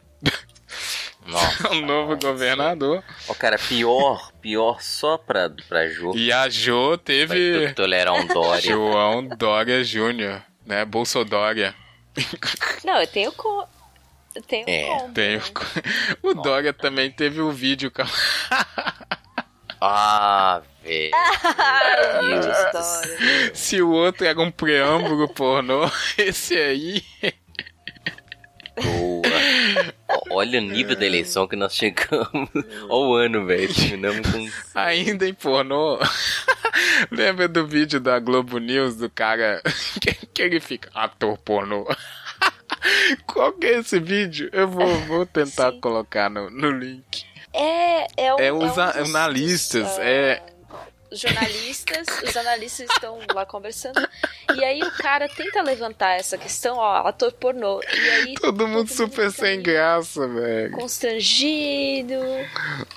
Nossa, 1.26 1.70
o 1.72 1.80
novo 1.80 2.12
nossa. 2.14 2.26
governador. 2.26 3.02
Ó, 3.26 3.34
cara, 3.34 3.58
pior, 3.58 4.30
pior 4.42 4.82
só 4.82 5.16
pra, 5.16 5.48
pra 5.66 5.88
Jô. 5.88 6.12
E 6.14 6.30
a 6.30 6.46
Jô 6.50 6.98
teve. 6.98 7.72
Tolerar 7.72 8.14
um 8.14 8.26
Dória. 8.26 8.60
João 8.60 9.26
Dória 9.26 9.82
Júnior, 9.82 10.42
né? 10.66 10.84
Bolsodória. 10.84 11.74
Não, 12.84 13.00
eu 13.00 13.06
tenho. 13.06 13.32
Co... 13.32 13.66
Eu 14.34 14.42
tenho 14.42 14.68
é, 14.68 15.08
tenho. 15.14 15.38
Né? 15.38 15.44
O 16.22 16.34
Dória 16.34 16.72
também 16.72 17.10
teve 17.10 17.40
o 17.40 17.48
um 17.48 17.50
vídeo. 17.50 17.90
Ah, 19.80 20.60
velho. 20.82 21.12
Se 23.54 23.80
o 23.80 23.90
outro 23.90 24.26
era 24.26 24.40
um 24.40 24.50
preâmbulo 24.50 25.28
pornô, 25.28 25.88
esse 26.16 26.56
aí. 26.56 27.04
Boa. 28.82 29.22
Olha 30.30 30.58
o 30.58 30.62
nível 30.62 30.96
da 30.96 31.06
eleição 31.06 31.46
que 31.46 31.56
nós 31.56 31.74
chegamos. 31.74 32.48
Olha 32.88 32.88
o 32.88 33.14
ano, 33.14 33.46
velho. 33.46 33.74
Terminamos 33.74 34.30
com. 34.30 34.48
Ainda 34.78 35.28
em 35.28 35.34
pornô. 35.34 35.98
Lembra 37.10 37.48
do 37.48 37.66
vídeo 37.66 38.00
da 38.00 38.18
Globo 38.18 38.58
News 38.58 38.96
do 38.96 39.10
cara 39.10 39.62
que, 40.00 40.26
que 40.26 40.42
ele 40.42 40.60
fica 40.60 40.90
ator 40.94 41.36
pornô? 41.38 41.86
Qual 43.26 43.52
que 43.52 43.66
é 43.66 43.78
esse 43.78 43.98
vídeo? 43.98 44.48
Eu 44.52 44.68
vou, 44.68 44.88
vou 45.06 45.26
tentar 45.26 45.72
Sim. 45.72 45.80
colocar 45.80 46.30
no, 46.30 46.50
no 46.50 46.70
link. 46.70 47.24
É, 47.52 48.06
é, 48.16 48.34
um, 48.34 48.38
é 48.38 48.52
os 48.52 48.78
é 48.78 49.02
um 49.02 49.06
analistas, 49.06 49.98
é 49.98 50.40
jornalistas, 51.12 52.06
os 52.22 52.36
analistas 52.36 52.88
estão 52.90 53.18
lá 53.34 53.44
conversando, 53.44 54.06
e 54.56 54.64
aí 54.64 54.82
o 54.82 54.90
cara 54.92 55.28
tenta 55.28 55.62
levantar 55.62 56.18
essa 56.18 56.38
questão, 56.38 56.76
ó, 56.76 57.06
ator 57.06 57.32
pornô, 57.32 57.80
e 57.82 58.10
aí... 58.10 58.34
Todo, 58.34 58.56
todo 58.56 58.68
mundo 58.68 58.88
super 58.88 59.30
sem 59.30 59.62
graça, 59.62 60.26
velho. 60.28 60.72
Constrangido, 60.72 62.14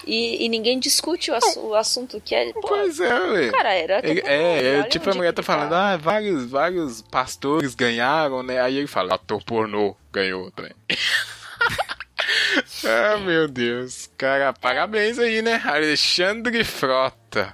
e, 0.05 0.45
e 0.45 0.49
ninguém 0.49 0.79
discute 0.79 1.31
o, 1.31 1.35
o 1.67 1.75
assunto 1.75 2.21
que 2.21 2.35
é... 2.35 2.51
Pô, 2.53 2.61
pois 2.61 2.99
é, 2.99 3.27
velho. 3.27 3.51
Cara, 3.51 3.73
era... 3.73 4.01
É, 4.03 4.19
é, 4.25 4.79
é 4.79 4.83
tipo 4.83 5.09
a 5.09 5.13
mulher 5.13 5.33
tá 5.33 5.43
falando, 5.43 5.71
tá. 5.71 5.93
ah, 5.93 5.97
vários, 5.97 6.45
vários 6.45 7.01
pastores 7.01 7.75
ganharam, 7.75 8.43
né, 8.43 8.61
aí 8.61 8.77
ele 8.77 8.87
fala, 8.87 9.15
ator 9.15 9.43
pornô 9.43 9.95
ganhou 10.11 10.51
também. 10.51 10.73
ah, 12.85 13.17
meu 13.17 13.47
Deus. 13.47 14.09
Cara, 14.17 14.53
parabéns 14.53 15.19
aí, 15.19 15.41
né? 15.41 15.61
Alexandre 15.65 16.63
Frota. 16.63 17.53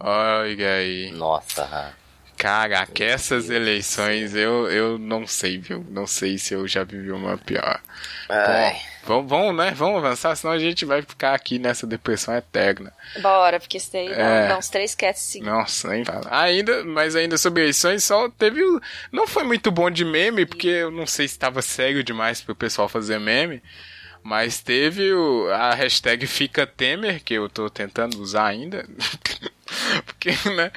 Olha 0.00 0.74
aí. 0.74 1.10
Nossa. 1.12 1.94
Caraca, 2.40 3.04
essas 3.04 3.50
eleições 3.50 4.34
eu, 4.34 4.66
eu 4.70 4.98
não 4.98 5.26
sei, 5.26 5.58
viu? 5.58 5.84
Não 5.90 6.06
sei 6.06 6.38
se 6.38 6.54
eu 6.54 6.66
já 6.66 6.82
vivi 6.82 7.12
uma 7.12 7.36
pior. 7.36 7.78
Bom, 8.26 9.26
vamos, 9.26 9.28
vamos, 9.28 9.56
né? 9.56 9.72
Vamos 9.76 9.98
avançar, 9.98 10.34
senão 10.34 10.54
a 10.54 10.58
gente 10.58 10.86
vai 10.86 11.02
ficar 11.02 11.34
aqui 11.34 11.58
nessa 11.58 11.86
depressão 11.86 12.34
eterna. 12.34 12.94
Bora, 13.20 13.60
porque 13.60 13.76
isso 13.76 13.92
daí 13.92 14.08
é. 14.10 14.48
dá, 14.48 14.56
uns 14.56 14.70
três 14.70 14.94
cats 14.94 15.20
sim. 15.20 15.42
Nossa, 15.42 15.88
nem 15.88 16.02
fala. 16.02 16.26
Ainda, 16.30 16.82
mas 16.82 17.14
ainda 17.14 17.36
sobre 17.36 17.60
eleições, 17.60 18.04
só 18.04 18.30
teve. 18.30 18.62
Não 19.12 19.26
foi 19.26 19.44
muito 19.44 19.70
bom 19.70 19.90
de 19.90 20.06
meme, 20.06 20.46
porque 20.46 20.68
eu 20.68 20.90
não 20.90 21.06
sei 21.06 21.28
se 21.28 21.34
estava 21.34 21.60
sério 21.60 22.02
demais 22.02 22.40
pro 22.40 22.54
pessoal 22.54 22.88
fazer 22.88 23.20
meme. 23.20 23.62
Mas 24.22 24.60
teve 24.60 25.12
o, 25.12 25.50
a 25.50 25.74
hashtag 25.74 26.26
Fica 26.26 26.66
Temer, 26.66 27.22
que 27.22 27.34
eu 27.34 27.50
tô 27.50 27.68
tentando 27.68 28.18
usar 28.18 28.46
ainda. 28.46 28.88
Porque, 30.04 30.30
né? 30.50 30.70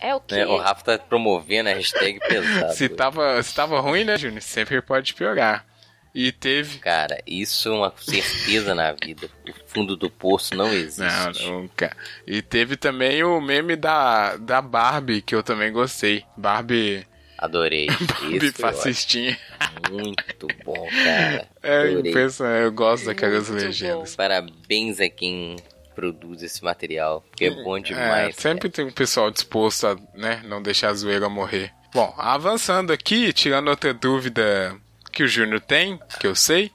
É 0.00 0.14
o 0.14 0.20
quê? 0.20 0.36
É, 0.36 0.46
o 0.46 0.56
Rafa 0.56 0.84
tá 0.84 0.98
promovendo 0.98 1.68
a 1.68 1.72
hashtag 1.72 2.18
pesado. 2.26 2.72
se, 2.74 2.88
tava, 2.88 3.42
se 3.42 3.54
tava 3.54 3.80
ruim, 3.80 4.04
né, 4.04 4.16
Júnior? 4.16 4.42
Sempre 4.42 4.80
pode 4.82 5.14
piorar. 5.14 5.66
E 6.12 6.32
teve. 6.32 6.78
Cara, 6.80 7.22
isso 7.24 7.68
é 7.68 7.72
uma 7.72 7.94
certeza 7.96 8.74
na 8.74 8.92
vida. 8.92 9.28
O 9.48 9.68
fundo 9.68 9.96
do 9.96 10.10
poço 10.10 10.56
não 10.56 10.72
existe. 10.72 11.44
Não, 11.44 11.60
nunca. 11.60 11.96
E 12.26 12.42
teve 12.42 12.76
também 12.76 13.22
o 13.22 13.40
meme 13.40 13.76
da, 13.76 14.36
da 14.36 14.60
Barbie, 14.60 15.22
que 15.22 15.36
eu 15.36 15.42
também 15.42 15.70
gostei. 15.70 16.24
Barbie 16.36 17.06
Adorei. 17.40 17.86
Barbie 18.20 18.52
fascistinha. 18.52 19.38
Muito 19.90 20.46
bom, 20.62 20.86
cara. 21.04 21.48
É, 21.62 21.90
impressionante. 21.92 22.64
Eu 22.64 22.72
gosto 22.72 23.06
daquelas 23.06 23.48
Muito 23.48 23.64
legendas. 23.64 24.10
Bom. 24.10 24.16
Parabéns 24.16 25.00
a 25.00 25.08
quem 25.08 25.56
produz 26.00 26.42
esse 26.42 26.64
material, 26.64 27.22
que 27.36 27.44
é 27.44 27.50
bom 27.50 27.78
demais. 27.78 28.30
É, 28.30 28.40
sempre 28.40 28.70
cara. 28.70 28.72
tem 28.72 28.84
um 28.86 28.90
pessoal 28.90 29.30
disposto 29.30 29.86
a 29.86 29.96
né, 30.14 30.40
não 30.46 30.62
deixar 30.62 30.88
a 30.88 30.94
zoeira 30.94 31.28
morrer. 31.28 31.70
Bom, 31.92 32.14
avançando 32.16 32.90
aqui, 32.90 33.32
tirando 33.34 33.68
outra 33.68 33.92
dúvida 33.92 34.74
que 35.12 35.22
o 35.22 35.28
Júnior 35.28 35.60
tem, 35.60 36.00
que 36.18 36.26
eu 36.26 36.34
sei. 36.34 36.70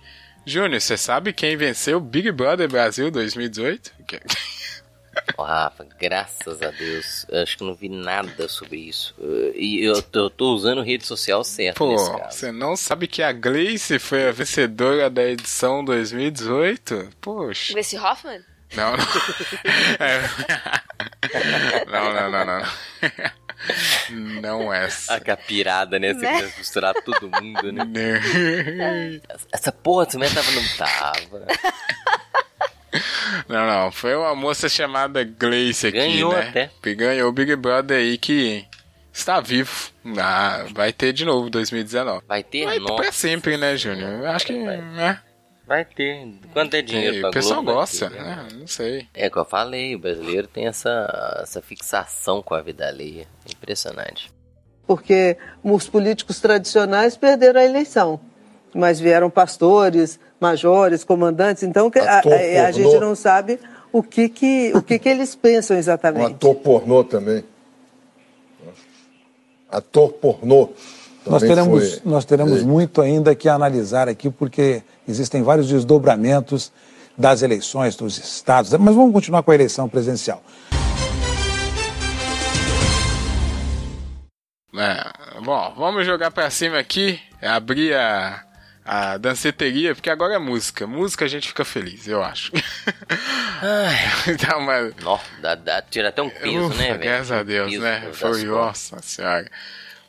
Júnior, 0.46 0.80
você 0.80 0.96
sabe 0.96 1.34
quem 1.34 1.58
venceu 1.58 1.98
o 1.98 2.02
Big 2.02 2.32
Brother 2.32 2.70
Brasil 2.70 3.10
2018? 3.10 3.92
Oh, 5.38 5.44
Rafa, 5.44 5.88
graças 5.98 6.62
a 6.62 6.70
Deus. 6.72 7.26
Eu 7.30 7.42
acho 7.42 7.58
que 7.58 7.64
não 7.64 7.74
vi 7.74 7.90
nada 7.90 8.48
sobre 8.48 8.78
isso. 8.78 9.16
E 9.56 9.80
eu, 9.84 10.04
eu, 10.14 10.30
tô 10.30 10.54
usando 10.54 10.82
rede 10.82 11.06
social 11.06 11.44
certa. 11.44 11.78
Pô, 11.78 11.96
você 12.30 12.52
não 12.52 12.76
sabe 12.76 13.08
que 13.08 13.24
a 13.24 13.32
Gleice 13.32 13.98
foi 13.98 14.28
a 14.28 14.32
vencedora 14.32 15.10
da 15.10 15.24
edição 15.24 15.84
2018? 15.84 17.10
Poxa. 17.22 17.74
Gleice 17.74 17.98
Hoffman? 17.98 18.44
Não, 18.76 18.96
não. 18.98 19.06
É. 20.00 20.22
Não, 21.92 22.14
não, 22.14 22.32
não, 22.32 22.46
não. 22.46 22.64
Não 24.42 24.74
essa. 24.74 25.16
A 25.16 25.20
capirada, 25.20 25.98
né? 25.98 26.14
Você 26.14 26.22
né? 26.22 26.42
quer 26.42 26.58
misturar 26.58 26.94
todo 26.94 27.30
mundo, 27.42 27.72
né? 27.72 28.22
Essa 29.52 29.72
porra 29.72 30.06
também 30.06 30.30
tava, 30.30 30.52
não 30.52 30.64
tava. 30.78 31.48
Não, 33.48 33.66
não. 33.66 33.92
Foi 33.92 34.16
uma 34.16 34.36
moça 34.36 34.70
chamada 34.70 35.24
Gleice 35.24 35.88
aqui, 35.88 35.98
Ganhou 35.98 36.34
né? 36.34 36.48
até. 36.50 36.70
Ganhou 36.94 37.30
o 37.30 37.32
Big 37.34 37.56
Brother 37.56 37.98
aí 37.98 38.18
que 38.18 38.66
está 39.12 39.40
vivo. 39.40 39.92
Ah, 40.18 40.66
vai 40.74 40.94
ter 40.94 41.12
de 41.14 41.26
novo 41.26 41.50
2019. 41.50 42.24
Vai 42.28 42.44
ter? 42.44 42.66
Vai 42.66 42.80
ter 42.80 42.96
pra 42.96 43.12
sempre, 43.12 43.58
né, 43.58 43.76
Júnior? 43.76 44.26
Acho 44.28 44.46
que, 44.46 44.64
vai. 44.64 44.78
né? 44.78 45.20
Vai 45.68 45.84
ter. 45.84 46.28
Quanto 46.54 46.76
é 46.76 46.82
dinheiro 46.82 47.22
pra 47.22 47.30
O 47.30 47.32
pessoal 47.32 47.64
Globo, 47.64 47.80
gosta, 47.80 48.10
né? 48.10 48.48
Não 48.54 48.68
sei. 48.68 49.08
É 49.14 49.28
o 49.28 49.32
que 49.32 49.38
eu 49.38 49.46
falei, 49.46 49.96
o 49.96 50.00
brasileiro 50.00 50.48
tem 50.48 50.68
essa, 50.68 51.40
essa 51.42 51.62
fixação 51.62 52.42
com 52.42 52.54
a 52.54 52.62
vida 52.62 52.88
alheia. 52.88 53.28
Impressionante. 53.50 54.32
Porque 54.86 55.38
os 55.64 55.90
políticos 55.90 56.40
tradicionais 56.40 57.18
perderam 57.18 57.60
a 57.60 57.66
eleição. 57.66 58.20
Mas 58.74 59.00
vieram 59.00 59.30
pastores, 59.30 60.20
majores, 60.40 61.04
comandantes, 61.04 61.64
então 61.64 61.90
a, 61.96 62.20
a, 62.20 62.68
a 62.68 62.72
gente 62.72 63.00
não 63.00 63.16
sabe 63.16 63.58
o 63.92 64.04
que 64.04 64.28
que, 64.28 64.74
o 64.76 64.82
que 64.82 65.00
que 65.00 65.08
eles 65.08 65.34
pensam 65.34 65.78
exatamente. 65.78 66.24
Um 66.24 66.36
ator 66.36 66.56
pornô 66.56 67.04
também. 67.04 67.44
Ator 69.72 70.12
pornô. 70.14 70.70
Nós 71.26 71.42
teremos, 71.42 71.94
foi... 71.94 72.12
nós 72.12 72.26
teremos 72.26 72.62
muito 72.62 73.02
ainda 73.02 73.34
que 73.34 73.50
analisar 73.50 74.08
aqui, 74.08 74.30
porque 74.30 74.84
existem 75.08 75.44
vários 75.44 75.68
desdobramentos 75.68 76.72
das 77.18 77.42
eleições 77.42 77.96
dos 77.96 78.18
estados. 78.18 78.72
Mas 78.72 78.96
vamos 78.96 79.14
continuar 79.14 79.44
com 79.44 79.52
a 79.52 79.56
eleição 79.56 79.88
presidencial. 79.88 80.44
É, 84.78 85.40
bom, 85.42 85.74
vamos 85.78 86.06
jogar 86.06 86.32
para 86.32 86.50
cima 86.50 86.78
aqui. 86.78 87.20
Abrir 87.42 87.94
a, 87.96 88.44
a 88.84 89.18
danceteria, 89.18 89.96
porque 89.96 90.10
agora 90.10 90.36
é 90.36 90.40
música. 90.40 90.86
Música 90.86 91.26
a 91.26 91.28
gente 91.28 91.48
fica 91.48 91.64
feliz, 91.64 92.08
eu 92.08 92.22
acho. 92.22 92.52
Ai, 93.62 94.36
dá 94.36 94.58
uma... 94.58 94.92
Nossa, 95.02 95.26
dá, 95.42 95.56
dá, 95.56 95.82
tira 95.82 96.10
até 96.10 96.22
um 96.22 96.30
peso, 96.30 96.68
Ufa, 96.68 96.76
né, 96.76 96.88
velho? 96.90 97.00
Graças 97.00 97.32
a 97.32 97.44
Deus, 97.44 97.80
né? 97.80 98.10
Foi, 98.14 98.44
nossa 98.44 99.02
senhora. 99.02 99.50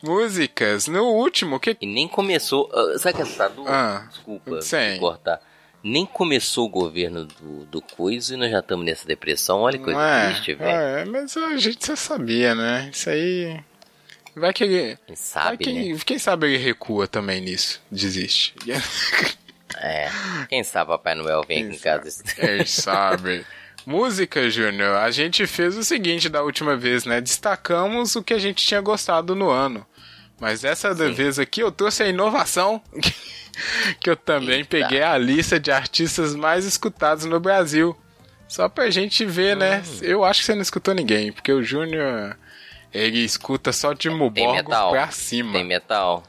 Músicas, 0.01 0.87
no 0.87 1.03
último, 1.03 1.59
que... 1.59 1.75
E 1.81 1.85
nem 1.85 2.07
começou... 2.07 2.69
Uh, 2.73 2.97
sabe 2.99 3.15
que 3.15 3.21
essa 3.21 3.51
ah, 3.67 4.07
Desculpa 4.09 4.61
sim. 4.61 4.97
cortar. 4.99 5.41
Nem 5.83 6.05
começou 6.05 6.65
o 6.65 6.69
governo 6.69 7.25
do, 7.25 7.65
do 7.65 7.81
Coisa 7.81 8.33
e 8.33 8.37
nós 8.37 8.51
já 8.51 8.59
estamos 8.59 8.85
nessa 8.85 9.07
depressão. 9.07 9.61
Olha 9.61 9.77
que 9.77 9.83
coisa 9.83 10.01
é, 10.01 10.25
triste, 10.27 10.53
velho. 10.53 10.69
É, 10.69 11.05
mas 11.05 11.37
a 11.37 11.57
gente 11.57 11.87
já 11.87 11.95
sabia, 11.95 12.53
né? 12.53 12.89
Isso 12.91 13.09
aí... 13.09 13.59
Vai 14.35 14.53
que 14.53 14.63
ele. 14.63 14.97
Quem 15.07 15.15
sabe, 15.15 15.57
quem, 15.57 15.93
né? 15.93 15.99
quem 16.05 16.19
sabe 16.19 16.45
ele 16.45 16.57
recua 16.57 17.07
também 17.07 17.41
nisso. 17.41 17.81
Desiste. 17.89 18.53
É. 19.79 20.09
Quem 20.47 20.63
sabe 20.63 20.91
Papai 20.91 21.15
Noel 21.15 21.43
vem 21.47 21.65
aqui 21.65 21.75
em 21.75 21.79
casa. 21.79 22.23
Quem 22.23 22.65
sabe. 22.65 23.45
Música, 23.87 24.49
Júnior, 24.49 24.97
a 24.97 25.09
gente 25.11 25.47
fez 25.47 25.77
o 25.77 25.81
seguinte 25.81 26.27
da 26.27 26.43
última 26.43 26.75
vez, 26.75 27.05
né? 27.05 27.21
Destacamos 27.21 28.17
o 28.17 28.21
que 28.21 28.33
a 28.33 28.37
gente 28.37 28.67
tinha 28.67 28.81
gostado 28.81 29.33
no 29.33 29.49
ano. 29.49 29.85
Mas 30.41 30.65
essa 30.65 30.93
Sim. 30.93 31.13
vez 31.13 31.39
aqui 31.39 31.61
eu 31.61 31.71
trouxe 31.71 32.03
a 32.03 32.09
inovação. 32.09 32.81
que 34.01 34.09
eu 34.09 34.17
também 34.17 34.57
Eita. 34.57 34.71
peguei 34.71 35.01
a 35.01 35.17
lista 35.17 35.57
de 35.57 35.71
artistas 35.71 36.35
mais 36.35 36.65
escutados 36.65 37.23
no 37.23 37.39
Brasil. 37.39 37.97
Só 38.45 38.67
pra 38.67 38.89
gente 38.89 39.23
ver, 39.23 39.55
né? 39.55 39.77
hum. 39.77 39.91
né? 39.93 39.99
Eu 40.01 40.25
acho 40.25 40.41
que 40.41 40.47
você 40.47 40.55
não 40.55 40.61
escutou 40.61 40.93
ninguém, 40.93 41.31
porque 41.31 41.53
o 41.53 41.63
Júnior 41.63 42.37
ele 42.93 43.19
escuta 43.19 43.71
só 43.71 43.93
de 43.93 44.09
Muborgo 44.09 44.69
pra 44.69 45.11
cima. 45.11 45.53
Tem 45.53 45.63
metal. 45.63 46.25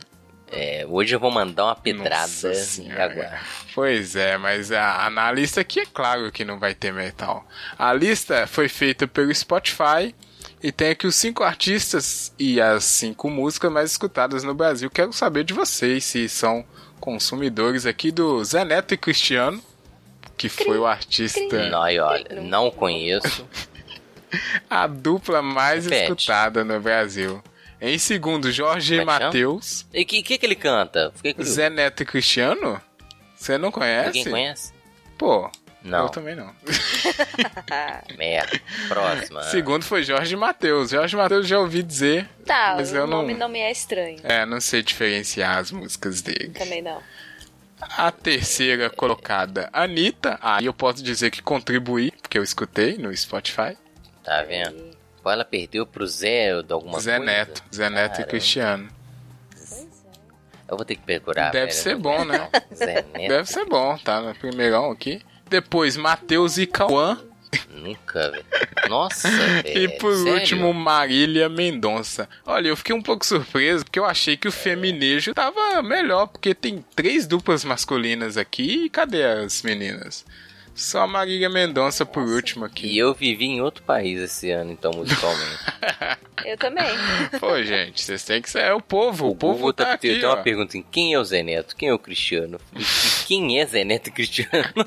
É, 0.51 0.87
hoje 0.89 1.15
eu 1.15 1.21
vou 1.21 1.31
mandar 1.31 1.67
uma 1.67 1.77
pedrada 1.77 2.53
agora. 2.97 3.41
Pois 3.75 4.17
é, 4.17 4.39
mas 4.39 4.73
a, 4.73 5.09
na 5.11 5.31
lista 5.31 5.61
aqui 5.61 5.81
é 5.81 5.87
claro 5.87 6.33
que 6.33 6.45
não 6.45 6.59
vai 6.59 6.75
ter 6.75 6.93
metal. 6.93 7.47
A 7.79 7.93
lista 7.93 8.47
foi 8.47 8.69
feita 8.69 9.07
pelo 9.07 9.35
Spotify 9.35 10.15
e 10.63 10.73
tem 10.73 10.91
aqui 10.91 11.07
os 11.07 11.17
cinco 11.17 11.45
artistas 11.45 12.33
e 12.39 12.61
as 12.61 12.85
cinco 12.85 13.29
músicas 13.31 13.71
mais 13.71 13.91
escutadas 13.91 14.43
no 14.43 14.55
Brasil. 14.55 14.91
Quero 14.91 15.13
saber 15.13 15.45
de 15.45 15.53
vocês 15.53 16.05
se 16.05 16.29
são 16.29 16.65
consumidores 16.99 17.87
aqui 17.87 18.11
do 18.11 18.43
Zé 18.45 18.65
Neto 18.65 18.95
e 18.95 18.97
Cristiano, 18.97 19.63
que 20.37 20.49
foi 20.49 20.79
o 20.79 20.87
artista. 20.87 21.41
Não, 21.69 21.81
olha, 21.81 22.41
não 22.43 22.71
conheço. 22.71 23.47
A 24.69 24.87
dupla 24.87 25.41
mais 25.41 25.85
Repete. 25.87 26.13
escutada 26.23 26.65
no 26.65 26.79
Brasil. 26.81 27.43
Em 27.81 27.99
segundo, 27.99 28.51
Jorge 28.51 28.99
é 28.99 29.05
Matheus. 29.05 29.87
E 29.93 30.03
o 30.03 30.07
que, 30.07 30.23
que, 30.23 30.39
que 30.39 30.47
ele 30.47 30.57
canta? 30.57 31.13
Zé 31.43 31.71
Neto 31.71 32.03
e 32.03 32.07
Cristiano? 32.07 32.81
Você 33.37 33.57
não 33.57 33.71
conhece? 33.71 34.19
Ninguém 34.19 34.33
conhece? 34.33 34.73
Pô, 35.17 35.51
não. 35.83 36.05
Eu 36.05 36.09
também 36.09 36.35
não. 36.35 36.53
Merda. 38.19 38.61
Próxima. 38.89 39.43
Segundo 39.45 39.85
foi 39.85 40.03
Jorge 40.03 40.35
Matheus. 40.35 40.91
Jorge 40.91 41.17
Matheus 41.17 41.47
já 41.47 41.59
ouvi 41.59 41.83
dizer. 41.83 42.29
Tá, 42.45 42.75
mas 42.77 42.93
o 42.93 42.97
eu 42.97 43.07
nome 43.07 43.33
não... 43.33 43.41
não 43.41 43.49
me 43.49 43.61
é 43.61 43.71
estranho. 43.71 44.19
É, 44.25 44.45
não 44.45 44.61
sei 44.61 44.83
diferenciar 44.83 45.59
as 45.59 45.71
músicas 45.71 46.21
dele. 46.21 46.51
Também 46.51 46.83
não. 46.83 47.01
A 47.81 48.11
terceira 48.11 48.91
colocada, 48.91 49.71
Anitta. 49.73 50.37
Aí 50.43 50.67
eu 50.67 50.75
posso 50.75 51.03
dizer 51.03 51.31
que 51.31 51.41
contribuí, 51.41 52.11
porque 52.11 52.37
eu 52.37 52.43
escutei 52.43 52.99
no 52.99 53.17
Spotify. 53.17 53.77
Tá 54.25 54.43
vendo? 54.43 54.88
Ou 55.29 55.33
ela 55.33 55.45
perdeu 55.45 55.85
pro 55.85 56.07
Zé 56.07 56.63
de 56.63 56.73
alguma 56.73 56.99
Zé 57.01 57.19
coisa? 57.19 57.33
Neto. 57.33 57.63
Zé 57.75 57.91
Neto 57.91 58.13
Caramba. 58.13 58.23
e 58.23 58.31
Cristiano. 58.31 58.89
Eu 60.67 60.77
vou 60.77 60.87
ter 60.87 60.97
que 60.97 61.03
procurar. 61.03 61.51
Deve 61.51 61.73
ser 61.73 61.97
bom, 61.97 62.25
né? 62.25 62.49
Zé 62.75 63.05
Neto. 63.13 63.29
Deve 63.29 63.45
ser 63.47 63.67
bom, 63.67 63.99
tá 63.99 64.23
no 64.23 64.35
primeirão 64.35 64.91
aqui. 64.91 65.21
Depois, 65.51 65.99
Matheus 65.99 66.57
e 66.57 66.67
Cauã. 66.67 67.21
Nunca, 67.71 68.31
velho. 68.31 68.45
Nossa, 68.89 69.29
velho. 69.63 69.79
E 69.79 69.89
por 69.99 70.15
Sério? 70.15 70.33
último, 70.33 70.73
Marília 70.73 71.47
Mendonça. 71.51 72.27
Olha, 72.47 72.69
eu 72.69 72.77
fiquei 72.77 72.95
um 72.97 73.03
pouco 73.03 73.27
surpreso 73.27 73.85
porque 73.85 73.99
eu 73.99 74.07
achei 74.07 74.35
que 74.35 74.49
o 74.49 74.53
feminejo 74.53 75.35
tava 75.35 75.83
melhor, 75.83 76.29
porque 76.29 76.55
tem 76.55 76.83
três 76.97 77.27
duplas 77.27 77.65
masculinas 77.65 78.39
aqui 78.39 78.85
e 78.87 78.91
cadê 78.91 79.25
as 79.25 79.63
meninas? 79.63 80.25
Só 80.79 81.01
a 81.01 81.07
Marília 81.09 81.51
Mendonça 81.51 82.07
por 82.07 82.23
último 82.23 82.65
aqui. 82.65 82.87
E 82.87 82.99
eu 82.99 83.13
vivi 83.13 83.47
em 83.47 83.61
outro 83.61 83.83
país 83.83 84.21
esse 84.21 84.49
ano, 84.53 84.71
então, 84.71 84.93
musicalmente. 84.93 85.59
eu 86.47 86.57
também. 86.57 86.87
Pô, 87.41 87.61
gente, 87.65 88.01
vocês 88.01 88.25
têm 88.25 88.41
que 88.41 88.49
ser. 88.49 88.61
É 88.61 88.73
o 88.73 88.81
povo. 88.81 89.27
O, 89.27 89.31
o 89.33 89.37
povo 89.37 89.73
tá, 89.73 89.87
tá 89.87 89.93
aqui. 89.95 90.21
Tem 90.21 90.25
uma 90.25 90.37
pergunta 90.37 90.69
assim: 90.69 90.85
quem 90.89 91.15
é 91.15 91.19
o 91.19 91.25
Zé 91.25 91.43
Neto? 91.43 91.75
Quem 91.75 91.89
é 91.89 91.93
o 91.93 91.99
Cristiano? 91.99 92.61
E 92.77 92.85
quem 93.27 93.61
é 93.61 93.67
Zé 93.67 93.83
Neto 93.83 94.07
e 94.07 94.13
Cristiano? 94.13 94.87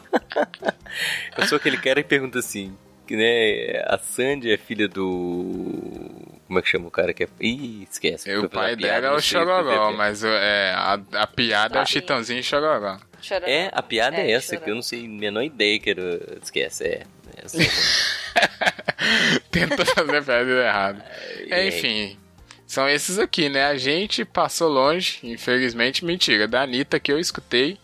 eu 1.37 1.45
sou 1.45 1.57
aquele 1.57 1.75
cara 1.75 2.01
que 2.01 2.07
pergunta 2.07 2.39
assim: 2.39 2.73
que, 3.05 3.17
né, 3.17 3.83
a 3.85 3.97
Sandy 3.97 4.49
é 4.49 4.57
filha 4.57 4.87
do. 4.87 6.09
Como 6.47 6.57
é 6.57 6.61
que 6.61 6.69
chama 6.69 6.87
o 6.87 6.91
cara 6.91 7.13
que 7.13 7.25
é. 7.25 7.27
Ih, 7.41 7.85
esquece. 7.91 8.33
o 8.33 8.49
pai 8.49 8.77
dela 8.77 9.07
é 9.07 9.11
o 9.11 9.19
Chororó, 9.19 9.91
mas 9.91 10.23
é, 10.23 10.71
a, 10.73 10.93
a 11.15 11.27
piada 11.27 11.79
ah, 11.79 11.81
é 11.81 11.83
o 11.83 11.85
Chitãozinho 11.85 12.41
Chororó. 12.41 12.97
Chororó. 13.21 13.51
É, 13.51 13.69
a 13.71 13.81
piada 13.81 14.17
é, 14.17 14.27
é 14.27 14.31
essa, 14.31 14.55
chororó. 14.55 14.65
que 14.65 14.71
eu 14.71 14.75
não 14.75 14.81
sei 14.81 15.05
a 15.05 15.07
menor 15.07 15.43
ideia 15.43 15.79
que 15.79 15.89
era. 15.89 16.37
Esquece, 16.41 16.83
é. 16.83 17.03
é 17.37 17.45
assim. 17.45 17.59
Tenta 19.51 19.85
fazer 19.85 20.17
a 20.17 20.21
piada 20.21 20.49
errada. 20.49 21.05
É, 21.49 21.67
enfim. 21.67 22.17
São 22.65 22.87
esses 22.87 23.19
aqui, 23.19 23.49
né? 23.49 23.65
A 23.65 23.75
gente 23.75 24.23
passou 24.23 24.69
longe, 24.69 25.19
infelizmente. 25.23 26.05
Mentira, 26.05 26.47
da 26.47 26.61
Anitta 26.61 26.99
que 26.99 27.11
eu 27.11 27.19
escutei. 27.19 27.77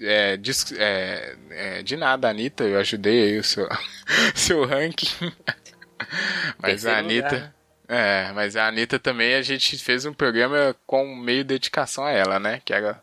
É, 0.00 0.36
de, 0.36 0.52
é, 0.78 1.36
é, 1.50 1.82
de 1.82 1.96
nada, 1.96 2.30
Anitta, 2.30 2.64
eu 2.64 2.78
ajudei 2.78 3.24
aí 3.24 3.38
o 3.38 3.44
seu, 3.44 3.68
seu 4.34 4.64
ranking. 4.64 5.32
mas 6.62 6.86
a 6.86 6.98
Anitta. 6.98 7.34
Lugar. 7.34 7.54
É, 7.88 8.30
mas 8.32 8.54
a 8.54 8.68
Anitta 8.68 9.00
também 9.00 9.34
a 9.34 9.42
gente 9.42 9.76
fez 9.78 10.06
um 10.06 10.12
programa 10.12 10.76
com 10.86 11.12
meio 11.16 11.44
dedicação 11.44 12.04
a 12.04 12.12
ela, 12.12 12.38
né? 12.38 12.62
Que 12.64 12.72
era 12.72 13.02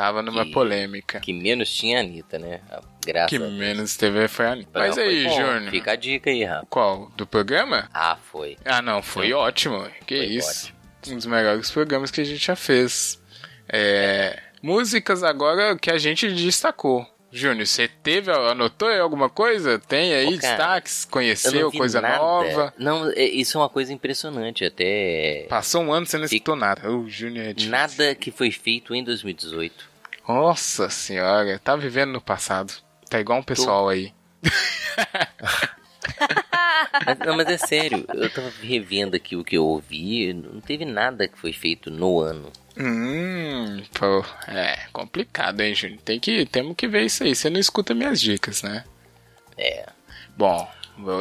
Tava 0.00 0.22
numa 0.22 0.46
que, 0.46 0.52
polêmica. 0.52 1.20
Que 1.20 1.30
menos 1.30 1.70
tinha 1.70 1.98
a 1.98 2.00
Anitta, 2.00 2.38
né? 2.38 2.62
Graças 3.04 3.28
Que 3.28 3.38
menos 3.38 3.98
teve 3.98 4.28
foi 4.28 4.46
a 4.46 4.52
Anitta. 4.52 4.78
Mas 4.78 4.96
aí, 4.96 5.24
Júnior. 5.24 5.70
Fica 5.70 5.92
a 5.92 5.96
dica 5.96 6.30
aí, 6.30 6.42
rapaz. 6.42 6.66
Qual? 6.70 7.12
Do 7.18 7.26
programa? 7.26 7.86
Ah, 7.92 8.16
foi. 8.32 8.56
Ah, 8.64 8.80
não, 8.80 9.02
foi 9.02 9.34
ótimo. 9.34 9.86
Que 10.06 10.16
foi 10.16 10.26
isso. 10.26 10.68
Ótimo. 10.68 10.78
Um 11.08 11.16
dos 11.16 11.26
melhores 11.26 11.70
programas 11.70 12.10
que 12.10 12.22
a 12.22 12.24
gente 12.24 12.42
já 12.42 12.56
fez. 12.56 13.20
É, 13.68 14.38
músicas 14.62 15.22
agora 15.22 15.76
que 15.76 15.90
a 15.90 15.98
gente 15.98 16.32
destacou. 16.32 17.06
Júnior, 17.30 17.66
você 17.66 17.86
teve, 17.86 18.32
anotou 18.32 18.88
aí 18.88 18.98
alguma 18.98 19.28
coisa? 19.28 19.78
Tem 19.78 20.14
aí 20.14 20.34
Ô, 20.34 20.38
cara, 20.38 20.56
destaques? 20.56 21.04
Conheceu 21.04 21.70
coisa 21.70 22.00
nada. 22.00 22.16
nova? 22.16 22.74
Não, 22.78 23.08
é, 23.10 23.22
isso 23.22 23.56
é 23.56 23.60
uma 23.60 23.68
coisa 23.68 23.92
impressionante, 23.92 24.64
até... 24.64 25.46
Passou 25.48 25.82
um 25.82 25.92
ano 25.92 26.06
você 26.06 26.16
não 26.18 26.24
escutou 26.24 26.56
nada. 26.56 26.90
O 26.90 27.08
Júnior 27.08 27.46
é 27.46 27.52
difícil. 27.52 27.70
Nada 27.70 28.14
que 28.14 28.30
foi 28.32 28.50
feito 28.50 28.94
em 28.94 29.04
2018. 29.04 29.89
Nossa 30.32 30.88
senhora, 30.88 31.58
tá 31.58 31.74
vivendo 31.74 32.12
no 32.12 32.20
passado. 32.20 32.72
Tá 33.08 33.18
igual 33.18 33.40
um 33.40 33.42
pessoal 33.42 33.84
Tô... 33.84 33.88
aí. 33.88 34.14
mas, 37.04 37.18
não, 37.18 37.36
mas 37.36 37.48
é 37.48 37.58
sério, 37.58 38.04
eu 38.14 38.30
tava 38.30 38.52
revendo 38.62 39.16
aqui 39.16 39.34
o 39.34 39.42
que 39.42 39.56
eu 39.56 39.66
ouvi, 39.66 40.32
não 40.32 40.60
teve 40.60 40.84
nada 40.84 41.26
que 41.26 41.36
foi 41.36 41.52
feito 41.52 41.90
no 41.90 42.20
ano. 42.20 42.52
Hum, 42.78 43.82
pô, 43.92 44.24
é 44.46 44.86
complicado, 44.92 45.60
hein, 45.60 45.74
Júnior? 45.74 46.00
Tem 46.04 46.20
que, 46.20 46.46
temos 46.46 46.76
que 46.76 46.86
ver 46.86 47.04
isso 47.04 47.24
aí. 47.24 47.34
Você 47.34 47.50
não 47.50 47.58
escuta 47.58 47.92
minhas 47.92 48.20
dicas, 48.20 48.62
né? 48.62 48.84
É. 49.58 49.84
Bom, 50.36 50.70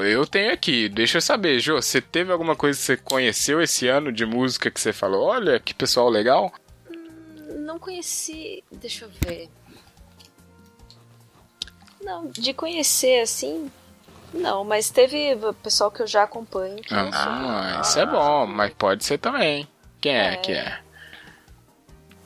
eu 0.05 0.25
tenho 0.27 0.53
aqui, 0.53 0.87
deixa 0.87 1.17
eu 1.17 1.21
saber, 1.21 1.59
Jô, 1.59 1.81
você 1.81 1.99
teve 1.99 2.31
alguma 2.31 2.55
coisa 2.55 2.77
que 2.77 2.85
você 2.85 2.97
conheceu 2.97 3.59
esse 3.59 3.87
ano 3.87 4.11
de 4.11 4.25
música 4.25 4.69
que 4.69 4.79
você 4.79 4.93
falou, 4.93 5.25
olha, 5.25 5.59
que 5.59 5.73
pessoal 5.73 6.09
legal? 6.09 6.53
Não 7.69 7.77
conheci. 7.77 8.63
Deixa 8.71 9.05
eu 9.05 9.11
ver. 9.21 9.47
Não, 12.01 12.27
de 12.27 12.53
conhecer 12.53 13.21
assim. 13.21 13.71
Não, 14.33 14.63
mas 14.63 14.89
teve 14.89 15.35
pessoal 15.61 15.91
que 15.91 16.01
eu 16.01 16.07
já 16.07 16.23
acompanho. 16.23 16.77
Que 16.77 16.93
ah, 16.93 17.77
ah 17.77 17.81
isso 17.81 17.99
é 17.99 18.05
bom, 18.05 18.47
mas 18.47 18.73
pode 18.73 19.03
ser 19.03 19.17
também. 19.17 19.67
Quem 20.01 20.15
é, 20.15 20.33
é 20.33 20.37
que 20.37 20.51
é? 20.51 20.79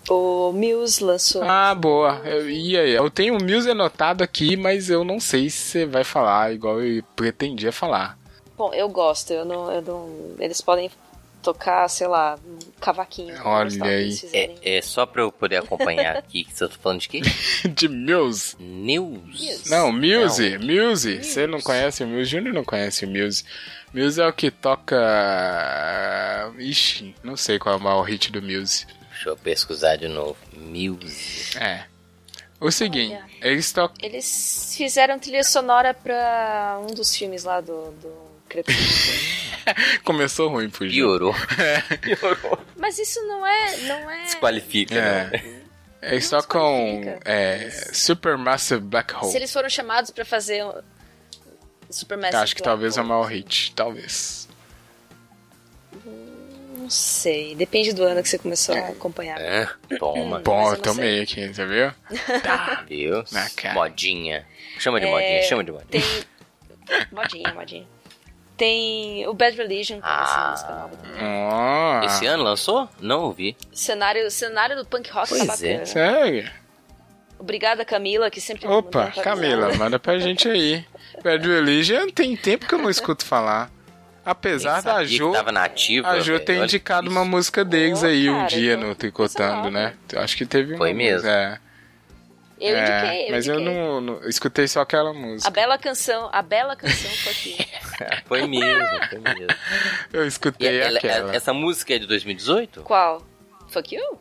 O 0.09 0.51
Muse 0.51 1.03
lançou. 1.03 1.43
Ah, 1.43 1.73
boa. 1.73 2.21
Eu 2.25 2.49
ia, 2.49 2.85
eu 2.85 3.09
tenho 3.09 3.37
o 3.37 3.43
Muse 3.43 3.69
anotado 3.71 4.23
aqui, 4.23 4.55
mas 4.57 4.89
eu 4.89 5.03
não 5.03 5.19
sei 5.19 5.49
se 5.49 5.57
você 5.57 5.85
vai 5.85 6.03
falar 6.03 6.53
igual 6.53 6.81
eu 6.81 7.03
pretendia 7.15 7.71
falar. 7.71 8.17
Bom, 8.57 8.73
eu 8.73 8.87
gosto. 8.89 9.31
Eu 9.31 9.45
não, 9.45 9.71
eu 9.71 9.81
não, 9.81 10.35
eles 10.39 10.61
podem 10.61 10.91
tocar, 11.43 11.87
sei 11.89 12.07
lá, 12.07 12.39
um 12.43 12.57
cavaquinho. 12.79 13.35
Olha 13.45 13.83
aí. 13.83 14.17
É, 14.31 14.77
é, 14.77 14.81
só 14.81 15.05
pra 15.05 15.21
eu 15.21 15.31
poder 15.31 15.57
acompanhar 15.57 16.17
aqui, 16.17 16.45
que 16.45 16.57
você 16.57 16.67
tá 16.67 16.75
falando 16.81 17.01
de 17.01 17.09
quê? 17.09 17.21
de 17.67 17.87
Muse. 17.89 18.55
News? 18.59 19.69
Não, 19.69 19.91
Muse. 19.91 20.57
Não. 20.57 20.89
Muse. 20.89 21.23
Você 21.23 21.45
não 21.45 21.61
conhece 21.61 22.03
o 22.03 22.07
Muse? 22.07 22.31
Júnior 22.31 22.53
não 22.53 22.63
conhece 22.63 23.05
o 23.05 23.09
Muse. 23.09 23.43
Muse 23.93 24.21
é 24.21 24.25
o 24.25 24.33
que 24.33 24.49
toca... 24.49 24.95
Ixi, 26.57 27.13
não 27.21 27.35
sei 27.35 27.59
qual 27.59 27.75
é 27.75 27.77
o 27.77 27.81
maior 27.81 28.01
hit 28.03 28.31
do 28.31 28.41
Muse. 28.41 28.87
Deixa 29.11 29.29
eu 29.29 29.37
pesquisar 29.37 29.97
de 29.97 30.07
novo. 30.07 30.37
Muse. 30.55 31.57
É. 31.59 31.83
O 32.59 32.71
seguinte, 32.71 33.13
Olha, 33.13 33.25
eles 33.41 33.71
tocam... 33.73 33.97
Eles 34.01 34.73
fizeram 34.77 35.19
trilha 35.19 35.43
sonora 35.43 35.93
pra 35.93 36.79
um 36.81 36.93
dos 36.93 37.15
filmes 37.15 37.43
lá 37.43 37.59
do... 37.59 37.91
do 37.91 38.23
Começou 40.03 40.49
ruim, 40.49 40.69
fugiu. 40.69 41.07
Piorou. 41.07 41.35
É. 41.57 41.97
Piorou. 41.97 42.59
Mas 42.77 42.97
isso 42.97 43.21
não 43.27 43.45
é. 43.45 43.77
Não 43.77 44.11
é... 44.11 44.23
Desqualifica, 44.23 44.95
é. 44.95 45.29
né? 45.29 45.63
Eles 46.01 46.29
tocam 46.29 47.01
é, 47.23 47.69
Supermassive 47.93 48.81
Black 48.81 49.13
Hole. 49.15 49.31
Se 49.31 49.37
eles 49.37 49.53
foram 49.53 49.69
chamados 49.69 50.11
pra 50.11 50.25
fazer 50.25 50.65
Supermassive 51.89 52.43
Acho 52.43 52.55
que 52.55 52.61
Black 52.61 52.69
talvez 52.69 52.97
Hole. 52.97 53.01
é 53.01 53.05
o 53.05 53.07
maior 53.07 53.25
hit, 53.25 53.73
talvez. 53.73 54.49
Não 56.77 56.89
sei, 56.89 57.55
depende 57.55 57.93
do 57.93 58.03
ano 58.03 58.21
que 58.21 58.27
você 58.27 58.37
começou 58.37 58.75
a 58.75 58.89
acompanhar. 58.89 59.39
É, 59.39 59.69
toma. 59.97 60.39
Bom, 60.39 60.73
eu 60.73 60.77
tomei 60.77 61.21
aqui, 61.21 61.47
você 61.47 61.65
viu? 61.65 61.93
Tá, 62.43 62.83
viu? 62.85 63.23
Modinha. 63.73 64.45
Chama 64.79 64.99
de 64.99 65.05
é, 65.05 65.09
modinha, 65.09 65.43
chama 65.43 65.63
de 65.63 65.71
modinha. 65.71 65.89
Tem... 65.89 66.03
Modinha, 67.09 67.53
modinha. 67.53 67.87
Tem 68.63 69.27
o 69.27 69.33
Bad 69.33 69.57
Religion, 69.57 69.97
que 69.97 70.07
ah. 70.07 70.23
essa 70.23 70.49
música 70.51 70.73
nova 70.73 70.95
também. 70.95 71.19
Ah. 71.21 72.01
Esse 72.05 72.25
ano 72.25 72.43
lançou? 72.43 72.87
Não 73.01 73.23
ouvi. 73.23 73.57
Cenário, 73.73 74.31
cenário 74.31 74.77
do 74.77 74.85
punk 74.85 75.11
rock 75.11 75.37
tá 75.37 75.45
pois 75.45 75.59
tá 75.59 75.67
É. 75.67 75.83
Sério? 75.83 76.49
Obrigada, 77.37 77.83
Camila, 77.83 78.31
que 78.31 78.39
sempre 78.39 78.65
Opa, 78.65 79.11
Camila, 79.21 79.75
manda 79.75 79.99
pra 79.99 80.17
gente 80.17 80.47
aí. 80.47 80.85
Bad 81.21 81.45
Religion 81.45 82.07
tem 82.07 82.37
tempo 82.37 82.65
que 82.65 82.73
eu 82.73 82.79
não 82.79 82.89
escuto 82.89 83.25
falar. 83.25 83.69
Apesar 84.25 84.81
da 84.81 85.03
Jo. 85.03 85.33
Nativa, 85.51 86.11
a 86.11 86.21
Jo 86.21 86.39
ter 86.39 86.63
indicado 86.63 87.09
uma 87.09 87.25
música 87.25 87.65
deles 87.65 88.01
oh, 88.01 88.05
aí 88.05 88.29
um 88.29 88.45
dia 88.45 88.77
no 88.77 88.95
Tricotando, 88.95 89.69
né? 89.69 89.93
Acho 90.15 90.37
que 90.37 90.45
teve 90.45 90.77
Foi 90.77 90.93
mesmo. 90.93 91.27
É. 91.27 91.59
Eu 92.63 92.77
é, 92.77 92.81
indiquei, 92.81 93.27
eu 93.27 93.31
Mas 93.31 93.47
indiquei. 93.47 93.67
eu 93.67 93.73
não, 93.73 94.01
não, 94.01 94.29
escutei 94.29 94.65
só 94.69 94.79
aquela 94.79 95.13
música. 95.13 95.49
A 95.49 95.51
bela 95.51 95.77
canção, 95.77 96.29
a 96.31 96.41
bela 96.41 96.77
canção 96.77 97.11
foi 97.11 97.31
aqui. 97.33 97.67
foi 98.25 98.47
mesmo, 98.47 98.87
foi 99.09 99.19
mesmo. 99.19 99.47
Eu 100.13 100.25
escutei 100.25 100.79
ela, 100.79 100.97
aquela. 100.97 101.35
Essa 101.35 101.53
música 101.53 101.93
é 101.93 101.99
de 101.99 102.07
2018? 102.07 102.83
Qual? 102.83 103.21
Fuck 103.67 103.93
You? 103.93 104.17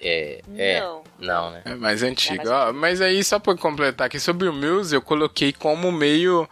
É, 0.00 0.40
é, 0.56 0.80
não. 0.80 1.02
Não, 1.18 1.50
né? 1.50 1.62
É 1.64 1.74
mais 1.74 2.04
antiga. 2.04 2.40
É 2.40 2.46
mais... 2.46 2.76
mas 2.76 3.00
aí, 3.00 3.24
só 3.24 3.40
pra 3.40 3.56
completar 3.56 4.06
aqui, 4.06 4.20
sobre 4.20 4.48
o 4.48 4.52
Muse, 4.52 4.94
eu 4.94 5.02
coloquei 5.02 5.52
como 5.52 5.90
meio 5.90 6.48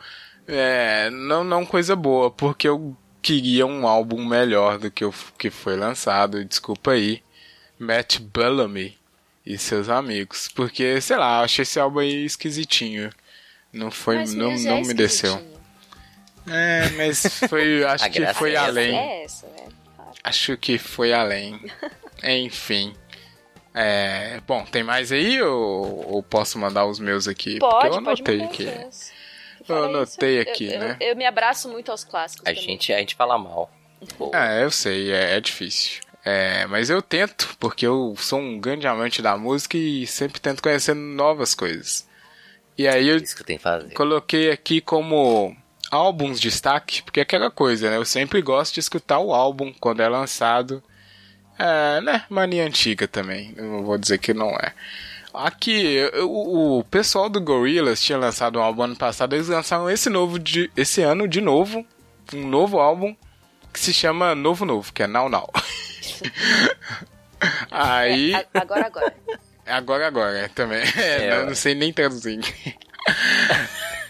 É, 0.49 1.11
não, 1.11 1.45
não 1.45 1.65
coisa 1.65 1.95
boa, 1.95 2.29
porque 2.29 2.67
eu 2.67 2.97
queria 3.23 3.65
um 3.67 3.87
álbum 3.87 4.25
melhor 4.25 4.79
do 4.79 4.91
que 4.91 5.05
o 5.05 5.15
que 5.39 5.49
foi 5.49 5.77
lançado. 5.77 6.45
Desculpa 6.45 6.91
aí, 6.91 7.23
Matt 7.79 8.19
Bellamy 8.19 9.00
e 9.45 9.57
seus 9.59 9.89
amigos. 9.89 10.49
Porque, 10.49 11.01
sei 11.01 11.17
lá, 11.17 11.41
achei 11.43 11.63
esse 11.63 11.79
álbum 11.81 12.01
aí 12.01 12.25
esquisitinho. 12.25 13.11
Não 13.73 13.91
foi, 13.91 14.17
Mas 14.17 14.35
não, 14.35 14.51
não 14.57 14.79
é 14.79 14.81
me 14.83 14.95
desceu. 14.95 15.41
É, 16.49 16.89
mas 16.91 17.23
foi, 17.49 17.85
acho 17.87 18.11
que 18.11 18.27
foi 18.35 18.51
é 18.51 18.55
essa. 18.55 18.65
além. 18.67 18.97
É 18.99 19.25
essa, 19.25 19.47
né? 19.47 19.69
Acho 20.25 20.57
que 20.57 20.79
foi 20.79 21.13
além. 21.13 21.61
Enfim. 22.23 22.95
É, 23.73 24.41
bom, 24.47 24.65
tem 24.65 24.83
mais 24.83 25.13
aí 25.13 25.41
ou, 25.41 26.15
ou 26.15 26.23
posso 26.23 26.59
mandar 26.59 26.87
os 26.87 26.99
meus 26.99 27.29
aqui? 27.29 27.59
Pode, 27.61 27.73
Porque 27.75 27.87
eu 27.87 27.95
anotei 27.99 28.43
aqui. 28.43 28.69
Eu 29.69 29.85
anotei 29.85 30.41
isso. 30.41 30.51
aqui, 30.51 30.73
eu, 30.73 30.81
né? 30.81 30.97
Eu, 31.01 31.09
eu 31.11 31.17
me 31.17 31.25
abraço 31.25 31.69
muito 31.69 31.93
aos 31.93 32.03
clássicos. 32.03 32.45
A 32.45 32.51
também. 32.51 32.63
gente, 32.63 32.93
a 32.93 32.99
gente 32.99 33.15
fala 33.15 33.39
mal. 33.39 33.71
Pô, 34.19 34.33
É, 34.35 34.65
eu 34.65 34.71
sei, 34.73 35.13
é, 35.13 35.37
é 35.37 35.41
difícil. 35.41 36.01
É, 36.25 36.67
mas 36.67 36.91
eu 36.91 37.01
tento, 37.01 37.57
porque 37.59 37.87
eu 37.87 38.15
sou 38.19 38.39
um 38.39 38.59
grande 38.61 38.87
amante 38.87 39.23
da 39.23 39.37
música 39.37 39.77
e 39.77 40.07
sempre 40.07 40.41
tento 40.41 40.63
conhecer 40.63 40.95
novas 40.95 41.55
coisas. 41.55 42.07
E 42.77 42.87
aí 42.87 43.09
eu 43.09 43.21
que 43.21 43.59
fazer. 43.59 43.93
coloquei 43.95 44.51
aqui 44.51 44.81
como 44.81 45.57
álbuns 45.91 46.41
de 46.41 46.49
destaque, 46.49 47.03
porque 47.03 47.21
é 47.21 47.23
aquela 47.23 47.51
coisa, 47.51 47.91
né? 47.91 47.97
Eu 47.97 48.05
sempre 48.05 48.41
gosto 48.43 48.75
de 48.75 48.81
escutar 48.81 49.19
o 49.19 49.33
álbum 49.35 49.73
quando 49.81 50.01
é 50.01 50.09
lançado. 50.09 50.83
É, 51.59 52.01
né? 52.01 52.25
Mania 52.31 52.65
antiga 52.65 53.07
também. 53.09 53.53
Eu 53.57 53.65
não 53.65 53.83
vou 53.85 53.99
dizer 53.99 54.19
que 54.19 54.33
não 54.33 54.49
é. 54.51 54.73
Aqui, 55.33 55.95
eu- 56.13 56.31
o, 56.31 56.79
o 56.81 56.85
pessoal 56.85 57.29
do 57.29 57.41
Gorillaz 57.41 58.03
tinha 58.03 58.19
lançado 58.19 58.59
um 58.59 58.63
álbum 58.63 58.83
ano 58.83 58.97
passado, 58.97 59.35
eles 59.35 59.49
lançaram 59.49 59.89
esse 59.91 60.09
novo 60.11 60.39
de, 60.39 60.71
esse 60.77 61.03
ano 61.03 61.29
de 61.29 61.41
novo, 61.41 61.87
um 62.35 62.47
novo 62.49 62.79
álbum 62.81 63.15
que 63.73 63.81
se 63.81 63.93
chama 63.93 64.35
Novo 64.35 64.65
Novo, 64.65 64.93
que 64.93 65.03
é 65.03 65.07
Now 65.07 65.29
Now. 65.29 65.51
Aí, 67.71 68.35
É, 68.35 68.47
agora, 68.55 68.87
agora. 68.87 69.15
Agora, 69.67 70.07
agora, 70.07 70.51
também. 70.55 70.83
É, 70.97 71.27
É, 71.27 71.41
eu 71.41 71.47
não 71.47 71.55
sei 71.55 71.75
nem 71.75 71.93
traduzir. 71.93 72.41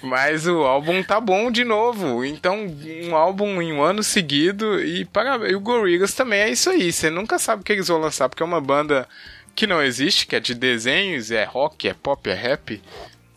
Mas 0.03 0.47
o 0.47 0.65
álbum 0.65 1.03
tá 1.03 1.21
bom 1.21 1.51
de 1.51 1.63
novo. 1.63 2.25
Então, 2.25 2.67
um 3.05 3.15
álbum 3.15 3.61
em 3.61 3.73
um 3.73 3.83
ano 3.83 4.03
seguido. 4.03 4.83
E, 4.83 5.05
para... 5.05 5.51
e 5.51 5.55
o 5.55 5.61
Gorillaz 5.61 6.15
também 6.15 6.41
é 6.41 6.51
isso 6.51 6.71
aí. 6.71 6.91
Você 6.91 7.11
nunca 7.11 7.39
sabe 7.39 7.61
o 7.61 7.65
que 7.65 7.73
eles 7.73 7.89
vão 7.89 7.99
lançar, 7.99 8.29
porque 8.29 8.43
é 8.43 8.47
uma 8.47 8.63
banda 8.63 9.07
que 9.55 9.67
não 9.67 9.83
existe, 9.83 10.27
que 10.27 10.35
é 10.35 10.41
de 10.41 10.55
desenhos, 10.55 11.31
é 11.31 11.45
rock, 11.45 11.87
é 11.87 11.93
pop, 11.93 12.31
é 12.31 12.35
rap. 12.35 12.83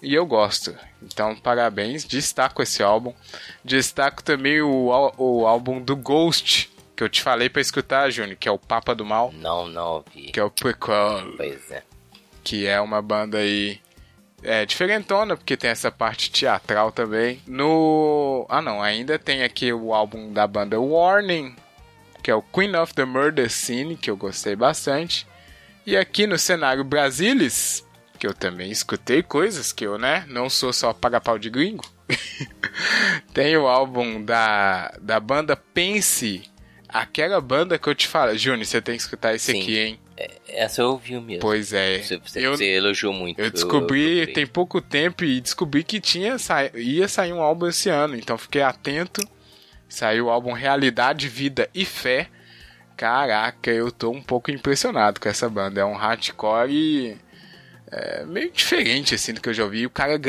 E 0.02 0.14
eu 0.14 0.26
gosto. 0.26 0.74
Então, 1.06 1.36
parabéns. 1.36 2.04
Destaco 2.06 2.62
esse 2.62 2.82
álbum. 2.84 3.14
Destaco 3.64 4.24
também 4.24 4.62
o, 4.62 4.90
o 5.18 5.46
álbum 5.46 5.82
do 5.82 5.96
Ghost, 5.96 6.72
que 6.96 7.04
eu 7.04 7.10
te 7.10 7.22
falei 7.22 7.50
pra 7.50 7.62
escutar, 7.62 8.10
Júnior, 8.12 8.38
que 8.38 8.48
é 8.48 8.52
o 8.52 8.60
Papa 8.60 8.94
do 8.96 9.06
Mal, 9.06 9.32
Não, 9.34 9.68
não 9.68 9.88
ouvi. 9.96 10.32
que 10.32 10.40
é 10.40 10.44
o 10.44 10.50
Prequel 10.50 11.34
Pois 11.38 11.72
é. 11.72 11.84
que 12.44 12.66
é 12.68 12.80
uma 12.80 13.02
banda 13.02 13.38
aí 13.40 13.80
é, 14.44 14.66
diferentona, 14.66 15.38
porque 15.38 15.56
tem 15.56 15.70
essa 15.70 15.90
parte 15.92 16.30
teatral 16.30 16.92
também. 16.92 17.42
No. 17.48 18.46
Ah, 18.50 18.62
não, 18.62 18.82
ainda 18.82 19.18
tem 19.18 19.42
aqui 19.44 19.72
o 19.72 19.94
álbum 19.94 20.34
da 20.34 20.46
banda 20.46 20.80
Warning, 20.80 21.56
que 22.22 22.30
é 22.30 22.36
o 22.36 22.42
Queen 22.42 22.76
of 22.76 22.94
the 22.94 23.06
Murder 23.06 23.50
Scene, 23.50 23.96
que 23.96 24.10
eu 24.12 24.18
gostei 24.18 24.56
bastante. 24.56 25.26
E 25.86 25.96
aqui 25.98 26.28
no 26.28 26.38
cenário 26.38 26.84
Brasilis, 26.84 27.86
que 28.24 28.28
eu 28.28 28.34
também 28.34 28.72
escutei 28.72 29.22
coisas 29.22 29.74
que 29.74 29.86
eu, 29.86 29.98
né, 29.98 30.24
não 30.30 30.50
sou 30.50 30.72
só 30.72 30.94
paga-pau 30.94 31.38
de 31.38 31.50
gringo. 31.50 31.84
tem 33.34 33.58
o 33.58 33.68
álbum 33.68 34.24
da, 34.24 34.94
da 35.02 35.20
banda 35.20 35.58
Pense, 35.58 36.44
aquela 36.88 37.42
banda 37.42 37.78
que 37.78 37.86
eu 37.86 37.94
te 37.94 38.08
falo. 38.08 38.38
Júnior, 38.38 38.66
você 38.66 38.82
tem 38.82 38.96
que 38.96 39.02
escutar 39.02 39.36
esse 39.36 39.52
Sim. 39.52 39.62
aqui, 39.62 39.78
hein? 39.78 40.00
Essa 40.48 40.84
eu 40.84 40.92
ouvi 40.92 41.20
mesmo. 41.20 41.42
Pois 41.42 41.74
é. 41.74 42.00
Você, 42.00 42.18
você, 42.18 42.48
eu, 42.48 42.56
você 42.56 42.64
elogiou 42.64 43.12
muito. 43.12 43.42
eu 43.42 43.52
descobri 43.52 44.16
procurei. 44.16 44.34
tem 44.34 44.48
pouco 44.48 44.80
tempo 44.80 45.26
e 45.26 45.42
descobri 45.42 45.84
que 45.84 46.00
tinha 46.00 46.38
sa- 46.40 46.72
ia 46.74 47.10
sair 47.10 47.34
um 47.34 47.42
álbum 47.42 47.68
esse 47.68 47.90
ano, 47.90 48.16
então 48.16 48.38
fiquei 48.38 48.62
atento. 48.62 49.20
Saiu 49.90 50.28
o 50.28 50.30
álbum 50.30 50.54
Realidade, 50.54 51.28
Vida 51.28 51.70
e 51.74 51.84
Fé. 51.84 52.30
Caraca, 52.96 53.70
eu 53.70 53.92
tô 53.92 54.12
um 54.12 54.22
pouco 54.22 54.50
impressionado 54.50 55.20
com 55.20 55.28
essa 55.28 55.50
banda. 55.50 55.82
É 55.82 55.86
um 55.86 55.94
hardcore 55.96 57.18
é, 57.96 58.26
meio 58.26 58.52
diferente 58.52 59.14
assim 59.14 59.34
do 59.34 59.42
que 59.42 59.50
eu 59.50 59.54
já 59.54 59.64
ouvi. 59.64 59.86
O 59.86 59.90
cara 59.90 60.20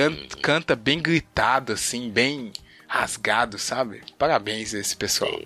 canta 0.43 0.77
bem 0.77 1.01
gritado 1.01 1.73
assim, 1.73 2.11
bem 2.11 2.53
rasgado, 2.87 3.59
sabe? 3.59 4.03
Parabéns 4.19 4.75
a 4.75 4.79
esse 4.79 4.95
pessoal. 4.95 5.41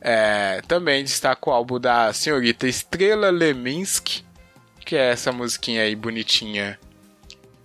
É, 0.00 0.62
também 0.66 1.04
destaco 1.04 1.50
o 1.50 1.52
álbum 1.52 1.78
da 1.78 2.10
senhorita 2.14 2.66
Estrela 2.66 3.28
Leminski, 3.28 4.24
que 4.86 4.96
é 4.96 5.10
essa 5.10 5.30
musiquinha 5.30 5.82
aí 5.82 5.94
bonitinha. 5.94 6.78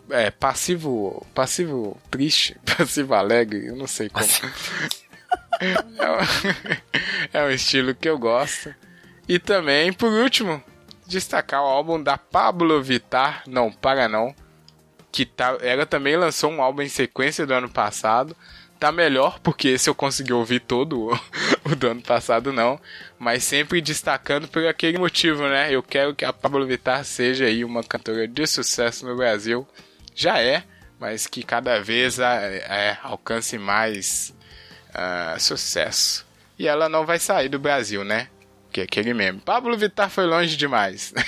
É, 0.09 0.29
passivo. 0.29 1.25
Passivo 1.33 1.97
triste, 2.11 2.57
passivo 2.77 3.13
alegre, 3.13 3.67
eu 3.67 3.77
não 3.77 3.87
sei 3.87 4.09
como. 4.09 4.27
é, 5.61 6.11
um, 6.11 6.17
é 7.33 7.43
um 7.45 7.49
estilo 7.49 7.95
que 7.95 8.09
eu 8.09 8.19
gosto. 8.19 8.75
E 9.27 9.39
também, 9.39 9.93
por 9.93 10.11
último, 10.11 10.61
destacar 11.07 11.61
o 11.61 11.67
álbum 11.67 12.01
da 12.01 12.17
Pablo 12.17 12.81
Vittar, 12.81 13.43
Não 13.47 13.71
Para 13.71 14.07
Não, 14.07 14.33
que 15.11 15.25
tá, 15.25 15.57
ela 15.61 15.85
também 15.85 16.15
lançou 16.17 16.51
um 16.51 16.61
álbum 16.61 16.81
em 16.81 16.89
sequência 16.89 17.45
do 17.45 17.53
ano 17.53 17.69
passado. 17.69 18.35
Tá 18.77 18.91
melhor, 18.91 19.39
porque 19.39 19.69
esse 19.69 19.89
eu 19.89 19.95
consegui 19.95 20.33
ouvir 20.33 20.59
todo 20.59 21.07
o, 21.09 21.19
o 21.71 21.75
do 21.75 21.87
ano 21.87 22.01
passado, 22.01 22.51
não. 22.51 22.79
Mas 23.17 23.43
sempre 23.45 23.79
destacando 23.81 24.47
por 24.49 24.65
aquele 24.67 24.97
motivo, 24.97 25.43
né? 25.47 25.71
Eu 25.71 25.81
quero 25.81 26.13
que 26.13 26.25
a 26.25 26.33
Pablo 26.33 26.65
Vittar 26.67 27.05
seja 27.05 27.45
aí 27.45 27.63
uma 27.63 27.83
cantora 27.83 28.27
de 28.27 28.45
sucesso 28.45 29.05
no 29.07 29.15
Brasil. 29.15 29.65
Já 30.13 30.41
é, 30.41 30.63
mas 30.99 31.25
que 31.25 31.41
cada 31.43 31.81
vez 31.81 32.19
a- 32.19 32.41
é, 32.41 32.97
alcance 33.01 33.57
mais 33.57 34.35
ah, 34.93 35.37
sucesso. 35.39 36.25
E 36.59 36.67
ela 36.67 36.87
não 36.89 37.05
vai 37.05 37.19
sair 37.19 37.49
do 37.49 37.59
Brasil, 37.59 38.03
né? 38.03 38.27
Que 38.75 38.81
é 38.81 38.83
aquele 38.83 39.13
mesmo. 39.13 39.39
Pablo 39.39 39.77
Vittar 39.77 40.09
foi 40.09 40.25
longe 40.25 40.57
demais. 40.57 41.13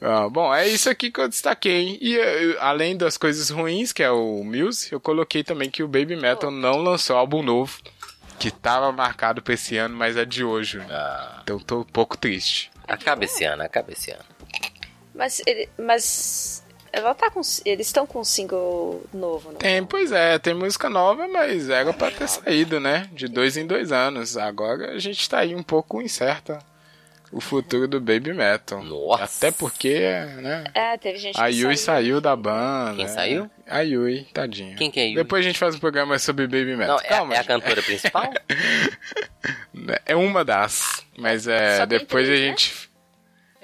Ah, 0.00 0.28
bom, 0.30 0.54
é 0.54 0.66
isso 0.66 0.88
aqui 0.88 1.10
que 1.10 1.20
eu 1.20 1.28
destaquei. 1.28 1.88
hein? 1.88 1.98
E 2.00 2.18
eh, 2.18 2.56
além 2.60 2.96
das 2.96 3.16
coisas 3.18 3.50
ruins, 3.50 3.92
que 3.92 4.02
é 4.02 4.10
o 4.10 4.42
Muse, 4.42 4.90
eu 4.92 4.98
coloquei 5.00 5.44
também 5.44 5.68
que 5.70 5.82
o 5.82 5.88
Baby 5.88 6.16
Metal 6.16 6.50
não 6.50 6.78
lançou 6.78 7.16
álbum 7.16 7.42
novo. 7.42 7.78
Que 8.38 8.50
tava 8.50 8.90
marcado 8.92 9.42
pra 9.42 9.52
esse 9.54 9.76
ano, 9.76 9.94
mas 9.96 10.16
é 10.16 10.24
de 10.24 10.42
hoje. 10.44 10.80
Ah, 10.90 11.40
Então 11.42 11.58
tô 11.58 11.80
um 11.80 11.84
pouco 11.84 12.16
triste. 12.16 12.70
acaba 12.88 13.24
esse 13.24 13.44
ano, 13.44 13.62
acaba 13.62 13.92
esse 13.92 14.10
ano. 14.10 14.24
Mas, 15.14 15.42
ele, 15.46 15.68
mas 15.78 16.62
ela 16.96 17.14
tá 17.14 17.30
com, 17.30 17.42
eles 17.66 17.86
estão 17.86 18.06
com 18.06 18.20
um 18.20 18.24
single 18.24 19.04
novo, 19.12 19.50
não? 19.50 19.58
Tem, 19.58 19.84
pois 19.84 20.10
é, 20.12 20.38
tem 20.38 20.54
música 20.54 20.88
nova, 20.88 21.28
mas 21.28 21.68
era 21.68 21.92
pra 21.92 22.10
ter 22.10 22.26
saído, 22.26 22.80
né? 22.80 23.08
De 23.12 23.28
dois 23.28 23.56
em 23.58 23.66
dois 23.66 23.92
anos. 23.92 24.36
Agora 24.38 24.92
a 24.92 24.98
gente 24.98 25.28
tá 25.28 25.40
aí 25.40 25.54
um 25.54 25.62
pouco 25.62 26.00
incerta 26.00 26.58
o 27.30 27.38
futuro 27.40 27.86
do 27.86 28.00
Baby 28.00 28.32
Metal. 28.32 28.82
Nossa. 28.82 29.24
Até 29.24 29.50
porque, 29.50 29.98
né? 30.40 30.64
É, 30.72 30.96
teve 30.96 31.18
gente 31.18 31.38
A 31.38 31.48
Yui 31.48 31.76
saiu 31.76 32.18
da 32.18 32.34
banda. 32.34 32.96
Quem 32.96 33.04
né? 33.04 33.10
saiu? 33.10 33.50
A 33.68 33.80
Yui, 33.80 34.26
tadinha. 34.32 34.74
Quem 34.76 34.90
que 34.90 34.98
é 34.98 35.02
a 35.02 35.06
Yui? 35.06 35.16
Depois 35.16 35.44
a 35.44 35.48
gente 35.48 35.58
faz 35.58 35.74
um 35.74 35.78
programa 35.78 36.18
sobre 36.18 36.46
Baby 36.46 36.76
Metal. 36.76 36.96
Não, 36.96 37.04
é, 37.04 37.08
Calma, 37.08 37.34
é 37.34 37.36
a 37.36 37.42
gente. 37.42 37.48
cantora 37.48 37.82
principal? 37.82 38.30
É 40.04 40.16
uma 40.16 40.44
das. 40.44 41.04
Mas 41.16 41.46
é. 41.46 41.84
Depois 41.86 42.26
três, 42.26 42.28
a 42.28 42.42
né? 42.42 42.48
gente. 42.48 42.85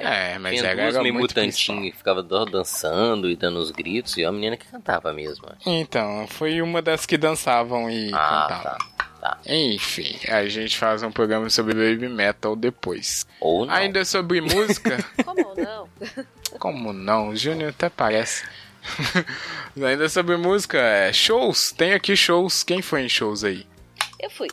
É, 0.05 0.39
mas 0.39 0.59
Tinha 0.59 0.70
ela 0.70 0.83
duas 0.83 0.95
era 0.95 1.03
meio 1.03 1.29
principal. 1.29 1.81
que 1.83 1.93
ficava 1.93 2.23
do- 2.23 2.45
dançando 2.47 3.31
e 3.31 3.37
dando 3.37 3.59
os 3.59 3.70
gritos, 3.70 4.16
e 4.16 4.24
a 4.24 4.33
menina 4.33 4.57
que 4.57 4.66
cantava 4.66 5.12
mesmo. 5.12 5.47
Então, 5.66 6.27
foi 6.29 6.61
uma 6.62 6.81
das 6.83 7.07
que 7.07 7.16
dançavam 7.16 7.91
e 7.91 8.11
Ah, 8.12 8.47
cantavam. 8.49 8.79
tá. 8.79 9.03
Tá. 9.23 9.39
Enfim, 9.47 10.19
a 10.29 10.45
gente 10.49 10.77
faz 10.77 11.01
um 11.05 11.12
programa 11.12 11.49
sobre 11.49 11.74
Baby 11.74 12.09
Metal 12.09 12.57
depois. 12.57 13.24
Ou 13.41 13.65
não. 13.65 13.73
Ainda 13.73 14.05
sobre 14.05 14.41
música. 14.41 14.99
Como 15.24 15.55
não? 15.57 15.89
Como 16.59 16.93
não? 16.93 17.29
O 17.29 17.37
Júnior 17.37 17.70
até 17.70 17.89
parece. 17.89 18.45
Ainda 19.81 20.09
sobre 20.09 20.37
música, 20.37 20.77
é, 20.79 21.12
shows. 21.12 21.70
Tem 21.70 21.93
aqui 21.93 22.16
shows. 22.16 22.65
Quem 22.65 22.83
foi 22.83 23.03
em 23.05 23.09
shows 23.09 23.45
aí? 23.45 23.65
Eu 24.19 24.29
fui. 24.31 24.49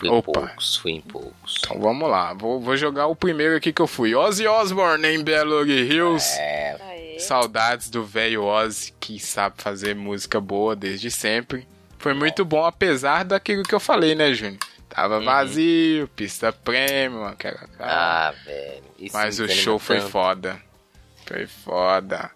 Fui 0.00 0.08
em 0.08 0.12
Opa. 0.12 0.32
poucos, 0.32 0.76
fui 0.76 0.92
em 0.92 1.00
poucos. 1.02 1.56
Então 1.58 1.78
vamos 1.78 2.08
lá. 2.08 2.32
Vou, 2.32 2.58
vou 2.58 2.74
jogar 2.74 3.06
o 3.06 3.14
primeiro 3.14 3.54
aqui 3.54 3.70
que 3.70 3.82
eu 3.82 3.86
fui. 3.86 4.14
Ozzy 4.14 4.46
Osbourne 4.46 5.06
em 5.06 5.22
Belo 5.22 5.62
Hills. 5.62 6.26
É, 6.38 6.76
Aê. 6.80 7.20
Saudades 7.20 7.90
do 7.90 8.02
velho 8.02 8.42
Ozzy, 8.44 8.94
que 8.98 9.20
sabe 9.20 9.56
fazer 9.58 9.94
música 9.94 10.40
boa 10.40 10.74
desde 10.74 11.10
sempre. 11.10 11.68
Foi 11.98 12.14
muito 12.14 12.46
bom, 12.46 12.64
apesar 12.64 13.26
daquilo 13.26 13.62
que 13.62 13.74
eu 13.74 13.80
falei, 13.80 14.14
né, 14.14 14.32
Júnior? 14.32 14.58
Tava 14.88 15.20
vazio, 15.20 16.08
pista 16.16 16.50
premium, 16.50 17.24
aquela 17.26 17.58
cara. 17.58 17.78
Uhum. 17.78 17.86
ah, 17.86 18.34
velho. 18.44 18.82
isso 18.98 19.14
Mas 19.14 19.38
o 19.38 19.46
show 19.48 19.78
foi 19.78 19.98
tanto. 19.98 20.10
foda. 20.10 20.60
Foi 21.26 21.46
foda. 21.46 22.30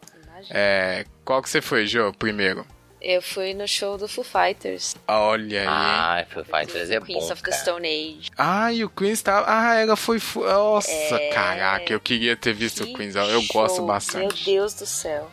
É, 0.51 1.07
qual 1.25 1.43
que 1.43 1.49
você 1.49 1.63
foi, 1.63 1.87
Jô, 1.87 2.13
primeiro? 2.13 2.67
Eu 3.07 3.21
fui 3.21 3.53
no 3.53 3.69
show 3.69 3.99
do 3.99 4.09
Foo 4.09 4.25
Fighters. 4.25 4.97
Olha 5.07 5.61
aí. 5.61 5.67
Ah, 5.69 6.27
Foo 6.33 6.43
Fighters 6.43 6.89
é 6.89 6.99
Queens 7.01 7.25
bom, 7.27 7.33
of 7.35 7.43
the 7.43 7.51
cara. 7.51 7.63
Stone 7.63 7.87
Age. 7.87 8.31
Ah, 8.39 8.73
e 8.73 8.83
o 8.83 8.89
Queens 8.89 9.21
tava. 9.21 9.45
Ah, 9.47 9.75
ela 9.75 9.95
foi. 9.95 10.19
Nossa, 10.37 10.91
É. 11.17 11.29
caraca, 11.29 11.93
eu 11.93 12.01
queria 12.01 12.35
ter 12.35 12.55
visto 12.55 12.83
o 12.83 12.87
Que 12.87 12.95
Queens. 12.95 13.15
Eu 13.15 13.43
gosto 13.53 13.77
show, 13.77 13.87
bastante. 13.87 14.47
Meu 14.51 14.57
Deus 14.61 14.73
do 14.73 14.87
céu. 14.87 15.31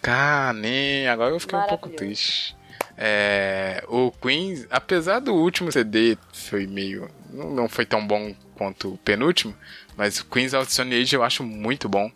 Cara, 0.00 0.52
nem. 0.52 1.06
Agora 1.06 1.32
eu 1.32 1.38
fiquei 1.38 1.56
um 1.56 1.66
pouco 1.68 1.88
triste. 1.90 2.56
É, 2.98 3.84
o 3.88 4.10
Queens, 4.10 4.66
apesar 4.68 5.20
do 5.20 5.32
último 5.32 5.70
CD 5.70 6.18
foi 6.32 6.66
meio. 6.66 7.08
Não 7.30 7.50
não 7.50 7.68
foi 7.68 7.86
tão 7.86 8.04
bom 8.04 8.34
quanto 8.56 8.94
o 8.94 8.98
penúltimo, 8.98 9.56
mas 9.96 10.18
o 10.18 10.26
Queens 10.26 10.52
of 10.54 10.66
the 10.66 10.72
Stone 10.72 10.94
Age 11.00 11.14
eu 11.14 11.22
acho 11.22 11.44
muito 11.44 11.88
bom. 11.88 12.10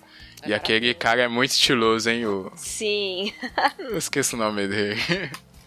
E 0.49 0.55
aquele 0.55 0.95
cara 0.95 1.23
é 1.23 1.29
muito 1.29 1.51
estiloso, 1.51 2.09
hein? 2.11 2.27
O... 2.27 2.53
Sim. 2.57 3.33
Eu 3.79 3.97
esqueço 3.99 4.37
o 4.37 4.39
nome 4.39 4.67
dele. 4.69 5.01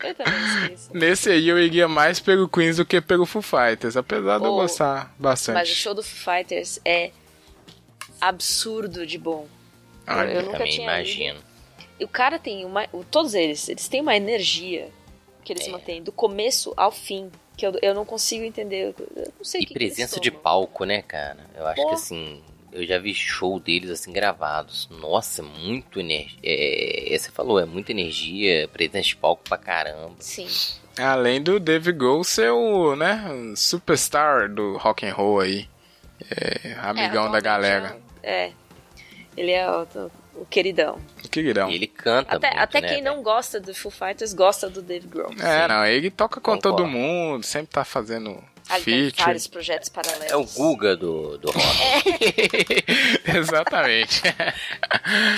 eu 0.04 0.16
também 0.16 0.46
esqueço. 0.64 0.90
Nesse 0.94 1.30
aí 1.30 1.48
eu 1.50 1.60
iria 1.60 1.88
mais 1.88 2.20
pelo 2.20 2.48
Queens 2.48 2.78
do 2.78 2.86
que 2.86 3.00
pelo 3.02 3.26
Foo 3.26 3.42
Fighters, 3.42 3.96
apesar 3.98 4.40
de 4.40 4.46
eu 4.46 4.52
Oh, 4.54 4.56
gostar 4.58 5.14
bastante. 5.20 5.56
Mas 5.56 5.70
o 5.70 5.76
show 5.76 5.94
do 5.94 6.02
Foo 6.04 6.34
Fighters 6.36 6.80
é 6.86 7.12
absurdo 8.20 9.06
de 9.06 9.18
bom. 9.18 9.48
Ah, 10.06 10.26
eu 10.26 10.42
nunca 10.44 10.58
Também 10.58 10.72
tinha 10.72 10.84
imagino. 10.86 11.40
E 12.00 12.04
o 12.04 12.08
cara 12.08 12.40
tem 12.40 12.66
uma. 12.66 12.88
o- 12.92 13.04
Todos 13.04 13.34
eles, 13.34 13.68
eles 13.70 13.88
têm 13.88 14.02
uma 14.02 14.16
energia 14.16 14.90
que 15.44 15.54
eles 15.54 15.68
É. 15.68 15.72
mantêm 15.72 16.02
do 16.02 16.12
começo 16.12 16.74
ao 16.76 16.92
fim. 16.92 17.30
Que 17.56 17.66
eu, 17.68 17.74
eu 17.82 17.94
não 17.94 18.06
consigo 18.06 18.44
entender. 18.46 18.96
Eu 19.16 19.34
não 19.38 19.44
sei 19.46 19.62
o 19.62 19.64
E 19.64 19.66
que 19.66 19.74
que 19.74 19.80
presença 19.80 20.20
de 20.20 20.32
tomam. 20.32 20.42
palco, 20.44 20.86
né, 20.86 21.02
cara? 21.02 21.46
Eu 21.56 21.68
acho 21.68 21.82
Pô. 21.82 21.90
que 21.90 21.94
assim, 21.96 22.42
eu 22.72 22.86
já 22.86 22.98
vi 22.98 23.14
show 23.14 23.60
deles 23.60 23.90
assim 23.90 24.12
gravados. 24.12 24.88
Nossa, 24.92 25.42
muito 25.42 26.00
energia. 26.00 26.38
É, 26.44 27.18
você 27.18 27.32
falou, 27.32 27.60
é 27.60 27.66
muita 27.66 27.92
energia, 27.92 28.68
presença 28.68 29.08
de 29.08 29.16
palco 29.16 29.44
pra 29.48 29.58
caramba. 29.58 30.16
Sim. 30.20 30.48
Além 30.98 31.42
do 31.42 31.60
Dave 31.60 31.92
Grohl 31.92 32.24
ser 32.24 32.52
o, 32.52 32.96
né, 32.96 33.24
superstar 33.56 34.50
do 34.50 34.78
rock 34.78 35.06
and 35.06 35.14
roll 35.14 35.40
aí. 35.40 35.68
É, 36.30 36.74
amigão 36.82 37.32
da 37.32 37.38
atualmente 37.38 37.44
galera. 37.44 37.98
É. 38.22 38.48
é. 38.48 38.52
Ele 39.38 39.52
é 39.52 39.70
o, 39.70 39.88
o 40.36 40.46
queridão. 40.46 41.00
Queridão. 41.32 41.70
E 41.70 41.76
ele 41.76 41.88
canta 41.88 42.36
Até, 42.36 42.48
muito, 42.48 42.62
até 42.62 42.82
né, 42.82 42.88
quem 42.90 43.02
não 43.02 43.24
gosta 43.24 43.60
do 43.60 43.74
Foo 43.74 43.92
Fighters 43.92 44.34
gosta 44.34 44.70
do 44.70 44.82
Dave 44.82 45.08
Grohl. 45.08 45.32
É, 45.40 45.68
não, 45.68 45.86
ele 45.86 46.10
toca 46.10 46.42
com 46.42 46.52
Concordo. 46.52 46.78
todo 46.78 46.88
mundo, 46.88 47.44
sempre 47.46 47.72
tá 47.72 47.86
fazendo 47.86 48.44
feature. 48.78 49.24
vários 49.26 49.48
projetos 49.48 49.90
paralelos. 49.90 50.32
É 50.32 50.36
o 50.36 50.44
Guga 50.46 50.96
do, 50.96 51.38
do 51.38 51.52
rock, 51.52 52.84
Exatamente. 53.26 54.22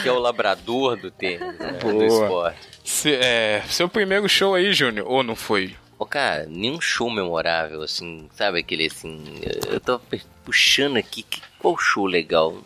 que 0.03 0.09
é 0.09 0.11
o 0.11 0.19
labrador 0.19 0.97
do 0.97 1.09
tênis, 1.11 1.57
né, 1.59 1.71
do 1.73 2.03
esporte. 2.03 2.59
Se- 2.83 3.15
é, 3.15 3.63
seu 3.69 3.87
primeiro 3.87 4.27
show 4.27 4.53
aí, 4.55 4.73
Júnior, 4.73 5.07
ou 5.09 5.23
não 5.23 5.35
foi? 5.35 5.75
Ô, 5.97 6.05
cara, 6.05 6.45
nenhum 6.47 6.81
show 6.81 7.09
memorável, 7.11 7.81
assim, 7.83 8.27
sabe 8.33 8.59
aquele 8.59 8.87
assim. 8.87 9.23
Eu 9.69 9.79
tô 9.79 9.99
puxando 10.43 10.97
aqui, 10.97 11.21
que, 11.21 11.39
qual 11.59 11.77
show 11.77 12.05
legal? 12.07 12.57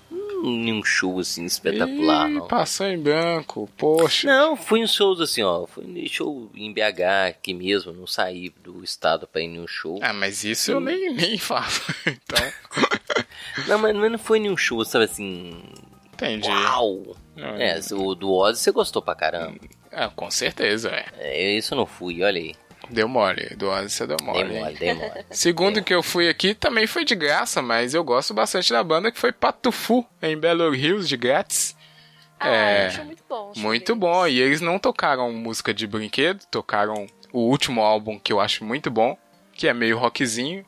Hum, 0.46 0.64
nenhum 0.64 0.84
show 0.84 1.20
assim 1.20 1.46
espetacular, 1.46 2.30
Ih, 2.30 2.34
não. 2.36 2.48
Passou 2.48 2.86
em 2.86 2.98
branco, 3.00 3.70
poxa. 3.78 4.28
Não, 4.28 4.56
fui 4.56 4.80
em 4.82 4.88
shows 4.88 5.20
assim, 5.20 5.42
ó. 5.42 5.66
Fui 5.66 5.84
em 5.86 6.08
show 6.08 6.52
em 6.54 6.72
BH 6.72 7.30
aqui 7.30 7.54
mesmo, 7.54 7.92
não 7.92 8.06
saí 8.06 8.50
do 8.64 8.84
estado 8.84 9.26
pra 9.28 9.42
ir 9.42 9.46
em 9.46 9.60
um 9.60 9.68
show. 9.68 10.00
Ah, 10.02 10.14
mas 10.14 10.44
isso 10.44 10.72
eu 10.72 10.80
nem, 10.80 11.14
nem 11.14 11.38
faço. 11.38 11.82
Então, 12.06 12.52
Não, 13.68 13.80
mas 13.80 13.96
mas 13.96 14.12
não 14.12 14.20
foi 14.20 14.40
nenhum 14.40 14.58
show, 14.58 14.84
sabe 14.86 15.06
assim. 15.06 15.52
entendi. 16.14 16.48
Uau! 16.50 17.16
Não, 17.36 17.56
É, 17.58 17.80
o 17.92 18.14
do 18.16 18.32
Ozzy 18.32 18.62
você 18.62 18.72
gostou 18.72 19.02
pra 19.02 19.16
caramba. 19.16 19.60
É, 19.92 20.08
com 20.10 20.30
certeza, 20.30 20.90
é. 20.90 21.06
É, 21.18 21.54
isso 21.58 21.74
eu 21.74 21.78
não 21.78 21.86
fui, 21.86 22.22
olha 22.22 22.40
aí. 22.40 22.54
Deu 22.90 23.08
mole. 23.08 23.56
Do 23.56 23.70
Ozzy 23.70 23.90
você 23.90 24.08
deu 24.08 24.18
mole. 24.22 24.54
hein? 24.56 24.62
mole, 24.62 24.76
dei 24.78 24.94
mole. 24.94 25.26
Segundo 25.32 25.84
que 25.84 25.94
eu 25.94 26.04
fui 26.04 26.28
aqui 26.30 26.54
também 26.54 26.86
foi 26.88 27.04
de 27.06 27.16
graça, 27.16 27.62
mas 27.62 27.94
eu 27.94 28.04
gosto 28.04 28.34
bastante 28.34 28.72
da 28.72 28.84
banda 28.84 29.12
que 29.12 29.20
foi 29.20 29.32
Patufu, 29.32 30.06
em 30.22 30.38
Belo 30.38 30.74
Hills, 30.76 31.08
de 31.08 31.18
grátis. 31.18 31.76
Ah, 32.40 32.50
É, 32.50 32.94
eu 32.98 33.06
muito 33.06 33.24
bom. 33.30 33.54
Muito 33.56 33.86
deles. 33.96 34.00
bom. 34.00 34.28
E 34.28 34.40
eles 34.42 34.62
não 34.62 34.78
tocaram 34.78 35.32
música 35.32 35.74
de 35.74 35.88
brinquedo, 35.88 36.44
tocaram 36.52 37.08
o 37.32 37.40
último 37.50 37.82
álbum 37.82 38.20
que 38.20 38.32
eu 38.34 38.40
acho 38.40 38.64
muito 38.64 38.92
bom, 38.92 39.18
que 39.54 39.68
é 39.68 39.74
meio 39.74 39.98
rockzinho. 39.98 40.66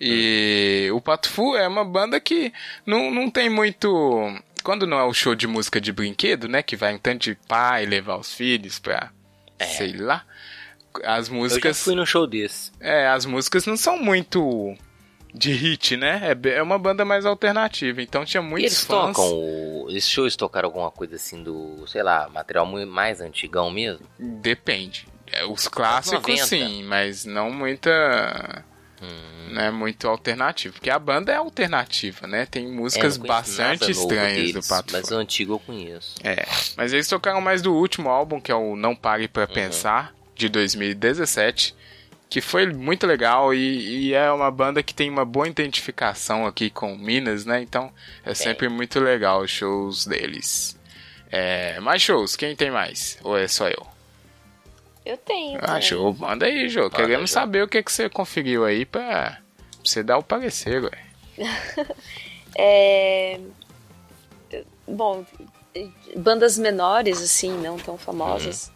E 0.00 0.88
o 0.92 1.00
Patufu 1.00 1.56
é 1.56 1.66
uma 1.68 1.84
banda 1.84 2.18
que 2.20 2.52
não, 2.84 3.10
não 3.10 3.30
tem 3.30 3.48
muito. 3.48 3.88
Quando 4.62 4.86
não 4.86 4.98
é 4.98 5.04
o 5.04 5.14
show 5.14 5.34
de 5.34 5.46
música 5.46 5.80
de 5.80 5.92
brinquedo, 5.92 6.48
né? 6.48 6.62
Que 6.62 6.76
vai 6.76 6.94
um 6.94 6.98
tanto 6.98 7.22
de 7.24 7.34
pai 7.48 7.86
levar 7.86 8.16
os 8.16 8.32
filhos 8.34 8.78
pra. 8.78 9.10
sei 9.76 9.92
lá. 9.92 10.24
As 11.02 11.04
É. 11.04 11.20
Eu 11.20 11.24
já 11.24 11.32
músicas. 11.32 11.82
fui 11.82 11.94
num 11.94 12.06
show 12.06 12.26
desse. 12.26 12.70
É, 12.80 13.08
as 13.08 13.24
músicas 13.26 13.66
não 13.66 13.76
são 13.76 13.98
muito 13.98 14.74
de 15.34 15.52
hit, 15.52 15.96
né? 15.96 16.20
É, 16.44 16.48
é 16.56 16.62
uma 16.62 16.78
banda 16.78 17.04
mais 17.04 17.26
alternativa. 17.26 18.00
Então 18.00 18.24
tinha 18.24 18.42
E 18.42 18.44
muitos 18.46 18.72
eles 18.72 18.84
fãs. 18.84 19.16
tocam, 19.16 19.32
o... 19.32 19.86
esses 19.90 20.08
shows 20.08 20.36
tocaram 20.36 20.68
alguma 20.68 20.90
coisa 20.90 21.16
assim 21.16 21.42
do, 21.42 21.84
sei 21.88 22.02
lá, 22.02 22.28
material 22.28 22.66
mais 22.86 23.20
antigão 23.20 23.70
mesmo? 23.70 24.06
Depende. 24.18 25.06
É, 25.32 25.44
os 25.44 25.66
clássicos 25.66 26.20
90. 26.22 26.46
sim, 26.46 26.84
mas 26.84 27.24
não 27.24 27.50
muita. 27.50 28.62
Hum. 29.02 29.34
Não 29.50 29.60
é 29.62 29.70
muito 29.70 30.08
alternativo. 30.08 30.74
Porque 30.74 30.88
a 30.90 30.98
banda 30.98 31.32
é 31.32 31.36
alternativa, 31.36 32.26
né? 32.26 32.46
Tem 32.46 32.64
É, 32.64 32.68
músicas 32.68 33.16
nada 33.18 33.28
bastante 33.28 33.90
estranhas 33.90 34.34
deles, 34.34 34.52
do 34.54 34.62
Pato 34.68 34.92
Mas 34.92 35.10
o 35.10 35.14
antigo 35.16 35.54
eu 35.54 35.58
conheço. 35.58 36.14
É. 36.22 36.46
Mas 36.76 36.92
eles 36.92 37.06
tocaram 37.08 37.40
mais 37.40 37.60
do 37.60 37.74
último 37.74 38.08
álbum, 38.08 38.40
que 38.40 38.50
é 38.52 38.54
o 38.54 38.76
Não 38.76 38.94
Pare 38.96 39.24
Uhum. 39.24 39.28
Pra 39.28 39.46
Pensar, 39.46 40.14
de 40.34 40.48
2017. 40.48 41.74
Que 42.28 42.40
foi 42.40 42.66
muito 42.66 43.06
legal 43.06 43.54
e, 43.54 44.08
e 44.08 44.14
é 44.14 44.30
uma 44.32 44.50
banda 44.50 44.82
que 44.82 44.94
tem 44.94 45.08
uma 45.08 45.24
boa 45.24 45.46
identificação 45.46 46.46
aqui 46.46 46.68
com 46.68 46.96
Minas, 46.96 47.44
né? 47.44 47.62
Então 47.62 47.92
é 48.24 48.34
sempre 48.34 48.68
muito 48.68 48.98
legal 48.98 49.42
os 49.42 49.50
shows 49.50 50.06
deles. 50.06 50.76
É, 51.30 51.78
mais 51.80 52.02
shows, 52.02 52.34
quem 52.34 52.56
tem 52.56 52.70
mais? 52.70 53.18
Ou 53.22 53.36
é 53.36 53.46
só 53.46 53.68
eu? 53.68 53.86
Eu 55.04 55.16
tenho. 55.18 55.58
Ah, 55.62 55.80
show, 55.80 56.14
manda 56.14 56.46
aí, 56.46 56.68
Jô. 56.68 56.84
Manda, 56.84 56.96
Queremos 56.96 57.30
Jô. 57.30 57.34
saber 57.34 57.62
o 57.62 57.68
que, 57.68 57.82
que 57.82 57.92
você 57.92 58.08
conferiu 58.08 58.64
aí 58.64 58.86
pra 58.86 59.38
você 59.84 60.02
dar 60.02 60.16
o 60.16 60.22
parecer, 60.22 60.82
ué. 60.82 61.04
É... 62.56 63.40
Bom, 64.86 65.24
bandas 66.16 66.56
menores, 66.56 67.20
assim, 67.20 67.50
não 67.60 67.76
tão 67.76 67.98
famosas. 67.98 68.70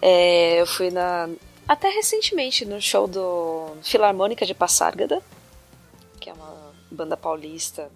É, 0.00 0.60
eu 0.60 0.66
fui 0.66 0.90
na. 0.90 1.28
Até 1.66 1.88
recentemente 1.88 2.64
no 2.64 2.80
show 2.80 3.08
do 3.08 3.76
Filarmônica 3.82 4.46
de 4.46 4.54
Passárgada, 4.54 5.20
que 6.20 6.30
é 6.30 6.32
uma 6.32 6.72
banda 6.90 7.16
paulista 7.16 7.90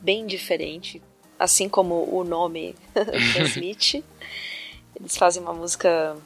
bem 0.00 0.26
diferente, 0.26 1.02
assim 1.38 1.68
como 1.68 2.08
o 2.10 2.24
nome 2.24 2.74
transmite. 3.34 4.02
Eles 4.98 5.16
fazem 5.16 5.42
uma 5.42 5.52
música 5.52 6.16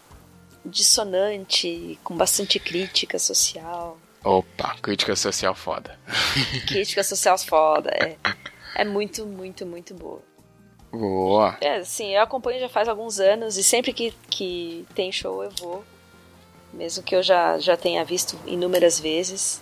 dissonante, 0.65 1.99
com 2.05 2.17
bastante 2.17 2.61
crítica 2.61 3.19
social. 3.19 3.99
Opa, 4.23 4.77
crítica 4.83 5.17
social 5.17 5.55
foda. 5.55 5.99
Crítica 6.67 7.03
social 7.03 7.39
foda, 7.39 7.91
é. 7.91 8.17
É 8.75 8.85
muito, 8.85 9.27
muito, 9.27 9.67
muito 9.67 9.93
boa. 9.93 10.23
Boa. 10.93 11.57
É, 11.61 11.83
sim, 11.85 12.15
eu 12.15 12.23
acompanho 12.23 12.61
já 12.61 12.69
faz 12.69 12.89
alguns 12.89 13.21
anos 13.21 13.57
e 13.57 13.63
sempre 13.63 13.93
que, 13.93 14.13
que 14.31 14.87
tem 14.95 15.13
show 15.13 15.43
eu 15.45 15.51
vou. 15.51 15.85
Mesmo 16.73 17.03
que 17.03 17.15
eu 17.15 17.23
já, 17.23 17.59
já 17.59 17.77
tenha 17.77 18.05
visto 18.05 18.39
inúmeras 18.47 19.01
vezes, 19.01 19.61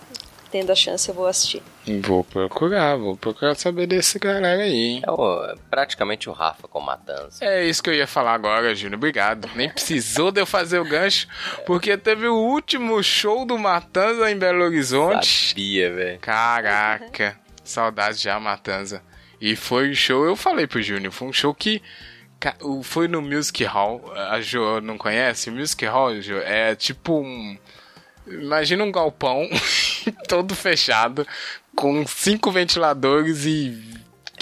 tendo 0.51 0.71
a 0.71 0.75
chance 0.75 1.07
eu 1.07 1.15
vou 1.15 1.25
assistir. 1.25 1.63
Vou 2.01 2.23
procurar, 2.23 2.97
vou 2.97 3.15
procurar 3.15 3.55
saber 3.55 3.87
desse 3.87 4.19
galera 4.19 4.63
aí, 4.63 4.73
hein? 4.73 5.01
É 5.05 5.11
o- 5.11 5.57
praticamente 5.69 6.29
o 6.29 6.33
Rafa 6.33 6.67
com 6.67 6.79
Matanza. 6.81 7.43
É 7.43 7.65
isso 7.65 7.81
que 7.81 7.89
eu 7.89 7.93
ia 7.93 8.07
falar 8.07 8.33
agora, 8.33 8.75
Júnior. 8.75 8.97
Obrigado. 8.97 9.49
Nem 9.55 9.69
precisou 9.69 10.31
de 10.31 10.41
eu 10.41 10.45
fazer 10.45 10.79
o 10.79 10.85
gancho, 10.85 11.27
porque 11.65 11.97
teve 11.97 12.27
o 12.27 12.35
último 12.35 13.01
show 13.01 13.45
do 13.45 13.57
Matanza 13.57 14.29
em 14.29 14.37
Belo 14.37 14.63
Horizonte. 14.65 15.49
Sabia, 15.49 15.93
velho. 15.93 16.19
Caraca, 16.19 17.37
saudades 17.63 18.21
já, 18.21 18.37
Matanza. 18.39 19.01
E 19.39 19.55
foi 19.55 19.91
um 19.91 19.93
show, 19.95 20.25
eu 20.25 20.35
falei 20.35 20.65
pro 20.67 20.81
Júnior, 20.81 21.11
foi 21.13 21.27
um 21.27 21.33
show 21.33 21.53
que 21.53 21.81
foi 22.83 23.07
no 23.07 23.21
Music 23.21 23.63
Hall. 23.65 24.11
A 24.15 24.39
Jo 24.41 24.79
não 24.81 24.97
conhece? 24.97 25.49
O 25.49 25.53
Music 25.53 25.85
Hall, 25.85 26.19
Jo, 26.21 26.37
é 26.37 26.75
tipo 26.75 27.19
um. 27.19 27.57
Imagina 28.27 28.83
um 28.83 28.91
galpão 28.91 29.47
todo 30.27 30.53
fechado, 30.53 31.25
com 31.75 32.05
cinco 32.05 32.51
ventiladores 32.51 33.45
e 33.45 33.95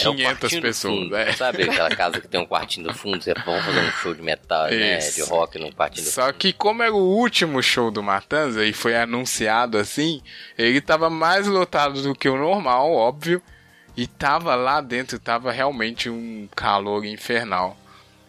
É 0.03 0.09
o 0.09 0.15
500 0.15 0.39
quartinho 0.39 0.61
do 0.61 0.65
pessoas. 0.67 0.93
fundo. 1.03 1.15
é. 1.15 1.31
Sabe 1.33 1.63
aquela 1.69 1.89
casa 1.95 2.19
que 2.19 2.27
tem 2.27 2.39
um 2.41 2.45
quartinho 2.47 2.87
do 2.87 2.93
fundo? 2.95 3.21
Você 3.23 3.33
vamos 3.45 3.63
fazer 3.63 3.79
um 3.81 3.91
show 3.91 4.13
de 4.15 4.21
metal, 4.23 4.67
né? 4.71 4.97
De 4.97 5.21
rock 5.21 5.59
num 5.59 5.71
quartinho 5.71 6.05
do 6.05 6.09
Só 6.11 6.25
fundo. 6.27 6.33
que 6.35 6.51
como 6.53 6.81
era 6.81 6.93
o 6.93 6.97
último 7.17 7.61
show 7.61 7.91
do 7.91 8.01
Matanza 8.01 8.65
e 8.65 8.73
foi 8.73 8.95
anunciado 8.95 9.77
assim, 9.77 10.21
ele 10.57 10.81
tava 10.81 11.09
mais 11.09 11.45
lotado 11.47 12.01
do 12.01 12.15
que 12.15 12.27
o 12.27 12.35
normal, 12.37 12.91
óbvio. 12.91 13.41
E 13.97 14.07
tava 14.07 14.55
lá 14.55 14.81
dentro, 14.81 15.17
tava 15.17 15.51
realmente 15.51 16.09
um 16.09 16.47
calor 16.55 17.05
infernal. 17.05 17.77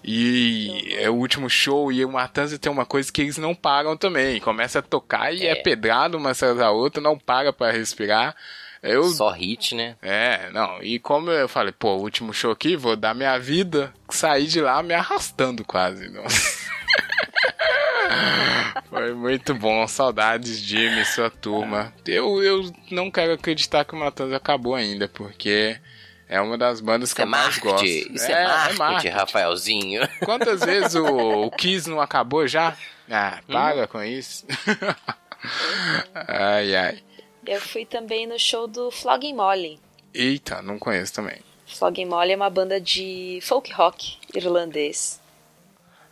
E 0.05 0.95
é 0.99 1.11
o 1.11 1.15
último 1.15 1.51
show 1.51 1.91
e 1.91 2.05
o 2.05 2.13
Matanza 2.13 2.57
tem 2.59 2.71
uma 2.71 2.87
coisa 2.87 3.11
que 3.11 3.23
eles 3.23 3.39
não 3.39 3.55
param 3.55 3.97
também. 3.97 4.41
Começa 4.41 4.79
a 4.79 4.83
tocar 4.83 5.35
e 5.35 5.45
é, 5.45 5.51
é 5.51 5.55
pedrado 5.57 6.17
uma 6.17 6.31
atrás 6.31 6.57
da 6.57 6.71
outra, 6.71 7.03
não 7.03 7.19
para 7.19 7.53
para 7.53 7.73
respirar. 7.73 8.37
Eu... 8.81 9.03
Só 9.05 9.31
hit, 9.31 9.75
né? 9.75 9.97
É, 10.01 10.49
não. 10.53 10.81
E 10.81 11.01
como 11.01 11.31
eu 11.33 11.49
falei, 11.49 11.73
pô, 11.73 11.97
último 11.97 12.33
show 12.33 12.53
aqui, 12.53 12.77
vou 12.77 12.95
dar 12.95 13.15
minha 13.15 13.37
vida, 13.37 13.93
sair 14.09 14.47
de 14.47 14.61
lá 14.61 14.81
me 14.81 14.95
arrastando 14.95 15.65
quase. 15.65 16.09
Não. 16.09 16.23
Foi 18.89 19.15
muito 19.15 19.55
bom, 19.55 19.87
saudades, 19.87 20.59
Jimmy, 20.59 21.05
sua 21.05 21.31
turma. 21.31 21.93
Eu, 22.07 22.43
eu 22.43 22.73
não 22.91 23.11
quero 23.11 23.33
acreditar 23.33 23.85
que 23.85 23.95
o 23.95 23.99
Matanza 23.99 24.37
acabou 24.37 24.75
ainda, 24.75 25.09
porque 25.09 25.79
é 26.29 26.41
uma 26.41 26.59
das 26.59 26.81
bandas 26.81 27.13
que 27.13 27.21
é 27.21 27.25
eu 27.25 27.29
mais 27.29 27.59
gosto. 27.59 27.85
Isso 27.85 28.31
é, 28.31 28.43
é, 28.43 28.47
marketing, 28.47 28.75
é 28.75 28.79
marketing, 28.79 29.15
Rafaelzinho. 29.15 30.09
Quantas 30.25 30.61
vezes 30.61 30.95
o, 30.95 31.07
o 31.47 31.51
Kiss 31.51 31.89
não 31.89 32.01
acabou 32.01 32.47
já? 32.47 32.77
Ah, 33.11 33.41
para 33.47 33.85
hum. 33.85 33.87
com 33.87 34.03
isso. 34.03 34.45
ai, 36.15 36.75
ai. 36.75 36.99
Eu 37.47 37.61
fui 37.61 37.87
também 37.87 38.27
no 38.27 38.39
show 38.39 38.67
do 38.67 38.91
Flogging 38.91 39.35
Molly. 39.35 39.79
Eita, 40.13 40.61
não 40.63 40.79
conheço 40.79 41.15
também. 41.15 41.39
Flogging 41.67 42.07
Molly 42.07 42.33
é 42.33 42.37
uma 42.37 42.51
banda 42.51 42.81
de 42.81 43.39
folk 43.43 43.73
rock 43.73 44.17
irlandês. 44.35 45.21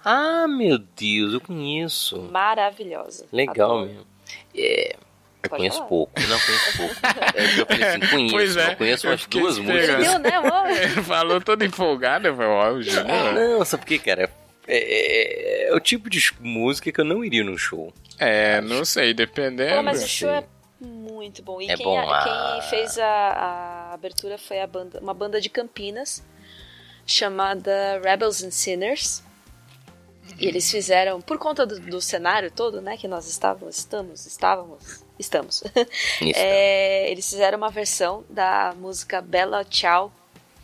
Ah, 0.05 0.47
meu 0.47 0.78
Deus, 0.78 1.32
eu 1.35 1.40
conheço. 1.40 2.20
Maravilhosa. 2.31 3.26
Legal 3.32 3.70
Adoro. 3.70 3.86
mesmo. 3.86 4.06
É, 4.55 4.97
eu 5.44 5.51
Pode 5.51 5.60
conheço 5.60 5.76
falar. 5.78 5.89
pouco. 5.89 6.12
Não, 6.20 6.40
conheço 6.40 6.76
pouco. 6.76 6.94
É, 7.35 7.60
eu 7.60 7.66
falei 7.66 7.85
assim, 7.85 8.01
conheço. 8.10 8.35
Pois 8.35 8.56
é, 8.56 8.72
eu 8.72 8.76
conheço 8.76 9.06
umas 9.09 9.26
duas 9.26 9.59
músicas. 9.59 9.89
Entendeu, 9.89 10.18
né, 10.18 10.31
amor? 10.36 10.70
Ele 10.70 11.02
falou 11.02 11.40
todo 11.40 11.64
empolgado, 11.64 12.28
eu 12.28 12.36
falei, 12.36 12.51
ó, 12.51 12.72
o 12.72 12.82
Júnior. 12.82 13.32
Não, 13.35 13.64
sabe 13.64 13.82
por 13.82 13.89
quê, 13.89 13.98
cara? 13.98 14.31
É, 14.66 14.76
é, 14.76 15.68
é, 15.68 15.74
o 15.74 15.81
tipo 15.81 16.09
de 16.09 16.20
música 16.40 16.90
que 16.90 17.01
eu 17.01 17.05
não 17.05 17.24
iria 17.24 17.44
num 17.44 17.59
show. 17.59 17.93
É, 18.18 18.60
não 18.60 18.85
sei, 18.85 19.12
dependendo. 19.12 19.76
Pô, 19.76 19.82
mas 19.82 20.02
o 20.02 20.09
show 20.09 20.31
é 20.31 20.44
muito 20.81 21.43
bom. 21.43 21.60
E 21.60 21.70
é 21.70 21.76
quem, 21.76 21.85
bom, 21.85 21.98
a... 21.98 22.22
quem 22.22 22.70
fez 22.70 22.98
a, 22.98 23.06
a, 23.06 23.94
abertura 23.94 24.39
foi 24.39 24.60
a 24.60 24.66
banda, 24.66 25.01
uma 25.01 25.14
banda 25.14 25.40
de 25.40 25.48
Campinas 25.48 26.24
chamada 27.06 28.01
Rebels 28.02 28.43
and 28.43 28.51
Sinners. 28.51 29.23
E 30.38 30.46
eles 30.46 30.70
fizeram, 30.70 31.20
por 31.20 31.38
conta 31.38 31.66
do, 31.66 31.78
do, 31.78 32.01
cenário 32.01 32.51
todo, 32.51 32.80
né, 32.80 32.96
que 32.96 33.06
nós 33.06 33.28
estávamos, 33.28 33.78
estamos, 33.78 34.26
estávamos, 34.26 35.05
estamos. 35.18 35.62
é, 36.34 37.10
eles 37.10 37.28
fizeram 37.28 37.59
uma 37.59 37.70
versão 37.70 38.24
da 38.28 38.74
música 38.76 39.20
Bella 39.20 39.64
Ciao. 39.68 40.12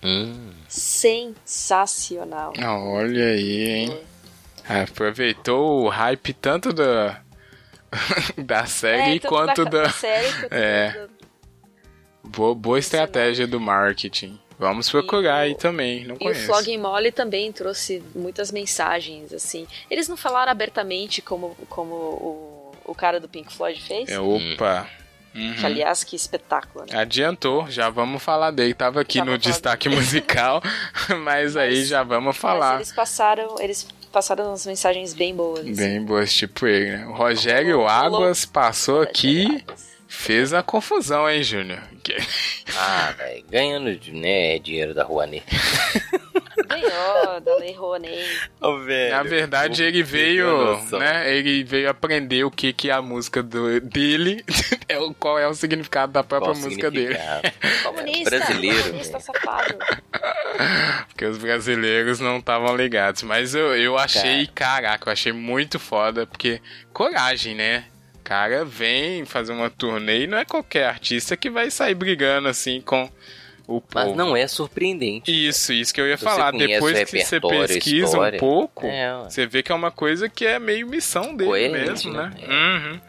Hum. 0.02 0.52
Sensacional. 0.68 2.52
Ah, 2.58 2.78
olha 2.78 3.26
aí, 3.26 3.68
hein? 3.68 4.00
É. 4.68 4.82
Aproveitou 4.82 5.84
o 5.84 5.88
hype 5.88 6.32
tanto 6.32 6.72
da, 6.72 7.20
da 8.38 8.66
série 8.66 9.16
é, 9.16 9.18
quanto 9.20 9.64
da. 9.64 9.82
da 9.82 9.90
série, 9.90 10.32
quanto 10.32 10.54
é. 10.54 10.92
Da... 10.92 11.08
Boa, 12.24 12.54
boa 12.54 12.78
estratégia 12.78 13.46
do 13.46 13.58
marketing. 13.58 14.38
Vamos 14.60 14.90
procurar 14.90 15.38
aí 15.38 15.54
também, 15.54 16.04
não 16.04 16.16
e 16.16 16.18
conheço. 16.18 16.42
E 16.42 16.44
o 16.44 16.46
Flogging 16.46 16.76
Molly 16.76 17.10
também 17.10 17.50
trouxe 17.50 18.02
muitas 18.14 18.52
mensagens, 18.52 19.32
assim. 19.32 19.66
Eles 19.90 20.06
não 20.06 20.18
falaram 20.18 20.52
abertamente 20.52 21.22
como, 21.22 21.56
como 21.70 21.94
o, 21.94 22.72
o 22.84 22.94
cara 22.94 23.18
do 23.18 23.26
Pink 23.26 23.50
Floyd 23.50 23.80
fez? 23.80 24.10
É, 24.10 24.20
opa... 24.20 24.86
Uhum. 25.32 25.54
Que, 25.54 25.64
aliás, 25.64 26.02
que 26.02 26.16
espetáculo. 26.16 26.84
Né? 26.90 26.98
Adiantou, 26.98 27.70
já 27.70 27.88
vamos 27.88 28.20
falar 28.20 28.50
dele. 28.50 28.74
Tava 28.74 29.00
aqui 29.00 29.22
no 29.22 29.38
destaque 29.38 29.88
musical, 29.88 30.60
mas, 31.08 31.54
mas, 31.54 31.56
aí 31.56 31.84
já 31.84 32.02
vamos 32.02 32.36
falar. 32.36 32.76
eles 32.76 32.92
passaram, 32.92 33.54
eles 33.60 33.86
passaram 34.10 34.48
umas 34.48 34.66
mensagens 34.66 35.14
bem 35.14 35.32
boas. 35.32 35.64
Bem 35.64 35.98
assim. 35.98 36.04
boas, 36.04 36.34
tipo 36.34 36.66
ele, 36.66 36.96
né? 36.96 37.06
O 37.06 37.12
Rogério 37.12 37.86
Águas 37.86 38.44
passou 38.44 39.02
aqui. 39.02 39.64
Fez 40.12 40.52
a 40.52 40.60
confusão, 40.60 41.30
hein, 41.30 41.40
Júnior? 41.40 41.78
Ah, 42.76 43.14
velho, 43.16 43.44
ganhando 43.48 43.96
né, 44.12 44.58
dinheiro 44.58 44.92
da 44.92 45.04
Rouanet. 45.04 45.44
Ganhou 46.68 47.40
da 47.40 47.56
Lei 47.56 47.72
Rouanet. 47.72 48.50
Oh, 48.60 48.78
velho, 48.80 49.14
Na 49.14 49.22
verdade, 49.22 49.84
ele 49.84 50.02
veio, 50.02 50.76
né? 50.98 51.32
Ele 51.32 51.62
veio 51.62 51.88
aprender 51.88 52.42
o 52.42 52.50
que, 52.50 52.72
que 52.72 52.90
é 52.90 52.92
a 52.92 53.00
música 53.00 53.40
do, 53.40 53.80
dele, 53.80 54.44
é 54.88 54.98
qual 55.18 55.38
é 55.38 55.46
o 55.46 55.54
significado 55.54 56.12
da 56.12 56.24
própria 56.24 56.54
qual 56.54 56.64
música 56.64 56.90
dele. 56.90 57.16
Comunista, 57.84 58.30
brasileiro. 58.36 58.82
Comunista 58.82 59.20
safado. 59.20 59.78
Porque 61.06 61.24
os 61.24 61.38
brasileiros 61.38 62.18
não 62.18 62.38
estavam 62.38 62.76
ligados. 62.76 63.22
Mas 63.22 63.54
eu, 63.54 63.76
eu 63.76 63.96
achei, 63.96 64.48
Cara. 64.48 64.82
caraca, 64.82 65.08
eu 65.08 65.12
achei 65.12 65.32
muito 65.32 65.78
foda, 65.78 66.26
porque 66.26 66.60
coragem, 66.92 67.54
né? 67.54 67.84
Cara 68.30 68.64
vem 68.64 69.24
fazer 69.24 69.52
uma 69.52 69.68
turnê 69.68 70.22
e 70.22 70.26
não 70.28 70.38
é 70.38 70.44
qualquer 70.44 70.86
artista 70.86 71.36
que 71.36 71.50
vai 71.50 71.68
sair 71.68 71.96
brigando 71.96 72.46
assim 72.46 72.80
com 72.80 73.10
o 73.66 73.80
povo. 73.80 74.06
Mas 74.06 74.16
não 74.16 74.36
é 74.36 74.46
surpreendente. 74.46 75.32
Isso, 75.48 75.72
isso 75.72 75.92
que 75.92 76.00
eu 76.00 76.06
ia 76.06 76.16
Se 76.16 76.22
falar. 76.22 76.52
Depois 76.52 76.96
que 77.10 77.24
você 77.24 77.40
pesquisa 77.40 78.04
história, 78.04 78.36
um 78.36 78.38
pouco, 78.38 78.86
é, 78.86 79.12
você 79.24 79.48
vê 79.48 79.64
que 79.64 79.72
é 79.72 79.74
uma 79.74 79.90
coisa 79.90 80.28
que 80.28 80.46
é 80.46 80.60
meio 80.60 80.86
missão 80.86 81.34
dele 81.34 81.50
coerente, 81.50 81.88
mesmo, 81.88 82.12
né? 82.12 82.32
né? 82.38 82.46
Uhum. 82.48 83.00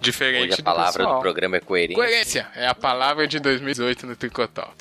Diferente 0.00 0.52
Hoje 0.54 0.62
a 0.62 0.64
palavra 0.64 1.04
do, 1.04 1.14
do, 1.16 1.20
programa 1.20 1.56
é 1.58 1.60
coerência. 1.60 1.94
Coerência 1.94 2.48
é 2.56 2.66
a 2.66 2.74
palavra 2.74 3.28
de 3.28 3.38
2018 3.40 4.06
no 4.06 4.16
Tricotop. 4.16 4.74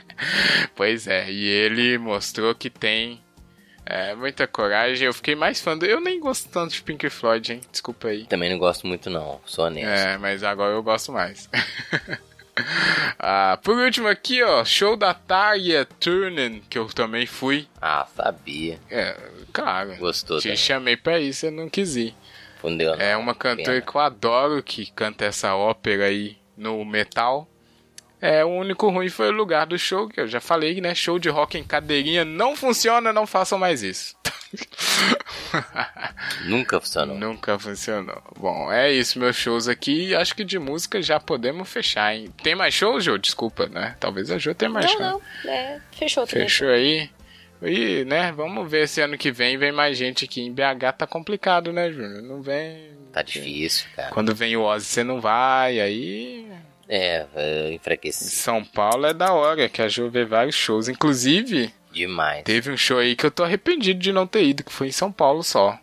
pois 0.74 1.06
é, 1.06 1.30
e 1.30 1.44
ele 1.46 1.98
mostrou 1.98 2.54
que 2.54 2.70
tem 2.70 3.20
é, 3.90 4.14
muita 4.14 4.46
coragem. 4.46 5.06
Eu 5.06 5.14
fiquei 5.14 5.34
mais 5.34 5.60
fã 5.62 5.76
do... 5.76 5.86
Eu 5.86 5.98
nem 5.98 6.20
gosto 6.20 6.50
tanto 6.50 6.74
de 6.74 6.82
Pink 6.82 7.08
Floyd, 7.08 7.54
hein? 7.54 7.60
Desculpa 7.72 8.08
aí. 8.08 8.26
Também 8.26 8.50
não 8.50 8.58
gosto 8.58 8.86
muito, 8.86 9.08
não. 9.08 9.40
Sou 9.46 9.64
honesto. 9.64 9.88
É, 9.88 10.18
mas 10.18 10.42
agora 10.44 10.74
eu 10.74 10.82
gosto 10.82 11.10
mais. 11.10 11.48
ah, 13.18 13.58
por 13.62 13.78
último 13.78 14.06
aqui, 14.06 14.42
ó. 14.42 14.62
Show 14.62 14.94
da 14.94 15.14
Tarja 15.14 15.86
Turnen, 15.98 16.62
que 16.68 16.78
eu 16.78 16.86
também 16.88 17.24
fui. 17.24 17.66
Ah, 17.80 18.06
sabia. 18.14 18.78
É, 18.90 19.16
claro. 19.54 19.96
Gostou 19.96 20.38
Te 20.38 20.42
também. 20.44 20.56
chamei 20.58 20.96
pra 20.96 21.18
isso, 21.18 21.46
eu 21.46 21.52
não 21.52 21.70
quis 21.70 21.96
ir. 21.96 22.14
Fundeu, 22.60 22.92
é 22.94 23.16
uma 23.16 23.34
cantora 23.34 23.80
que 23.80 23.96
eu 23.96 24.00
adoro, 24.00 24.62
que 24.62 24.90
canta 24.90 25.24
essa 25.24 25.54
ópera 25.54 26.06
aí 26.06 26.36
no 26.56 26.84
metal. 26.84 27.48
É, 28.20 28.44
o 28.44 28.48
único 28.48 28.90
ruim 28.90 29.08
foi 29.08 29.28
o 29.28 29.32
lugar 29.32 29.66
do 29.66 29.78
show, 29.78 30.08
que 30.08 30.20
eu 30.20 30.26
já 30.26 30.40
falei, 30.40 30.80
né? 30.80 30.94
Show 30.94 31.18
de 31.18 31.28
rock 31.28 31.56
em 31.56 31.62
cadeirinha 31.62 32.24
não 32.24 32.56
funciona, 32.56 33.12
não 33.12 33.26
façam 33.26 33.58
mais 33.58 33.82
isso. 33.82 34.16
Nunca 36.46 36.80
funcionou. 36.80 37.16
Nunca 37.16 37.58
funcionou. 37.58 38.20
Bom, 38.36 38.72
é 38.72 38.92
isso, 38.92 39.18
meus 39.18 39.36
shows 39.36 39.68
aqui. 39.68 40.14
Acho 40.14 40.34
que 40.34 40.44
de 40.44 40.58
música 40.58 41.00
já 41.00 41.20
podemos 41.20 41.68
fechar, 41.68 42.14
hein? 42.14 42.32
Tem 42.42 42.56
mais 42.56 42.74
shows, 42.74 43.04
Jô? 43.04 43.16
Desculpa, 43.18 43.66
né? 43.66 43.96
Talvez 44.00 44.30
a 44.30 44.38
Jô 44.38 44.52
tenha 44.54 44.70
mais 44.70 44.86
não, 44.86 44.92
show. 44.92 45.00
Não, 45.00 45.22
não. 45.44 45.52
É, 45.52 45.80
fechou 45.92 46.26
também. 46.26 46.48
Fechou 46.48 46.68
aí. 46.68 47.10
E, 47.60 48.04
né, 48.04 48.30
vamos 48.32 48.70
ver 48.70 48.86
se 48.86 49.00
ano 49.00 49.18
que 49.18 49.32
vem 49.32 49.58
vem 49.58 49.72
mais 49.72 49.96
gente 49.96 50.24
aqui. 50.24 50.40
Em 50.40 50.52
BH 50.52 50.92
tá 50.96 51.06
complicado, 51.06 51.72
né, 51.72 51.90
Júnior? 51.90 52.22
Não 52.22 52.40
vem. 52.40 52.96
Tá 53.12 53.22
difícil, 53.22 53.86
cara. 53.96 54.10
Quando 54.10 54.34
vem 54.34 54.56
o 54.56 54.62
Ozzy, 54.62 54.86
você 54.86 55.04
não 55.04 55.20
vai, 55.20 55.80
aí 55.80 56.46
é, 56.88 57.26
é 57.34 57.72
enfraquecido. 57.72 58.30
São 58.30 58.64
Paulo 58.64 59.06
é 59.06 59.12
da 59.12 59.32
hora, 59.32 59.68
que 59.68 59.82
a 59.82 59.88
Ju 59.88 60.08
vê 60.08 60.24
vários 60.24 60.54
shows. 60.54 60.88
Inclusive, 60.88 61.72
demais. 61.92 62.42
Teve 62.44 62.70
um 62.70 62.76
show 62.76 62.98
aí 62.98 63.14
que 63.14 63.26
eu 63.26 63.30
tô 63.30 63.44
arrependido 63.44 64.00
de 64.00 64.12
não 64.12 64.26
ter 64.26 64.44
ido, 64.44 64.64
que 64.64 64.72
foi 64.72 64.88
em 64.88 64.92
São 64.92 65.12
Paulo 65.12 65.42
só. 65.42 65.78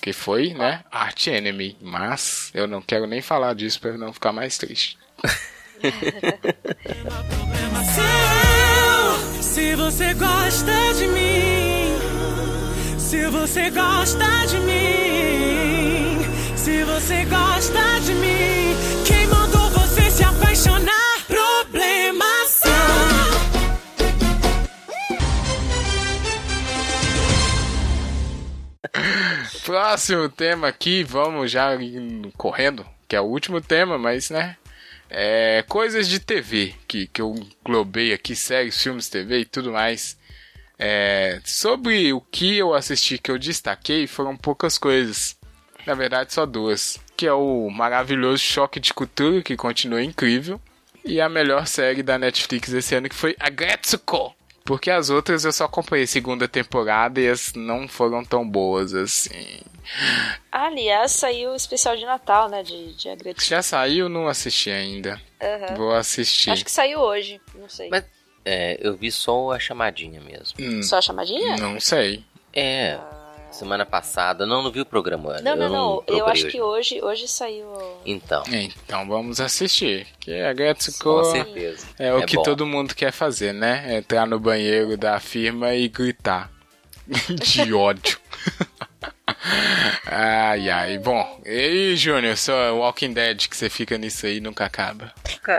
Que 0.00 0.12
foi, 0.12 0.54
né, 0.54 0.84
Art 0.90 1.26
Enemy. 1.26 1.76
Mas 1.80 2.50
eu 2.54 2.66
não 2.66 2.80
quero 2.80 3.06
nem 3.06 3.20
falar 3.20 3.54
disso 3.54 3.80
pra 3.80 3.96
não 3.98 4.12
ficar 4.12 4.32
mais 4.32 4.56
triste. 4.56 4.96
Se 9.40 9.74
você 9.74 10.14
gosta 10.14 10.94
de 10.96 11.08
mim, 11.08 11.98
se 12.98 13.26
você 13.26 13.70
gosta 13.70 14.24
de 14.46 14.58
mim, 14.58 16.18
se 16.56 16.84
você 16.84 17.24
gosta 17.24 18.00
de 18.04 18.14
mim, 18.14 18.76
quem 19.04 19.26
Próximo 29.64 30.28
tema 30.28 30.68
aqui, 30.68 31.02
vamos 31.04 31.50
já 31.50 31.70
correndo, 32.36 32.86
que 33.06 33.16
é 33.16 33.20
o 33.20 33.24
último 33.24 33.60
tema, 33.60 33.98
mas 33.98 34.30
né? 34.30 34.56
É, 35.10 35.64
coisas 35.68 36.06
de 36.08 36.18
TV, 36.20 36.74
que, 36.86 37.06
que 37.06 37.22
eu 37.22 37.34
globei 37.64 38.12
aqui, 38.12 38.36
séries, 38.36 38.80
filmes, 38.82 39.08
TV 39.08 39.40
e 39.40 39.44
tudo 39.44 39.72
mais. 39.72 40.18
É, 40.78 41.40
sobre 41.44 42.12
o 42.12 42.20
que 42.20 42.56
eu 42.56 42.74
assisti 42.74 43.18
que 43.18 43.30
eu 43.30 43.38
destaquei 43.38 44.06
foram 44.06 44.36
poucas 44.36 44.78
coisas. 44.78 45.36
Na 45.86 45.94
verdade, 45.94 46.32
só 46.32 46.44
duas 46.44 47.00
que 47.18 47.26
é 47.26 47.32
o 47.32 47.68
maravilhoso 47.68 48.40
Choque 48.40 48.78
de 48.78 48.94
Cultura, 48.94 49.42
que 49.42 49.56
continua 49.56 50.00
incrível, 50.00 50.60
e 51.04 51.20
a 51.20 51.28
melhor 51.28 51.66
série 51.66 52.00
da 52.00 52.16
Netflix 52.16 52.72
esse 52.72 52.94
ano, 52.94 53.08
que 53.08 53.14
foi 53.14 53.34
Agretsuko, 53.40 54.36
Porque 54.68 54.90
as 54.90 55.08
outras 55.08 55.46
eu 55.46 55.52
só 55.52 55.64
acompanhei 55.64 56.06
segunda 56.06 56.46
temporada 56.46 57.18
e 57.18 57.26
as 57.26 57.54
não 57.54 57.88
foram 57.88 58.22
tão 58.22 58.46
boas 58.46 58.92
assim. 58.92 59.62
Aliás, 60.52 61.12
saiu 61.12 61.52
o 61.52 61.56
especial 61.56 61.96
de 61.96 62.04
Natal, 62.04 62.50
né? 62.50 62.62
De, 62.62 62.92
de 62.92 63.08
agradecimento. 63.08 63.48
Já 63.48 63.62
saiu? 63.62 64.10
Não 64.10 64.28
assisti 64.28 64.70
ainda. 64.70 65.18
Uhum. 65.40 65.74
Vou 65.74 65.94
assistir. 65.94 66.50
Acho 66.50 66.66
que 66.66 66.70
saiu 66.70 67.00
hoje, 67.00 67.40
não 67.54 67.66
sei. 67.66 67.88
Mas 67.88 68.04
é, 68.44 68.78
eu 68.82 68.94
vi 68.94 69.10
só 69.10 69.52
a 69.52 69.58
chamadinha 69.58 70.20
mesmo. 70.20 70.58
Hum, 70.60 70.82
só 70.82 70.98
a 70.98 71.00
chamadinha? 71.00 71.56
Não 71.56 71.80
sei. 71.80 72.22
É. 72.52 72.98
Semana 73.50 73.86
passada, 73.86 74.46
não, 74.46 74.62
não 74.62 74.70
vi 74.70 74.80
o 74.80 74.86
programa. 74.86 75.40
Não, 75.40 75.56
não, 75.56 75.68
não. 75.68 76.04
Eu, 76.06 76.26
acho 76.26 76.44
hoje. 76.44 76.52
que 76.52 76.60
hoje, 76.60 77.02
hoje 77.02 77.28
saiu. 77.28 77.66
Então. 78.04 78.42
Então 78.46 79.08
vamos 79.08 79.40
assistir. 79.40 80.06
Que 80.20 80.34
a 80.34 80.54
Getsuko 80.54 80.98
Com 80.98 81.24
certeza. 81.24 81.86
É 81.98 82.12
o 82.12 82.18
é 82.18 82.26
que 82.26 82.36
bom. 82.36 82.42
todo 82.42 82.66
mundo 82.66 82.94
quer 82.94 83.10
fazer, 83.10 83.52
né? 83.52 83.96
Entrar 83.96 84.26
no 84.26 84.38
banheiro 84.38 84.96
da 84.96 85.18
firma 85.18 85.74
e 85.74 85.88
gritar. 85.88 86.50
De 87.08 87.72
ódio. 87.72 88.18
ai, 90.06 90.68
ai. 90.68 90.98
Bom, 90.98 91.40
e 91.44 91.96
Júnior, 91.96 92.36
só 92.36 92.76
Walking 92.76 93.14
Dead 93.14 93.48
que 93.48 93.56
você 93.56 93.70
fica 93.70 93.96
nisso 93.96 94.26
aí 94.26 94.40
nunca 94.40 94.66
acaba. 94.66 95.12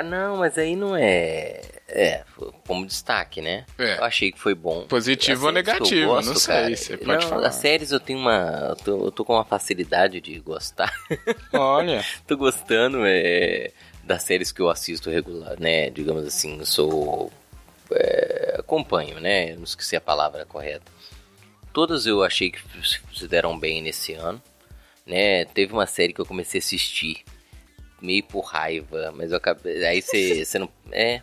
Não, 0.06 0.38
mas 0.38 0.58
aí 0.58 0.76
não 0.76 0.96
é. 0.96 1.79
É, 1.92 2.24
como 2.68 2.86
destaque, 2.86 3.42
né? 3.42 3.66
É. 3.78 3.98
Eu 3.98 4.04
achei 4.04 4.32
que 4.32 4.40
foi 4.40 4.54
bom. 4.54 4.86
Positivo 4.88 5.48
ou 5.48 5.52
negativo, 5.52 6.12
gosto, 6.12 6.28
não 6.28 6.36
sei, 6.36 6.56
cara. 6.56 6.76
você 6.76 6.98
pode 6.98 7.24
não, 7.24 7.30
falar. 7.30 7.48
As 7.48 7.56
séries 7.56 7.92
eu 7.92 8.00
tenho 8.00 8.20
uma. 8.20 8.68
Eu 8.70 8.76
tô, 8.76 9.06
eu 9.06 9.12
tô 9.12 9.26
com 9.26 9.34
uma 9.34 9.46
facilidade 9.46 10.22
de 10.22 10.40
gostar. 10.40 10.94
Olha. 11.52 12.06
tô 12.28 12.38
gostando 12.38 13.00
é, 13.06 13.72
das 14.04 14.24
séries 14.24 14.52
que 14.52 14.62
eu 14.62 14.70
assisto 14.70 15.10
regular, 15.10 15.60
né? 15.60 15.90
Digamos 15.90 16.26
assim, 16.26 16.64
sou. 16.64 17.32
É, 17.92 18.58
acompanho, 18.60 19.20
né? 19.20 19.56
Não 19.56 19.64
esqueci 19.64 19.96
a 19.96 20.02
palavra 20.02 20.46
correta. 20.46 20.92
Todas 21.74 22.06
eu 22.06 22.24
achei 22.24 22.52
que 22.52 22.60
se 23.16 23.28
deram 23.28 23.58
bem 23.58 23.82
nesse 23.82 24.14
ano. 24.14 24.42
Né? 25.06 25.46
Teve 25.46 25.74
uma 25.74 25.88
série 25.88 26.14
que 26.14 26.22
eu 26.22 26.26
comecei 26.26 26.60
a 26.60 26.64
assistir 26.64 27.24
meio 28.02 28.24
por 28.24 28.42
raiva, 28.42 29.12
mas 29.16 29.32
eu 29.32 29.38
acabei. 29.38 29.86
Aí 29.86 30.02
você 30.02 30.60
não. 30.60 30.70
É, 30.92 31.22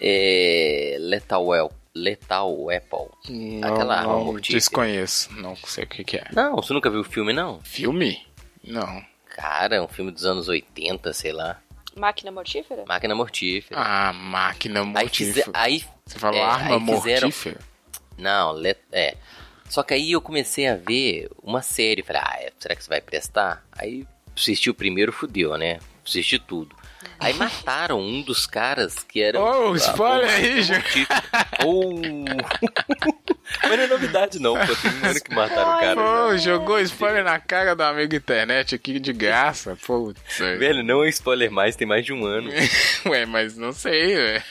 é, 0.00 0.96
Lethal, 1.00 1.46
well, 1.46 1.72
Lethal 1.94 2.70
Apple. 2.70 3.08
Não, 3.28 3.68
Aquela 3.68 3.98
arma 3.98 4.12
não 4.12 4.34
desconheço, 4.36 5.32
não 5.34 5.56
sei 5.56 5.84
o 5.84 5.86
que, 5.86 6.04
que, 6.04 6.16
é. 6.18 6.26
Não, 6.32 6.56
você 6.56 6.72
nunca 6.72 6.90
viu 6.90 7.00
o 7.00 7.04
filme, 7.04 7.32
não? 7.32 7.60
Filme? 7.62 8.26
Não. 8.62 9.04
Cara, 9.36 9.76
é 9.76 9.80
um 9.80 9.88
filme 9.88 10.10
dos 10.10 10.24
anos 10.24 10.48
80, 10.48 11.12
sei 11.12 11.32
lá. 11.32 11.60
Máquina 11.96 12.30
mortífera? 12.30 12.84
Máquina 12.86 13.14
mortífera. 13.14 13.80
Ah, 13.80 14.12
máquina 14.12 14.84
mortífera. 14.84 15.50
Aí, 15.54 15.82
você 16.04 16.18
falou 16.18 16.38
é, 16.38 16.44
arma 16.44 16.78
mortífera? 16.78 17.30
Fizeram... 17.30 17.58
Não, 18.18 18.52
let... 18.52 18.78
é. 18.92 19.16
Só 19.68 19.82
que 19.82 19.94
aí 19.94 20.12
eu 20.12 20.20
comecei 20.20 20.68
a 20.68 20.76
ver 20.76 21.28
uma 21.42 21.62
série. 21.62 22.02
Falei, 22.02 22.22
ah, 22.24 22.36
é, 22.38 22.52
será 22.58 22.74
que 22.76 22.84
você 22.84 22.88
vai 22.88 23.00
prestar? 23.00 23.64
Aí 23.72 24.06
assisti 24.36 24.70
o 24.70 24.74
primeiro, 24.74 25.12
fudeu, 25.12 25.56
né? 25.56 25.78
Assisti 26.04 26.38
tudo. 26.38 26.76
Aí 27.18 27.34
mataram 27.34 28.00
um 28.00 28.22
dos 28.22 28.46
caras 28.46 28.96
que 29.02 29.22
era. 29.22 29.40
Oh, 29.40 29.74
spoiler 29.74 30.30
aí, 30.30 30.62
gente. 30.62 31.06
Oh. 31.64 32.00
Mas 33.62 33.78
não 33.78 33.84
é 33.84 33.86
novidade, 33.86 34.38
não, 34.38 34.54
pô. 34.54 34.76
Tem 34.76 34.90
um 34.90 35.06
ano 35.06 35.20
que 35.20 35.34
mataram 35.34 35.76
o 35.76 35.80
cara. 35.80 35.94
Pô, 35.94 36.36
jogou 36.36 36.80
spoiler 36.80 37.24
na 37.24 37.38
cara 37.38 37.74
do 37.74 37.82
amigo 37.82 38.14
internet 38.14 38.74
aqui 38.74 38.98
de 38.98 39.12
graça. 39.12 39.76
Putz. 39.86 40.38
Velho, 40.38 40.82
não 40.82 41.04
é 41.04 41.08
spoiler 41.08 41.50
mais, 41.50 41.76
tem 41.76 41.86
mais 41.86 42.04
de 42.04 42.12
um 42.12 42.26
ano. 42.26 42.50
Ué, 43.06 43.24
mas 43.24 43.56
não 43.56 43.72
sei, 43.72 44.14
velho. 44.14 44.42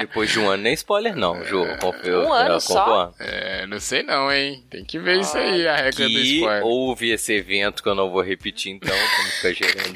Depois 0.00 0.30
de 0.30 0.38
um 0.38 0.48
ano 0.48 0.68
é 0.68 0.72
spoiler, 0.74 1.16
não, 1.16 1.44
Jô. 1.44 1.64
Um 1.64 2.32
ano 2.32 2.60
só? 2.60 3.14
É, 3.18 3.66
não 3.66 3.80
sei 3.80 4.02
não, 4.02 4.30
hein. 4.30 4.64
Tem 4.70 4.84
que 4.84 4.98
ver 4.98 5.18
ah, 5.18 5.20
isso 5.20 5.36
aí, 5.36 5.66
a 5.66 5.76
regra 5.76 6.08
do 6.08 6.18
spoiler. 6.18 6.64
houve 6.64 7.10
esse 7.10 7.32
evento 7.32 7.82
que 7.82 7.88
eu 7.88 7.94
não 7.94 8.10
vou 8.10 8.22
repetir, 8.22 8.72
então, 8.72 8.96
como 9.16 9.28
ficar 9.30 9.52
gerando. 9.52 9.94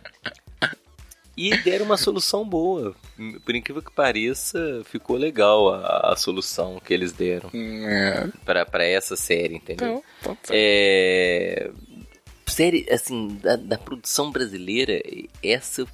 E 1.36 1.56
deram 1.58 1.86
uma 1.86 1.96
solução 1.96 2.48
boa. 2.48 2.94
Por 3.44 3.54
incrível 3.54 3.82
que 3.82 3.90
pareça, 3.90 4.82
ficou 4.84 5.16
legal 5.16 5.74
a, 5.74 6.12
a 6.12 6.16
solução 6.16 6.80
que 6.84 6.94
eles 6.94 7.12
deram 7.12 7.50
é. 7.52 8.28
para 8.44 8.84
essa 8.84 9.16
série, 9.16 9.56
entendeu? 9.56 10.02
Então, 10.20 10.36
é, 10.50 11.70
série, 12.46 12.86
assim, 12.90 13.36
da, 13.42 13.56
da, 13.56 13.76
produção 13.76 14.30
brasileira, 14.30 15.00
essa 15.42 15.84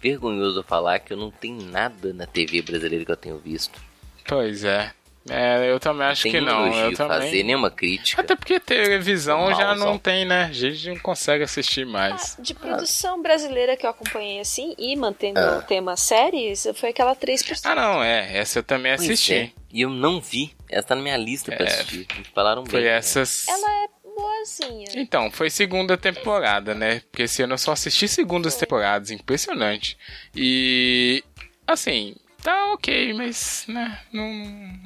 vergonhoso 0.00 0.62
falar 0.62 0.98
que 0.98 1.12
eu 1.12 1.16
não 1.16 1.30
tenho 1.30 1.62
nada 1.62 2.12
na 2.12 2.26
TV 2.26 2.60
brasileira 2.62 3.04
que 3.04 3.10
eu 3.10 3.16
tenho 3.16 3.38
visto. 3.38 3.80
Pois 4.26 4.64
é. 4.64 4.92
É, 5.28 5.70
eu 5.70 5.80
também 5.80 6.06
acho 6.06 6.24
que 6.24 6.40
não. 6.40 6.66
Eu 6.66 6.94
também... 6.94 7.18
fazer 7.18 7.42
nenhuma 7.42 7.70
crítica. 7.70 8.20
Até 8.20 8.36
porque 8.36 8.60
televisão 8.60 9.54
já 9.54 9.74
não 9.74 9.98
tem, 9.98 10.24
né? 10.26 10.44
A 10.44 10.52
gente 10.52 10.88
não 10.88 10.98
consegue 10.98 11.42
assistir 11.42 11.86
mais. 11.86 12.36
Ah, 12.38 12.42
de 12.42 12.54
produção 12.54 13.22
brasileira 13.22 13.76
que 13.76 13.86
eu 13.86 13.90
acompanhei 13.90 14.40
assim 14.40 14.74
e 14.76 14.94
mantendo 14.96 15.40
ah. 15.40 15.58
o 15.58 15.62
tema 15.62 15.96
séries, 15.96 16.68
foi 16.74 16.90
aquela 16.90 17.16
3%. 17.16 17.60
Ah, 17.64 17.74
não, 17.74 18.02
é. 18.02 18.36
Essa 18.36 18.58
eu 18.58 18.62
também 18.62 18.92
assisti. 18.92 19.34
É. 19.34 19.50
E 19.72 19.80
eu 19.80 19.90
não 19.90 20.20
vi. 20.20 20.54
Ela 20.68 20.82
tá 20.82 20.94
na 20.94 21.02
minha 21.02 21.16
lista 21.16 21.52
é. 21.52 21.56
pra 21.56 21.66
assistir. 21.66 22.06
Me 22.18 22.24
falaram 22.34 22.62
bem. 22.62 22.70
Foi 22.70 22.82
né? 22.82 22.88
essas. 22.88 23.48
Ela 23.48 23.84
é 23.84 23.86
boazinha. 24.14 24.88
Então, 24.94 25.30
foi 25.30 25.48
segunda 25.48 25.96
temporada, 25.96 26.74
né? 26.74 27.00
Porque 27.10 27.22
esse 27.22 27.42
ano 27.42 27.54
eu 27.54 27.58
só 27.58 27.72
assisti 27.72 28.06
segundas 28.06 28.56
temporadas. 28.56 29.10
Impressionante. 29.10 29.96
E. 30.34 31.24
Assim, 31.66 32.14
tá 32.44 32.72
ok, 32.74 33.14
mas, 33.14 33.64
né, 33.66 33.98
não... 34.12 34.22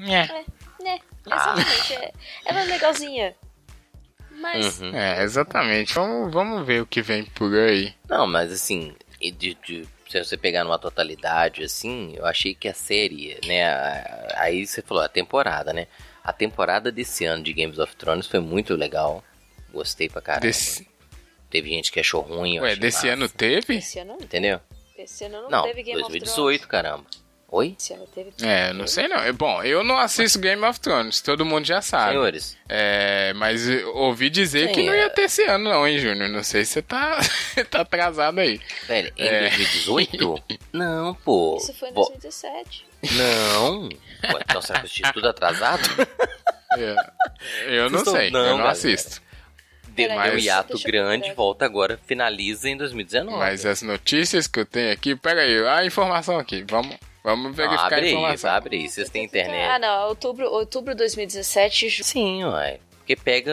É, 0.06 0.44
né, 0.80 1.00
exatamente, 1.26 1.94
ah. 1.94 2.04
é, 2.04 2.12
ela 2.46 2.60
é 2.60 2.64
legalzinha. 2.64 3.34
Mas... 4.30 4.80
Uhum. 4.80 4.94
É, 4.94 5.22
exatamente, 5.24 5.92
vamos, 5.92 6.32
vamos 6.32 6.64
ver 6.64 6.80
o 6.80 6.86
que 6.86 7.02
vem 7.02 7.24
por 7.24 7.52
aí. 7.52 7.92
Não, 8.08 8.28
mas 8.28 8.52
assim, 8.52 8.94
de, 9.20 9.54
de, 9.54 9.88
se 10.08 10.22
você 10.22 10.36
pegar 10.36 10.62
numa 10.62 10.78
totalidade, 10.78 11.64
assim, 11.64 12.14
eu 12.16 12.24
achei 12.24 12.54
que 12.54 12.68
a 12.68 12.74
série, 12.74 13.36
né, 13.44 13.64
aí 14.36 14.64
você 14.64 14.80
falou, 14.80 15.02
a 15.02 15.08
temporada, 15.08 15.72
né, 15.72 15.88
a 16.22 16.32
temporada 16.32 16.92
desse 16.92 17.24
ano 17.24 17.42
de 17.42 17.52
Games 17.52 17.80
of 17.80 17.96
Thrones 17.96 18.28
foi 18.28 18.38
muito 18.38 18.76
legal, 18.76 19.24
gostei 19.72 20.08
pra 20.08 20.22
caramba. 20.22 20.46
Desse... 20.46 20.86
Teve 21.50 21.70
gente 21.70 21.90
que 21.90 21.98
achou 21.98 22.20
ruim. 22.20 22.60
Ué, 22.60 22.76
desse 22.76 23.06
massa. 23.06 23.14
ano 23.14 23.28
teve? 23.28 23.76
Esse 23.78 23.98
ano 23.98 24.18
Entendeu? 24.20 24.60
Esse 24.96 25.24
ano 25.24 25.42
não, 25.42 25.50
não 25.50 25.62
teve 25.62 25.82
Game 25.82 25.98
2018, 26.02 26.28
of 26.28 26.34
Thrones. 26.34 26.66
caramba. 26.66 27.06
Oi? 27.50 27.74
É, 28.42 28.74
não 28.74 28.86
sei 28.86 29.08
não. 29.08 29.32
Bom, 29.32 29.62
eu 29.62 29.82
não 29.82 29.96
assisto 29.96 30.38
Game 30.38 30.62
of 30.66 30.78
Thrones, 30.80 31.22
todo 31.22 31.46
mundo 31.46 31.64
já 31.64 31.80
sabe. 31.80 32.12
Senhores. 32.12 32.58
É, 32.68 33.32
mas 33.36 33.66
ouvi 33.94 34.28
dizer 34.28 34.68
Sim, 34.68 34.74
que 34.74 34.82
não 34.82 34.94
ia 34.94 35.04
é. 35.04 35.08
ter 35.08 35.22
esse 35.22 35.44
ano 35.44 35.70
não, 35.70 35.88
hein, 35.88 35.98
Júnior? 35.98 36.28
Não 36.28 36.42
sei 36.42 36.66
se 36.66 36.72
você 36.72 36.82
tá, 36.82 37.18
tá 37.70 37.80
atrasado 37.80 38.38
aí. 38.38 38.60
Velho, 38.86 39.10
em 39.16 39.26
é... 39.26 39.40
2018? 39.48 40.42
não, 40.74 41.14
pô. 41.14 41.56
Isso 41.56 41.72
foi 41.72 41.88
em 41.88 41.94
2017. 41.94 42.86
Não. 43.12 43.88
Pô, 44.30 44.38
então 44.38 44.60
será 44.60 44.80
que 44.80 44.84
eu 44.84 44.90
assisti 44.90 45.12
tudo 45.12 45.28
atrasado? 45.28 45.82
É. 46.76 46.94
Eu 47.66 47.88
não 47.88 48.04
sei, 48.04 48.30
não, 48.30 48.40
eu 48.40 48.46
não 48.48 48.56
galera. 48.58 48.72
assisto. 48.72 49.22
Deu 49.88 50.10
um 50.10 50.36
hiato 50.36 50.78
grande, 50.80 51.32
volta 51.32 51.64
agora, 51.64 51.98
finaliza 52.06 52.68
em 52.68 52.76
2019. 52.76 53.38
Mas 53.38 53.64
as 53.64 53.80
notícias 53.80 54.46
que 54.46 54.60
eu 54.60 54.66
tenho 54.66 54.92
aqui, 54.92 55.16
pega 55.16 55.40
aí, 55.40 55.66
a 55.66 55.86
informação 55.86 56.38
aqui, 56.38 56.62
vamos 56.68 56.94
Vamos 57.22 57.54
verificar 57.54 57.86
abre 57.86 58.00
a 58.00 58.08
informação. 58.08 58.34
Isso, 58.34 58.48
abre 58.48 58.76
isso, 58.76 58.94
vocês 58.94 59.10
têm 59.10 59.24
internet. 59.24 59.70
Ah, 59.70 59.78
não, 59.78 60.08
outubro, 60.08 60.50
outubro 60.50 60.94
de 60.94 60.98
2017. 60.98 62.04
Sim, 62.04 62.44
ué. 62.44 62.80
Porque 63.08 63.16
pega. 63.16 63.52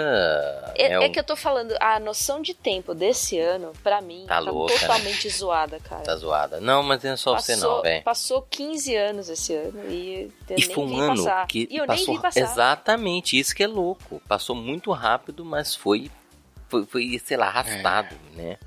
É, 0.76 0.88
é, 0.88 1.06
é, 1.06 1.10
que 1.10 1.18
eu 1.18 1.24
tô 1.24 1.34
falando, 1.34 1.74
a 1.80 1.98
noção 1.98 2.42
de 2.42 2.54
tempo 2.54 2.94
desse 2.94 3.40
ano, 3.40 3.72
pra 3.82 4.02
mim, 4.02 4.26
tá, 4.28 4.34
tá 4.34 4.40
louca, 4.40 4.74
né? 4.74 4.80
totalmente 4.82 5.28
né? 5.28 5.34
zoada, 5.34 5.80
cara. 5.80 6.04
Tá 6.04 6.16
zoada. 6.18 6.60
Não, 6.60 6.84
mas 6.84 7.02
não 7.02 7.12
é 7.12 7.16
só 7.16 7.36
passou, 7.36 7.56
você 7.56 7.62
não, 7.62 7.82
velho. 7.82 8.04
Passou 8.04 8.42
15 8.42 8.96
anos 8.98 9.30
esse 9.30 9.56
ano 9.56 9.90
e 9.90 10.30
eu 10.50 10.58
e 10.58 10.62
foi 10.62 10.84
um 10.84 11.00
ano 11.00 11.24
passar. 11.24 11.48
que 11.48 11.70
e 11.72 11.78
eu 11.78 11.86
passou, 11.86 12.06
nem 12.06 12.16
vi 12.18 12.22
passar. 12.22 12.40
Exatamente, 12.42 13.40
isso 13.40 13.56
que 13.56 13.64
é 13.64 13.68
louco. 13.68 14.22
Passou 14.28 14.58
muito 14.58 14.92
rápido, 14.92 15.46
mas 15.46 15.74
foi, 15.74 16.12
foi, 16.68 16.86
foi 16.86 17.22
sei 17.24 17.38
lá, 17.38 17.48
arrastado, 17.48 18.14
é. 18.34 18.38
né? 18.38 18.58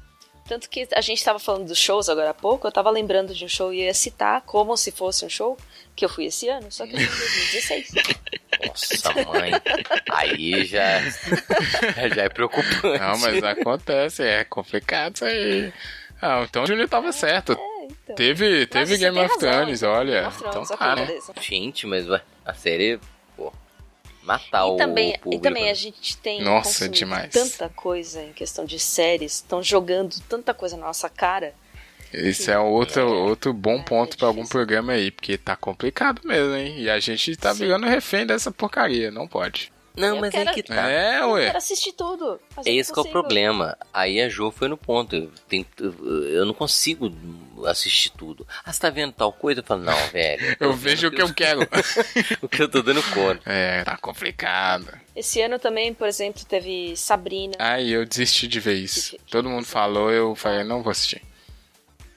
Tanto 0.49 0.71
que 0.71 0.89
a 0.95 1.01
gente 1.03 1.19
estava 1.19 1.39
falando 1.39 1.67
dos 1.67 1.79
shows 1.79 2.09
agora 2.09 2.31
há 2.31 2.35
pouco, 2.35 2.67
eu 2.67 2.71
estava 2.71 2.89
lembrando 2.91 3.35
de 3.35 3.45
um 3.45 3.49
show 3.49 3.73
e 3.73 3.85
ia 3.85 3.93
citar 3.93 4.41
como 4.43 4.75
se 4.79 4.91
fosse 4.91 5.25
um 5.25 5.29
show 5.29 5.59
que 5.95 6.07
eu 6.07 6.09
fui 6.09 6.25
esse 6.25 6.49
ano, 6.49 6.73
só 6.73 6.87
que 6.87 6.93
em 6.93 7.07
2016. 7.07 7.91
Nossa, 8.67 9.13
mãe. 9.27 9.53
Aí 10.11 10.65
já, 10.65 11.01
já 12.15 12.23
é 12.23 12.29
preocupante. 12.31 12.99
Não, 12.99 13.19
mas 13.19 13.45
acontece, 13.45 14.23
é 14.23 14.43
complicado 14.45 15.17
isso 15.17 15.25
aí. 15.27 15.73
Ah, 16.21 16.45
então 16.49 16.63
o 16.63 16.67
Júnior 16.67 16.89
tava 16.89 17.13
certo. 17.13 17.53
É, 17.53 17.85
então. 17.85 18.17
Teve, 18.17 18.67
teve 18.67 18.93
Nossa, 18.93 18.99
Game 18.99 19.21
of 19.21 19.39
Thrones, 19.39 19.83
olha. 19.83 20.23
Game 20.23 20.27
of 20.29 20.39
Thrones, 20.39 20.71
então, 20.71 20.93
okay, 20.93 21.05
né? 21.05 21.21
Gente, 21.41 21.87
mas 21.87 22.07
a 22.45 22.55
série 22.55 22.99
matar 24.29 24.67
e 24.67 24.71
o 24.71 24.77
também, 24.77 25.19
público. 25.19 25.35
E 25.35 25.41
também 25.41 25.71
a 25.71 25.75
gente 25.75 26.17
tem 26.19 26.43
Nossa, 26.43 26.89
demais. 26.89 27.33
tanta 27.33 27.69
coisa 27.71 28.23
em 28.23 28.33
questão 28.33 28.65
de 28.65 28.79
séries, 28.79 29.35
estão 29.35 29.63
jogando 29.63 30.21
tanta 30.29 30.53
coisa 30.53 30.77
na 30.77 30.87
nossa 30.87 31.09
cara, 31.09 31.55
Esse 32.13 32.51
é 32.51 32.59
outro, 32.59 33.07
outro 33.07 33.53
bom 33.53 33.83
ponto 33.83 34.17
para 34.17 34.29
algum 34.29 34.47
programa 34.47 34.93
aí, 34.93 35.11
porque 35.11 35.37
tá 35.37 35.57
complicado 35.57 36.23
mesmo, 36.25 36.55
hein? 36.55 36.81
E 36.81 36.89
a 36.89 36.99
gente 37.01 37.37
tá 37.37 37.53
Sim. 37.55 37.65
virando 37.65 37.87
refém 37.87 38.27
dessa 38.27 38.51
porcaria, 38.51 39.11
não 39.11 39.27
pode. 39.27 39.73
Não, 39.99 40.15
eu 40.15 40.21
mas 40.21 40.31
quero... 40.31 40.51
aí 40.51 40.55
que 40.55 40.63
tá. 40.63 40.89
É, 40.89 41.25
ué. 41.25 41.43
Eu 41.43 41.47
quero 41.47 41.59
assistir 41.59 41.93
tudo. 41.93 42.41
É 42.65 42.73
esse 42.73 42.93
que 42.93 42.99
é 42.99 43.03
o 43.03 43.09
problema. 43.09 43.77
Aí 43.93 44.21
a 44.21 44.29
Jo 44.29 44.51
foi 44.51 44.69
no 44.69 44.77
ponto. 44.77 45.15
Eu, 45.17 46.29
eu 46.29 46.47
não 46.47 46.55
consigo 46.55 47.13
assistir 47.67 48.11
tudo. 48.11 48.47
Ah, 48.65 48.73
você 48.73 48.81
tá 48.81 48.91
vendo 48.91 49.13
tal 49.13 49.33
coisa? 49.33 49.61
Eu 49.61 49.65
falo, 49.65 49.83
não, 49.83 49.97
velho. 50.09 50.57
eu 50.61 50.73
vejo 50.73 51.09
o 51.09 51.11
que 51.11 51.21
eu 51.21 51.35
quero. 51.35 51.63
o 52.41 52.49
que 52.49 52.63
eu 52.63 52.69
tô 52.69 52.83
dando 52.83 53.03
conta. 53.13 53.43
É, 53.51 53.83
tá 53.85 53.97
complicado. 53.97 54.89
Esse 55.15 55.41
ano 55.41 55.59
também, 55.59 55.93
por 55.93 56.07
exemplo, 56.07 56.45
teve 56.45 56.97
Sabrina. 56.97 57.55
Ai, 57.59 57.89
eu 57.89 58.05
desisti 58.07 58.47
de 58.47 58.61
ver 58.61 58.75
isso. 58.75 59.17
Que, 59.17 59.19
Todo 59.31 59.49
mundo 59.49 59.67
falou, 59.67 60.13
eu 60.13 60.35
falei, 60.37 60.63
não 60.63 60.83
vou 60.83 60.93
assistir. 60.93 61.23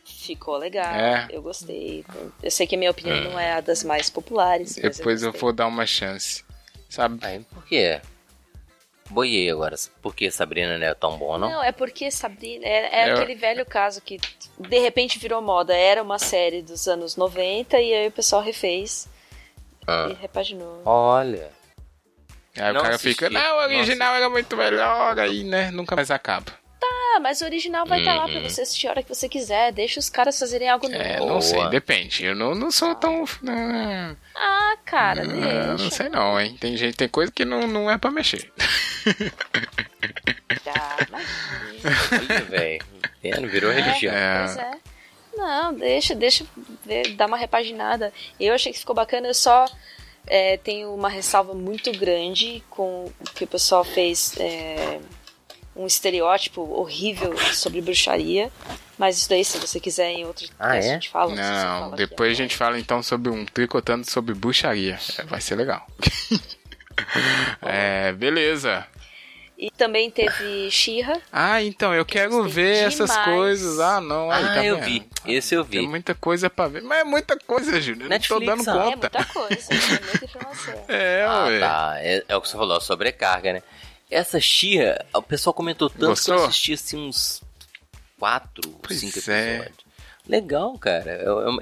Ficou 0.06 0.56
legal, 0.58 0.94
é. 0.94 1.28
eu 1.32 1.42
gostei. 1.42 2.06
Eu 2.44 2.52
sei 2.52 2.68
que 2.68 2.76
a 2.76 2.78
minha 2.78 2.92
opinião 2.92 3.18
é. 3.18 3.24
não 3.24 3.40
é 3.40 3.54
a 3.54 3.60
das 3.60 3.84
mais 3.84 4.08
populares. 4.08 4.76
Depois 4.76 5.24
eu, 5.24 5.34
eu 5.34 5.40
vou 5.40 5.52
dar 5.52 5.66
uma 5.66 5.86
chance. 5.88 6.44
Sabe? 6.92 7.20
Aí, 7.26 7.40
por 7.40 7.66
quê? 7.66 8.02
Boiei 9.10 9.50
agora. 9.50 9.78
Por 10.02 10.14
que 10.14 10.30
Sabrina 10.30 10.78
não 10.78 10.86
é 10.86 10.94
tão 10.94 11.18
bom, 11.18 11.38
não? 11.38 11.50
Não, 11.50 11.64
é 11.64 11.72
porque 11.72 12.12
Sabrina. 12.12 12.66
É, 12.66 13.04
é 13.04 13.10
eu... 13.10 13.16
aquele 13.16 13.34
velho 13.34 13.66
caso 13.66 14.02
que 14.02 14.20
de 14.60 14.80
repente 14.80 15.18
virou 15.18 15.42
moda. 15.42 15.74
Era 15.74 16.04
uma 16.04 16.20
série 16.20 16.62
dos 16.62 16.90
anos 16.90 17.16
90 17.16 17.80
e 17.80 17.94
aí 17.94 18.08
o 18.10 18.12
pessoal 18.12 18.42
refez 18.42 19.08
ah. 19.88 20.10
e 20.12 20.14
repaginou. 20.22 20.82
Olha. 20.86 21.50
Aí 22.58 22.74
não 22.74 22.82
o 22.82 22.84
cara 22.84 22.96
assisti. 22.96 23.14
fica, 23.14 23.30
não, 23.30 23.58
o 23.58 23.62
original 23.62 24.14
era 24.14 24.30
muito 24.30 24.58
melhor, 24.58 25.18
aí, 25.18 25.46
né? 25.46 25.72
Nunca 25.72 25.96
mais 25.96 26.12
acaba. 26.12 26.52
Tá, 27.12 27.20
mas 27.20 27.42
o 27.42 27.46
original 27.46 27.86
vai 27.86 28.00
estar 28.00 28.12
uhum. 28.12 28.18
tá 28.18 28.24
lá 28.24 28.30
pra 28.30 28.42
uhum. 28.42 28.50
você 28.50 28.62
assistir 28.62 28.88
a 28.88 28.92
hora 28.92 29.04
que 29.04 29.10
você 29.10 29.28
quiser. 29.28 29.74
Deixa 29.74 30.00
os 30.00 30.10
caras 30.10 30.40
fazerem 30.40 30.70
algo 30.70 30.88
novo. 30.88 31.04
É, 31.04 31.20
não 31.20 31.42
sei, 31.42 31.68
depende. 31.70 32.24
Eu 32.24 32.34
não, 32.34 32.56
não 32.56 32.72
sou 32.72 32.96
tão. 32.96 33.26
Ah, 34.34 34.78
cara, 34.86 35.26
não, 35.26 35.42
deixa. 35.42 35.78
Não 35.84 35.92
sei 35.92 36.10
não, 36.10 36.40
hein? 36.40 36.56
Tem 36.60 36.78
gente, 36.78 36.96
tem 36.96 37.10
coisa 37.10 37.30
que 37.32 37.44
não, 37.44 37.68
não 37.68 37.92
é 37.92 37.98
pra 37.98 38.12
mexer. 38.12 38.52
Tá, 40.64 40.98
Olha, 42.12 42.42
velho. 42.42 43.50
Virou 43.50 43.72
é, 43.72 43.82
religião. 43.82 44.14
É. 44.14 44.44
Pois 44.46 44.58
é. 44.58 44.72
Não, 45.36 45.74
deixa, 45.74 46.14
deixa 46.14 46.46
ver, 46.86 47.16
dar 47.16 47.28
uma 47.28 47.38
repaginada. 47.38 48.14
Eu 48.40 48.54
achei 48.54 48.72
que 48.72 48.80
ficou 48.80 48.94
bacana, 48.94 49.28
eu 49.28 49.34
só 49.34 49.66
é, 50.28 50.58
tenho 50.58 50.94
uma 50.94 51.10
ressalva 51.10 51.54
muito 51.54 51.92
grande 51.94 52.64
com 52.70 53.06
o 53.06 53.34
que 53.34 53.46
o 53.46 53.48
pessoal 53.48 53.84
fez. 53.84 54.38
É, 54.38 55.00
um 55.76 55.86
estereótipo 55.86 56.62
horrível 56.62 57.36
sobre 57.54 57.82
bruxaria. 57.82 58.52
Mas 58.98 59.18
isso 59.18 59.30
daí, 59.30 59.44
se 59.44 59.58
você 59.58 59.80
quiser, 59.80 60.12
em 60.12 60.26
outro 60.26 60.48
ah, 60.60 60.76
é? 60.76 60.80
a 60.80 60.82
gente 60.82 61.10
fala. 61.10 61.34
Não, 61.34 61.80
fala 61.80 61.96
depois 61.96 62.32
a 62.32 62.36
gente 62.36 62.56
fala 62.56 62.80
então 62.80 63.02
sobre 63.02 63.32
um 63.32 63.46
tricotando 63.46 64.10
sobre 64.10 64.34
bruxaria. 64.36 65.00
É, 65.18 65.24
vai 65.24 65.42
ser 65.42 65.56
legal. 65.56 65.88
é, 67.64 68.12
beleza. 68.14 68.86
E 69.62 69.70
também 69.70 70.10
teve 70.10 70.72
Xirra. 70.72 71.22
Ah, 71.32 71.62
então, 71.62 71.94
eu 71.94 72.04
quero 72.04 72.50
ver 72.50 72.78
demais. 72.78 73.00
essas 73.00 73.16
coisas. 73.18 73.80
Ah, 73.80 74.02
não. 74.02 74.32
Aí, 74.32 74.44
ah, 74.44 74.54
tá 74.56 74.66
eu 74.66 74.78
vendo? 74.78 74.86
vi. 74.86 75.08
Esse 75.24 75.54
eu 75.54 75.64
vi. 75.64 75.78
Tem 75.78 75.88
muita 75.88 76.16
coisa 76.16 76.50
pra 76.50 76.68
ver. 76.68 76.82
Mas 76.82 77.02
é 77.02 77.04
muita 77.04 77.38
coisa, 77.38 77.80
Júnior. 77.80 78.10
Não 78.10 78.20
tô 78.20 78.40
dando 78.40 78.66
conta. 78.66 78.80
É 78.80 78.96
muita 78.96 79.26
coisa. 79.26 79.68
é 79.72 80.00
muita 80.04 80.26
informação. 80.26 80.86
É, 80.90 81.24
ah, 81.28 81.46
ué. 81.46 81.60
Tá. 81.60 81.94
É, 81.98 82.24
é 82.28 82.36
o 82.36 82.42
que 82.42 82.50
você 82.50 82.58
falou, 82.58 82.82
sobrecarga, 82.82 83.54
né? 83.54 83.64
Essa 84.12 84.42
Xia, 84.42 85.06
o 85.14 85.22
pessoal 85.22 85.54
comentou 85.54 85.90
tanto 85.90 86.08
Gostou? 86.08 86.36
que 86.36 86.42
eu 86.42 86.46
assisti 86.46 86.74
assim 86.74 86.98
uns 86.98 87.42
4, 88.20 88.62
5 88.90 89.32
é. 89.32 89.56
episódios. 89.56 89.92
Legal, 90.28 90.78
cara. 90.78 91.12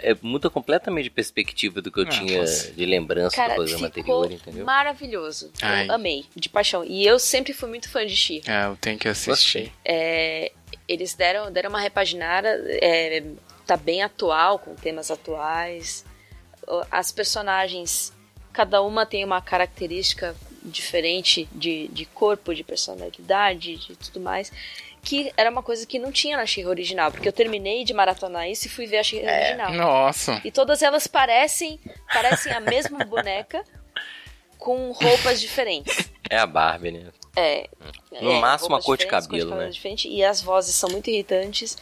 É, 0.01 0.11
é, 0.11 0.17
muda 0.21 0.49
completamente 0.49 1.05
de 1.05 1.09
perspectiva 1.09 1.81
do 1.81 1.91
que 1.91 1.99
eu 1.99 2.03
ah, 2.03 2.09
tinha 2.09 2.43
de 2.43 2.85
lembrança 2.85 3.35
cara, 3.35 3.53
do 3.53 3.55
programa 3.55 3.87
anterior, 3.87 4.31
entendeu? 4.31 4.65
Maravilhoso. 4.65 5.51
Ai. 5.61 5.87
Eu 5.87 5.93
amei, 5.93 6.25
de 6.35 6.49
paixão. 6.49 6.83
E 6.83 7.05
eu 7.05 7.17
sempre 7.19 7.53
fui 7.53 7.69
muito 7.69 7.89
fã 7.89 8.05
de 8.05 8.15
Xia. 8.15 8.41
É, 8.45 8.65
eu 8.65 8.75
tenho 8.75 8.97
que 8.97 9.07
assistir. 9.07 9.71
É, 9.85 10.51
eles 10.87 11.13
deram, 11.13 11.51
deram 11.51 11.69
uma 11.69 11.79
repaginada, 11.79 12.49
é, 12.67 13.23
tá 13.65 13.77
bem 13.77 14.01
atual, 14.01 14.59
com 14.59 14.75
temas 14.75 15.09
atuais. 15.09 16.03
As 16.91 17.11
personagens, 17.11 18.11
cada 18.51 18.81
uma 18.81 19.05
tem 19.05 19.23
uma 19.23 19.39
característica 19.39 20.35
diferente 20.63 21.47
de, 21.51 21.87
de 21.89 22.05
corpo, 22.05 22.53
de 22.53 22.63
personalidade, 22.63 23.77
de 23.77 23.95
tudo 23.95 24.19
mais. 24.19 24.51
Que 25.01 25.31
era 25.37 25.49
uma 25.49 25.63
coisa 25.63 25.85
que 25.85 25.97
não 25.97 26.11
tinha 26.11 26.35
na 26.35 26.45
Xirra 26.45 26.69
original, 26.69 27.11
porque 27.11 27.27
eu 27.27 27.33
terminei 27.33 27.85
de 27.85 27.93
maratonar 27.93 28.49
isso 28.49 28.67
e 28.67 28.69
fui 28.69 28.85
ver 28.85 28.97
a 28.97 29.03
Xirra 29.03 29.31
é, 29.31 29.39
original. 29.39 29.73
Nossa! 29.73 30.41
E 30.43 30.51
todas 30.51 30.81
elas 30.81 31.07
parecem, 31.07 31.79
parecem 32.13 32.51
a 32.51 32.59
mesma 32.59 33.03
boneca 33.05 33.63
com 34.57 34.91
roupas 34.91 35.39
diferentes. 35.39 36.11
É 36.29 36.37
a 36.37 36.45
Barbie, 36.45 36.91
né? 36.91 37.11
É. 37.35 37.69
No 38.21 38.31
é, 38.31 38.39
máximo 38.39 38.75
a 38.75 38.81
cor 38.81 38.97
de 38.97 39.07
cabelo, 39.07 39.55
né? 39.55 39.69
Diferente, 39.69 40.09
e 40.09 40.23
as 40.23 40.41
vozes 40.41 40.75
são 40.75 40.89
muito 40.89 41.09
irritantes. 41.09 41.77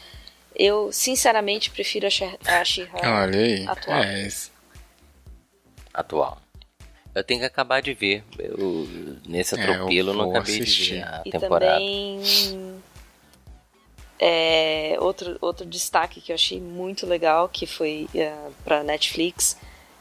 Eu, 0.56 0.92
sinceramente, 0.92 1.72
prefiro 1.72 2.08
a 2.08 2.10
Xirra 2.10 2.38
atual. 3.68 4.04
É 4.04 4.22
isso. 4.24 4.52
Atual. 5.94 6.38
Eu 7.18 7.24
tenho 7.24 7.40
que 7.40 7.46
acabar 7.46 7.82
de 7.82 7.94
ver. 7.94 8.24
Eu, 8.38 8.88
nesse 9.28 9.60
é, 9.60 9.64
atropelo 9.64 10.10
é, 10.10 10.14
eu 10.14 10.18
não 10.18 10.30
acabei 10.30 10.62
assistir. 10.62 10.84
de 10.84 10.96
ver 10.96 11.04
a 11.04 11.22
e 11.26 11.32
temporada. 11.32 11.74
Também, 11.74 12.82
é, 14.20 14.98
outro, 15.00 15.38
outro 15.42 15.66
destaque 15.66 16.22
que 16.22 16.32
eu 16.32 16.36
achei 16.36 16.60
muito 16.60 17.06
legal, 17.06 17.48
que 17.50 17.66
foi 17.66 18.08
uh, 18.14 18.18
é, 18.18 18.36
para 18.64 18.84
Netflix, 18.84 19.58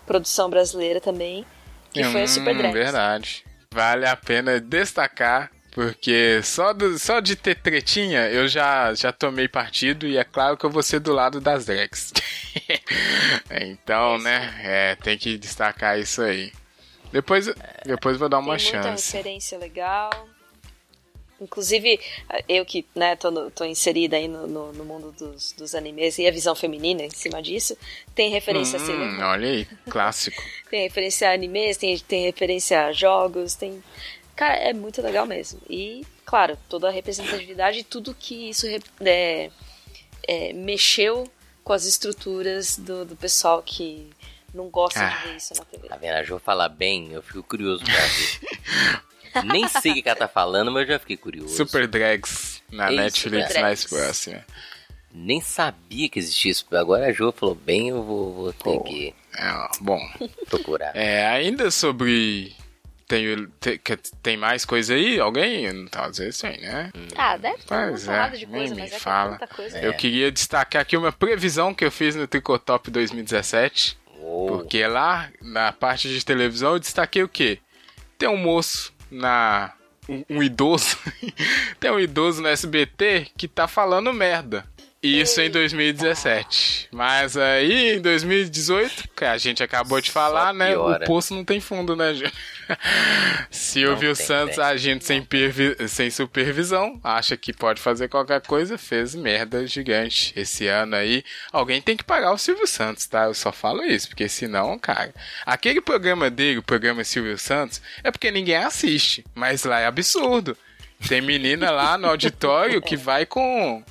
produção 0.07 0.49
brasileira 0.49 1.01
também, 1.01 1.45
que 1.93 2.05
hum, 2.05 2.13
foi 2.13 2.23
a 2.23 2.29
Super 2.29 2.57
Drags. 2.57 2.75
Verdade. 2.75 3.45
Vale 3.73 4.07
a 4.07 4.17
pena 4.17 4.61
destacar 4.61 5.51
porque 5.77 6.41
só, 6.43 6.73
do, 6.73 6.99
só 6.99 7.21
de 7.21 7.37
ter 7.37 7.55
tretinha 7.57 8.31
eu 8.31 8.49
já, 8.49 8.95
já 8.95 9.13
tomei 9.13 9.47
partido 9.47 10.07
e 10.07 10.17
é 10.17 10.25
claro 10.25 10.57
que 10.57 10.65
eu 10.65 10.71
vou 10.71 10.83
ser 10.83 11.01
do 11.01 11.13
lado 11.13 11.39
das 11.39 11.67
drags. 11.67 12.15
então, 13.53 14.17
né, 14.17 14.59
é, 14.65 14.95
tem 14.95 15.19
que 15.19 15.37
destacar 15.37 15.99
isso 15.99 16.23
aí. 16.23 16.51
Depois, 17.13 17.47
depois 17.85 18.19
vou 18.19 18.29
dar 18.29 18.39
uma 18.39 18.57
Tem 18.57 18.73
muita 18.73 18.83
chance. 18.83 19.17
referência 19.17 19.59
legal. 19.59 20.11
Inclusive, 21.41 22.01
eu 22.49 22.65
que 22.65 22.87
né, 22.95 23.15
tô, 23.15 23.31
no, 23.31 23.51
tô 23.51 23.65
inserida 23.65 24.17
aí 24.17 24.27
no, 24.27 24.47
no, 24.47 24.73
no, 24.73 24.85
mundo 24.85 25.13
dos, 25.13 25.53
dos 25.53 25.75
animes 25.75 26.19
e 26.19 26.27
a 26.27 26.31
visão 26.31 26.55
feminina 26.55 27.03
em 27.03 27.11
cima 27.11 27.43
disso, 27.43 27.77
tem 28.15 28.31
referência 28.31 28.79
hum, 28.79 28.83
a 28.83 28.87
Sailor 28.87 29.21
Olha 29.21 29.49
aí, 29.49 29.67
clássico. 29.91 30.43
tem 30.71 30.83
referência 30.85 31.29
a 31.29 31.35
animes, 31.35 31.77
tem, 31.77 31.99
tem 31.99 32.25
referência 32.25 32.87
a 32.87 32.93
jogos, 32.93 33.55
tem. 33.55 33.83
Cara, 34.35 34.55
é 34.55 34.73
muito 34.73 35.03
legal 35.03 35.27
mesmo. 35.27 35.61
E, 35.69 36.07
claro, 36.25 36.57
toda 36.71 36.89
a 36.89 36.91
representatividade 36.91 37.81
e 37.81 37.85
tudo 37.85 38.15
que 38.15 38.49
isso 38.51 38.67
é, 39.01 39.51
é, 40.27 40.53
mexeu 40.55 41.31
com 41.63 41.73
as 41.73 41.85
estruturas 41.85 42.79
do, 42.79 43.05
do 43.05 43.17
pessoal 43.17 43.63
que 43.63 44.09
não 44.57 44.71
gosta 44.71 45.01
ah, 45.01 45.09
de 45.09 45.29
ver 45.29 45.37
isso 45.37 45.55
na 45.55 45.65
TV. 45.65 45.89
Tá 45.89 45.97
vendo? 45.97 46.15
A 46.15 46.23
Jo 46.23 46.39
falar 46.39 46.69
bem, 46.69 47.13
eu 47.13 47.23
fico 47.23 47.43
curioso 47.43 47.85
pra 47.85 47.95
ver. 47.95 49.45
Nem 49.45 49.69
sei 49.69 49.93
o 49.93 50.03
que 50.03 50.09
ela 50.09 50.19
tá 50.19 50.27
falando, 50.27 50.73
mas 50.73 50.83
eu 50.83 50.95
já 50.95 50.99
fiquei 50.99 51.17
curioso. 51.17 51.55
Super 51.55 51.87
Drags 51.87 52.63
na 52.71 52.91
Ei, 52.91 52.97
Netflix 52.97 53.55
mais 53.61 53.85
próxima. 53.85 54.45
Nem 55.13 55.41
sabia 55.41 56.09
que 56.09 56.19
existia 56.19 56.51
isso. 56.51 56.67
Agora 56.73 57.07
a 57.07 57.13
Jo 57.13 57.33
falou 57.33 57.55
bem, 57.55 57.91
eu 57.91 58.03
vou, 58.03 58.33
vou 58.33 58.53
ter 58.53 58.65
Pô, 58.65 58.81
que. 58.81 59.15
É, 59.37 59.69
bom. 59.81 60.01
Procurar. 60.49 60.97
É, 60.97 61.27
ainda 61.27 61.71
sobre 61.71 62.57
tem, 63.07 63.49
tem, 63.61 63.81
tem 64.23 64.37
mais 64.37 64.65
coisa 64.65 64.95
aí? 64.95 65.21
Alguém? 65.21 65.87
Tá, 65.87 66.07
às 66.07 66.19
vezes 66.19 66.41
tem, 66.41 66.61
né? 66.61 66.91
Ah, 67.15 67.37
deve 67.37 67.59
ter 67.59 67.75
mas 67.75 68.09
é, 68.09 68.29
de 68.31 68.47
coisa, 68.47 68.75
mas 68.75 68.93
é 68.93 68.99
fala. 68.99 69.39
Que 69.39 69.55
coisa. 69.55 69.79
Eu 69.79 69.95
queria 69.95 70.33
destacar 70.33 70.83
aqui 70.83 70.97
uma 70.97 71.13
previsão 71.13 71.73
que 71.73 71.85
eu 71.85 71.91
fiz 71.91 72.17
no 72.17 72.27
Tricotop 72.27 72.91
2017. 72.91 73.97
Porque 74.49 74.85
lá, 74.87 75.31
na 75.41 75.71
parte 75.73 76.09
de 76.09 76.25
televisão, 76.25 76.73
eu 76.73 76.79
destaquei 76.81 77.23
o 77.23 77.29
quê? 77.29 77.61
Tem 78.19 78.29
um 78.29 78.37
moço 78.37 78.93
na. 79.11 79.73
Um, 80.09 80.25
um 80.29 80.43
idoso. 80.43 80.99
tem 81.79 81.91
um 81.91 82.01
idoso 82.01 82.43
no 82.43 82.49
SBT 82.49 83.29
que 83.37 83.47
tá 83.47 83.69
falando 83.69 84.13
merda. 84.13 84.67
Isso 85.07 85.41
em 85.41 85.51
2017. 85.51 86.89
Mas 86.93 87.37
aí 87.37 87.97
em 87.97 88.01
2018, 88.01 89.09
que 89.17 89.25
a 89.25 89.39
gente 89.39 89.63
acabou 89.63 90.01
de 90.01 90.11
falar, 90.11 90.53
né? 90.53 90.77
O 90.77 90.99
poço 91.01 91.35
não 91.35 91.45
tem 91.45 91.61
fundo, 91.61 91.95
né, 91.95 92.15
gente? 92.15 92.35
Silvio 93.51 94.15
Santos 94.17 94.59
agindo 94.59 95.03
sem, 95.03 95.27
sem 95.89 96.11
supervisão, 96.11 97.01
acha 97.03 97.37
que 97.37 97.53
pode 97.53 97.81
fazer 97.81 98.09
qualquer 98.09 98.41
coisa, 98.41 98.77
fez 98.77 99.15
merda 99.15 99.67
gigante. 99.67 100.33
Esse 100.37 100.67
ano 100.67 100.97
aí, 100.97 101.25
alguém 101.53 101.81
tem 101.81 101.97
que 101.97 102.05
pagar 102.05 102.33
o 102.33 102.39
Silvio 102.39 102.67
Santos, 102.67 103.07
tá? 103.07 103.25
Eu 103.25 103.35
só 103.35 103.53
falo 103.53 103.85
isso, 103.85 104.09
porque 104.09 104.29
senão, 104.29 104.79
cara, 104.79 105.15
aquele 105.45 105.81
programa 105.81 106.29
dele, 106.31 106.59
o 106.59 106.63
programa 106.63 107.05
Silvio 107.05 107.39
Santos, 107.39 107.81
é 108.03 108.11
porque 108.11 108.31
ninguém 108.31 108.57
assiste, 108.57 109.25
mas 109.35 109.65
lá 109.65 109.81
é 109.81 109.87
absurdo. 109.87 110.57
Tem 111.09 111.21
menina 111.21 111.71
lá 111.71 111.97
no 111.99 112.09
auditório 112.09 112.81
que 112.81 112.97
vai 112.97 113.27
com 113.27 113.85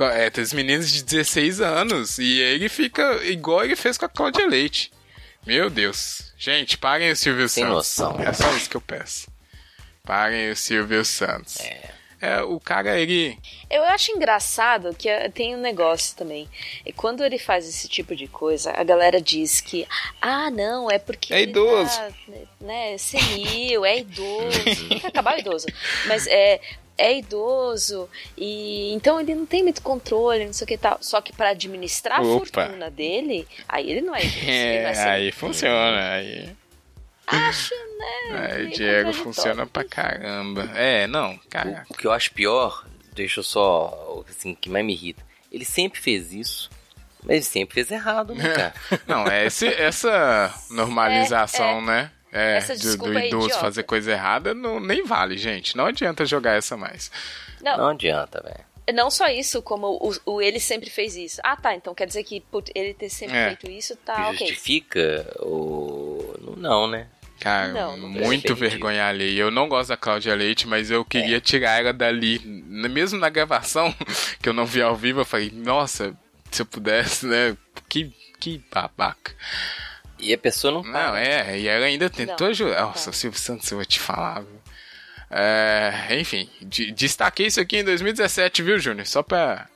É, 0.00 0.30
tem 0.30 0.42
os 0.42 0.52
meninos 0.52 0.90
de 0.90 1.02
16 1.02 1.60
anos. 1.60 2.18
E 2.18 2.40
ele 2.40 2.68
fica 2.68 3.22
igual 3.24 3.64
ele 3.64 3.76
fez 3.76 3.98
com 3.98 4.06
a 4.06 4.08
Cláudia 4.08 4.46
Leite. 4.46 4.92
Meu 5.46 5.68
Deus. 5.68 6.32
Gente, 6.38 6.78
parem 6.78 7.10
o 7.10 7.16
Silvio 7.16 7.48
Sem 7.48 7.64
Santos. 7.64 7.76
noção. 7.76 8.20
É 8.20 8.32
só 8.32 8.50
isso 8.56 8.70
que 8.70 8.76
eu 8.76 8.80
peço. 8.80 9.28
Parem 10.04 10.50
o 10.50 10.56
Silvio 10.56 11.04
Santos. 11.04 11.60
É. 11.60 12.02
É, 12.22 12.40
o 12.40 12.60
cara, 12.60 13.00
ele. 13.00 13.36
Eu 13.68 13.82
acho 13.82 14.12
engraçado 14.12 14.94
que 14.94 15.08
eh, 15.08 15.28
tem 15.28 15.56
um 15.56 15.60
negócio 15.60 16.14
também. 16.14 16.48
E 16.86 16.92
quando 16.92 17.24
ele 17.24 17.36
faz 17.36 17.68
esse 17.68 17.88
tipo 17.88 18.14
de 18.14 18.28
coisa, 18.28 18.70
a 18.70 18.84
galera 18.84 19.20
diz 19.20 19.60
que, 19.60 19.88
ah, 20.20 20.48
não, 20.48 20.88
é 20.88 21.00
porque. 21.00 21.34
É 21.34 21.42
ele 21.42 21.50
idoso. 21.50 21.98
Tá, 21.98 22.10
né, 22.60 22.96
senil, 22.96 23.84
é 23.84 23.98
idoso. 23.98 24.62
Tem 24.88 25.00
que 25.00 25.06
acabar 25.08 25.34
o 25.34 25.40
idoso. 25.40 25.66
Mas 26.06 26.28
é. 26.28 26.60
É 26.98 27.18
idoso 27.18 28.08
e 28.36 28.92
então 28.92 29.18
ele 29.20 29.34
não 29.34 29.46
tem 29.46 29.62
muito 29.62 29.80
controle, 29.82 30.44
não 30.46 30.52
sei 30.52 30.64
o 30.64 30.68
que 30.68 30.76
tal. 30.78 30.98
Só 31.00 31.20
que 31.20 31.32
para 31.32 31.50
administrar 31.50 32.20
a 32.20 32.22
Opa. 32.22 32.38
fortuna 32.66 32.90
dele, 32.90 33.48
aí 33.68 33.90
ele 33.90 34.00
não 34.02 34.14
é 34.14 34.20
idoso. 34.24 34.38
ele 34.40 34.82
não 34.82 34.88
É, 34.90 34.92
é 34.94 35.08
aí 35.10 35.32
funciona. 35.32 36.10
Aí, 36.12 36.56
Acho, 37.26 37.74
né? 38.30 38.52
aí 38.52 38.68
Diego 38.70 39.12
funciona 39.12 39.66
pra 39.66 39.84
caramba. 39.84 40.70
É, 40.74 41.06
não, 41.06 41.38
cara. 41.48 41.86
O 41.88 41.94
que 41.94 42.06
eu 42.06 42.12
acho 42.12 42.32
pior, 42.32 42.84
deixa 43.14 43.40
eu 43.40 43.44
só, 43.44 44.22
assim, 44.28 44.54
que 44.54 44.68
mais 44.68 44.84
me 44.84 44.92
irrita. 44.92 45.24
Ele 45.50 45.64
sempre 45.64 45.98
fez 46.00 46.32
isso, 46.32 46.68
mas 47.22 47.30
ele 47.36 47.42
sempre 47.44 47.74
fez 47.74 47.90
errado, 47.90 48.34
né, 48.34 48.48
cara? 48.52 48.74
Não, 49.06 49.26
é 49.26 49.46
esse, 49.46 49.66
essa 49.66 50.52
normalização, 50.70 51.76
É, 51.76 51.78
é. 51.78 51.80
né? 51.82 52.10
É, 52.32 52.56
Essa 52.56 52.74
do, 52.74 52.80
desculpa 52.80 53.12
do 53.12 53.18
é 53.18 53.26
idoso 53.28 53.46
idiota. 53.48 53.60
fazer 53.64 53.82
coisa 53.82 54.10
errada 54.12 54.54
não, 54.54 54.80
nem 54.80 55.04
vale, 55.04 55.36
gente. 55.36 55.76
Não 55.76 55.84
adianta 55.86 56.24
jogar 56.24 56.56
essa 56.56 56.76
mais. 56.76 57.10
Não, 57.62 57.76
Não 57.76 57.88
adianta, 57.88 58.42
velho. 58.42 58.72
Não 58.94 59.10
só 59.10 59.28
isso, 59.28 59.62
como 59.62 59.86
o, 59.86 60.12
o 60.32 60.42
ele 60.42 60.58
sempre 60.58 60.90
fez 60.90 61.14
isso. 61.14 61.40
Ah, 61.44 61.56
tá. 61.56 61.74
Então 61.74 61.94
quer 61.94 62.06
dizer 62.06 62.24
que 62.24 62.40
por 62.40 62.64
ele 62.74 62.94
ter 62.94 63.10
sempre 63.10 63.36
É. 63.36 63.46
feito 63.48 63.70
isso, 63.70 63.94
tá 63.96 64.30
ok. 64.30 64.38
Justifica 64.48 65.24
o... 65.40 66.54
Não, 66.56 66.88
né? 66.88 67.06
Não, 67.06 67.38
Cara, 67.38 67.72
não 67.72 68.08
muito 68.08 68.54
vergonha 68.54 69.04
alheia. 69.06 69.40
Eu 69.40 69.50
não 69.50 69.68
gosto 69.68 69.88
da 69.90 69.96
Cláudia 69.96 70.34
Leite, 70.34 70.66
mas 70.66 70.90
eu 70.90 71.04
queria 71.04 71.40
tirar 71.40 71.80
ela 71.80 71.92
dali. 71.92 72.38
Mesmo 72.44 73.18
na 73.18 73.28
gravação, 73.28 73.92
que 74.40 74.48
eu 74.48 74.52
não 74.52 74.64
vi 74.64 74.80
ao 74.80 74.94
vivo, 74.96 75.20
eu 75.20 75.24
falei, 75.24 75.50
nossa, 75.52 76.16
se 76.50 76.62
eu 76.62 76.66
pudesse, 76.66 77.26
né? 77.26 77.56
Que, 77.88 78.12
que 78.38 78.62
babaca. 78.72 79.34
E 80.22 80.32
a 80.32 80.38
pessoa 80.38 80.72
não 80.74 80.82
Não, 80.82 80.90
para. 80.92 81.20
é, 81.20 81.58
e 81.58 81.66
ela 81.68 81.84
ainda 81.86 82.08
tentou 82.08 82.46
Não, 82.46 82.50
ajudar. 82.52 82.80
não. 82.80 82.88
Nossa, 82.88 83.10
o 83.10 83.12
Silvio 83.12 83.38
Santos, 83.40 83.70
eu 83.70 83.76
vou 83.78 83.84
te 83.84 83.98
falar, 84.00 84.40
viu? 84.40 84.60
É, 85.30 86.08
enfim, 86.20 86.48
de- 86.60 86.92
destaquei 86.92 87.46
isso 87.46 87.60
aqui 87.60 87.78
em 87.78 87.84
2017, 87.84 88.62
viu, 88.62 88.78
Júnior? 88.78 89.06
Só 89.06 89.22
pra. 89.22 89.66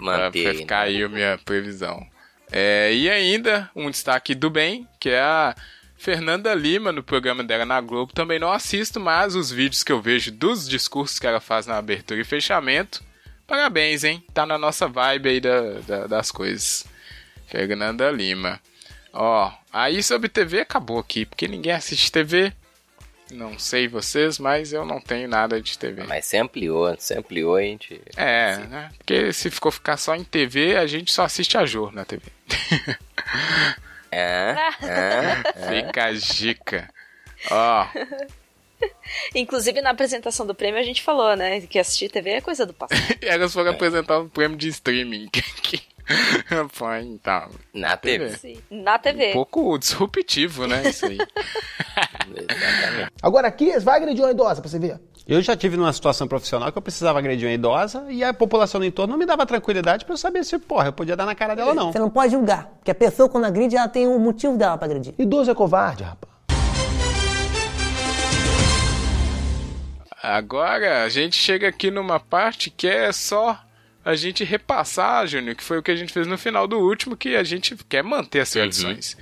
Manter 0.00 0.42
pra 0.42 0.50
aí, 0.52 0.56
ficar 0.58 0.78
né? 0.80 0.84
aí 0.86 1.02
a 1.02 1.08
minha 1.08 1.38
previsão. 1.44 2.04
É, 2.50 2.92
e 2.92 3.08
ainda, 3.10 3.70
um 3.74 3.90
destaque 3.90 4.34
do 4.34 4.50
bem, 4.50 4.86
que 4.98 5.10
é 5.10 5.20
a 5.20 5.54
Fernanda 5.96 6.52
Lima, 6.54 6.90
no 6.92 7.02
programa 7.02 7.44
dela 7.44 7.64
na 7.64 7.80
Globo. 7.80 8.12
Também 8.12 8.38
não 8.38 8.50
assisto, 8.52 8.98
mas 8.98 9.34
os 9.34 9.50
vídeos 9.50 9.82
que 9.84 9.92
eu 9.92 10.00
vejo 10.02 10.30
dos 10.32 10.68
discursos 10.68 11.18
que 11.18 11.26
ela 11.26 11.40
faz 11.40 11.66
na 11.66 11.76
abertura 11.78 12.20
e 12.20 12.24
fechamento. 12.24 13.02
Parabéns, 13.46 14.04
hein? 14.04 14.24
Tá 14.34 14.44
na 14.46 14.56
nossa 14.58 14.88
vibe 14.88 15.28
aí 15.28 15.40
da- 15.40 15.80
da- 15.86 16.06
das 16.06 16.30
coisas. 16.30 16.84
Fernanda 17.46 18.10
Lima. 18.10 18.58
Ó, 19.12 19.52
aí 19.72 20.02
sobre 20.02 20.28
TV 20.28 20.60
acabou 20.60 20.98
aqui, 20.98 21.26
porque 21.26 21.46
ninguém 21.46 21.72
assiste 21.72 22.10
TV. 22.10 22.52
Não 23.30 23.58
sei 23.58 23.88
vocês, 23.88 24.38
mas 24.38 24.72
eu 24.72 24.84
não 24.84 25.00
tenho 25.00 25.28
nada 25.28 25.60
de 25.60 25.78
TV. 25.78 26.04
Mas 26.04 26.26
você 26.26 26.36
ampliou, 26.38 26.94
você 26.94 27.14
ampliou, 27.14 27.56
a 27.56 27.62
gente... 27.62 28.00
É, 28.16 28.58
né? 28.58 28.90
Porque 28.98 29.32
se 29.32 29.50
ficou 29.50 29.72
ficar 29.72 29.96
só 29.96 30.14
em 30.14 30.24
TV, 30.24 30.76
a 30.76 30.86
gente 30.86 31.12
só 31.12 31.24
assiste 31.24 31.56
a 31.56 31.64
Jor 31.64 31.92
na 31.92 32.04
TV. 32.04 32.22
É, 34.14 34.54
é, 34.82 35.52
Fica 35.86 36.04
a 36.04 36.12
dica. 36.12 36.90
Ó, 37.50 37.88
Inclusive 39.34 39.80
na 39.80 39.90
apresentação 39.90 40.46
do 40.46 40.54
prêmio 40.54 40.78
a 40.78 40.82
gente 40.82 41.02
falou, 41.02 41.34
né? 41.36 41.60
Que 41.62 41.78
assistir 41.78 42.10
TV 42.10 42.30
é 42.30 42.40
coisa 42.40 42.66
do 42.66 42.74
passado. 42.74 43.00
elas 43.22 43.52
foram 43.52 43.70
apresentar 43.70 44.18
o 44.18 44.28
prêmio 44.28 44.56
de 44.56 44.68
streaming. 44.68 45.30
Põe, 46.78 47.06
então. 47.06 47.48
na 47.72 47.96
TV. 47.96 48.30
Sim. 48.30 48.58
Na 48.70 48.98
TV. 48.98 49.30
Um 49.30 49.32
pouco 49.32 49.78
disruptivo, 49.78 50.66
né? 50.66 50.88
Isso 50.88 51.06
aí. 51.06 51.18
Exatamente. 52.28 53.12
Agora 53.22 53.48
aqui, 53.48 53.78
vai 53.80 53.96
agredir 53.96 54.24
uma 54.24 54.30
idosa 54.30 54.60
pra 54.60 54.70
você 54.70 54.78
ver. 54.78 55.00
Eu 55.26 55.40
já 55.40 55.56
tive 55.56 55.76
numa 55.76 55.92
situação 55.92 56.26
profissional 56.26 56.72
que 56.72 56.78
eu 56.78 56.82
precisava 56.82 57.18
agredir 57.18 57.46
uma 57.48 57.54
idosa 57.54 58.04
e 58.10 58.24
a 58.24 58.34
população 58.34 58.80
do 58.80 58.86
entorno 58.86 59.12
não 59.12 59.18
me 59.18 59.24
dava 59.24 59.46
tranquilidade 59.46 60.04
pra 60.04 60.14
eu 60.14 60.18
saber 60.18 60.44
se, 60.44 60.58
porra, 60.58 60.86
eu 60.88 60.92
podia 60.92 61.16
dar 61.16 61.24
na 61.24 61.34
cara 61.34 61.54
dela 61.54 61.70
ou 61.70 61.74
não. 61.74 61.92
Você 61.92 61.98
não 61.98 62.10
pode 62.10 62.32
julgar, 62.32 62.72
porque 62.78 62.90
a 62.90 62.94
pessoa 62.94 63.28
quando 63.28 63.44
agride, 63.44 63.76
ela 63.76 63.88
tem 63.88 64.08
um 64.08 64.18
motivo 64.18 64.56
dela 64.56 64.76
pra 64.76 64.86
agredir. 64.86 65.14
Idoso 65.16 65.50
é 65.50 65.54
covarde, 65.54 66.02
rapaz. 66.02 66.32
Agora 70.20 71.02
a 71.04 71.08
gente 71.08 71.36
chega 71.36 71.68
aqui 71.68 71.90
numa 71.90 72.18
parte 72.20 72.70
que 72.70 72.86
é 72.86 73.12
só 73.12 73.58
a 74.04 74.14
gente 74.14 74.44
repassar, 74.44 75.26
Júnior, 75.26 75.54
que 75.54 75.62
foi 75.62 75.78
o 75.78 75.82
que 75.82 75.90
a 75.90 75.96
gente 75.96 76.12
fez 76.12 76.26
no 76.26 76.38
final 76.38 76.66
do 76.66 76.78
último, 76.78 77.16
que 77.16 77.36
a 77.36 77.44
gente 77.44 77.76
quer 77.88 78.02
manter 78.02 78.40
as 78.40 78.50
tradições. 78.50 79.16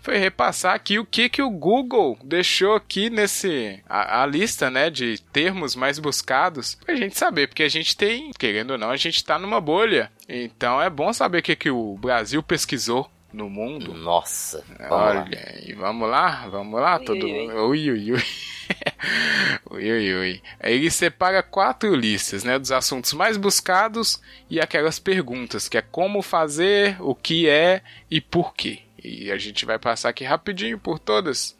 Foi 0.00 0.18
repassar 0.18 0.74
aqui 0.74 0.98
o 0.98 1.06
que 1.06 1.30
que 1.30 1.40
o 1.40 1.48
Google 1.48 2.18
deixou 2.22 2.74
aqui 2.74 3.08
nesse 3.08 3.82
a, 3.88 4.22
a 4.22 4.26
lista, 4.26 4.70
né, 4.70 4.90
de 4.90 5.18
termos 5.32 5.74
mais 5.74 5.98
buscados 5.98 6.74
pra 6.74 6.94
gente 6.94 7.16
saber, 7.16 7.48
porque 7.48 7.62
a 7.62 7.70
gente 7.70 7.96
tem, 7.96 8.30
querendo 8.38 8.72
ou 8.72 8.78
não, 8.78 8.90
a 8.90 8.98
gente 8.98 9.24
tá 9.24 9.38
numa 9.38 9.62
bolha. 9.62 10.12
Então 10.28 10.80
é 10.80 10.90
bom 10.90 11.10
saber 11.10 11.38
o 11.38 11.42
que 11.42 11.56
que 11.56 11.70
o 11.70 11.96
Brasil 11.96 12.42
pesquisou 12.42 13.10
no 13.34 13.50
mundo. 13.50 13.92
Nossa, 13.92 14.64
vamos 14.78 14.90
lá. 14.90 15.24
Olha, 15.24 15.54
aí, 15.54 15.72
vamos 15.72 16.08
lá, 16.08 16.46
vamos 16.48 16.80
lá, 16.80 16.98
Ui, 16.98 17.04
todo 17.04 17.28
mundo. 17.28 17.52
Ui, 17.66 17.90
ui, 17.90 18.12
ui. 18.12 18.22
ui, 19.70 19.92
ui, 19.92 20.14
ui. 20.14 20.42
Aí 20.60 20.74
ele 20.74 20.90
separa 20.90 21.42
quatro 21.42 21.94
listas, 21.94 22.44
né? 22.44 22.58
Dos 22.58 22.70
assuntos 22.70 23.12
mais 23.12 23.36
buscados 23.36 24.20
e 24.48 24.60
aquelas 24.60 24.98
perguntas, 24.98 25.68
que 25.68 25.76
é 25.76 25.82
como 25.82 26.22
fazer, 26.22 26.96
o 27.00 27.14
que 27.14 27.48
é 27.48 27.82
e 28.10 28.20
por 28.20 28.54
quê. 28.54 28.80
E 29.02 29.30
a 29.30 29.36
gente 29.36 29.66
vai 29.66 29.78
passar 29.78 30.10
aqui 30.10 30.24
rapidinho 30.24 30.78
por 30.78 30.98
todas 30.98 31.56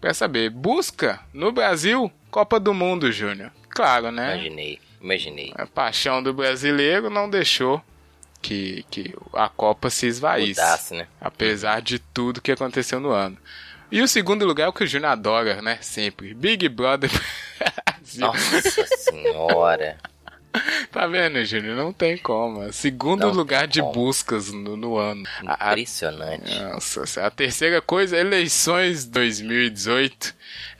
pra 0.00 0.14
saber. 0.14 0.48
Busca 0.50 1.20
no 1.32 1.50
Brasil, 1.50 2.10
Copa 2.30 2.60
do 2.60 2.72
Mundo, 2.72 3.10
Júnior. 3.10 3.50
Claro, 3.68 4.10
né? 4.10 4.36
Imaginei, 4.36 4.78
imaginei. 5.00 5.52
A 5.56 5.66
paixão 5.66 6.22
do 6.22 6.32
brasileiro 6.32 7.10
não 7.10 7.28
deixou 7.28 7.82
que, 8.40 8.84
que 8.90 9.14
a 9.32 9.48
Copa 9.48 9.90
se 9.90 10.06
esvaísse. 10.06 10.60
Mudasse, 10.60 10.94
né? 10.94 11.08
Apesar 11.20 11.82
de 11.82 11.98
tudo 11.98 12.40
que 12.40 12.52
aconteceu 12.52 13.00
no 13.00 13.10
ano. 13.10 13.36
E 13.90 14.02
o 14.02 14.08
segundo 14.08 14.44
lugar 14.44 14.64
é 14.64 14.68
o 14.68 14.72
que 14.72 14.84
o 14.84 14.86
Júnior 14.86 15.12
adora, 15.12 15.62
né? 15.62 15.78
Sempre. 15.80 16.34
Big 16.34 16.68
Brother 16.68 17.10
Brasil. 18.06 18.20
Nossa 18.20 18.86
senhora. 18.98 19.96
Tá 20.90 21.06
vendo, 21.06 21.44
Júnior? 21.44 21.76
Não 21.76 21.92
tem 21.92 22.16
como. 22.16 22.72
Segundo 22.72 23.20
Não 23.26 23.30
lugar 23.32 23.66
de 23.66 23.80
como. 23.80 23.92
buscas 23.92 24.50
no, 24.52 24.76
no 24.76 24.96
ano. 24.96 25.24
A, 25.46 25.68
a, 25.68 25.72
Impressionante. 25.72 26.58
nossa, 26.60 27.26
a 27.26 27.30
terceira 27.30 27.80
coisa, 27.82 28.16
eleições 28.16 29.04
2018. 29.04 30.34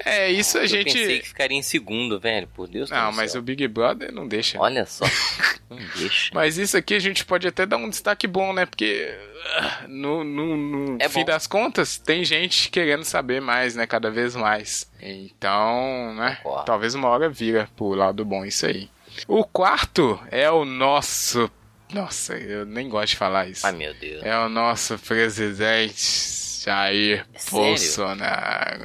É, 0.04 0.30
isso 0.30 0.58
a 0.58 0.62
Eu 0.62 0.66
gente. 0.68 0.92
pensei 0.92 1.20
que 1.20 1.28
ficaria 1.28 1.58
em 1.58 1.62
segundo, 1.62 2.18
velho. 2.18 2.46
Por 2.54 2.68
Deus 2.68 2.90
Não, 2.90 3.12
mas 3.12 3.32
céu. 3.32 3.40
o 3.40 3.44
Big 3.44 3.66
Brother 3.68 4.12
não 4.12 4.26
deixa. 4.26 4.58
Olha 4.60 4.86
só. 4.86 5.04
Não 5.68 5.78
deixa. 5.96 6.30
Mas 6.32 6.58
isso 6.58 6.76
aqui 6.76 6.94
a 6.94 6.98
gente 7.00 7.24
pode 7.24 7.44
até 7.48 7.66
dar 7.66 7.76
um 7.76 7.90
destaque 7.90 8.28
bom, 8.28 8.52
né? 8.52 8.64
Porque 8.66 9.12
ah, 9.58 9.82
no, 9.88 10.22
no, 10.22 10.56
no 10.56 10.96
É 11.00 11.08
fim 11.08 11.20
bom. 11.20 11.26
das 11.26 11.48
contas, 11.48 11.98
tem 11.98 12.24
gente 12.24 12.70
querendo 12.70 13.02
saber 13.02 13.40
mais, 13.40 13.74
né? 13.74 13.84
Cada 13.84 14.08
vez 14.08 14.36
mais. 14.36 14.88
Então, 15.02 16.14
né? 16.14 16.38
Concordo. 16.40 16.66
Talvez 16.66 16.94
uma 16.94 17.08
hora 17.08 17.28
vira 17.28 17.68
pro 17.76 17.88
lado 17.94 18.24
bom 18.24 18.44
isso 18.44 18.64
aí. 18.64 18.88
O 19.28 19.44
quarto 19.44 20.20
é 20.30 20.50
o 20.50 20.64
nosso. 20.64 21.50
Nossa, 21.92 22.34
eu 22.34 22.66
nem 22.66 22.88
gosto 22.88 23.10
de 23.10 23.16
falar 23.16 23.48
isso. 23.48 23.66
Ai, 23.66 23.72
meu 23.72 23.94
Deus. 23.94 24.22
É 24.24 24.36
o 24.38 24.48
nosso 24.48 24.98
presidente 24.98 26.36
Jair 26.64 27.24
É 27.32 27.38
sério? 27.38 27.66
Bolsonaro. 27.68 28.82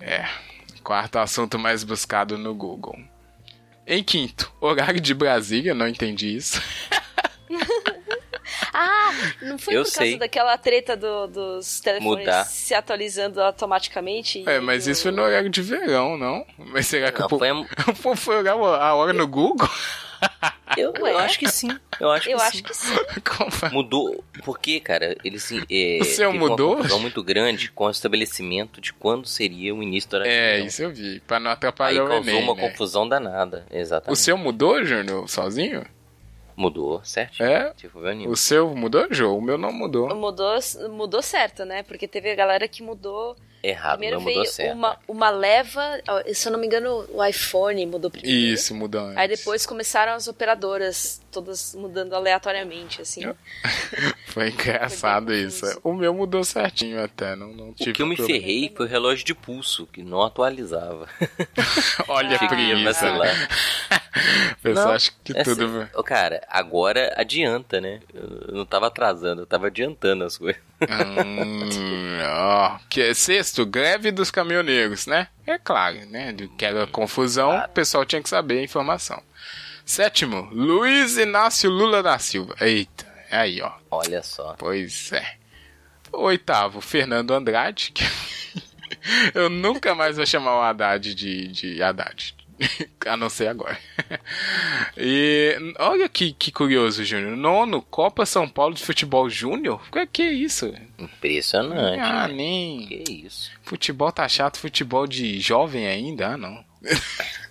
É. 0.00 0.28
Quarto 0.82 1.18
assunto 1.18 1.58
mais 1.58 1.82
buscado 1.82 2.36
no 2.36 2.54
Google. 2.54 2.98
Em 3.86 4.02
quinto, 4.02 4.52
horário 4.60 5.00
de 5.00 5.14
Brasília, 5.14 5.74
não 5.74 5.88
entendi 5.88 6.36
isso. 6.36 6.60
Ah, 8.76 9.10
não 9.42 9.56
foi 9.56 9.74
Eu 9.76 9.84
por 9.84 9.92
causa 9.92 9.98
sei. 10.10 10.18
daquela 10.18 10.58
treta 10.58 10.96
do- 10.96 11.28
dos 11.28 11.78
telefones 11.80 12.24
Mudar. 12.26 12.44
se 12.44 12.74
atualizando 12.74 13.40
automaticamente? 13.40 14.42
É, 14.48 14.58
mas 14.58 14.86
E 14.86 14.90
isso 14.90 15.00
o- 15.00 15.02
foi 15.04 15.12
no 15.12 15.22
horário 15.22 15.48
de 15.48 15.62
verão, 15.62 16.18
não? 16.18 16.44
Mas 16.58 16.88
será 16.88 17.12
que 17.12 17.20
Não, 17.20 17.26
o 17.26 17.28
povo 17.30 17.38
foi 17.38 17.50
o 17.92 17.96
povo 18.02 18.16
foi 18.16 18.36
olhar 18.38 18.54
a 18.54 18.94
hora 18.94 19.12
no 19.12 19.26
Google? 19.28 19.68
Eu, 20.76 20.92
eu 20.96 21.18
acho 21.18 21.38
que 21.38 21.48
sim. 21.48 21.68
Eu 22.00 22.10
acho 22.10 22.28
Eu 22.28 22.38
que 22.38 22.42
acho 22.42 22.56
sim. 22.56 22.62
que 22.62 22.74
sim. 22.74 22.94
Mudou. 23.72 24.24
Porque, 24.44 24.80
cara, 24.80 25.16
ele 25.22 25.38
se. 25.38 25.62
É, 25.70 25.98
O 26.02 26.04
seu 26.04 26.32
teve 26.32 26.38
mudou? 26.44 26.70
Uma 26.70 26.76
confusão 26.78 26.98
muito 27.00 27.22
grande 27.22 27.70
com 27.70 27.84
o 27.84 27.90
estabelecimento 27.90 28.80
de 28.80 28.92
quando 28.92 29.26
seria 29.28 29.74
o 29.74 29.82
início 29.82 30.10
da 30.10 30.18
hora 30.18 30.26
de 30.28 30.34
É, 30.34 30.60
isso 30.60 30.82
eu 30.82 30.90
vi. 30.92 31.20
Pra 31.20 31.38
não 31.38 31.50
Aí 31.50 31.54
atrapalhar 31.54 32.04
o 32.04 32.08
causou 32.08 32.32
Enem, 32.32 32.42
uma 32.42 32.54
né? 32.54 32.68
confusão 32.68 33.08
danada. 33.08 33.66
Exatamente. 33.70 34.12
O 34.18 34.20
seu 34.20 34.36
mudou, 34.36 34.82
Júnior, 34.84 35.28
sozinho? 35.28 35.84
Mudou, 36.56 37.04
certo? 37.04 37.42
É? 37.42 37.72
Tipo. 37.74 37.98
O 38.28 38.36
seu 38.36 38.74
mudou, 38.74 39.06
Jô? 39.10 39.36
O 39.36 39.42
meu 39.42 39.58
não 39.58 39.72
mudou. 39.72 40.14
Mudou, 40.14 40.58
mudou 40.90 41.22
certo, 41.22 41.64
né? 41.64 41.82
Porque 41.82 42.06
teve 42.06 42.30
a 42.30 42.34
galera 42.34 42.68
que 42.68 42.82
mudou. 42.82 43.36
Errado, 43.62 43.92
primeiro 43.92 44.16
não 44.16 44.22
mudou 44.22 44.42
veio 44.42 44.52
certo. 44.52 44.76
uma, 44.76 44.98
uma 45.08 45.30
leva. 45.30 45.82
Se 46.32 46.48
eu 46.48 46.52
não 46.52 46.58
me 46.58 46.66
engano, 46.66 47.06
o 47.10 47.24
iPhone 47.24 47.86
mudou 47.86 48.10
primeiro. 48.10 48.38
Isso, 48.52 48.74
mudou 48.74 49.00
antes. 49.00 49.16
Aí 49.16 49.26
depois 49.26 49.64
começaram 49.64 50.12
as 50.12 50.28
operadoras, 50.28 51.20
todas 51.32 51.74
mudando 51.74 52.14
aleatoriamente, 52.14 53.00
assim. 53.00 53.22
Foi 54.34 54.48
engraçado 54.50 55.32
isso. 55.32 55.64
O 55.84 55.92
meu 55.92 56.12
mudou 56.12 56.42
certinho 56.42 57.00
até, 57.00 57.36
não, 57.36 57.52
não 57.52 57.68
O 57.68 57.72
tive 57.72 57.92
que 57.92 58.02
eu 58.02 58.06
me 58.06 58.16
problema. 58.16 58.40
ferrei 58.40 58.72
foi 58.76 58.86
o 58.86 58.88
relógio 58.88 59.24
de 59.24 59.32
pulso, 59.32 59.86
que 59.86 60.02
não 60.02 60.20
atualizava. 60.24 61.08
Olha 62.08 62.30
a 62.34 62.38
Fiquei 62.40 62.48
preguiça. 62.48 63.12
O 63.14 64.56
pessoal 64.60 64.86
Não, 64.88 64.92
acha 64.94 65.12
que 65.22 65.38
é 65.38 65.44
tudo... 65.44 65.82
assim, 65.82 66.02
cara, 66.04 66.42
agora 66.48 67.14
adianta, 67.16 67.80
né? 67.80 68.00
Eu 68.12 68.52
não 68.54 68.66
tava 68.66 68.88
atrasando, 68.88 69.42
eu 69.42 69.46
tava 69.46 69.68
adiantando 69.68 70.24
as 70.24 70.36
coisas. 70.36 70.60
Hum, 70.82 72.18
ó, 72.28 72.76
que 72.90 73.00
é 73.02 73.14
sexto, 73.14 73.64
greve 73.64 74.10
dos 74.10 74.32
caminhoneiros, 74.32 75.06
né? 75.06 75.28
É 75.46 75.58
claro, 75.58 76.04
né? 76.10 76.32
Do 76.32 76.48
que 76.48 76.64
era 76.64 76.88
confusão, 76.88 77.56
o 77.56 77.68
pessoal 77.68 78.04
tinha 78.04 78.20
que 78.20 78.28
saber 78.28 78.58
a 78.58 78.62
informação. 78.64 79.22
Sétimo, 79.86 80.48
Luiz 80.50 81.16
Inácio 81.18 81.70
Lula 81.70 82.02
da 82.02 82.18
Silva. 82.18 82.56
Eita, 82.60 83.06
aí, 83.30 83.60
ó. 83.62 83.72
Olha 83.90 84.22
só. 84.22 84.54
Pois 84.58 85.12
é. 85.12 85.36
Oitavo, 86.12 86.80
Fernando 86.80 87.32
Andrade. 87.32 87.90
que- 87.92 88.04
Eu 89.34 89.50
nunca 89.50 89.94
mais 89.94 90.16
vou 90.16 90.24
chamar 90.26 90.56
o 90.58 90.62
Haddad 90.62 91.14
de, 91.14 91.48
de 91.48 91.82
Haddad. 91.82 92.34
A 93.06 93.16
não 93.16 93.28
ser 93.28 93.48
agora. 93.48 93.76
E 94.96 95.56
olha 95.78 96.08
que, 96.08 96.32
que 96.32 96.50
curioso, 96.52 97.04
Júnior. 97.04 97.36
Nono, 97.36 97.82
Copa 97.82 98.24
São 98.24 98.48
Paulo 98.48 98.74
de 98.74 98.82
Futebol 98.84 99.28
Júnior? 99.28 99.82
Que, 99.90 100.06
que 100.06 100.22
é 100.22 100.32
isso? 100.32 100.72
Impressionante. 100.98 102.00
Ah, 102.00 102.28
nem. 102.28 102.86
Que 102.86 103.04
isso. 103.26 103.50
Futebol 103.62 104.10
tá 104.12 104.26
chato, 104.28 104.58
futebol 104.58 105.06
de 105.06 105.40
jovem 105.40 105.86
ainda? 105.86 106.28
Ah, 106.28 106.36
não. 106.36 106.64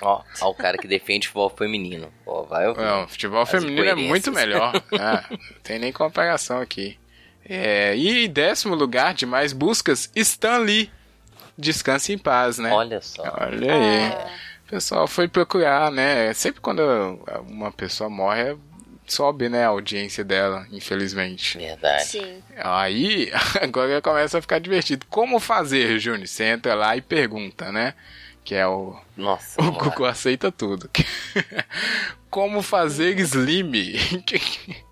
Ó, 0.00 0.22
ó 0.40 0.48
o 0.48 0.54
cara 0.54 0.78
que 0.78 0.86
defende 0.86 1.28
futebol 1.28 1.50
feminino. 1.50 2.12
Ó, 2.26 2.42
vai 2.42 2.68
ouvir. 2.68 2.82
Não, 2.82 3.08
futebol 3.08 3.42
As 3.42 3.50
feminino 3.50 3.84
é 3.84 3.94
muito 3.94 4.32
melhor. 4.32 4.72
Ah, 4.98 5.24
não 5.30 5.38
tem 5.62 5.78
nem 5.78 5.92
comparação 5.92 6.60
aqui. 6.60 6.98
É, 7.44 7.96
e 7.96 8.26
em 8.26 8.30
décimo 8.30 8.74
lugar 8.74 9.14
de 9.14 9.26
mais 9.26 9.52
buscas, 9.52 10.10
Stan 10.14 10.58
Lee. 10.58 10.90
Descanse 11.56 12.12
em 12.12 12.18
paz, 12.18 12.58
né? 12.58 12.72
Olha 12.72 13.00
só. 13.00 13.22
Olha 13.38 13.74
aí. 13.74 14.08
O 14.66 14.70
pessoal 14.70 15.06
foi 15.06 15.28
procurar, 15.28 15.90
né? 15.90 16.32
Sempre 16.32 16.60
quando 16.60 16.80
uma 17.48 17.70
pessoa 17.70 18.08
morre, 18.08 18.56
sobe, 19.12 19.48
né, 19.48 19.64
a 19.64 19.68
audiência 19.68 20.24
dela, 20.24 20.66
infelizmente. 20.70 21.58
Verdade. 21.58 22.04
Sim. 22.04 22.42
Aí, 22.56 23.30
agora 23.60 24.00
começa 24.00 24.38
a 24.38 24.40
ficar 24.40 24.58
divertido. 24.58 25.04
Como 25.10 25.40
fazer, 25.40 25.98
Júnior? 25.98 26.26
Você 26.26 26.44
entra 26.44 26.74
lá 26.74 26.96
e 26.96 27.00
pergunta, 27.00 27.72
né? 27.72 27.94
Que 28.44 28.54
é 28.54 28.66
o. 28.66 28.96
Nossa. 29.16 29.60
O 29.62 29.72
Google 29.72 30.06
aceita 30.06 30.50
tudo. 30.50 30.88
Como 32.30 32.62
fazer 32.62 33.18
slime? 33.20 33.94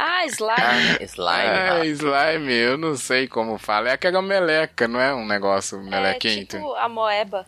Ah, 0.00 0.24
slime. 0.26 0.54
Ah, 0.56 0.98
slime. 1.02 1.42
É, 1.42 1.68
Rafa. 1.70 1.86
slime, 1.86 2.52
eu 2.54 2.78
não 2.78 2.94
sei 2.96 3.26
como 3.26 3.58
fala. 3.58 3.88
É 3.88 3.92
aquela 3.94 4.22
meleca, 4.22 4.86
não 4.86 5.00
é 5.00 5.12
um 5.12 5.26
negócio 5.26 5.76
é 5.76 5.82
melequento? 5.82 6.56
tipo 6.56 6.72
a 6.74 6.88
moeba. 6.88 7.44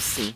Sim. 0.00 0.34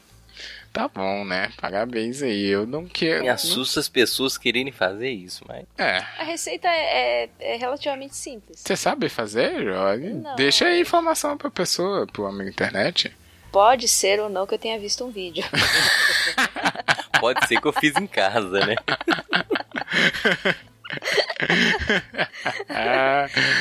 Tá 0.73 0.87
bom, 0.87 1.25
né? 1.25 1.51
Parabéns 1.61 2.23
aí. 2.23 2.47
Eu 2.47 2.65
não 2.65 2.85
quero. 2.87 3.23
Me 3.23 3.29
assusta 3.29 3.81
as 3.81 3.89
pessoas 3.89 4.39
quererem 4.39 4.71
fazer 4.71 5.11
isso, 5.11 5.43
mas. 5.49 5.65
É. 5.77 5.97
A 6.19 6.23
receita 6.23 6.69
é, 6.69 7.25
é- 7.25 7.31
é 7.41 7.57
relativamente 7.57 8.15
simples. 8.15 8.61
Você 8.61 8.77
sabe 8.77 9.09
fazer, 9.09 9.65
Jorge? 9.65 10.11
Não. 10.11 10.37
Deixa 10.37 10.67
aí 10.67 10.81
informação 10.81 11.37
pra 11.37 11.51
pessoa, 11.51 12.07
pro 12.07 12.27
amigo 12.27 12.51
internet. 12.51 13.13
Pode 13.53 13.89
ser 13.89 14.21
ou 14.21 14.29
não 14.29 14.47
que 14.47 14.55
eu 14.55 14.59
tenha 14.59 14.79
visto 14.79 15.05
um 15.05 15.11
vídeo. 15.11 15.45
Pode 17.21 17.47
ser 17.49 17.61
que 17.61 17.67
eu 17.67 17.73
fiz 17.73 17.95
em 17.97 18.07
casa, 18.07 18.65
né? 18.67 18.75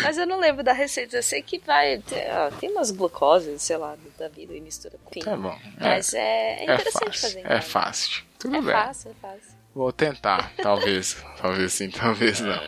Mas 0.04 0.18
eu 0.18 0.26
não 0.28 0.40
lembro 0.40 0.64
da 0.64 0.74
receita. 0.74 1.16
Eu 1.18 1.24
sei 1.24 1.42
que 1.42 1.60
vai. 1.60 2.00
ter- 2.00 2.28
ó, 2.32 2.50
tem 2.52 2.70
umas 2.72 2.92
glucoses, 2.92 3.62
sei 3.62 3.78
lá, 3.78 3.96
da 4.18 4.28
vida 4.28 4.54
e 4.54 4.62
mistura 4.62 4.96
com. 5.04 5.20
tá 5.20 5.36
bom. 5.36 5.58
Mas 5.80 6.14
é, 6.14 6.60
é 6.60 6.64
interessante 6.64 7.06
fácil, 7.06 7.22
fazer. 7.22 7.40
É 7.40 7.44
casa. 7.44 7.62
fácil. 7.62 8.24
Tudo 8.40 8.56
É 8.58 8.62
bem. 8.62 8.74
fácil, 8.74 9.12
é 9.12 9.14
fácil. 9.22 9.56
Vou 9.74 9.92
tentar, 9.92 10.52
talvez. 10.62 11.18
talvez 11.42 11.74
sim, 11.74 11.90
talvez 11.90 12.40
não. 12.42 12.62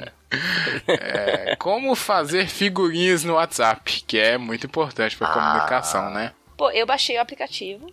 É, 0.87 1.55
como 1.57 1.95
fazer 1.95 2.47
figurinhas 2.47 3.23
no 3.23 3.35
WhatsApp, 3.35 4.03
que 4.05 4.17
é 4.19 4.37
muito 4.37 4.65
importante 4.65 5.15
pra 5.15 5.27
Ah. 5.29 5.33
comunicação, 5.33 6.09
né? 6.09 6.33
Pô, 6.57 6.71
eu 6.71 6.85
baixei 6.85 7.17
o 7.17 7.21
aplicativo. 7.21 7.91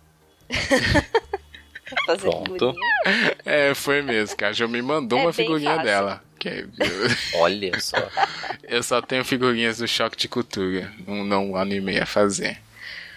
fazer 2.05 2.21
Pronto. 2.29 2.51
figurinha. 2.51 3.35
É, 3.45 3.73
foi 3.75 4.01
mesmo, 4.01 4.35
que 4.35 4.43
a 4.43 4.51
Jo 4.51 4.67
me 4.67 4.81
mandou 4.81 5.19
É 5.19 5.21
uma 5.23 5.33
figurinha 5.33 5.71
fácil. 5.71 5.85
dela. 5.85 6.23
Que 6.39 6.67
Olha 7.35 7.79
só. 7.79 7.97
eu 8.63 8.83
só 8.83 9.01
tenho 9.01 9.23
figurinhas 9.23 9.77
do 9.77 9.87
Choque 9.87 10.17
de 10.17 10.27
Cultura. 10.27 10.91
Não, 11.07 11.23
não 11.23 11.55
animei 11.55 11.99
a 11.99 12.05
fazer. 12.05 12.57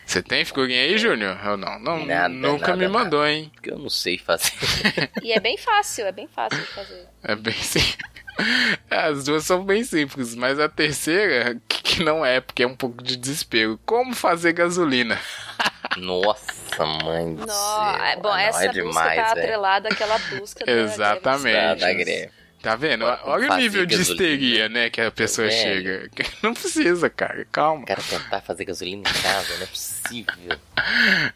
Você 0.08 0.22
tem 0.22 0.42
figurinha 0.42 0.80
aí, 0.80 0.96
Júnior? 0.96 1.38
Eu 1.44 1.58
não. 1.58 1.78
não 1.78 2.06
Nada, 2.06 2.28
nunca 2.30 2.68
nada, 2.68 2.76
me 2.78 2.88
mandou, 2.88 3.26
hein? 3.26 3.50
Porque 3.54 3.70
eu 3.70 3.78
não 3.78 3.90
sei 3.90 4.16
fazer. 4.16 4.52
E 5.22 5.32
é 5.32 5.38
bem 5.38 5.58
fácil, 5.58 6.06
é 6.06 6.12
bem 6.12 6.26
fácil 6.26 6.58
de 6.58 6.66
fazer. 6.68 7.06
É 7.22 7.36
bem 7.36 7.52
simples. 7.52 7.98
As 8.90 9.24
duas 9.24 9.44
são 9.44 9.62
bem 9.64 9.84
simples, 9.84 10.34
mas 10.34 10.58
a 10.58 10.68
terceira, 10.68 11.60
que 11.68 11.82
que 11.82 12.02
não 12.04 12.24
é, 12.24 12.40
porque 12.40 12.62
é 12.62 12.66
um 12.66 12.74
pouco 12.76 13.02
de 13.02 13.16
desespero. 13.16 13.78
Como 13.84 14.14
fazer 14.14 14.52
gasolina? 14.54 15.18
Nossa, 15.98 16.86
mãe 17.04 17.34
do 17.34 17.44
Não, 17.46 17.48
céu. 17.48 18.04
é, 18.04 18.16
bom, 18.16 18.22
Não, 18.28 18.36
essa 18.36 18.64
é 18.64 18.68
busca 18.68 18.82
demais, 18.82 19.16
tá 19.16 19.34
velho. 19.34 19.40
atrelada 19.46 19.88
àquela 19.88 20.18
busca 20.18 20.64
da- 20.64 20.72
Exatamente. 20.72 21.54
Da, 21.54 21.74
da 21.74 21.92
greve. 21.92 22.30
Tá 22.62 22.74
vendo? 22.74 23.04
Olha 23.04 23.52
o 23.52 23.56
nível 23.56 23.86
de 23.86 23.96
gasolina? 23.96 24.24
histeria, 24.24 24.68
né, 24.68 24.90
que 24.90 25.00
a 25.00 25.10
pessoa 25.10 25.46
Velho. 25.48 26.10
chega. 26.10 26.10
Não 26.42 26.52
precisa, 26.52 27.08
cara. 27.08 27.46
Calma. 27.52 27.82
O 27.82 27.86
cara 27.86 28.02
tentar 28.02 28.40
fazer 28.40 28.64
gasolina 28.64 29.00
em 29.08 29.22
casa, 29.22 29.56
não 29.56 29.62
é 29.62 29.66
possível. 29.66 30.58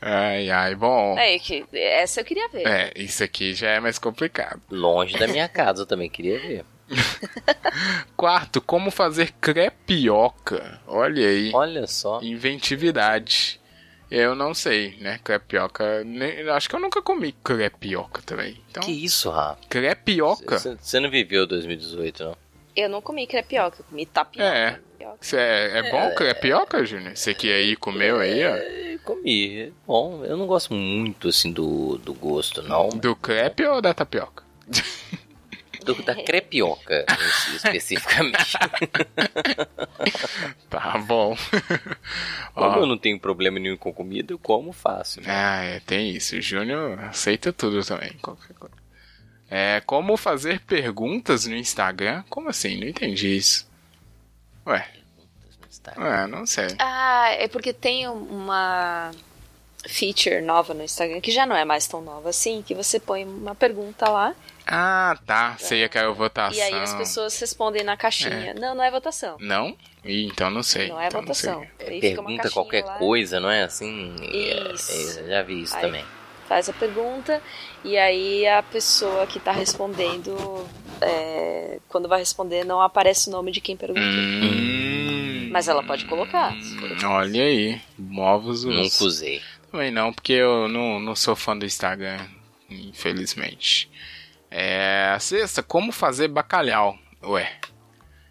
Ai, 0.01 0.51
ai, 0.51 0.75
bom. 0.75 1.17
É, 1.17 1.39
que, 1.39 1.65
essa 1.73 2.21
eu 2.21 2.25
queria 2.25 2.49
ver. 2.49 2.67
É, 2.67 2.93
isso 2.97 3.23
aqui 3.23 3.55
já 3.55 3.71
é 3.71 3.81
mais 3.81 3.99
complicado. 3.99 4.61
Longe 4.71 5.17
da 5.17 5.29
minha 5.29 5.49
casa, 5.49 5.83
eu 5.83 5.87
também 5.87 6.11
queria 6.11 6.39
ver. 6.41 6.65
Quarto, 8.17 8.61
como 8.61 8.91
fazer 8.91 9.33
crepioca. 9.41 10.81
Olha 10.87 11.27
aí. 11.27 11.51
Olha 11.55 11.87
só. 11.87 12.21
Inventividade. 12.23 13.61
Eu 14.15 14.35
não 14.35 14.53
sei, 14.53 14.95
né? 15.01 15.19
Crepioca. 15.25 16.05
nem- 16.05 16.47
acho 16.51 16.69
que 16.69 16.77
eu 16.77 16.81
nunca 16.81 17.01
comi 17.01 17.33
crepioca 17.43 18.21
também. 18.21 18.61
Então, 18.71 18.83
Que 18.83 18.93
isso, 18.93 19.31
Rafa? 19.31 19.59
crepioca? 19.71 20.59
Você 20.59 21.01
não 21.01 21.09
viveu 21.11 21.47
2018, 21.47 22.23
não? 22.25 22.37
Eu 22.77 22.91
não 22.91 23.01
comi 23.01 23.27
crepioca, 23.27 23.81
eu 23.81 23.85
comi 23.89 24.05
tapioca. 24.05 24.45
É. 24.55 24.79
Cê 25.19 25.37
é, 25.39 25.79
é 25.79 25.91
bom 25.91 26.15
crepioca, 26.15 26.85
Júnior? 26.85 27.17
Você 27.17 27.33
que 27.33 27.51
aí 27.51 27.75
comeu 27.75 28.19
aí, 28.21 28.45
ó. 28.45 28.55
Eu 28.57 28.99
comi. 29.01 29.73
Bom, 29.87 30.23
eu 30.25 30.37
não 30.37 30.47
gosto 30.47 30.75
muito, 30.75 31.29
assim, 31.29 31.51
do, 31.51 31.97
do 31.99 32.13
gosto, 32.13 32.63
não. 32.63 32.91
Do 32.91 33.17
crepe 33.17 33.65
ou 33.65 33.81
da 33.81 33.95
tapioca? 33.95 34.45
Do, 35.85 35.95
da 36.03 36.15
crepioca, 36.15 37.05
es- 37.09 37.55
especificamente. 37.65 38.57
Tá 40.71 40.99
bom. 40.99 41.37
Como 42.55 42.67
Ó. 42.71 42.81
eu 42.81 42.87
não 42.87 42.99
tenho 42.99 43.19
problema 43.19 43.59
nenhum 43.59 43.77
com 43.77 43.93
comida, 43.93 44.33
eu 44.33 44.39
como 44.39 44.73
fácil. 44.73 45.23
né? 45.23 45.29
Ah, 45.31 45.63
é, 45.65 45.81
tem 45.81 46.11
isso. 46.11 46.37
O 46.37 46.41
Júnior 46.41 46.99
aceita 47.05 47.53
tudo 47.53 47.85
também. 47.85 48.13
Qualquer 48.21 48.55
coisa. 48.55 48.75
É, 49.51 49.83
como 49.85 50.17
fazer 50.17 50.61
perguntas 50.61 51.47
no 51.47 51.55
Instagram? 51.57 52.23
Como 52.29 52.49
assim? 52.49 52.79
Não 52.81 52.87
entendi 52.89 53.37
isso. 53.37 53.69
Ué, 54.67 54.87
é, 55.97 56.27
não 56.27 56.47
sei. 56.47 56.69
Ah, 56.79 57.29
é 57.31 57.49
porque 57.49 57.73
tem 57.73 58.09
uma 58.09 59.11
feature 59.89 60.41
nova 60.41 60.73
no 60.75 60.83
Instagram, 60.83 61.21
que 61.21 61.31
já 61.31 61.45
não 61.47 61.57
é 61.57 61.65
mais 61.65 61.87
tão 61.87 62.01
nova 62.01 62.29
assim, 62.31 62.63
que 62.67 62.75
você 62.75 62.99
põe 63.01 63.25
uma 63.25 63.55
pergunta 63.55 64.09
lá 64.09 64.35
Ah, 64.67 65.17
tá. 65.27 65.57
Sei 65.59 65.89
que 65.89 65.99
é 65.99 66.03
a 66.03 66.11
votação. 66.11 66.57
e 66.57 66.61
aí 66.63 66.75
as 66.75 66.95
pessoas 66.95 67.39
respondem 67.41 67.83
na 67.83 67.97
caixinha. 67.97 68.55
Não, 68.55 68.75
não 68.75 68.85
é 68.85 68.91
votação. 68.91 69.37
Não? 69.41 69.77
Ih, 70.05 70.27
então 70.27 70.51
não 70.51 70.63
sei. 70.63 70.89
Não 70.89 71.01
é 71.01 71.07
então 71.09 71.21
votação. 71.21 71.59
uma 71.61 71.67
Pergunta 72.01 72.51
qualquer 72.51 72.85
lá. 72.85 72.95
coisa, 72.99 73.41
não 73.41 73.51
é 73.51 73.63
assim? 73.65 74.15
É, 74.21 74.73
Isso. 74.73 75.21
é, 75.21 75.29
já 75.29 75.43
vi 75.43 75.63
isso 75.63 75.75
Aí 75.77 75.83
também. 75.83 76.05
faz 76.49 76.69
a 76.69 76.73
pergunta 76.73 77.41
e 77.85 77.97
aí 77.99 78.47
a 78.47 78.63
pessoa 78.63 79.27
que 79.27 79.39
está 79.39 79.51
respondendo, 79.53 80.67
é, 81.01 81.79
quando 81.89 82.09
vai 82.09 82.19
responder, 82.21 82.65
não 82.65 82.81
aparece 82.81 83.29
o 83.29 83.33
nome 83.33 83.51
de 83.53 83.61
quem 83.61 83.77
perguntou. 83.77 84.03
Hum, 84.05 85.49
Mas 85.53 85.69
ela 85.69 85.83
pode 85.83 86.05
colocar. 86.07 86.53
olha 87.05 87.43
aí, 87.45 87.81
novos. 87.99 88.65
Nunca 88.65 89.05
usei. 89.05 89.41
Também 89.73 89.91
não, 89.91 90.13
porque 90.13 90.35
eu 90.35 90.69
não, 90.69 91.01
não 91.01 91.17
sou 91.17 91.35
fã 91.35 91.57
do 91.57 91.65
Instagram, 91.65 92.21
infelizmente. 92.69 93.91
É, 94.51 95.11
a 95.15 95.19
sexta, 95.19 95.63
como 95.63 95.91
fazer 95.91 96.29
bacalhau? 96.29 96.99
Ué. 97.23 97.51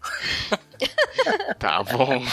tá 1.58 1.82
bom. 1.82 2.22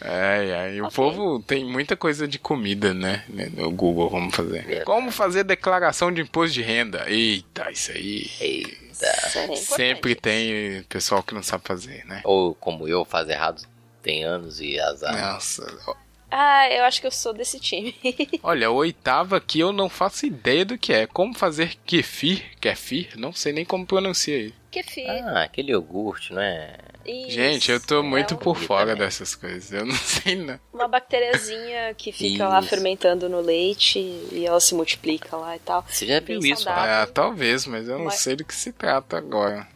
Ai, 0.00 0.52
ai, 0.52 0.80
o 0.82 0.90
povo 0.90 1.42
tem 1.42 1.64
muita 1.64 1.96
coisa 1.96 2.28
de 2.28 2.38
comida, 2.38 2.92
né? 2.92 3.24
No 3.28 3.70
Google, 3.70 4.10
vamos 4.10 4.34
fazer. 4.34 4.84
Como 4.84 5.10
fazer 5.10 5.42
declaração 5.42 6.12
de 6.12 6.20
imposto 6.20 6.54
de 6.54 6.62
renda? 6.62 7.08
Eita, 7.08 7.70
isso 7.70 7.92
aí. 7.92 8.30
Eita. 8.38 9.06
é 9.06 9.56
Sempre 9.56 10.14
tem 10.14 10.82
pessoal 10.88 11.22
que 11.22 11.34
não 11.34 11.42
sabe 11.42 11.64
fazer, 11.66 12.04
né? 12.04 12.20
Ou 12.24 12.54
como 12.54 12.86
eu, 12.86 13.04
faz 13.04 13.28
errado 13.28 13.66
tem 14.06 14.22
anos 14.22 14.60
e 14.60 14.78
azar. 14.78 15.32
Nossa. 15.32 15.96
Ah, 16.30 16.68
eu 16.70 16.84
acho 16.84 17.00
que 17.00 17.06
eu 17.06 17.10
sou 17.12 17.32
desse 17.32 17.60
time. 17.60 17.94
Olha, 18.42 18.70
oitava 18.70 19.36
aqui 19.36 19.60
eu 19.60 19.72
não 19.72 19.88
faço 19.88 20.26
ideia 20.26 20.64
do 20.64 20.76
que 20.76 20.92
é. 20.92 21.06
Como 21.06 21.32
fazer 21.36 21.76
kefir? 21.86 22.44
Kefir? 22.60 23.10
Não 23.16 23.32
sei 23.32 23.52
nem 23.52 23.64
como 23.64 23.86
pronuncia 23.86 24.36
aí. 24.36 24.54
Kefir. 24.70 25.08
Ah, 25.08 25.44
aquele 25.44 25.70
iogurte, 25.72 26.32
não 26.32 26.42
é? 26.42 26.76
Isso, 27.06 27.30
Gente, 27.30 27.70
eu 27.70 27.80
tô 27.80 28.00
é 28.00 28.02
muito 28.02 28.34
um- 28.34 28.36
por 28.36 28.56
fora 28.58 28.96
dessas 28.96 29.36
coisas. 29.36 29.72
Eu 29.72 29.86
não 29.86 29.94
sei 29.96 30.34
não. 30.34 30.58
Uma 30.74 30.88
bactériazinha 30.88 31.94
que 31.94 32.10
fica 32.10 32.48
lá 32.48 32.58
Isso. 32.58 32.68
fermentando 32.68 33.28
no 33.28 33.40
leite 33.40 33.98
e 34.00 34.44
ela 34.44 34.58
se 34.60 34.74
multiplica 34.74 35.36
lá 35.36 35.54
e 35.54 35.60
tal. 35.60 35.84
Você 35.88 36.06
já 36.06 36.18
viu 36.18 36.40
isso? 36.40 36.64
saudável. 36.64 36.92
Ah, 36.92 37.06
talvez, 37.06 37.64
mas 37.66 37.88
eu 37.88 37.98
não 37.98 38.06
Mas- 38.06 38.16
sei 38.16 38.34
do 38.34 38.44
que 38.44 38.54
se 38.54 38.72
trata 38.72 39.16
agora. 39.16 39.66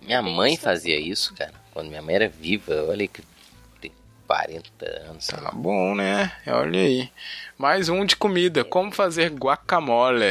Minha 0.00 0.20
mãe 0.20 0.56
fazia 0.56 0.98
isso, 0.98 1.32
cara. 1.34 1.54
Quando 1.72 1.88
minha 1.88 2.02
mãe 2.02 2.16
era 2.16 2.28
viva, 2.28 2.86
olha 2.88 3.06
que 3.06 3.22
40 4.32 4.86
anos. 5.10 5.26
Tá 5.26 5.50
bom, 5.52 5.94
né? 5.94 6.32
Olha 6.46 6.80
aí. 6.80 7.12
Mais 7.58 7.90
um 7.90 8.02
de 8.02 8.16
comida. 8.16 8.64
Como 8.64 8.90
fazer 8.90 9.30
guacamole? 9.30 10.24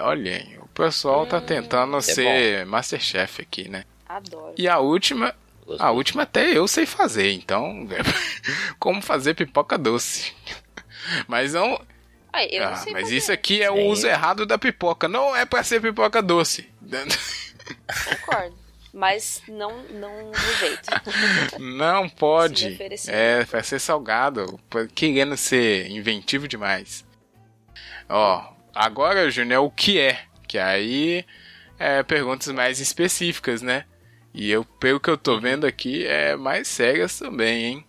Olha 0.00 0.32
aí, 0.32 0.58
o 0.58 0.66
pessoal 0.66 1.24
tá 1.24 1.40
tentando 1.40 1.96
isso 1.98 2.10
é 2.10 2.14
ser 2.14 2.66
Masterchef 2.66 3.42
aqui, 3.42 3.68
né? 3.68 3.84
Adoro. 4.08 4.54
E 4.58 4.66
a 4.66 4.80
última, 4.80 5.32
a 5.78 5.92
última 5.92 6.24
até 6.24 6.50
eu 6.50 6.66
sei 6.66 6.84
fazer, 6.84 7.30
então 7.30 7.86
como 8.80 9.00
fazer 9.00 9.34
pipoca 9.34 9.78
doce. 9.78 10.32
Mas 11.28 11.52
não, 11.52 11.80
Ai, 12.32 12.48
eu 12.50 12.64
não 12.64 12.72
ah, 12.72 12.76
sei 12.76 12.92
mas 12.92 13.02
fazer. 13.02 13.16
isso 13.16 13.30
aqui 13.30 13.62
é 13.62 13.70
o 13.70 13.76
Sim. 13.76 13.86
uso 13.86 14.06
errado 14.08 14.44
da 14.44 14.58
pipoca. 14.58 15.06
Não 15.06 15.36
é 15.36 15.44
pra 15.46 15.62
ser 15.62 15.80
pipoca 15.80 16.20
doce. 16.20 16.68
Concordo. 18.26 18.63
Mas 18.94 19.42
não, 19.48 19.82
não 19.90 20.30
do 20.30 20.58
jeito. 20.60 20.88
Não 21.58 22.08
Se 22.08 22.14
pode. 22.14 22.68
oferecer. 22.74 23.12
É, 23.12 23.44
vai 23.44 23.62
ser 23.64 23.80
salgado. 23.80 24.60
Querendo 24.94 25.36
ser 25.36 25.90
inventivo 25.90 26.46
demais. 26.46 27.04
Ó, 28.08 28.52
agora, 28.72 29.28
Júnior, 29.32 29.64
o 29.64 29.70
que 29.70 29.98
é? 29.98 30.20
Que 30.46 30.58
aí 30.60 31.24
é 31.76 32.04
perguntas 32.04 32.46
mais 32.54 32.78
específicas, 32.78 33.62
né? 33.62 33.84
E 34.32 34.48
eu, 34.48 34.64
pelo 34.64 35.00
que 35.00 35.10
eu 35.10 35.18
tô 35.18 35.40
vendo 35.40 35.66
aqui, 35.66 36.06
é 36.06 36.36
mais 36.36 36.68
sérias 36.68 37.18
também, 37.18 37.64
hein? 37.64 37.84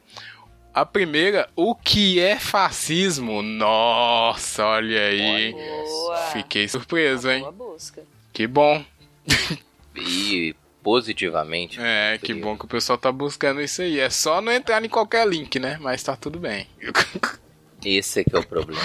A 0.73 0.85
primeira, 0.85 1.47
o 1.55 1.75
que 1.75 2.19
é 2.19 2.39
fascismo? 2.39 3.43
Nossa, 3.43 4.65
olha 4.65 5.01
aí. 5.07 5.51
Boa. 5.53 6.17
Fiquei 6.33 6.67
surpreso, 6.67 7.29
hein? 7.29 7.41
Boa 7.41 7.51
busca. 7.51 8.03
Que 8.33 8.47
bom. 8.47 8.83
E 9.97 10.53
positivamente. 10.85 11.79
É, 11.81 12.19
que 12.21 12.31
bom 12.31 12.55
que 12.55 12.65
o 12.65 12.67
pessoal 12.67 12.95
tá 12.95 13.11
buscando 13.11 13.59
isso 13.59 13.81
aí. 13.81 13.99
É 13.99 14.07
só 14.07 14.39
não 14.39 14.51
entrar 14.51 14.85
em 14.85 14.87
qualquer 14.87 15.27
link, 15.27 15.59
né? 15.59 15.79
Mas 15.81 16.03
tá 16.03 16.15
tudo 16.15 16.37
bem. 16.37 16.67
Esse 17.83 18.19
é 18.19 18.23
que 18.23 18.35
é 18.35 18.39
o 18.39 18.45
problema. 18.45 18.81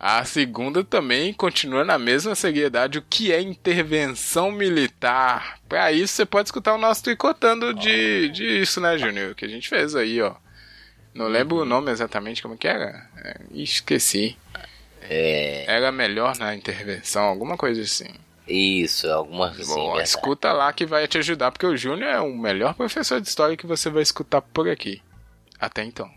A 0.00 0.24
segunda 0.24 0.82
também 0.82 1.32
continua 1.34 1.84
na 1.84 1.98
mesma 1.98 2.34
seriedade. 2.34 2.98
O 2.98 3.02
que 3.02 3.32
é 3.32 3.40
intervenção 3.40 4.50
militar? 4.50 5.58
Pra 5.68 5.92
isso 5.92 6.14
você 6.14 6.24
pode 6.24 6.48
escutar 6.48 6.74
o 6.74 6.78
nosso 6.78 7.02
tricotando 7.02 7.74
de, 7.74 8.30
de 8.30 8.44
isso, 8.60 8.80
né, 8.80 8.96
Júnior? 8.96 9.34
Que 9.34 9.44
a 9.44 9.48
gente 9.48 9.68
fez 9.68 9.94
aí, 9.94 10.20
ó. 10.22 10.34
Não 11.14 11.28
lembro 11.28 11.58
o 11.58 11.64
nome 11.66 11.90
exatamente 11.90 12.42
como 12.42 12.56
que 12.56 12.68
era. 12.68 13.08
É, 13.22 13.36
esqueci. 13.52 14.36
É. 15.02 15.64
Era 15.66 15.92
melhor 15.92 16.36
na 16.38 16.54
intervenção, 16.54 17.24
alguma 17.24 17.58
coisa 17.58 17.82
assim. 17.82 18.12
Isso, 18.46 19.08
alguma 19.08 19.48
assim, 19.50 19.64
Bom, 19.66 19.86
verdade. 19.88 20.08
escuta 20.08 20.52
lá 20.52 20.72
que 20.72 20.84
vai 20.84 21.06
te 21.06 21.18
ajudar, 21.18 21.52
porque 21.52 21.66
o 21.66 21.76
Júnior 21.76 22.10
é 22.10 22.20
o 22.20 22.36
melhor 22.36 22.74
professor 22.74 23.20
de 23.20 23.28
história 23.28 23.56
que 23.56 23.66
você 23.66 23.88
vai 23.88 24.02
escutar 24.02 24.42
por 24.42 24.68
aqui. 24.68 25.00
Até 25.60 25.84
então. 25.84 26.10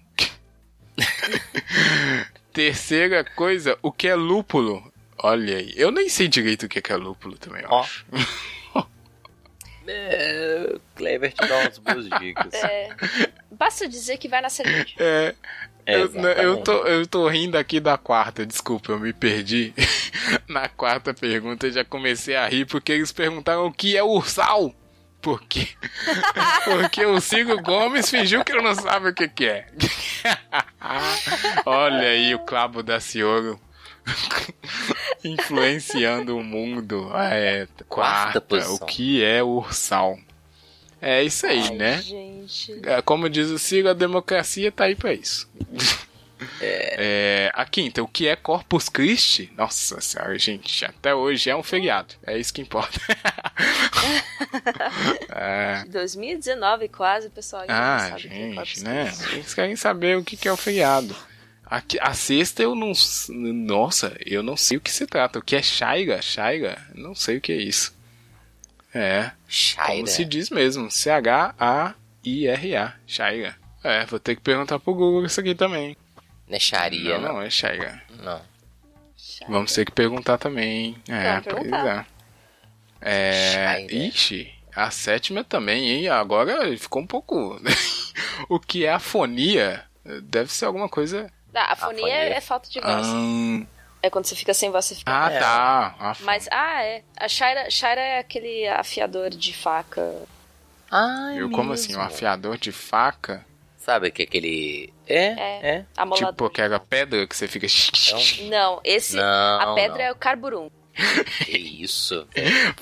Terceira 2.52 3.24
coisa, 3.24 3.78
o 3.82 3.92
que 3.92 4.08
é 4.08 4.16
lúpulo? 4.16 4.92
Olha 5.18 5.58
aí, 5.58 5.74
eu 5.76 5.92
nem 5.92 6.10
sei 6.10 6.28
direito 6.28 6.64
o 6.66 6.70
que 6.70 6.92
é 6.92 6.96
lúpulo 6.96 7.38
também, 7.38 7.62
eu 7.64 7.70
Ó. 7.70 7.82
acho. 7.82 8.06
É, 9.88 10.74
o 10.76 10.82
Clever 10.96 11.32
te 11.32 11.48
dá 11.48 11.58
umas 11.60 11.78
boas 11.78 12.10
dicas. 12.20 12.54
É, 12.54 12.90
basta 13.52 13.88
dizer 13.88 14.18
que 14.18 14.28
vai 14.28 14.42
na 14.42 14.50
cerveja. 14.50 14.96
É. 15.00 15.36
Eu, 15.86 16.06
Exatamente. 16.06 16.42
eu, 16.42 16.58
tô, 16.64 16.72
eu 16.88 17.06
tô 17.08 17.28
rindo 17.28 17.58
aqui 17.58 17.80
da 17.80 17.96
quarta, 17.96 18.44
desculpa, 18.44 18.92
eu 18.92 19.00
me 19.00 19.14
perdi. 19.14 19.72
Na 20.50 20.68
quarta 20.68 21.14
pergunta 21.14 21.68
eu 21.68 21.72
já 21.72 21.86
comecei 21.86 22.36
a 22.36 22.48
rir 22.48 22.66
porque 22.66 22.92
eles 22.92 23.12
perguntaram 23.12 23.68
o 23.68 23.72
que 23.72 23.96
é 23.96 24.04
ursal. 24.04 24.74
Por 25.22 25.42
quê? 25.42 25.68
Porque 26.66 27.04
o 27.04 27.20
Ciro 27.20 27.60
Gomes 27.60 28.12
fingiu 28.12 28.44
que 28.46 28.52
ele 28.52 28.62
não 28.62 28.76
sabe 28.76 29.10
o 29.10 29.14
que, 29.14 29.28
que 29.28 29.48
é. 29.48 29.66
Olha 31.66 32.10
aí 32.10 32.36
o 32.36 32.40
Clavo 32.46 32.84
da 32.84 33.00
Cioro 33.00 33.60
influenciando 35.24 36.38
o 36.38 36.44
mundo. 36.44 37.10
É, 37.16 37.68
quarta, 37.68 37.86
Quarta 37.88 38.42
posição. 38.42 38.76
o 38.76 38.86
que 38.86 39.24
é 39.24 39.44
ursal? 39.44 40.18
É 41.02 41.24
isso 41.24 41.46
aí, 41.46 41.62
Ai, 41.62 41.76
né? 41.76 42.02
gente. 42.02 42.80
É, 42.84 43.02
como 43.02 43.30
diz 43.30 43.50
o 43.50 43.60
Ciro, 43.60 43.90
a 43.90 43.94
democracia 43.94 44.72
tá 44.72 44.86
aí 44.86 44.96
pra 44.96 45.14
isso. 45.14 45.50
É, 46.62 47.50
a 47.54 47.66
quinta, 47.66 48.04
o 48.04 48.08
que 48.08 48.28
é 48.28 48.36
Corpus 48.36 48.90
Christi? 48.90 49.52
Nossa 49.58 50.02
senhora, 50.02 50.38
gente, 50.38 50.84
até 50.86 51.14
hoje 51.14 51.50
é 51.50 51.56
um 51.56 51.64
feriado. 51.64 52.14
É 52.26 52.38
isso 52.38 52.54
que 52.54 52.62
importa. 52.62 53.00
É. 55.30 55.84
2019 55.90 56.88
quase, 56.90 57.28
o 57.28 57.32
pessoal 57.32 57.64
Ah, 57.68 58.00
sabe 58.10 58.14
o 58.14 58.18
que 58.18 58.28
é 58.28 58.32
gente, 58.32 58.84
né? 58.84 59.12
Eles 59.32 59.54
querem 59.54 59.76
saber 59.76 60.18
o 60.18 60.24
que 60.24 60.36
que 60.38 60.48
é 60.48 60.52
o 60.52 60.58
feriado. 60.58 61.16
A, 61.66 61.82
a 62.02 62.14
sexta 62.14 62.62
eu 62.62 62.76
não. 62.76 62.92
Nossa, 63.30 64.16
eu 64.26 64.44
não 64.44 64.56
sei 64.56 64.78
o 64.78 64.82
que 64.82 64.92
se 64.92 65.08
trata. 65.08 65.40
O 65.40 65.42
que 65.42 65.56
é 65.56 65.62
Shaiga? 65.62 66.22
Shaiga? 66.22 66.78
Não 66.94 67.16
sei 67.16 67.38
o 67.38 67.42
que 67.42 67.52
é 67.52 67.58
isso. 67.58 67.96
É. 68.94 69.32
Shaira. 69.48 69.92
Como 69.92 70.08
se 70.08 70.24
diz 70.24 70.50
mesmo. 70.50 70.90
C-H-A-I-R-A. 70.92 71.96
Shaiga. 73.08 73.56
É, 73.84 74.06
vou 74.06 74.20
ter 74.20 74.36
que 74.36 74.42
perguntar 74.42 74.80
pro 74.80 74.94
Google 74.94 75.26
isso 75.26 75.40
aqui 75.40 75.54
também. 75.54 75.98
Não 76.48 76.56
é 76.56 76.60
Sharia, 76.60 77.18
não, 77.18 77.22
não. 77.22 77.34
não 77.34 77.42
é 77.42 77.50
Shaiga. 77.50 78.02
Não. 78.24 78.42
Vamos 79.50 79.74
ter 79.74 79.86
que 79.86 79.92
perguntar 79.92 80.38
também, 80.38 80.86
hein? 80.86 80.96
É, 81.08 81.42
pois 81.42 81.56
perguntar. 81.56 82.08
é. 83.02 83.12
É. 83.30 83.54
Shaiga. 83.54 83.96
Ixi, 83.96 84.54
a 84.76 84.92
sétima 84.92 85.44
também, 85.44 85.90
hein? 85.90 86.08
Agora 86.10 86.78
ficou 86.78 87.02
um 87.02 87.08
pouco. 87.08 87.60
o 88.48 88.60
que 88.60 88.86
é 88.86 88.92
afonia? 88.92 89.84
Deve 90.24 90.52
ser 90.52 90.66
alguma 90.66 90.88
coisa. 90.88 91.32
Ah, 91.56 91.72
a 91.72 91.76
fonia 91.76 91.98
Afonia. 92.06 92.16
é, 92.16 92.34
é 92.34 92.42
falta 92.42 92.70
de 92.70 92.80
voz. 92.80 93.08
Ah, 93.08 93.66
É 94.04 94.10
quando 94.10 94.26
você 94.26 94.36
fica 94.36 94.54
sem 94.54 94.70
voz, 94.72 94.86
você 94.86 94.96
fica. 94.96 95.12
ah, 95.12 95.32
É. 95.32 95.40
tá. 95.40 95.96
Af- 96.00 96.24
Mas, 96.24 96.48
ah, 96.52 96.84
é. 96.84 97.04
A 97.18 97.28
Shaira, 97.28 97.70
Shaira 97.72 98.02
é 98.02 98.20
aquele 98.20 98.68
afiador 98.68 99.30
de 99.32 99.54
faca. 99.54 100.24
Ai, 100.92 101.36
Viu 101.38 101.50
como 101.52 101.74
assim? 101.74 101.96
Um 101.96 102.02
afiador 102.02 102.58
de 102.58 102.72
faca? 102.72 103.44
Sabe 103.78 104.10
que 104.12 104.24
aquele. 104.24 104.94
É, 105.08 105.26
É. 105.26 105.70
é. 105.78 105.86
Amolador. 105.98 106.30
Tipo 106.32 106.46
aquela 106.46 106.80
pedra 106.80 107.26
que 107.28 107.36
você 107.36 107.48
fica. 107.48 107.68
Não, 108.50 108.80
esse. 108.84 109.16
Não, 109.16 109.62
a 109.62 109.76
pedra 109.76 109.98
não. 109.98 110.06
é 110.06 110.12
o 110.12 110.16
carburum. 110.16 110.70
Que 111.46 111.58
isso. 111.58 112.26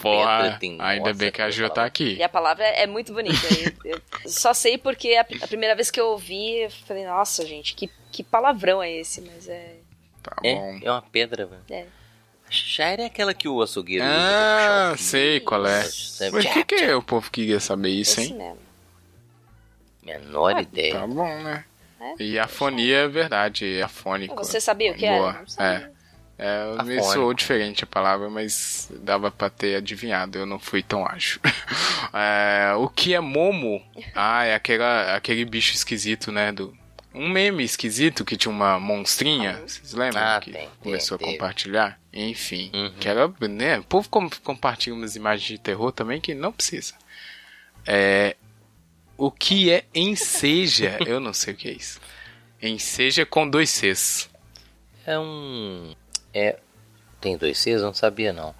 Porra, 0.01 0.59
ainda 0.79 1.13
bem 1.13 1.31
que 1.31 1.41
a 1.41 1.45
que 1.47 1.51
Jo 1.51 1.69
tá 1.69 1.83
aqui. 1.83 2.13
E 2.15 2.23
a 2.23 2.29
palavra 2.29 2.63
é 2.63 2.85
muito 2.85 3.11
bonita. 3.11 3.35
Eu, 3.83 3.93
eu 3.95 4.01
só 4.29 4.53
sei 4.53 4.77
porque 4.77 5.15
a, 5.15 5.21
a 5.43 5.47
primeira 5.47 5.75
vez 5.75 5.89
que 5.89 5.99
eu 5.99 6.07
ouvi, 6.09 6.59
eu 6.63 6.69
falei, 6.69 7.05
nossa, 7.05 7.45
gente, 7.45 7.73
que, 7.73 7.89
que 8.11 8.23
palavrão 8.23 8.81
é 8.83 8.91
esse? 8.91 9.21
Mas 9.21 9.47
é. 9.49 9.77
Tá 10.21 10.35
É, 10.43 10.53
bom. 10.55 10.79
é 10.83 10.91
uma 10.91 11.01
pedra, 11.01 11.45
velho. 11.47 11.61
é. 11.69 11.85
Shaira 12.49 13.01
é 13.01 13.05
aquela 13.07 13.33
que 13.33 13.47
o 13.47 13.63
açougueiro 13.63 14.05
usa 14.05 14.13
Ah, 14.15 14.91
o 14.93 14.97
sei 14.97 15.39
qual 15.39 15.65
é. 15.65 15.81
Sempre 15.85 16.43
Mas 16.43 16.45
por 16.45 16.53
que, 16.65 16.75
que 16.75 16.93
o 16.93 17.01
povo 17.01 17.31
queria 17.31 17.59
saber 17.59 17.89
isso, 17.89 18.19
Esse 18.19 18.29
hein? 18.31 18.37
mesmo. 18.37 18.59
Menor 20.03 20.61
ideia. 20.61 20.93
Tá 20.99 21.07
bom, 21.07 21.41
né? 21.41 21.65
É, 21.99 22.23
E 22.23 22.37
a 22.37 22.47
fonia 22.47 22.97
é 22.97 23.07
verdade, 23.07 23.79
é 23.79 23.81
afônico. 23.81 24.35
Você 24.35 24.59
sabia 24.61 24.91
o 24.91 24.95
que 24.95 25.05
era? 25.05 25.17
Boa. 25.17 25.33
Não 25.33 25.47
sabia. 25.47 25.87
É. 25.87 26.02
É, 26.37 26.83
me 26.83 27.01
soou 27.03 27.33
diferente 27.33 27.83
a 27.83 27.87
palavra, 27.87 28.29
mas 28.29 28.91
dava 29.01 29.29
pra 29.31 29.49
ter 29.49 29.75
adivinhado, 29.75 30.37
eu 30.37 30.45
não 30.45 30.57
fui 30.59 30.81
tão 30.81 31.05
ágil. 31.05 31.39
é, 32.13 32.73
o 32.75 32.89
que 32.89 33.13
é 33.13 33.19
Momo? 33.19 33.81
Ah, 34.15 34.43
é 34.43 34.55
aquela, 34.55 35.15
aquele 35.15 35.45
bicho 35.45 35.73
esquisito, 35.73 36.31
né? 36.31 36.51
Do, 36.51 36.75
um 37.13 37.29
meme 37.29 37.63
esquisito 37.63 38.25
que 38.25 38.35
tinha 38.35 38.51
uma 38.51 38.79
monstrinha, 38.79 39.61
vocês 39.65 39.93
lembram? 39.93 40.21
Ah, 40.23 40.39
que 40.41 40.51
tem, 40.51 40.69
começou 40.79 41.17
tem, 41.17 41.27
a 41.27 41.29
tem. 41.29 41.37
compartilhar? 41.37 41.99
Enfim, 42.11 42.71
Uhum. 42.73 42.91
que 42.99 43.07
era, 43.07 43.31
né? 43.47 43.79
O 43.79 43.83
povo 43.83 44.09
com- 44.09 44.29
compartilha 44.43 44.95
umas 44.95 45.15
imagens 45.15 45.47
de 45.47 45.57
terror 45.59 45.91
também 45.91 46.19
que 46.19 46.33
não 46.33 46.51
precisa. 46.51 46.95
É, 47.85 48.35
o 49.15 49.29
que 49.29 49.71
é 49.71 49.85
enseja? 49.93 50.97
Eu 51.05 51.19
não 51.19 51.33
sei 51.33 51.53
o 51.53 51.57
que 51.57 51.67
é 51.67 51.71
isso. 51.73 52.01
Enseja 52.61 53.25
com 53.25 53.47
dois 53.47 53.69
Cs. 53.69 54.29
É 55.05 55.19
um. 55.19 55.93
É. 56.33 56.57
Tem 57.21 57.37
dois 57.37 57.57
Cs? 57.57 57.79
Eu 57.81 57.87
não 57.87 57.93
sabia 57.93 58.33
não. 58.33 58.53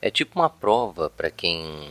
É 0.00 0.10
tipo 0.10 0.38
uma 0.38 0.48
prova 0.50 1.10
pra 1.10 1.30
quem. 1.30 1.90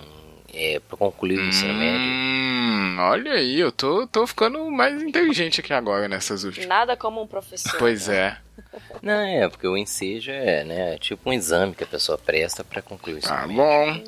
É, 0.54 0.80
pra 0.88 0.98
concluir 0.98 1.38
o 1.40 1.46
ensino 1.46 1.74
médio. 1.74 2.00
Hum, 2.00 2.98
olha 3.00 3.34
aí, 3.34 3.60
eu 3.60 3.72
tô, 3.72 4.08
tô 4.08 4.26
ficando 4.26 4.70
mais 4.72 5.02
inteligente 5.04 5.60
aqui 5.60 5.74
agora 5.74 6.08
nessas 6.08 6.44
últimas. 6.44 6.68
Nada 6.68 6.96
como 6.98 7.22
um 7.22 7.28
professor. 7.28 7.78
Pois 7.78 8.08
é. 8.10 8.38
Não, 9.04 9.14
é, 9.14 9.48
porque 9.50 9.68
o 9.68 9.78
ensejo 9.78 10.32
é, 10.32 10.64
né, 10.64 10.96
é 10.96 10.98
tipo 10.98 11.30
um 11.30 11.34
exame 11.34 11.76
que 11.76 11.84
a 11.84 11.88
pessoa 11.88 12.18
presta 12.18 12.64
pra 12.64 12.82
concluir 12.82 13.16
o 13.16 13.18
ensino 13.20 13.36
Tá 13.36 13.46
médio. 13.48 13.56
bom. 13.58 14.04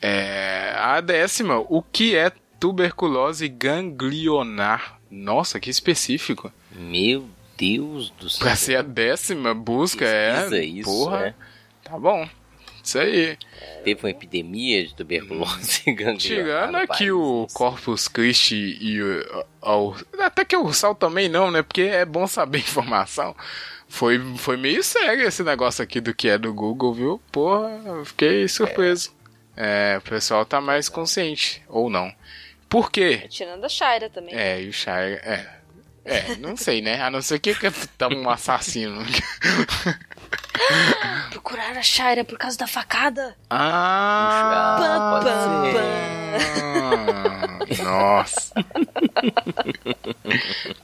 É, 0.00 0.72
a 0.76 1.00
décima, 1.00 1.58
o 1.58 1.82
que 1.82 2.14
é 2.14 2.30
tuberculose 2.60 3.48
ganglionar? 3.48 4.98
Nossa, 5.10 5.58
que 5.58 5.70
específico. 5.70 6.52
Meu 6.70 7.26
Deus 7.58 8.10
do 8.18 8.30
céu. 8.30 8.40
Pra 8.46 8.56
ser 8.56 8.76
a 8.76 8.82
décima 8.82 9.52
busca 9.52 10.06
Pesquisa 10.06 10.58
é. 10.58 10.64
isso, 10.64 10.88
porra. 10.90 11.20
né? 11.20 11.34
Tá 11.84 11.98
bom. 11.98 12.28
Isso 12.82 12.98
aí. 12.98 13.36
Teve 13.84 14.00
uma 14.02 14.10
epidemia 14.10 14.86
de 14.86 14.94
tuberculose 14.94 15.82
ganglionar 15.92 16.16
Tirando 16.18 16.76
aqui 16.76 16.86
país. 16.88 17.10
o 17.10 17.46
Corpus 17.52 18.08
Christi 18.08 18.78
e 18.80 19.02
o, 19.02 19.44
o- 19.62 19.94
Até 20.20 20.44
que 20.44 20.56
o 20.56 20.62
Ursal 20.64 20.94
também 20.94 21.28
não, 21.28 21.50
né? 21.50 21.62
Porque 21.62 21.82
é 21.82 22.04
bom 22.06 22.26
saber 22.26 22.58
informação. 22.60 23.36
Foi, 23.88 24.18
foi 24.36 24.56
meio 24.56 24.82
sério 24.82 25.26
esse 25.26 25.42
negócio 25.42 25.82
aqui 25.82 26.00
do 26.00 26.14
que 26.14 26.28
é 26.28 26.38
do 26.38 26.52
Google, 26.54 26.94
viu? 26.94 27.22
Porra, 27.32 27.68
eu 27.86 28.04
fiquei 28.04 28.46
surpreso. 28.48 29.12
É, 29.56 29.96
o 29.98 30.02
pessoal 30.02 30.44
tá 30.46 30.60
mais 30.60 30.88
consciente. 30.88 31.62
Ou 31.68 31.90
não. 31.90 32.12
Por 32.68 32.90
quê? 32.92 33.24
Tirando 33.28 33.64
a 33.64 33.68
Shaira 33.68 34.08
também. 34.10 34.34
É, 34.34 34.62
e 34.62 34.68
o 34.68 34.72
Shire. 34.72 35.14
É. 35.24 35.57
É, 36.08 36.36
não 36.36 36.56
sei, 36.56 36.80
né? 36.80 37.02
A 37.02 37.10
não 37.10 37.20
ser 37.20 37.38
que 37.38 37.54
que 37.54 37.70
tá 37.98 38.08
um 38.08 38.30
assassino. 38.30 39.04
Procuraram 41.30 41.78
a 41.78 41.82
Shaira 41.82 42.24
por 42.24 42.38
causa 42.38 42.56
da 42.56 42.66
facada. 42.66 43.36
Ah! 43.50 44.78
Nossa. 47.82 48.54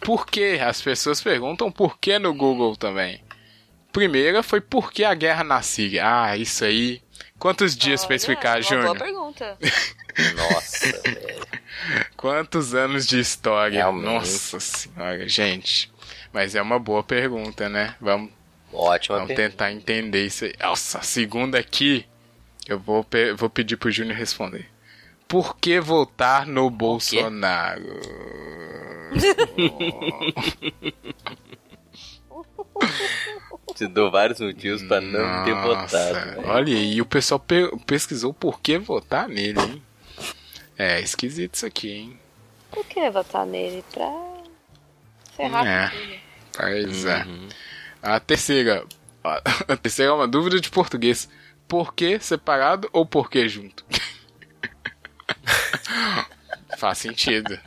Por 0.01 0.27
que? 0.27 0.59
As 0.61 0.83
pessoas 0.83 1.23
perguntam 1.23 1.73
por 1.73 1.99
que 1.99 2.19
no 2.19 2.35
Google 2.35 2.77
também. 2.77 3.23
Primeira 3.93 4.43
foi 4.43 4.61
por 4.61 4.93
que 4.93 5.05
a 5.05 5.15
guerra 5.15 5.45
na 5.45 5.63
Síria. 5.63 6.03
Ah, 6.05 6.37
isso 6.37 6.65
aí. 6.65 7.01
Quantos 7.39 7.77
dias 7.77 8.05
pra 8.05 8.15
explicar, 8.16 8.61
Uma 8.61 8.69
boa 8.70 8.81
Júnior? 8.82 8.97
pergunta. 8.98 9.59
Nossa, 10.36 11.02
velho. 11.02 11.47
Quantos 12.16 12.74
anos 12.74 13.06
de 13.06 13.19
história? 13.19 13.78
Realmente. 13.78 14.05
Nossa 14.05 14.61
senhora, 14.61 15.28
gente. 15.28 15.93
Mas 16.32 16.55
é 16.55 16.62
uma 16.62 16.78
boa 16.78 17.02
pergunta, 17.02 17.69
né? 17.69 17.97
Vamos, 18.01 18.31
Ótima 18.73 19.19
vamos 19.19 19.35
pergunta. 19.35 19.51
tentar 19.51 19.73
entender 19.73 20.24
isso 20.27 20.44
aí. 20.44 20.55
Nossa, 20.61 20.98
a 20.98 21.02
segunda 21.02 21.59
aqui, 21.59 22.06
eu 22.66 22.78
vou, 22.78 23.02
pe- 23.05 23.32
vou 23.35 23.51
pedir 23.51 23.77
pro 23.77 23.90
Júnior 23.90 24.16
responder. 24.16 24.70
Por 25.27 25.56
que 25.56 25.81
votar 25.81 26.47
no 26.47 26.70
Bolsonaro? 26.70 27.82
Te 33.74 33.86
dou 33.86 34.11
vários 34.11 34.41
motivos 34.41 34.82
pra 34.82 35.01
não 35.01 35.45
ter 35.45 35.55
Nossa, 35.55 36.12
votado. 36.12 36.36
velho. 36.36 36.49
Olha 36.49 36.77
aí, 36.77 37.01
o 37.01 37.07
pessoal 37.07 37.39
pe- 37.41 37.70
pesquisou 37.86 38.32
por 38.35 38.61
que 38.61 38.78
votar 38.78 39.28
nele, 39.28 39.61
hein? 39.61 39.82
É, 40.78 41.01
esquisito 41.01 41.55
isso 41.55 41.66
aqui, 41.66 41.91
hein? 41.91 42.19
Por 42.70 42.85
que 42.86 43.11
votar 43.11 43.47
nele? 43.47 43.85
Pra 43.93 44.11
ferrar 45.36 45.66
É. 45.66 45.91
com. 45.91 46.19
Pois 46.59 47.05
é. 47.05 47.27
A 48.03 48.20
terceira. 48.20 48.85
A 49.24 49.77
terceira 49.77 50.12
é 50.12 50.15
uma 50.15 50.28
dúvida 50.28 50.61
de 50.61 50.70
português. 50.70 51.28
Por 51.66 51.95
que 51.95 52.19
separado 52.20 52.89
ou 52.93 53.07
por 53.07 53.31
que 53.31 53.49
junto? 53.49 53.85
Faz 56.78 56.99
sentido. 56.99 57.59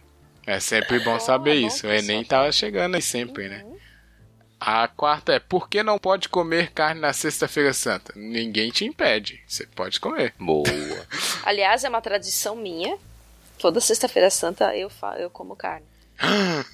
É 0.45 0.59
sempre 0.59 0.99
bom 0.99 1.19
saber 1.19 1.55
isso. 1.55 1.87
O 1.87 1.91
Enem 1.91 2.23
tava 2.23 2.51
chegando 2.51 2.95
aí 2.95 3.01
sempre, 3.01 3.49
né? 3.49 3.65
A 4.59 4.87
quarta 4.87 5.33
é: 5.33 5.39
por 5.39 5.69
que 5.69 5.83
não 5.83 5.99
pode 5.99 6.29
comer 6.29 6.71
carne 6.71 7.01
na 7.01 7.13
Sexta-feira 7.13 7.73
Santa? 7.73 8.13
Ninguém 8.15 8.71
te 8.71 8.85
impede. 8.85 9.41
Você 9.47 9.65
pode 9.67 9.99
comer. 9.99 10.33
Boa. 10.39 10.65
Aliás, 11.45 11.83
é 11.83 11.89
uma 11.89 12.01
tradição 12.01 12.55
minha. 12.55 12.97
Toda 13.59 13.81
sexta-feira 13.81 14.29
santa 14.29 14.75
eu, 14.75 14.89
fa 14.89 15.15
eu 15.17 15.29
como 15.29 15.55
carne. 15.55 15.85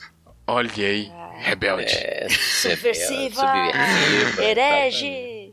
Olha 0.45 0.69
aí, 0.75 1.09
rebelde. 1.37 1.93
É, 1.93 2.27
Subversiva! 2.29 3.41
subversiva. 3.41 4.43
Herege! 4.43 5.51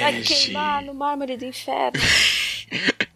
Vai 0.00 0.22
queimar 0.22 0.82
no 0.82 0.92
mármore 0.94 1.36
do 1.36 1.44
inferno. 1.44 2.00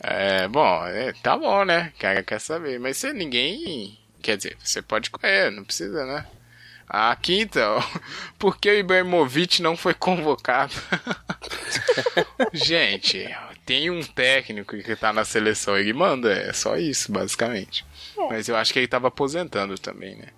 É, 0.00 0.46
bom, 0.48 0.86
é, 0.86 1.14
tá 1.22 1.34
bom, 1.34 1.64
né? 1.64 1.90
O 1.96 1.98
cara 1.98 2.22
quer 2.22 2.38
saber. 2.38 2.78
Mas 2.78 2.98
se 2.98 3.10
ninguém. 3.14 3.98
Quer 4.20 4.36
dizer, 4.36 4.56
você 4.62 4.82
pode 4.82 5.08
correr, 5.08 5.50
não 5.50 5.64
precisa, 5.64 6.04
né? 6.04 6.26
A 6.88 7.14
quinta, 7.16 7.68
ó, 7.68 7.82
por 8.38 8.58
que 8.58 8.70
o 8.70 8.78
Ibrahimovic 8.78 9.60
não 9.60 9.76
foi 9.76 9.94
convocado? 9.94 10.74
Gente, 12.52 13.28
tem 13.64 13.90
um 13.90 14.02
técnico 14.02 14.76
que 14.76 14.96
tá 14.96 15.12
na 15.12 15.24
seleção, 15.24 15.76
ele 15.76 15.92
manda, 15.92 16.32
é 16.32 16.52
só 16.52 16.76
isso, 16.76 17.10
basicamente. 17.10 17.84
Mas 18.30 18.48
eu 18.48 18.56
acho 18.56 18.72
que 18.72 18.78
ele 18.78 18.88
tava 18.88 19.08
aposentando 19.08 19.76
também, 19.78 20.16
né? 20.16 20.28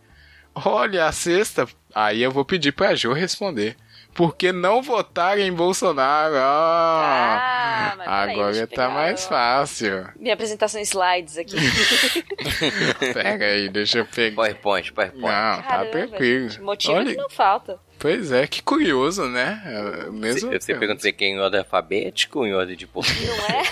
Olha, 0.54 1.06
a 1.06 1.12
sexta, 1.12 1.68
aí 1.94 2.22
eu 2.22 2.32
vou 2.32 2.44
pedir 2.44 2.72
pra 2.72 2.94
Jo 2.94 3.12
responder. 3.12 3.76
Por 4.18 4.34
que 4.34 4.50
não 4.50 4.82
votar 4.82 5.38
em 5.38 5.52
Bolsonaro? 5.52 6.34
Ah, 6.38 7.92
Ah, 7.94 7.96
peraí, 8.24 8.34
agora 8.34 8.60
tá 8.62 8.66
pegar 8.66 8.88
mais 8.88 9.24
fácil. 9.24 10.08
Minha 10.18 10.34
apresentação 10.34 10.80
em 10.80 10.82
slides 10.82 11.38
aqui. 11.38 11.54
Pega 13.14 13.46
aí, 13.46 13.68
deixa 13.68 13.98
eu 13.98 14.06
pegar. 14.06 14.34
PowerPoint, 14.34 14.92
PowerPoint. 14.92 15.22
Não, 15.22 15.56
tá 15.58 15.62
Caramba, 15.62 15.90
tranquilo. 15.92 16.48
gente, 16.48 16.60
Motivo 16.62 16.94
Olha, 16.94 17.10
que 17.12 17.16
não 17.16 17.30
falta. 17.30 17.78
Pois 17.96 18.32
é, 18.32 18.48
que 18.48 18.60
curioso, 18.60 19.24
né? 19.28 19.62
É, 19.64 20.10
Mesmo 20.10 20.50
Você, 20.50 20.60
você 20.62 20.74
pergunta 20.74 21.00
se 21.00 21.12
quem 21.12 21.34
em 21.34 21.38
ordem 21.38 21.60
alfabética 21.60 22.40
ou 22.40 22.44
em 22.44 22.54
ordem 22.54 22.76
de 22.76 22.88
português? 22.88 23.28
Não 23.28 23.46
é? 23.46 23.62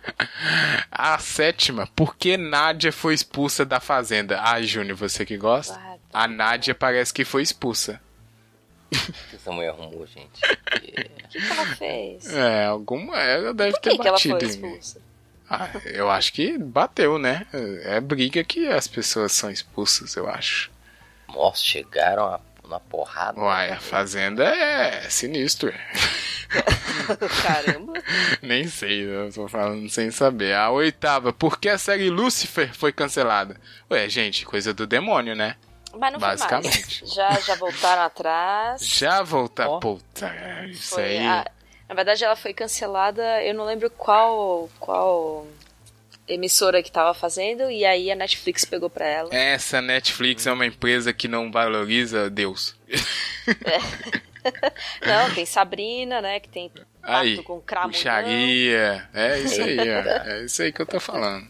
A 0.90 1.18
sétima, 1.18 1.86
por 1.94 2.16
que 2.16 2.38
Nádia 2.38 2.90
foi 2.92 3.12
expulsa 3.12 3.62
da 3.62 3.78
fazenda? 3.78 4.40
Ai, 4.42 4.64
Júnior, 4.64 4.96
você 4.96 5.26
que 5.26 5.36
gosta? 5.36 5.78
Ah, 6.14 6.24
A 6.24 6.26
Nádia 6.26 6.74
parece 6.74 7.12
que 7.12 7.26
foi 7.26 7.42
expulsa. 7.42 8.00
Que 8.90 9.36
essa 9.36 9.50
mulher 9.52 9.70
arrumou, 9.70 10.06
gente? 10.06 10.40
O 10.44 11.28
que, 11.28 11.40
que 11.40 11.52
ela 11.52 11.66
fez? 11.76 12.32
É, 12.32 12.64
alguma 12.66 13.16
ela 13.20 13.52
deve 13.54 13.72
Por 13.72 13.80
ter 13.80 13.90
que, 13.90 13.98
que 13.98 14.08
ela 14.08 14.16
batido 14.16 14.38
foi 14.38 14.48
em 14.48 14.58
mim. 14.60 14.68
expulsa? 14.68 15.00
Ah, 15.48 15.70
eu 15.84 16.10
acho 16.10 16.32
que 16.32 16.58
bateu, 16.58 17.18
né? 17.18 17.46
É 17.84 18.00
briga 18.00 18.42
que 18.42 18.66
as 18.68 18.88
pessoas 18.88 19.32
são 19.32 19.50
expulsas, 19.50 20.16
eu 20.16 20.28
acho. 20.28 20.70
Nossa, 21.28 21.62
chegaram 21.62 22.24
a- 22.26 22.40
na 22.68 22.80
porrada. 22.80 23.38
Uai, 23.40 23.70
a 23.70 23.78
fazenda 23.78 24.44
é 24.44 25.08
sinistro. 25.08 25.72
Caramba. 27.42 27.92
Nem 28.42 28.66
sei, 28.66 29.02
eu 29.04 29.32
tô 29.32 29.46
falando 29.48 29.88
sem 29.88 30.10
saber. 30.10 30.54
A 30.54 30.70
oitava, 30.70 31.32
por 31.32 31.58
que 31.60 31.68
a 31.68 31.78
série 31.78 32.10
Lucifer 32.10 32.72
foi 32.74 32.92
cancelada? 32.92 33.56
Ué, 33.90 34.08
gente, 34.08 34.44
coisa 34.44 34.72
do 34.74 34.86
demônio, 34.86 35.34
né? 35.36 35.56
Mas 35.94 36.12
não 36.12 36.20
foi 36.20 36.28
mais. 36.28 36.40
Basicamente. 36.40 37.06
Já, 37.14 37.30
já 37.40 37.54
voltaram 37.56 38.02
atrás. 38.02 38.86
Já 38.86 39.22
voltar. 39.22 39.68
Ó. 39.68 39.78
Puta, 39.80 40.32
isso 40.68 40.94
Foi 40.94 41.04
aí. 41.04 41.26
a- 41.26 41.46
na 41.88 41.94
verdade, 41.94 42.24
ela 42.24 42.34
foi 42.36 42.52
cancelada. 42.52 43.42
Eu 43.44 43.54
não 43.54 43.64
lembro 43.64 43.88
qual 43.90 44.68
qual 44.80 45.46
emissora 46.28 46.82
que 46.82 46.90
tava 46.90 47.14
fazendo. 47.14 47.70
E 47.70 47.84
aí 47.84 48.10
a 48.10 48.16
Netflix 48.16 48.64
pegou 48.64 48.90
pra 48.90 49.06
ela. 49.06 49.32
Essa 49.32 49.80
Netflix 49.80 50.46
é 50.46 50.52
uma 50.52 50.66
empresa 50.66 51.12
que 51.12 51.28
não 51.28 51.50
valoriza 51.52 52.28
Deus. 52.28 52.74
Não, 55.04 55.34
tem 55.34 55.44
Sabrina, 55.46 56.20
né? 56.20 56.38
Que 56.40 56.48
tem 56.48 56.70
Aí, 57.02 57.42
com 57.42 57.60
Cramulhão. 57.60 57.92
puxaria. 57.92 59.08
É 59.14 59.38
isso 59.40 59.60
aí, 59.60 59.78
ó. 59.78 60.02
É 60.30 60.44
isso 60.44 60.62
aí 60.62 60.72
que 60.72 60.82
eu 60.82 60.86
tô 60.86 61.00
falando. 61.00 61.48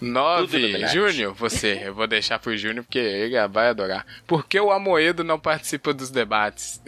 Nove. 0.00 0.86
Júnior, 0.88 1.34
você. 1.34 1.82
Eu 1.84 1.94
vou 1.94 2.06
deixar 2.06 2.38
pro 2.38 2.56
Júnior 2.56 2.84
porque 2.84 2.98
ele 2.98 3.48
vai 3.48 3.68
adorar. 3.68 4.06
Por 4.26 4.46
que 4.46 4.58
o 4.58 4.70
Amoedo 4.70 5.22
não 5.22 5.38
participa 5.38 5.92
dos 5.92 6.10
debates? 6.10 6.80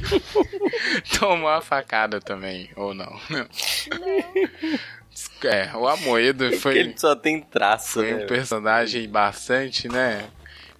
Tomou 1.18 1.48
a 1.48 1.62
facada 1.62 2.20
também, 2.20 2.70
ou 2.76 2.92
não? 2.92 3.18
Não. 3.30 3.46
É, 5.44 5.74
o 5.74 5.88
Amoedo 5.88 6.52
foi. 6.58 6.78
Ele 6.78 6.94
só 6.96 7.14
tem 7.16 7.40
traço, 7.40 8.00
Foi 8.00 8.12
né? 8.12 8.24
um 8.24 8.26
personagem 8.26 9.08
bastante, 9.08 9.88
né? 9.88 10.24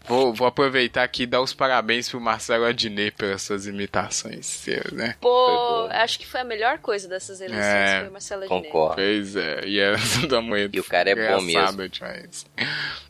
Vou, 0.07 0.35
vou 0.35 0.47
aproveitar 0.47 1.05
aqui 1.05 1.23
e 1.23 1.27
dar 1.27 1.41
os 1.41 1.53
parabéns 1.55 2.09
pro 2.09 2.20
Marcelo 2.20 2.65
Adnet 2.65 3.12
pelas 3.16 3.43
suas 3.43 3.66
imitações, 3.66 4.47
seus, 4.47 4.91
né? 4.93 5.15
Pô, 5.20 5.87
acho 5.91 6.19
que 6.19 6.27
foi 6.27 6.41
a 6.41 6.45
melhor 6.45 6.79
coisa 6.79 7.07
dessas 7.09 7.41
eleições, 7.41 7.65
É, 7.65 8.01
foi 8.01 8.09
o 8.09 8.12
Marcelo 8.12 8.45
Adnet. 8.45 8.65
Concordo. 8.65 8.95
Pois 8.97 9.37
é, 9.37 9.65
e 9.66 9.79
essa 9.79 10.27
do 10.27 10.37
Amoedo. 10.37 10.77
E 10.77 10.81
o 10.81 10.85
cara 10.85 11.11
é 11.11 11.15
bom 11.15 11.41
mesmo. 11.43 11.89
demais. 11.89 12.47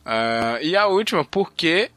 Ah, 0.05 0.59
e 0.61 0.75
a 0.75 0.87
última, 0.87 1.25
por 1.25 1.51
que. 1.53 1.89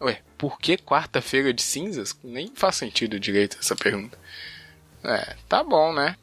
Ué, 0.00 0.18
por 0.38 0.58
que 0.58 0.78
quarta-feira 0.78 1.52
de 1.52 1.62
cinzas? 1.62 2.18
Nem 2.24 2.50
faz 2.54 2.76
sentido 2.76 3.20
direito 3.20 3.58
essa 3.60 3.76
pergunta. 3.76 4.18
É, 5.04 5.34
tá 5.48 5.62
bom, 5.62 5.92
né? 5.92 6.16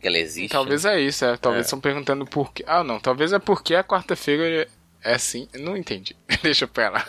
Que 0.00 0.06
ela 0.08 0.18
existe. 0.18 0.52
Talvez 0.52 0.84
é 0.86 0.98
isso, 1.00 1.24
é. 1.24 1.36
Talvez 1.36 1.64
É. 1.64 1.66
estão 1.66 1.80
perguntando 1.80 2.24
por 2.26 2.52
quê. 2.52 2.64
Ah, 2.66 2.82
não, 2.82 2.98
talvez 2.98 3.32
é 3.32 3.38
porque 3.38 3.74
a 3.74 3.84
quarta-feira 3.84 4.66
é 5.06 5.14
assim. 5.14 5.48
Não 5.54 5.76
entendi. 5.76 6.16
Deixa 6.42 6.66
pra 6.66 6.90
lá. 6.90 7.06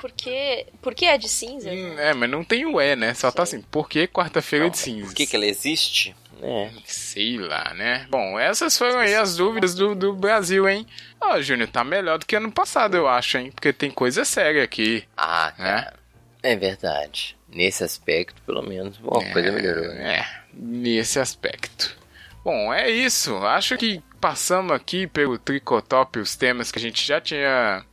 Por 0.00 0.10
que, 0.12 0.66
por 0.80 0.94
que 0.94 1.06
é 1.06 1.18
de 1.18 1.28
cinza? 1.28 1.70
Hum, 1.70 1.98
É, 1.98 2.14
mas 2.14 2.30
não 2.30 2.42
tem 2.44 2.64
o 2.66 2.80
E, 2.80 2.96
né? 2.96 3.14
Só 3.14 3.30
tá 3.30 3.42
assim, 3.42 3.60
por 3.62 3.88
que 3.88 4.06
quarta-feira 4.06 4.68
de 4.70 4.78
cinzas? 4.78 5.08
Por 5.08 5.14
que, 5.16 5.26
que 5.26 5.36
ela 5.36 5.46
existe? 5.46 6.14
É. 6.42 6.70
Sei 6.84 7.38
lá, 7.38 7.72
né? 7.74 8.06
Bom, 8.10 8.38
essas 8.38 8.76
foram 8.76 8.98
aí 8.98 9.14
as 9.14 9.36
dúvidas 9.36 9.74
do, 9.74 9.94
do 9.94 10.12
Brasil, 10.12 10.68
hein? 10.68 10.86
Ó, 11.20 11.40
Júnior, 11.40 11.68
tá 11.68 11.82
melhor 11.84 12.18
do 12.18 12.26
que 12.26 12.36
ano 12.36 12.50
passado, 12.52 12.96
eu 12.96 13.08
acho, 13.08 13.38
hein? 13.38 13.50
Porque 13.54 13.72
tem 13.72 13.90
coisa 13.90 14.24
séria 14.24 14.62
aqui. 14.62 15.04
Ah, 15.16 15.52
cara. 15.56 15.94
É 16.42 16.54
verdade. 16.56 17.36
Nesse 17.48 17.82
aspecto, 17.84 18.42
pelo 18.42 18.62
menos, 18.62 18.98
bom, 18.98 19.16
a 19.18 19.32
coisa 19.32 19.50
melhorou. 19.52 19.86
né? 19.94 20.16
É, 20.18 20.26
nesse 20.52 21.18
aspecto. 21.18 21.96
Bom, 22.44 22.72
é 22.72 22.90
isso. 22.90 23.36
Acho 23.38 23.76
que 23.78 24.02
passamos 24.20 24.72
aqui 24.72 25.06
pelo 25.06 25.38
Tricotop 25.38 26.18
os 26.18 26.36
temas 26.36 26.70
que 26.70 26.78
a 26.78 26.82
gente 26.82 27.04
já 27.06 27.20
tinha 27.20 27.84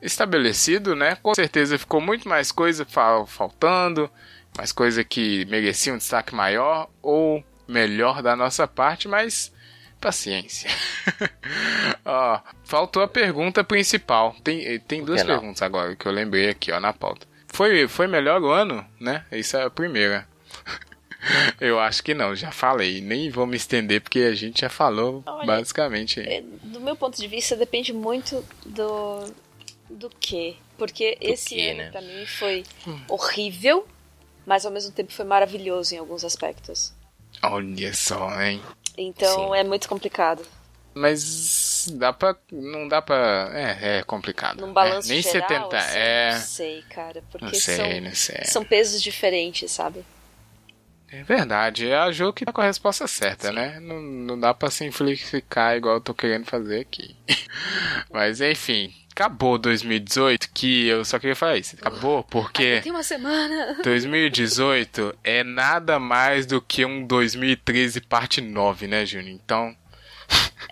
estabelecido, 0.00 0.96
né? 0.96 1.16
Com 1.16 1.34
certeza 1.34 1.78
ficou 1.78 2.00
muito 2.00 2.28
mais 2.28 2.50
coisa 2.50 2.84
fal- 2.86 3.26
faltando, 3.26 4.10
mais 4.56 4.72
coisa 4.72 5.04
que 5.04 5.44
merecia 5.46 5.92
um 5.92 5.98
destaque 5.98 6.34
maior 6.34 6.88
ou 7.02 7.44
melhor 7.68 8.22
da 8.22 8.34
nossa 8.34 8.66
parte, 8.66 9.06
mas 9.06 9.52
paciência. 10.00 10.70
ó, 12.04 12.40
faltou 12.64 13.02
a 13.02 13.08
pergunta 13.08 13.62
principal. 13.62 14.34
Tem, 14.42 14.78
tem 14.80 15.04
duas 15.04 15.20
perguntas 15.38 15.62
agora 15.62 15.94
que 15.94 16.06
eu 16.06 16.12
lembrei 16.12 16.48
aqui, 16.48 16.72
ó, 16.72 16.80
na 16.80 16.92
pauta. 16.92 17.26
Foi, 17.48 17.86
foi 17.88 18.06
melhor 18.06 18.40
o 18.40 18.50
ano, 18.50 18.86
né? 18.98 19.24
Isso 19.30 19.56
é 19.56 19.64
a 19.64 19.70
primeira. 19.70 20.26
Eu 21.60 21.78
acho 21.78 22.02
que 22.02 22.14
não, 22.14 22.34
já 22.34 22.50
falei. 22.50 23.00
Nem 23.00 23.30
vou 23.30 23.46
me 23.46 23.56
estender 23.56 24.00
porque 24.00 24.20
a 24.20 24.34
gente 24.34 24.62
já 24.62 24.68
falou 24.68 25.22
Olha, 25.26 25.46
basicamente. 25.46 26.20
É, 26.20 26.42
Do 26.62 26.80
meu 26.80 26.96
ponto 26.96 27.20
de 27.20 27.26
vista, 27.28 27.56
depende 27.56 27.92
muito 27.92 28.44
do. 28.64 29.32
do 29.88 30.10
quê? 30.20 30.56
Porque 30.78 31.18
esse 31.20 31.54
quê, 31.54 31.70
ano, 31.70 31.78
né? 31.78 31.90
pra 31.90 32.00
mim, 32.00 32.24
foi 32.26 32.64
horrível, 33.08 33.86
mas 34.46 34.64
ao 34.64 34.72
mesmo 34.72 34.92
tempo 34.92 35.12
foi 35.12 35.24
maravilhoso 35.24 35.94
em 35.94 35.98
alguns 35.98 36.24
aspectos. 36.24 36.92
Olha 37.42 37.92
só, 37.94 38.40
hein? 38.40 38.62
Então 38.96 39.54
é 39.54 39.62
muito 39.62 39.88
complicado. 39.88 40.42
Mas 40.92 41.88
dá 41.92 42.12
pra. 42.12 42.34
Não 42.50 42.88
dá 42.88 43.00
pra. 43.00 43.50
É, 43.54 43.98
é 43.98 44.02
complicado. 44.02 44.60
Num 44.60 44.72
balanço 44.72 45.08
é, 45.10 45.14
Nem 45.14 45.22
geral, 45.22 45.48
70. 45.48 45.76
assim, 45.78 45.98
é. 45.98 46.32
Não 46.32 46.40
sei, 46.40 46.82
cara. 46.90 47.22
Porque 47.30 47.44
Não 47.44 47.54
sei, 47.54 47.76
são, 47.76 48.00
não 48.00 48.14
sei. 48.14 48.44
são 48.44 48.64
pesos 48.64 49.00
diferentes, 49.00 49.70
sabe? 49.70 50.04
É 51.12 51.22
verdade. 51.22 51.88
É 51.88 51.96
a 51.96 52.12
jogo 52.12 52.32
que 52.32 52.44
tá 52.44 52.52
com 52.52 52.60
a 52.60 52.64
resposta 52.66 53.06
certa, 53.06 53.50
né? 53.50 53.80
Não, 53.80 54.00
não 54.00 54.38
dá 54.38 54.54
pra 54.54 54.70
simplificar 54.70 55.76
igual 55.76 55.96
eu 55.96 56.00
tô 56.00 56.14
querendo 56.14 56.44
fazer 56.46 56.80
aqui. 56.80 57.16
Mas 58.12 58.40
enfim. 58.40 58.94
Acabou 59.12 59.58
2018, 59.58 60.50
que 60.54 60.86
eu 60.86 61.04
só 61.04 61.18
queria 61.18 61.36
falar 61.36 61.58
isso. 61.58 61.76
Acabou 61.78 62.22
porque 62.24 62.80
Tem 62.80 62.92
uma 62.92 63.02
semana. 63.02 63.76
2018 63.84 65.14
é 65.22 65.44
nada 65.44 65.98
mais 65.98 66.46
do 66.46 66.62
que 66.62 66.86
um 66.86 67.04
2013 67.04 68.00
parte 68.02 68.40
9, 68.40 68.86
né, 68.86 69.04
Júnior? 69.04 69.28
Então, 69.30 69.76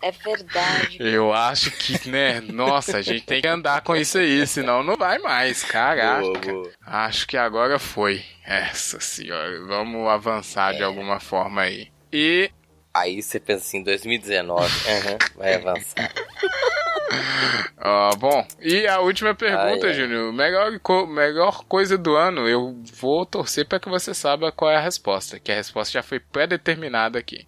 É 0.02 0.10
verdade. 0.12 0.96
eu 1.00 1.32
acho 1.32 1.70
que, 1.72 2.08
né, 2.08 2.40
nossa, 2.40 2.98
a 2.98 3.02
gente 3.02 3.24
tem 3.24 3.40
que 3.40 3.48
andar 3.48 3.80
com 3.82 3.96
isso 3.96 4.18
aí, 4.18 4.46
senão 4.46 4.82
não 4.82 4.96
vai 4.96 5.18
mais, 5.18 5.62
caraca. 5.64 6.20
Boa, 6.22 6.38
boa. 6.38 6.70
Acho 6.84 7.26
que 7.26 7.36
agora 7.36 7.78
foi. 7.78 8.22
Essa 8.44 9.00
senhora, 9.00 9.60
vamos 9.66 10.08
avançar 10.08 10.74
É. 10.74 10.78
de 10.78 10.82
alguma 10.84 11.18
forma 11.20 11.62
aí. 11.62 11.88
E 12.12 12.50
Aí 12.94 13.22
você 13.22 13.38
pensa 13.38 13.60
assim, 13.64 13.82
2019, 13.82 14.66
aham, 14.88 15.18
vai 15.36 15.54
avançar. 15.54 16.10
Ó, 17.80 18.14
bom, 18.16 18.46
e 18.60 18.86
a 18.86 19.00
última 19.00 19.34
pergunta, 19.34 19.86
Ai, 19.86 19.92
ai. 19.92 19.94
Júnior. 19.94 20.32
Melhor, 20.32 20.78
co- 20.80 21.06
melhor 21.06 21.64
coisa 21.64 21.96
do 21.96 22.14
ano, 22.16 22.46
eu 22.48 22.76
vou 23.00 23.24
torcer 23.24 23.66
para 23.66 23.80
que 23.80 23.88
você 23.88 24.12
saiba 24.12 24.52
qual 24.52 24.70
é 24.70 24.76
a 24.76 24.80
resposta, 24.80 25.38
que 25.40 25.50
a 25.50 25.54
resposta 25.54 25.92
já 25.92 26.02
foi 26.02 26.20
pré-determinada 26.20 27.18
aqui. 27.18 27.46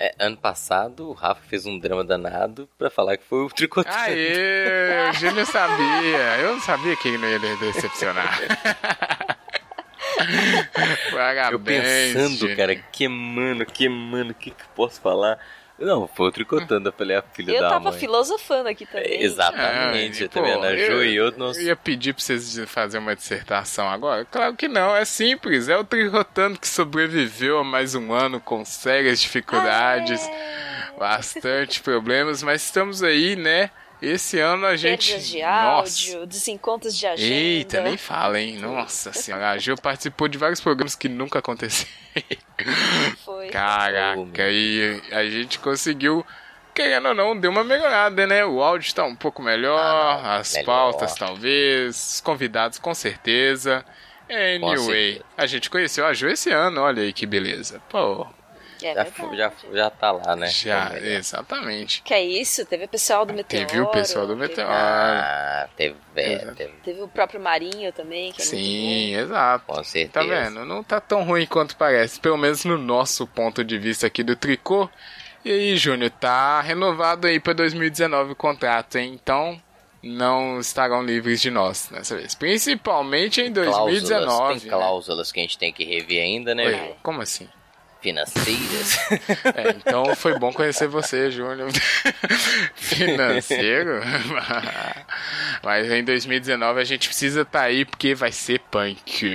É, 0.00 0.14
ano 0.18 0.36
passado, 0.36 1.08
o 1.08 1.12
Rafa 1.12 1.40
fez 1.48 1.66
um 1.66 1.76
drama 1.76 2.04
danado 2.04 2.68
pra 2.78 2.88
falar 2.88 3.16
que 3.16 3.24
foi 3.24 3.44
o 3.44 3.48
tricotando. 3.48 3.96
Aê, 3.96 5.10
o 5.10 5.12
Júnior 5.14 5.44
sabia. 5.46 6.36
Eu 6.40 6.52
não 6.52 6.60
sabia 6.60 6.94
que 6.96 7.08
ele 7.08 7.18
não 7.18 7.28
ia 7.28 7.38
decepcionar. 7.56 8.38
Parabéns, 11.10 11.52
Eu 11.52 11.60
pensando, 11.60 12.56
cara, 12.56 12.76
que 12.76 13.08
mano, 13.08 13.66
que 13.66 13.88
mano, 13.88 14.30
o 14.30 14.34
que 14.34 14.50
que 14.50 14.64
posso 14.74 15.00
falar? 15.00 15.38
Não, 15.78 16.08
foi 16.08 16.26
o 16.28 16.32
tricotando, 16.32 16.88
eu 16.88 16.92
falei, 16.92 17.16
a 17.16 17.22
filha 17.22 17.52
Eu 17.52 17.60
da 17.62 17.68
tava 17.70 17.90
mãe. 17.90 17.98
filosofando 18.00 18.68
aqui 18.68 18.84
também. 18.84 19.22
Exatamente, 19.22 20.22
Ah, 20.22 20.24
eu 20.24 20.28
também, 20.28 20.54
pô, 20.54 20.62
a 20.64 20.76
Ju 20.76 21.04
e 21.04 21.14
eu, 21.14 21.30
não... 21.38 21.52
eu 21.52 21.60
ia 21.62 21.76
pedir 21.76 22.14
pra 22.14 22.22
vocês 22.24 22.58
fazer 22.66 22.98
uma 22.98 23.14
dissertação 23.14 23.88
agora. 23.88 24.24
Claro 24.24 24.56
que 24.56 24.66
não, 24.66 24.94
é 24.96 25.04
simples. 25.04 25.68
É 25.68 25.76
o 25.76 25.84
Tricotando 25.84 26.58
que 26.58 26.66
sobreviveu 26.66 27.58
a 27.60 27.64
mais 27.64 27.94
um 27.94 28.12
ano 28.12 28.40
com 28.40 28.64
sérias 28.64 29.20
dificuldades, 29.20 30.20
bastante 30.98 31.80
problemas, 31.80 32.42
mas 32.42 32.62
estamos 32.64 33.02
aí, 33.02 33.36
né? 33.36 33.70
Esse 34.00 34.38
ano 34.38 34.64
a 34.66 34.76
gente. 34.76 35.08
Perdas 35.10 35.28
de 35.28 35.42
Nossa. 35.42 35.50
áudio, 36.12 36.26
desencontros 36.26 36.96
de 36.96 37.06
agenda. 37.06 37.34
Eita, 37.34 37.80
nem 37.82 37.96
fala, 37.96 38.40
hein? 38.40 38.56
Nossa 38.58 39.12
senhora, 39.12 39.50
a 39.50 39.58
Ju 39.58 39.74
participou 39.80 40.28
de 40.28 40.38
vários 40.38 40.60
programas 40.60 40.94
que 40.94 41.08
nunca 41.08 41.38
aconteceram. 41.40 41.92
Foi. 43.24 43.48
Caraca, 43.48 44.48
e 44.50 45.00
a 45.12 45.24
gente 45.24 45.58
conseguiu, 45.58 46.24
querendo 46.74 47.08
ou 47.08 47.14
não, 47.14 47.38
deu 47.38 47.50
uma 47.50 47.64
melhorada, 47.64 48.26
né? 48.26 48.44
O 48.44 48.62
áudio 48.62 48.94
tá 48.94 49.04
um 49.04 49.14
pouco 49.14 49.42
melhor, 49.42 49.78
Ah, 49.80 50.36
as 50.36 50.52
melhor. 50.54 50.66
pautas 50.66 51.14
talvez, 51.14 52.14
os 52.14 52.20
convidados 52.20 52.78
com 52.78 52.94
certeza. 52.94 53.84
Anyway, 54.30 55.12
certeza. 55.14 55.24
a 55.36 55.46
gente 55.46 55.70
conheceu 55.70 56.04
a 56.06 56.12
Ju 56.12 56.28
esse 56.28 56.50
ano, 56.50 56.82
olha 56.82 57.02
aí 57.02 57.12
que 57.12 57.24
beleza. 57.26 57.80
Pô, 57.88 58.26
É 58.82 58.94
Já, 58.94 59.06
já, 59.34 59.52
já 59.72 59.90
tá 59.90 60.10
lá, 60.12 60.36
né? 60.36 60.46
já, 60.48 60.90
melhor. 60.90 61.04
exatamente. 61.08 62.02
Que 62.02 62.14
é 62.14 62.24
isso? 62.24 62.64
Teve 62.64 62.84
o 62.84 62.88
pessoal 62.88 63.26
do 63.26 63.32
Meteoro. 63.34 63.66
Teve 63.66 63.80
o 63.80 63.86
pessoal 63.88 64.26
do 64.26 64.34
teve- 64.34 64.48
Meteoro. 64.48 64.70
Ah, 64.72 65.68
teve, 65.76 65.96
é, 66.16 66.38
teve, 66.54 66.72
Teve 66.84 67.00
o 67.02 67.08
próprio 67.08 67.40
Marinho 67.40 67.92
também, 67.92 68.32
que 68.32 68.40
é 68.42 68.44
Sim, 68.44 69.14
exato. 69.16 69.64
com 69.66 69.74
Tá 69.74 69.84
certeza. 69.84 70.26
vendo? 70.26 70.64
Não 70.64 70.82
tá 70.84 71.00
tão 71.00 71.24
ruim 71.24 71.46
quanto 71.46 71.76
parece, 71.76 72.20
pelo 72.20 72.36
menos 72.36 72.64
no 72.64 72.78
nosso 72.78 73.26
ponto 73.26 73.64
de 73.64 73.78
vista 73.78 74.06
aqui 74.06 74.22
do 74.22 74.36
tricô. 74.36 74.88
E 75.44 75.50
aí, 75.50 75.76
Júnior, 75.76 76.10
tá 76.10 76.60
renovado 76.60 77.26
aí 77.26 77.40
pra 77.40 77.52
2019 77.52 78.32
o 78.32 78.36
contrato, 78.36 78.96
hein? 78.98 79.12
Então, 79.20 79.60
não 80.02 80.60
estarão 80.60 81.02
livres 81.02 81.40
de 81.40 81.50
nós 81.50 81.88
dessa 81.90 82.16
vez. 82.16 82.34
Principalmente 82.34 83.40
em 83.40 83.52
Cláusulas, 83.52 84.02
2019. 84.02 84.60
tem 84.60 84.68
cláusulas 84.70 85.32
que 85.32 85.38
a 85.40 85.42
gente 85.42 85.58
tem 85.58 85.72
que 85.72 85.84
rever 85.84 86.22
ainda, 86.22 86.54
né? 86.54 86.66
Oi, 86.66 86.94
como 87.02 87.22
assim? 87.22 87.48
Financeiras. 88.00 88.98
É, 89.54 89.70
então 89.70 90.14
foi 90.14 90.38
bom 90.38 90.52
conhecer 90.52 90.86
você, 90.86 91.30
Júnior. 91.30 91.70
Financeiro? 92.74 94.00
Mas 95.62 95.90
em 95.90 96.04
2019 96.04 96.80
a 96.80 96.84
gente 96.84 97.08
precisa 97.08 97.42
estar 97.42 97.62
aí 97.62 97.84
porque 97.84 98.14
vai 98.14 98.30
ser 98.30 98.60
punk. 98.70 99.26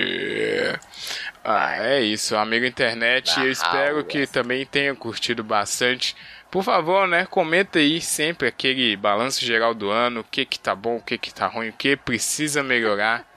Ah, 1.43 1.75
é 1.77 2.01
isso, 2.01 2.35
amigo 2.35 2.65
internet. 2.65 3.37
Eu 3.39 3.51
espero 3.51 3.97
aula. 3.97 4.03
que 4.03 4.25
também 4.27 4.65
tenham 4.65 4.95
curtido 4.95 5.43
bastante. 5.43 6.15
Por 6.49 6.63
favor, 6.63 7.07
né, 7.07 7.25
comenta 7.25 7.79
aí 7.79 7.99
sempre 7.99 8.47
aquele 8.47 8.95
balanço 8.95 9.43
geral 9.43 9.73
do 9.73 9.89
ano, 9.89 10.19
o 10.21 10.23
que 10.23 10.45
que 10.45 10.59
tá 10.59 10.75
bom, 10.75 10.97
o 10.97 11.01
que 11.01 11.17
que 11.17 11.33
tá 11.33 11.47
ruim, 11.47 11.69
o 11.69 11.73
que 11.73 11.97
precisa 11.97 12.61
melhorar. 12.61 13.27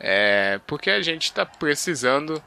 É, 0.00 0.58
porque 0.66 0.90
a 0.90 1.02
gente 1.02 1.32
tá 1.32 1.44
precisando 1.46 2.42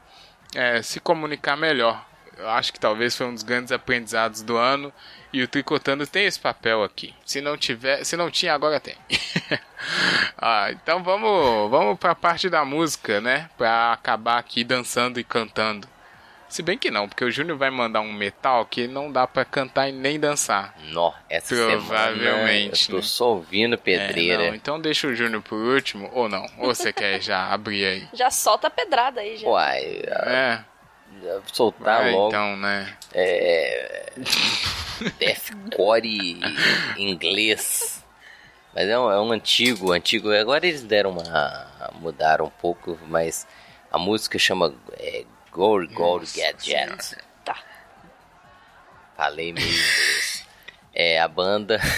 é, 0.54 0.82
se 0.82 1.00
comunicar 1.00 1.56
melhor. 1.56 2.04
Eu 2.36 2.48
acho 2.50 2.72
que 2.72 2.80
talvez 2.80 3.16
foi 3.16 3.26
um 3.26 3.34
dos 3.34 3.42
grandes 3.42 3.72
aprendizados 3.72 4.42
do 4.42 4.56
ano. 4.56 4.92
E 5.32 5.42
o 5.42 5.48
Tricotando 5.48 6.06
tem 6.06 6.24
esse 6.24 6.38
papel 6.38 6.82
aqui. 6.82 7.14
Se 7.24 7.40
não 7.40 7.56
tiver, 7.56 8.04
se 8.04 8.16
não 8.16 8.30
tinha, 8.30 8.54
agora 8.54 8.80
tem. 8.80 8.96
ah, 10.38 10.70
então 10.70 11.02
vamos, 11.02 11.70
vamos 11.70 11.98
para 11.98 12.12
a 12.12 12.14
parte 12.14 12.48
da 12.48 12.64
música, 12.64 13.20
né? 13.20 13.50
Para 13.56 13.92
acabar 13.92 14.38
aqui 14.38 14.64
dançando 14.64 15.20
e 15.20 15.24
cantando. 15.24 15.88
Se 16.48 16.62
bem 16.62 16.78
que 16.78 16.90
não, 16.90 17.08
porque 17.08 17.24
o 17.24 17.30
Júnior 17.30 17.58
vai 17.58 17.70
mandar 17.70 18.00
um 18.00 18.12
metal 18.12 18.64
que 18.64 18.86
não 18.86 19.10
dá 19.10 19.26
para 19.26 19.44
cantar 19.44 19.88
e 19.88 19.92
nem 19.92 20.18
dançar. 20.18 20.74
Nó, 20.92 21.12
essa 21.28 21.54
Provavelmente. 21.54 22.84
Semana 22.84 22.98
eu 22.98 23.02
tô 23.02 23.02
só 23.02 23.30
ouvindo 23.30 23.76
pedreira. 23.76 24.44
É, 24.44 24.48
não, 24.48 24.54
então 24.54 24.80
deixa 24.80 25.08
o 25.08 25.14
Júnior 25.14 25.42
por 25.42 25.56
último, 25.56 26.08
ou 26.12 26.28
não? 26.28 26.46
Ou 26.58 26.72
você 26.72 26.92
quer 26.92 27.20
já 27.20 27.52
abrir 27.52 27.84
aí? 27.84 28.08
Já 28.14 28.30
solta 28.30 28.68
a 28.68 28.70
pedrada 28.70 29.20
aí, 29.20 29.36
já. 29.36 29.48
Uai, 29.48 30.02
é. 30.06 30.60
Soltar 31.52 32.02
Vai, 32.02 32.12
logo. 32.12 32.28
Então, 32.28 32.56
né? 32.56 32.96
É. 33.12 34.12
Deathcore 35.18 36.40
inglês. 36.96 38.04
Mas 38.74 38.88
é 38.88 38.98
um, 38.98 39.10
é 39.10 39.20
um 39.20 39.32
antigo, 39.32 39.92
antigo. 39.92 40.30
Agora 40.32 40.66
eles 40.66 40.82
deram 40.82 41.10
uma. 41.10 41.92
mudaram 41.94 42.46
um 42.46 42.50
pouco, 42.50 42.98
mas 43.06 43.46
a 43.90 43.98
música 43.98 44.38
chama 44.38 44.74
é, 44.98 45.24
Gore 45.50 45.86
Gore 45.86 46.26
Gadget. 46.26 47.16
Tá. 47.44 47.58
Falei 49.16 49.52
meio 49.52 49.66
inglês. 49.66 50.46
É 50.92 51.18
a 51.20 51.28
banda. 51.28 51.80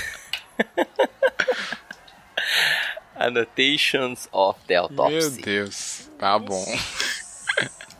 Annotations 3.16 4.28
of 4.30 4.60
the 4.68 4.76
Autopsy. 4.76 5.12
Meu 5.12 5.30
Deus, 5.42 6.08
tá 6.18 6.38
bom. 6.38 6.64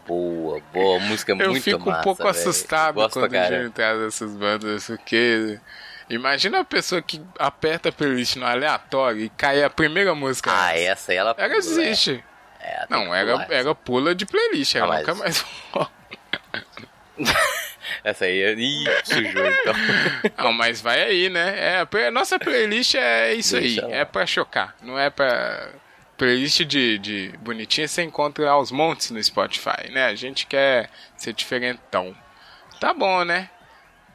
Boa, 0.09 0.61
boa, 0.73 0.99
música 1.01 1.33
Eu 1.33 1.51
muito 1.51 1.63
fico 1.63 1.85
massa, 1.85 2.01
um 2.01 2.03
pouco 2.03 2.23
véio. 2.23 2.31
assustado 2.31 2.95
Gosto 2.95 3.21
quando 3.21 3.35
a 3.35 3.45
gente 3.45 3.73
traz 3.73 4.01
essas 4.01 4.33
bandas, 4.33 4.87
porque 4.87 5.61
imagina 6.09 6.61
a 6.61 6.65
pessoa 6.65 7.03
que 7.03 7.21
aperta 7.39 7.91
a 7.91 7.93
playlist 7.93 8.37
no 8.37 8.47
aleatório 8.47 9.21
e 9.21 9.29
cai 9.29 9.63
a 9.63 9.69
primeira 9.69 10.15
música. 10.15 10.51
Ah, 10.51 10.75
essa 10.75 11.13
aí 11.13 11.19
ela 11.19 11.35
Ela 11.37 11.49
pula, 11.49 11.59
existe. 11.59 12.25
É, 12.59 12.87
tem 12.87 12.87
Não, 12.89 13.05
que 13.05 13.55
ela, 13.55 13.75
pula 13.75 14.15
de 14.15 14.25
playlist, 14.25 14.75
ela 14.77 14.95
Ah, 14.95 14.99
nunca 15.01 15.15
mais 15.15 15.45
Essa 18.05 18.25
aí 18.25 18.43
é. 18.43 18.55
Ih, 18.55 18.85
sujou 19.05 19.47
então. 19.47 19.75
Não, 20.39 20.53
mas 20.53 20.81
vai 20.81 21.03
aí, 21.03 21.29
né? 21.29 21.83
É, 21.83 22.07
a 22.07 22.11
nossa 22.11 22.39
playlist 22.39 22.95
é 22.95 23.35
isso 23.35 23.57
aí. 23.57 23.63
Deixa 23.75 23.87
lá. 23.87 23.95
É 23.95 24.05
pra 24.05 24.27
chocar. 24.27 24.75
Não 24.83 24.99
é 24.99 25.11
pra. 25.11 25.69
Playlist 26.19 26.65
de, 26.65 26.99
de 26.99 27.33
bonitinha 27.39 27.87
você 27.87 28.03
encontra 28.03 28.51
aos 28.51 28.73
montes 28.73 29.11
no 29.11 29.23
Spotify, 29.23 29.89
né? 29.91 30.07
A 30.07 30.15
gente 30.17 30.47
quer 30.47 30.91
ser 31.17 31.33
diferentão. 31.33 32.15
Tá 32.81 32.93
bom, 32.93 33.25
né? 33.25 33.49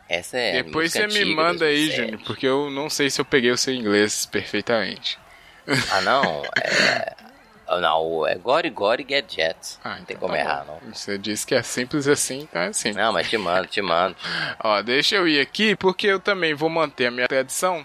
Essa 0.07 0.37
é. 0.37 0.63
Depois 0.63 0.91
você 0.91 1.07
me 1.07 1.25
manda 1.33 1.65
aí, 1.65 1.87
2007. 1.87 1.95
Júnior, 1.95 2.21
porque 2.25 2.45
eu 2.45 2.69
não 2.69 2.89
sei 2.89 3.09
se 3.09 3.19
eu 3.21 3.25
peguei 3.25 3.51
o 3.51 3.57
seu 3.57 3.73
inglês 3.73 4.25
perfeitamente. 4.25 5.17
Ah, 5.91 6.01
não. 6.01 6.43
É. 6.61 7.79
Não, 7.79 8.27
é 8.27 8.35
Gore 8.35 8.69
Gore 8.69 9.03
Gadget. 9.03 9.79
Ah, 9.83 9.97
não 9.97 10.05
tem 10.05 10.15
então 10.15 10.19
como 10.19 10.33
tá 10.33 10.39
errar, 10.39 10.65
bom. 10.65 10.79
não. 10.83 10.93
Você 10.93 11.17
disse 11.17 11.47
que 11.47 11.55
é 11.55 11.63
simples 11.63 12.07
assim, 12.07 12.41
então 12.41 12.61
é 12.61 12.67
assim. 12.67 12.91
Não, 12.91 13.13
mas 13.13 13.27
te 13.29 13.37
mando, 13.37 13.67
te 13.67 13.81
mando. 13.81 14.15
Ó, 14.63 14.81
deixa 14.81 15.15
eu 15.15 15.27
ir 15.27 15.39
aqui, 15.39 15.75
porque 15.75 16.05
eu 16.05 16.19
também 16.19 16.53
vou 16.53 16.69
manter 16.69 17.07
a 17.07 17.11
minha 17.11 17.27
tradição, 17.27 17.83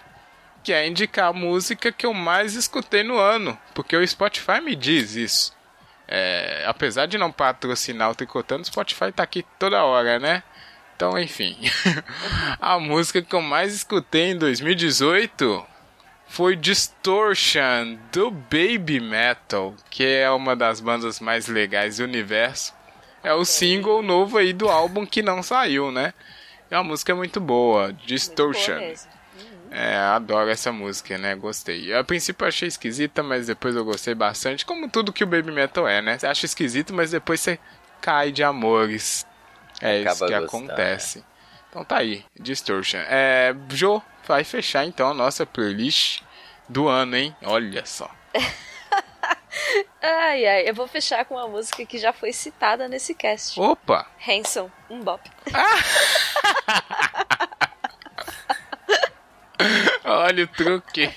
que 0.68 0.72
é 0.74 0.86
indicar 0.86 1.30
a 1.30 1.32
música 1.32 1.90
que 1.90 2.04
eu 2.04 2.12
mais 2.12 2.54
escutei 2.54 3.02
no 3.02 3.16
ano, 3.16 3.58
porque 3.74 3.96
o 3.96 4.06
Spotify 4.06 4.60
me 4.62 4.76
diz 4.76 5.14
isso. 5.14 5.56
É, 6.06 6.62
apesar 6.66 7.06
de 7.06 7.16
não 7.16 7.32
patrocinar 7.32 8.10
o 8.10 8.14
Tricotando, 8.14 8.64
o 8.64 8.66
Spotify 8.66 9.10
tá 9.10 9.22
aqui 9.22 9.46
toda 9.58 9.82
hora, 9.82 10.18
né? 10.18 10.42
Então, 10.94 11.18
enfim. 11.18 11.56
a 12.60 12.78
música 12.78 13.22
que 13.22 13.34
eu 13.34 13.40
mais 13.40 13.72
escutei 13.72 14.32
em 14.32 14.36
2018 14.36 15.66
foi 16.26 16.54
Distortion, 16.54 17.96
do 18.12 18.30
Baby 18.30 19.00
Metal, 19.00 19.74
que 19.88 20.04
é 20.04 20.30
uma 20.30 20.54
das 20.54 20.82
bandas 20.82 21.18
mais 21.18 21.46
legais 21.46 21.96
do 21.96 22.04
universo. 22.04 22.74
É 23.24 23.32
o 23.32 23.46
single 23.46 24.02
novo 24.02 24.36
aí 24.36 24.52
do 24.52 24.68
álbum 24.68 25.06
que 25.06 25.22
não 25.22 25.42
saiu, 25.42 25.90
né? 25.90 26.12
É 26.70 26.76
uma 26.76 26.84
música 26.84 27.14
muito 27.14 27.40
boa, 27.40 27.90
Distortion. 28.04 28.74
Boa 28.74 28.86
mesmo. 28.86 29.17
É, 29.70 29.96
adoro 29.96 30.50
essa 30.50 30.72
música, 30.72 31.18
né? 31.18 31.34
Gostei. 31.34 31.92
A 31.94 32.02
princípio 32.04 32.44
eu 32.44 32.48
achei 32.48 32.68
esquisita, 32.68 33.22
mas 33.22 33.46
depois 33.46 33.74
eu 33.74 33.84
gostei 33.84 34.14
bastante. 34.14 34.64
Como 34.64 34.88
tudo 34.88 35.12
que 35.12 35.24
o 35.24 35.26
Baby 35.26 35.52
Metal 35.52 35.86
é, 35.86 36.00
né? 36.00 36.18
Você 36.18 36.26
acha 36.26 36.46
esquisito, 36.46 36.92
mas 36.94 37.10
depois 37.10 37.40
você 37.40 37.58
cai 38.00 38.30
de 38.32 38.42
amores. 38.42 39.26
É 39.80 39.98
isso 40.00 40.08
Acaba 40.08 40.26
que 40.26 40.40
gostando, 40.40 40.64
acontece. 40.72 41.24
Então 41.68 41.84
tá 41.84 41.98
aí, 41.98 42.24
Distortion. 42.38 43.00
É, 43.08 43.54
Jô, 43.70 44.02
vai 44.26 44.42
fechar 44.42 44.84
então 44.84 45.10
a 45.10 45.14
nossa 45.14 45.44
playlist 45.44 46.22
do 46.68 46.88
ano, 46.88 47.16
hein? 47.16 47.36
Olha 47.44 47.84
só. 47.84 48.10
Ai, 50.00 50.46
ai, 50.46 50.68
eu 50.68 50.74
vou 50.74 50.86
fechar 50.86 51.24
com 51.24 51.34
uma 51.34 51.48
música 51.48 51.84
que 51.84 51.98
já 51.98 52.12
foi 52.12 52.32
citada 52.32 52.86
nesse 52.86 53.14
cast. 53.14 53.58
Opa! 53.60 54.06
Hanson, 54.26 54.70
um 54.88 55.00
bop. 55.00 55.28
Olha 60.04 60.44
o 60.44 60.46
truque. 60.46 61.10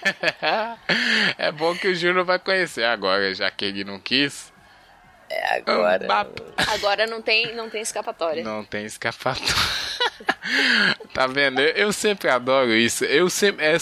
é 1.38 1.52
bom 1.52 1.76
que 1.76 1.88
o 1.88 1.96
Júnior 1.96 2.26
vai 2.26 2.40
conhecer 2.40 2.84
agora, 2.84 3.34
já 3.34 3.50
que 3.52 3.66
ele 3.66 3.84
não 3.84 4.00
quis. 4.00 4.52
É 5.30 5.58
agora. 5.58 6.08
Agora 6.68 7.08
não 7.08 7.22
tem, 7.22 7.56
não 7.56 7.70
tem 7.70 7.82
escapatória. 7.82 8.44
Não 8.44 8.66
tem 8.66 8.86
escapatória. 8.86 9.42
tá 11.14 11.26
vendo? 11.28 11.62
Eu, 11.62 11.70
eu 11.70 11.94
sempre 11.94 12.30
adoro 12.30 12.72
isso. 12.72 13.06
Eu 13.06 13.30
sempre. 13.30 13.66
É, 13.66 13.78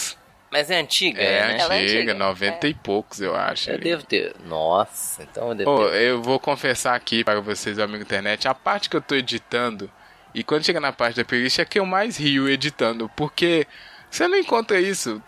Mas 0.51 0.69
é 0.69 0.79
antiga, 0.79 1.21
é 1.21 1.47
né? 1.47 1.59
Ela 1.59 1.75
é 1.75 1.83
antiga, 1.83 1.99
antiga, 1.99 2.13
90 2.13 2.67
e 2.67 2.73
poucos, 2.75 3.19
eu 3.19 3.35
acho. 3.35 3.69
Eu 3.71 3.75
ali. 3.75 3.83
devo 3.83 4.03
ter. 4.03 4.35
Nossa, 4.45 5.23
então 5.23 5.49
eu 5.49 5.55
devo 5.55 5.71
Ô, 5.71 5.89
ter. 5.89 6.01
eu 6.01 6.21
vou 6.21 6.39
confessar 6.39 6.93
aqui 6.93 7.23
para 7.23 7.39
vocês, 7.39 7.79
amigo 7.79 8.03
internet, 8.03 8.47
a 8.47 8.53
parte 8.53 8.89
que 8.89 8.95
eu 8.95 9.01
tô 9.01 9.15
editando, 9.15 9.89
e 10.35 10.43
quando 10.43 10.65
chega 10.65 10.79
na 10.79 10.93
parte 10.93 11.15
da 11.15 11.25
playlist 11.25 11.57
é 11.57 11.65
que 11.65 11.79
eu 11.79 11.85
mais 11.85 12.17
rio 12.17 12.47
editando, 12.47 13.09
porque 13.15 13.65
você 14.09 14.27
não 14.27 14.37
encontra 14.37 14.79
isso. 14.79 15.21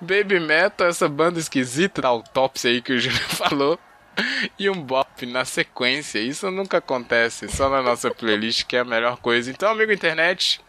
Baby 0.00 0.40
Metal, 0.40 0.86
essa 0.86 1.08
banda 1.08 1.38
esquisita, 1.38 2.02
da 2.02 2.08
Autopsy 2.08 2.68
aí 2.68 2.82
que 2.82 2.92
o 2.92 2.98
Júnior 2.98 3.22
falou, 3.30 3.78
e 4.58 4.68
um 4.68 4.80
bop 4.80 5.26
na 5.26 5.44
sequência. 5.44 6.18
Isso 6.18 6.50
nunca 6.50 6.78
acontece, 6.78 7.48
só 7.48 7.68
na 7.68 7.82
nossa 7.82 8.10
playlist, 8.10 8.64
que 8.64 8.76
é 8.76 8.80
a 8.80 8.84
melhor 8.84 9.16
coisa. 9.18 9.50
Então, 9.50 9.70
amigo 9.70 9.92
internet, 9.92 10.60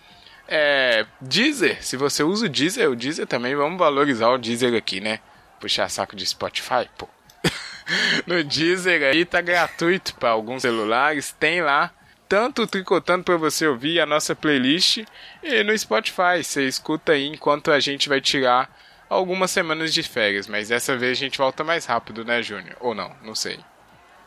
é, 0.48 1.06
Deezer, 1.20 1.84
se 1.84 1.98
você 1.98 2.24
usa 2.24 2.46
o 2.46 2.50
Deezer, 2.50 2.90
o 2.90 2.96
Deezer 2.96 3.28
também, 3.28 3.56
vamos 3.56 3.78
valorizar 3.78 4.30
o 4.30 4.38
Deezer 4.38 4.76
aqui, 4.76 5.02
né? 5.02 5.20
Puxar 5.60 5.90
saco 5.90 6.16
de 6.16 6.26
Spotify, 6.26 6.90
pô. 6.98 7.08
no 8.26 8.44
Deezer 8.44 9.04
aí 9.04 9.26
tá 9.26 9.42
gratuito 9.42 10.16
para 10.16 10.30
alguns 10.30 10.62
celulares, 10.62 11.36
tem 11.40 11.62
lá 11.62 11.92
tanto 12.28 12.64
o 12.64 12.68
tricotando 12.68 13.24
para 13.24 13.38
você 13.38 13.68
ouvir 13.68 14.00
a 14.00 14.06
nossa 14.06 14.36
playlist 14.36 15.04
e 15.44 15.64
no 15.64 15.78
Spotify, 15.78 16.44
você 16.44 16.68
escuta 16.68 17.14
aí 17.14 17.28
enquanto 17.28 17.72
a 17.72 17.80
gente 17.80 18.10
vai 18.10 18.20
tirar 18.20 18.70
algumas 19.10 19.52
semanas 19.52 19.94
de 19.94 20.04
férias, 20.04 20.48
mas 20.48 20.70
dessa 20.70 20.98
vez 20.98 21.18
a 21.18 21.22
gente 21.22 21.38
volta 21.38 21.64
mais 21.64 21.86
rápido, 21.86 22.26
né, 22.26 22.42
Júnior? 22.42 22.76
Ou 22.80 22.96
não, 22.96 23.16
não 23.22 23.36
sei. 23.36 23.60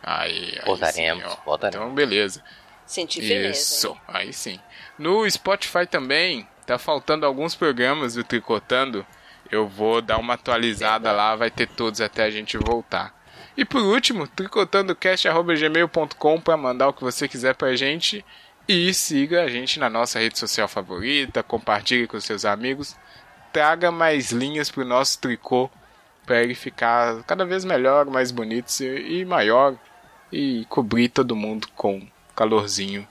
Aí, 0.02 0.56
aí 0.58 0.64
Voltaremos, 0.64 1.30
sim, 1.30 1.38
voltaremos. 1.44 1.84
Então, 1.86 1.94
beleza. 1.94 2.42
Senti 2.86 3.20
firmeza. 3.20 3.50
Isso, 3.50 3.96
aí 4.06 4.32
sim. 4.32 4.58
No 4.98 5.28
Spotify 5.30 5.86
também, 5.86 6.48
tá 6.64 6.78
faltando 6.78 7.26
alguns 7.26 7.54
programas 7.54 8.14
do 8.14 8.24
Tricotando. 8.24 9.06
Eu 9.50 9.66
vou 9.66 10.00
dar 10.00 10.18
uma 10.18 10.34
atualizada 10.34 11.10
lá, 11.12 11.34
vai 11.34 11.50
ter 11.50 11.66
todos 11.66 12.00
até 12.00 12.24
a 12.24 12.30
gente 12.30 12.56
voltar. 12.56 13.17
E 13.58 13.64
por 13.64 13.82
último, 13.82 14.28
tricotandocast.gmail.com 14.28 16.40
para 16.40 16.56
mandar 16.56 16.86
o 16.86 16.92
que 16.92 17.02
você 17.02 17.26
quiser 17.26 17.56
pra 17.56 17.74
gente. 17.74 18.24
E 18.68 18.94
siga 18.94 19.42
a 19.42 19.48
gente 19.48 19.80
na 19.80 19.90
nossa 19.90 20.20
rede 20.20 20.38
social 20.38 20.68
favorita, 20.68 21.42
compartilhe 21.42 22.06
com 22.06 22.20
seus 22.20 22.44
amigos. 22.44 22.94
Traga 23.52 23.90
mais 23.90 24.30
linhas 24.30 24.70
pro 24.70 24.84
nosso 24.84 25.18
tricô 25.18 25.68
para 26.24 26.40
ele 26.40 26.54
ficar 26.54 27.24
cada 27.24 27.44
vez 27.44 27.64
melhor, 27.64 28.06
mais 28.06 28.30
bonito 28.30 28.70
e 28.80 29.24
maior. 29.24 29.74
E 30.30 30.64
cobrir 30.68 31.08
todo 31.08 31.34
mundo 31.34 31.66
com 31.74 32.06
calorzinho. 32.36 33.08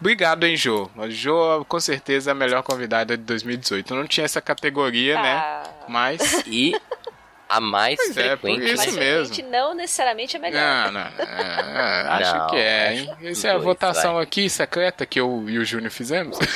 Obrigado, 0.00 0.46
hein, 0.46 0.56
Jô. 0.56 0.90
A 0.98 1.08
Jô, 1.08 1.64
com 1.66 1.78
certeza, 1.78 2.30
é 2.30 2.32
a 2.32 2.34
melhor 2.34 2.64
convidada 2.64 3.16
de 3.16 3.22
2018. 3.22 3.94
Não 3.94 4.08
tinha 4.08 4.24
essa 4.24 4.40
categoria, 4.40 5.14
né? 5.14 5.36
Ah. 5.36 5.62
Mas. 5.86 6.42
E 6.44 6.74
a 7.50 7.60
mais 7.60 7.96
Pois 7.96 8.16
é, 8.16 8.36
por 8.36 8.40
frequente. 8.48 8.64
isso 8.72 8.76
Mas 8.76 8.94
mesmo. 8.96 9.50
não 9.50 9.74
necessariamente 9.74 10.36
é 10.36 10.38
melhor. 10.38 10.60
Não, 10.92 10.92
não, 10.92 11.10
não. 11.10 11.24
É, 11.24 12.06
acho 12.08 12.34
Não, 12.36 12.46
que 12.48 12.56
é, 12.56 12.94
hein? 12.94 13.10
Essa 13.24 13.48
é 13.48 13.50
a 13.50 13.54
dois, 13.54 13.64
votação 13.64 14.14
vai. 14.14 14.22
aqui 14.22 14.48
secreta 14.48 15.04
que 15.04 15.18
eu 15.20 15.44
e 15.48 15.58
o 15.58 15.64
Júnior 15.64 15.90
fizemos. 15.90 16.38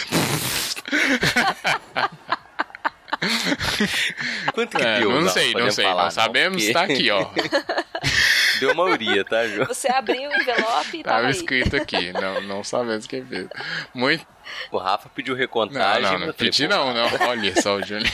Quanto 4.53 4.77
que 4.77 4.83
É, 4.83 5.01
deu? 5.01 5.11
não 5.11 5.29
sei, 5.29 5.53
não 5.55 5.71
sei. 5.71 5.85
falar, 5.85 6.05
Não 6.05 6.11
sabemos, 6.11 6.63
porque 6.63 6.73
tá 6.73 6.83
aqui, 6.83 7.11
ó. 7.11 7.27
Deu 8.61 8.75
maioria, 8.75 9.25
tá, 9.25 9.47
Ju? 9.47 9.65
Você 9.67 9.89
abriu 9.91 10.31
o 10.31 10.35
envelope 10.35 10.99
e 10.99 11.03
tava 11.03 11.17
Tava 11.17 11.27
aí. 11.27 11.31
escrito 11.33 11.77
aqui. 11.77 12.13
Não, 12.13 12.41
não 12.43 12.63
sabemos 12.65 13.07
quem 13.07 13.25
fez. 13.25 13.49
Muito, 13.93 14.25
O 14.71 14.79
Rafa 14.79 15.09
pediu 15.09 15.35
recontagem. 15.35 16.03
Não, 16.03 16.19
não, 16.19 16.27
não 16.27 16.33
pedi 16.33 16.69
não, 16.69 16.95
não. 16.95 17.09
Olha 17.29 17.61
só 17.61 17.77
o 17.77 17.83
Júnior. 17.83 18.11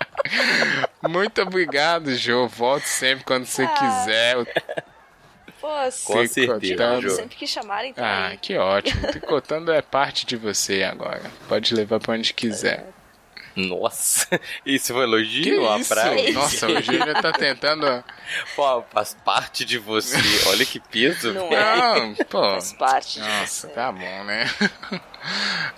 Muito 1.08 1.42
obrigado, 1.42 2.14
Jô. 2.14 2.46
Volte 2.46 2.88
sempre 2.88 3.24
quando 3.24 3.46
você 3.46 3.62
ah. 3.62 3.68
quiser. 3.68 4.36
Pô, 5.60 5.68
Com 6.06 6.26
certeza, 6.26 7.10
sempre 7.10 7.36
que 7.36 7.46
chamarem. 7.46 7.92
Tá 7.92 8.28
ah, 8.28 8.36
que 8.36 8.56
ótimo. 8.56 9.06
Tricotando 9.08 9.70
é 9.70 9.82
parte 9.82 10.24
de 10.24 10.36
você 10.36 10.82
agora. 10.82 11.22
Pode 11.48 11.74
levar 11.74 12.00
pra 12.00 12.14
onde 12.14 12.32
quiser. 12.32 12.86
Nossa, 13.56 14.28
isso 14.64 14.92
foi 14.92 15.02
elogio 15.02 15.60
que 15.60 15.66
a 15.66 15.84
praia? 15.84 16.32
Nossa, 16.32 16.66
o 16.68 16.82
Júnior 16.82 17.20
tá 17.20 17.32
tentando. 17.32 18.04
Pô, 18.54 18.82
faz 18.92 19.16
parte 19.24 19.64
de 19.64 19.78
você. 19.78 20.16
Olha 20.48 20.64
que 20.64 20.78
peso. 20.78 21.32
Não, 21.32 21.50
Não 21.50 22.14
pô. 22.14 22.40
Faz 22.52 22.72
parte. 22.72 23.20
Nossa, 23.20 23.68
tá 23.68 23.90
bom, 23.90 24.24
né? 24.24 24.48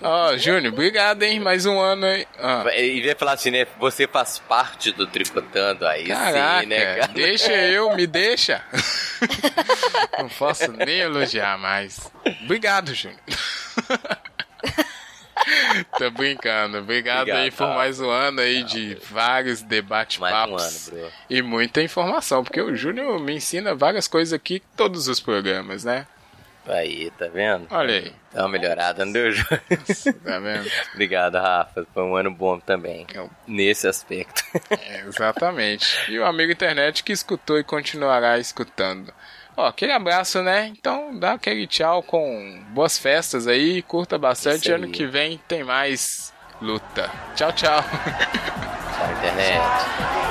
Ó, 0.00 0.30
oh, 0.30 0.38
Júnior, 0.38 0.72
obrigado, 0.72 1.22
hein? 1.22 1.40
Mais 1.40 1.66
um 1.66 1.80
ano 1.80 2.06
aí. 2.06 2.26
Ah. 2.38 2.64
E 2.76 3.00
ia 3.00 3.16
falar 3.16 3.32
assim, 3.32 3.50
né? 3.50 3.66
Você 3.80 4.06
faz 4.06 4.38
parte 4.38 4.92
do 4.92 5.06
Tricotando 5.06 5.86
aí, 5.86 6.06
Caraca, 6.06 6.60
sim, 6.60 6.66
né, 6.66 6.96
cara? 6.96 7.12
Deixa 7.12 7.52
eu, 7.52 7.94
me 7.96 8.06
deixa. 8.06 8.64
Não 10.18 10.28
posso 10.28 10.70
nem 10.72 11.00
elogiar 11.00 11.58
mais. 11.58 12.10
Obrigado, 12.44 12.94
Júnior. 12.94 13.20
Tô 15.98 16.10
brincando. 16.10 16.78
Obrigado, 16.78 17.22
Obrigado 17.22 17.42
aí 17.42 17.50
por 17.50 17.68
mais 17.68 18.00
um 18.00 18.10
ano 18.10 18.40
aí 18.40 18.62
de 18.64 18.96
vários 19.10 19.62
debate-papos. 19.62 20.90
Um 20.92 21.08
e 21.28 21.42
muita 21.42 21.82
informação, 21.82 22.42
porque 22.42 22.60
o 22.60 22.74
Júnior 22.74 23.18
me 23.20 23.34
ensina 23.34 23.74
várias 23.74 24.08
coisas 24.08 24.32
aqui 24.32 24.62
todos 24.76 25.08
os 25.08 25.20
programas, 25.20 25.84
né? 25.84 26.06
Aí, 26.66 27.10
tá 27.18 27.26
vendo? 27.26 27.66
Olha 27.70 27.94
aí. 27.94 28.12
Dá 28.32 28.42
uma 28.42 28.48
melhorada, 28.50 29.04
não 29.04 29.12
deu, 29.12 29.32
Júnior? 29.32 29.62
Tá 30.24 30.38
vendo? 30.38 30.70
Obrigado, 30.94 31.34
Rafa. 31.34 31.84
Foi 31.92 32.02
um 32.04 32.14
ano 32.14 32.30
bom 32.30 32.60
também. 32.60 33.04
Eu... 33.12 33.28
Nesse 33.46 33.88
aspecto. 33.88 34.44
É, 34.70 35.00
exatamente. 35.00 36.10
E 36.10 36.18
o 36.18 36.24
amigo 36.24 36.52
internet 36.52 37.02
que 37.02 37.12
escutou 37.12 37.58
e 37.58 37.64
continuará 37.64 38.38
escutando. 38.38 39.12
Ó, 39.62 39.66
aquele 39.68 39.92
abraço, 39.92 40.42
né? 40.42 40.72
Então 40.76 41.16
dá 41.16 41.34
aquele 41.34 41.68
tchau 41.68 42.02
com 42.02 42.60
boas 42.70 42.98
festas 42.98 43.46
aí, 43.46 43.80
curta 43.82 44.18
bastante. 44.18 44.72
Ano 44.72 44.88
que 44.88 45.06
vem 45.06 45.40
tem 45.46 45.62
mais 45.62 46.32
luta. 46.60 47.08
Tchau, 47.36 47.52
tchau. 47.52 47.80
Tchau, 47.80 49.12
internet. 49.12 50.21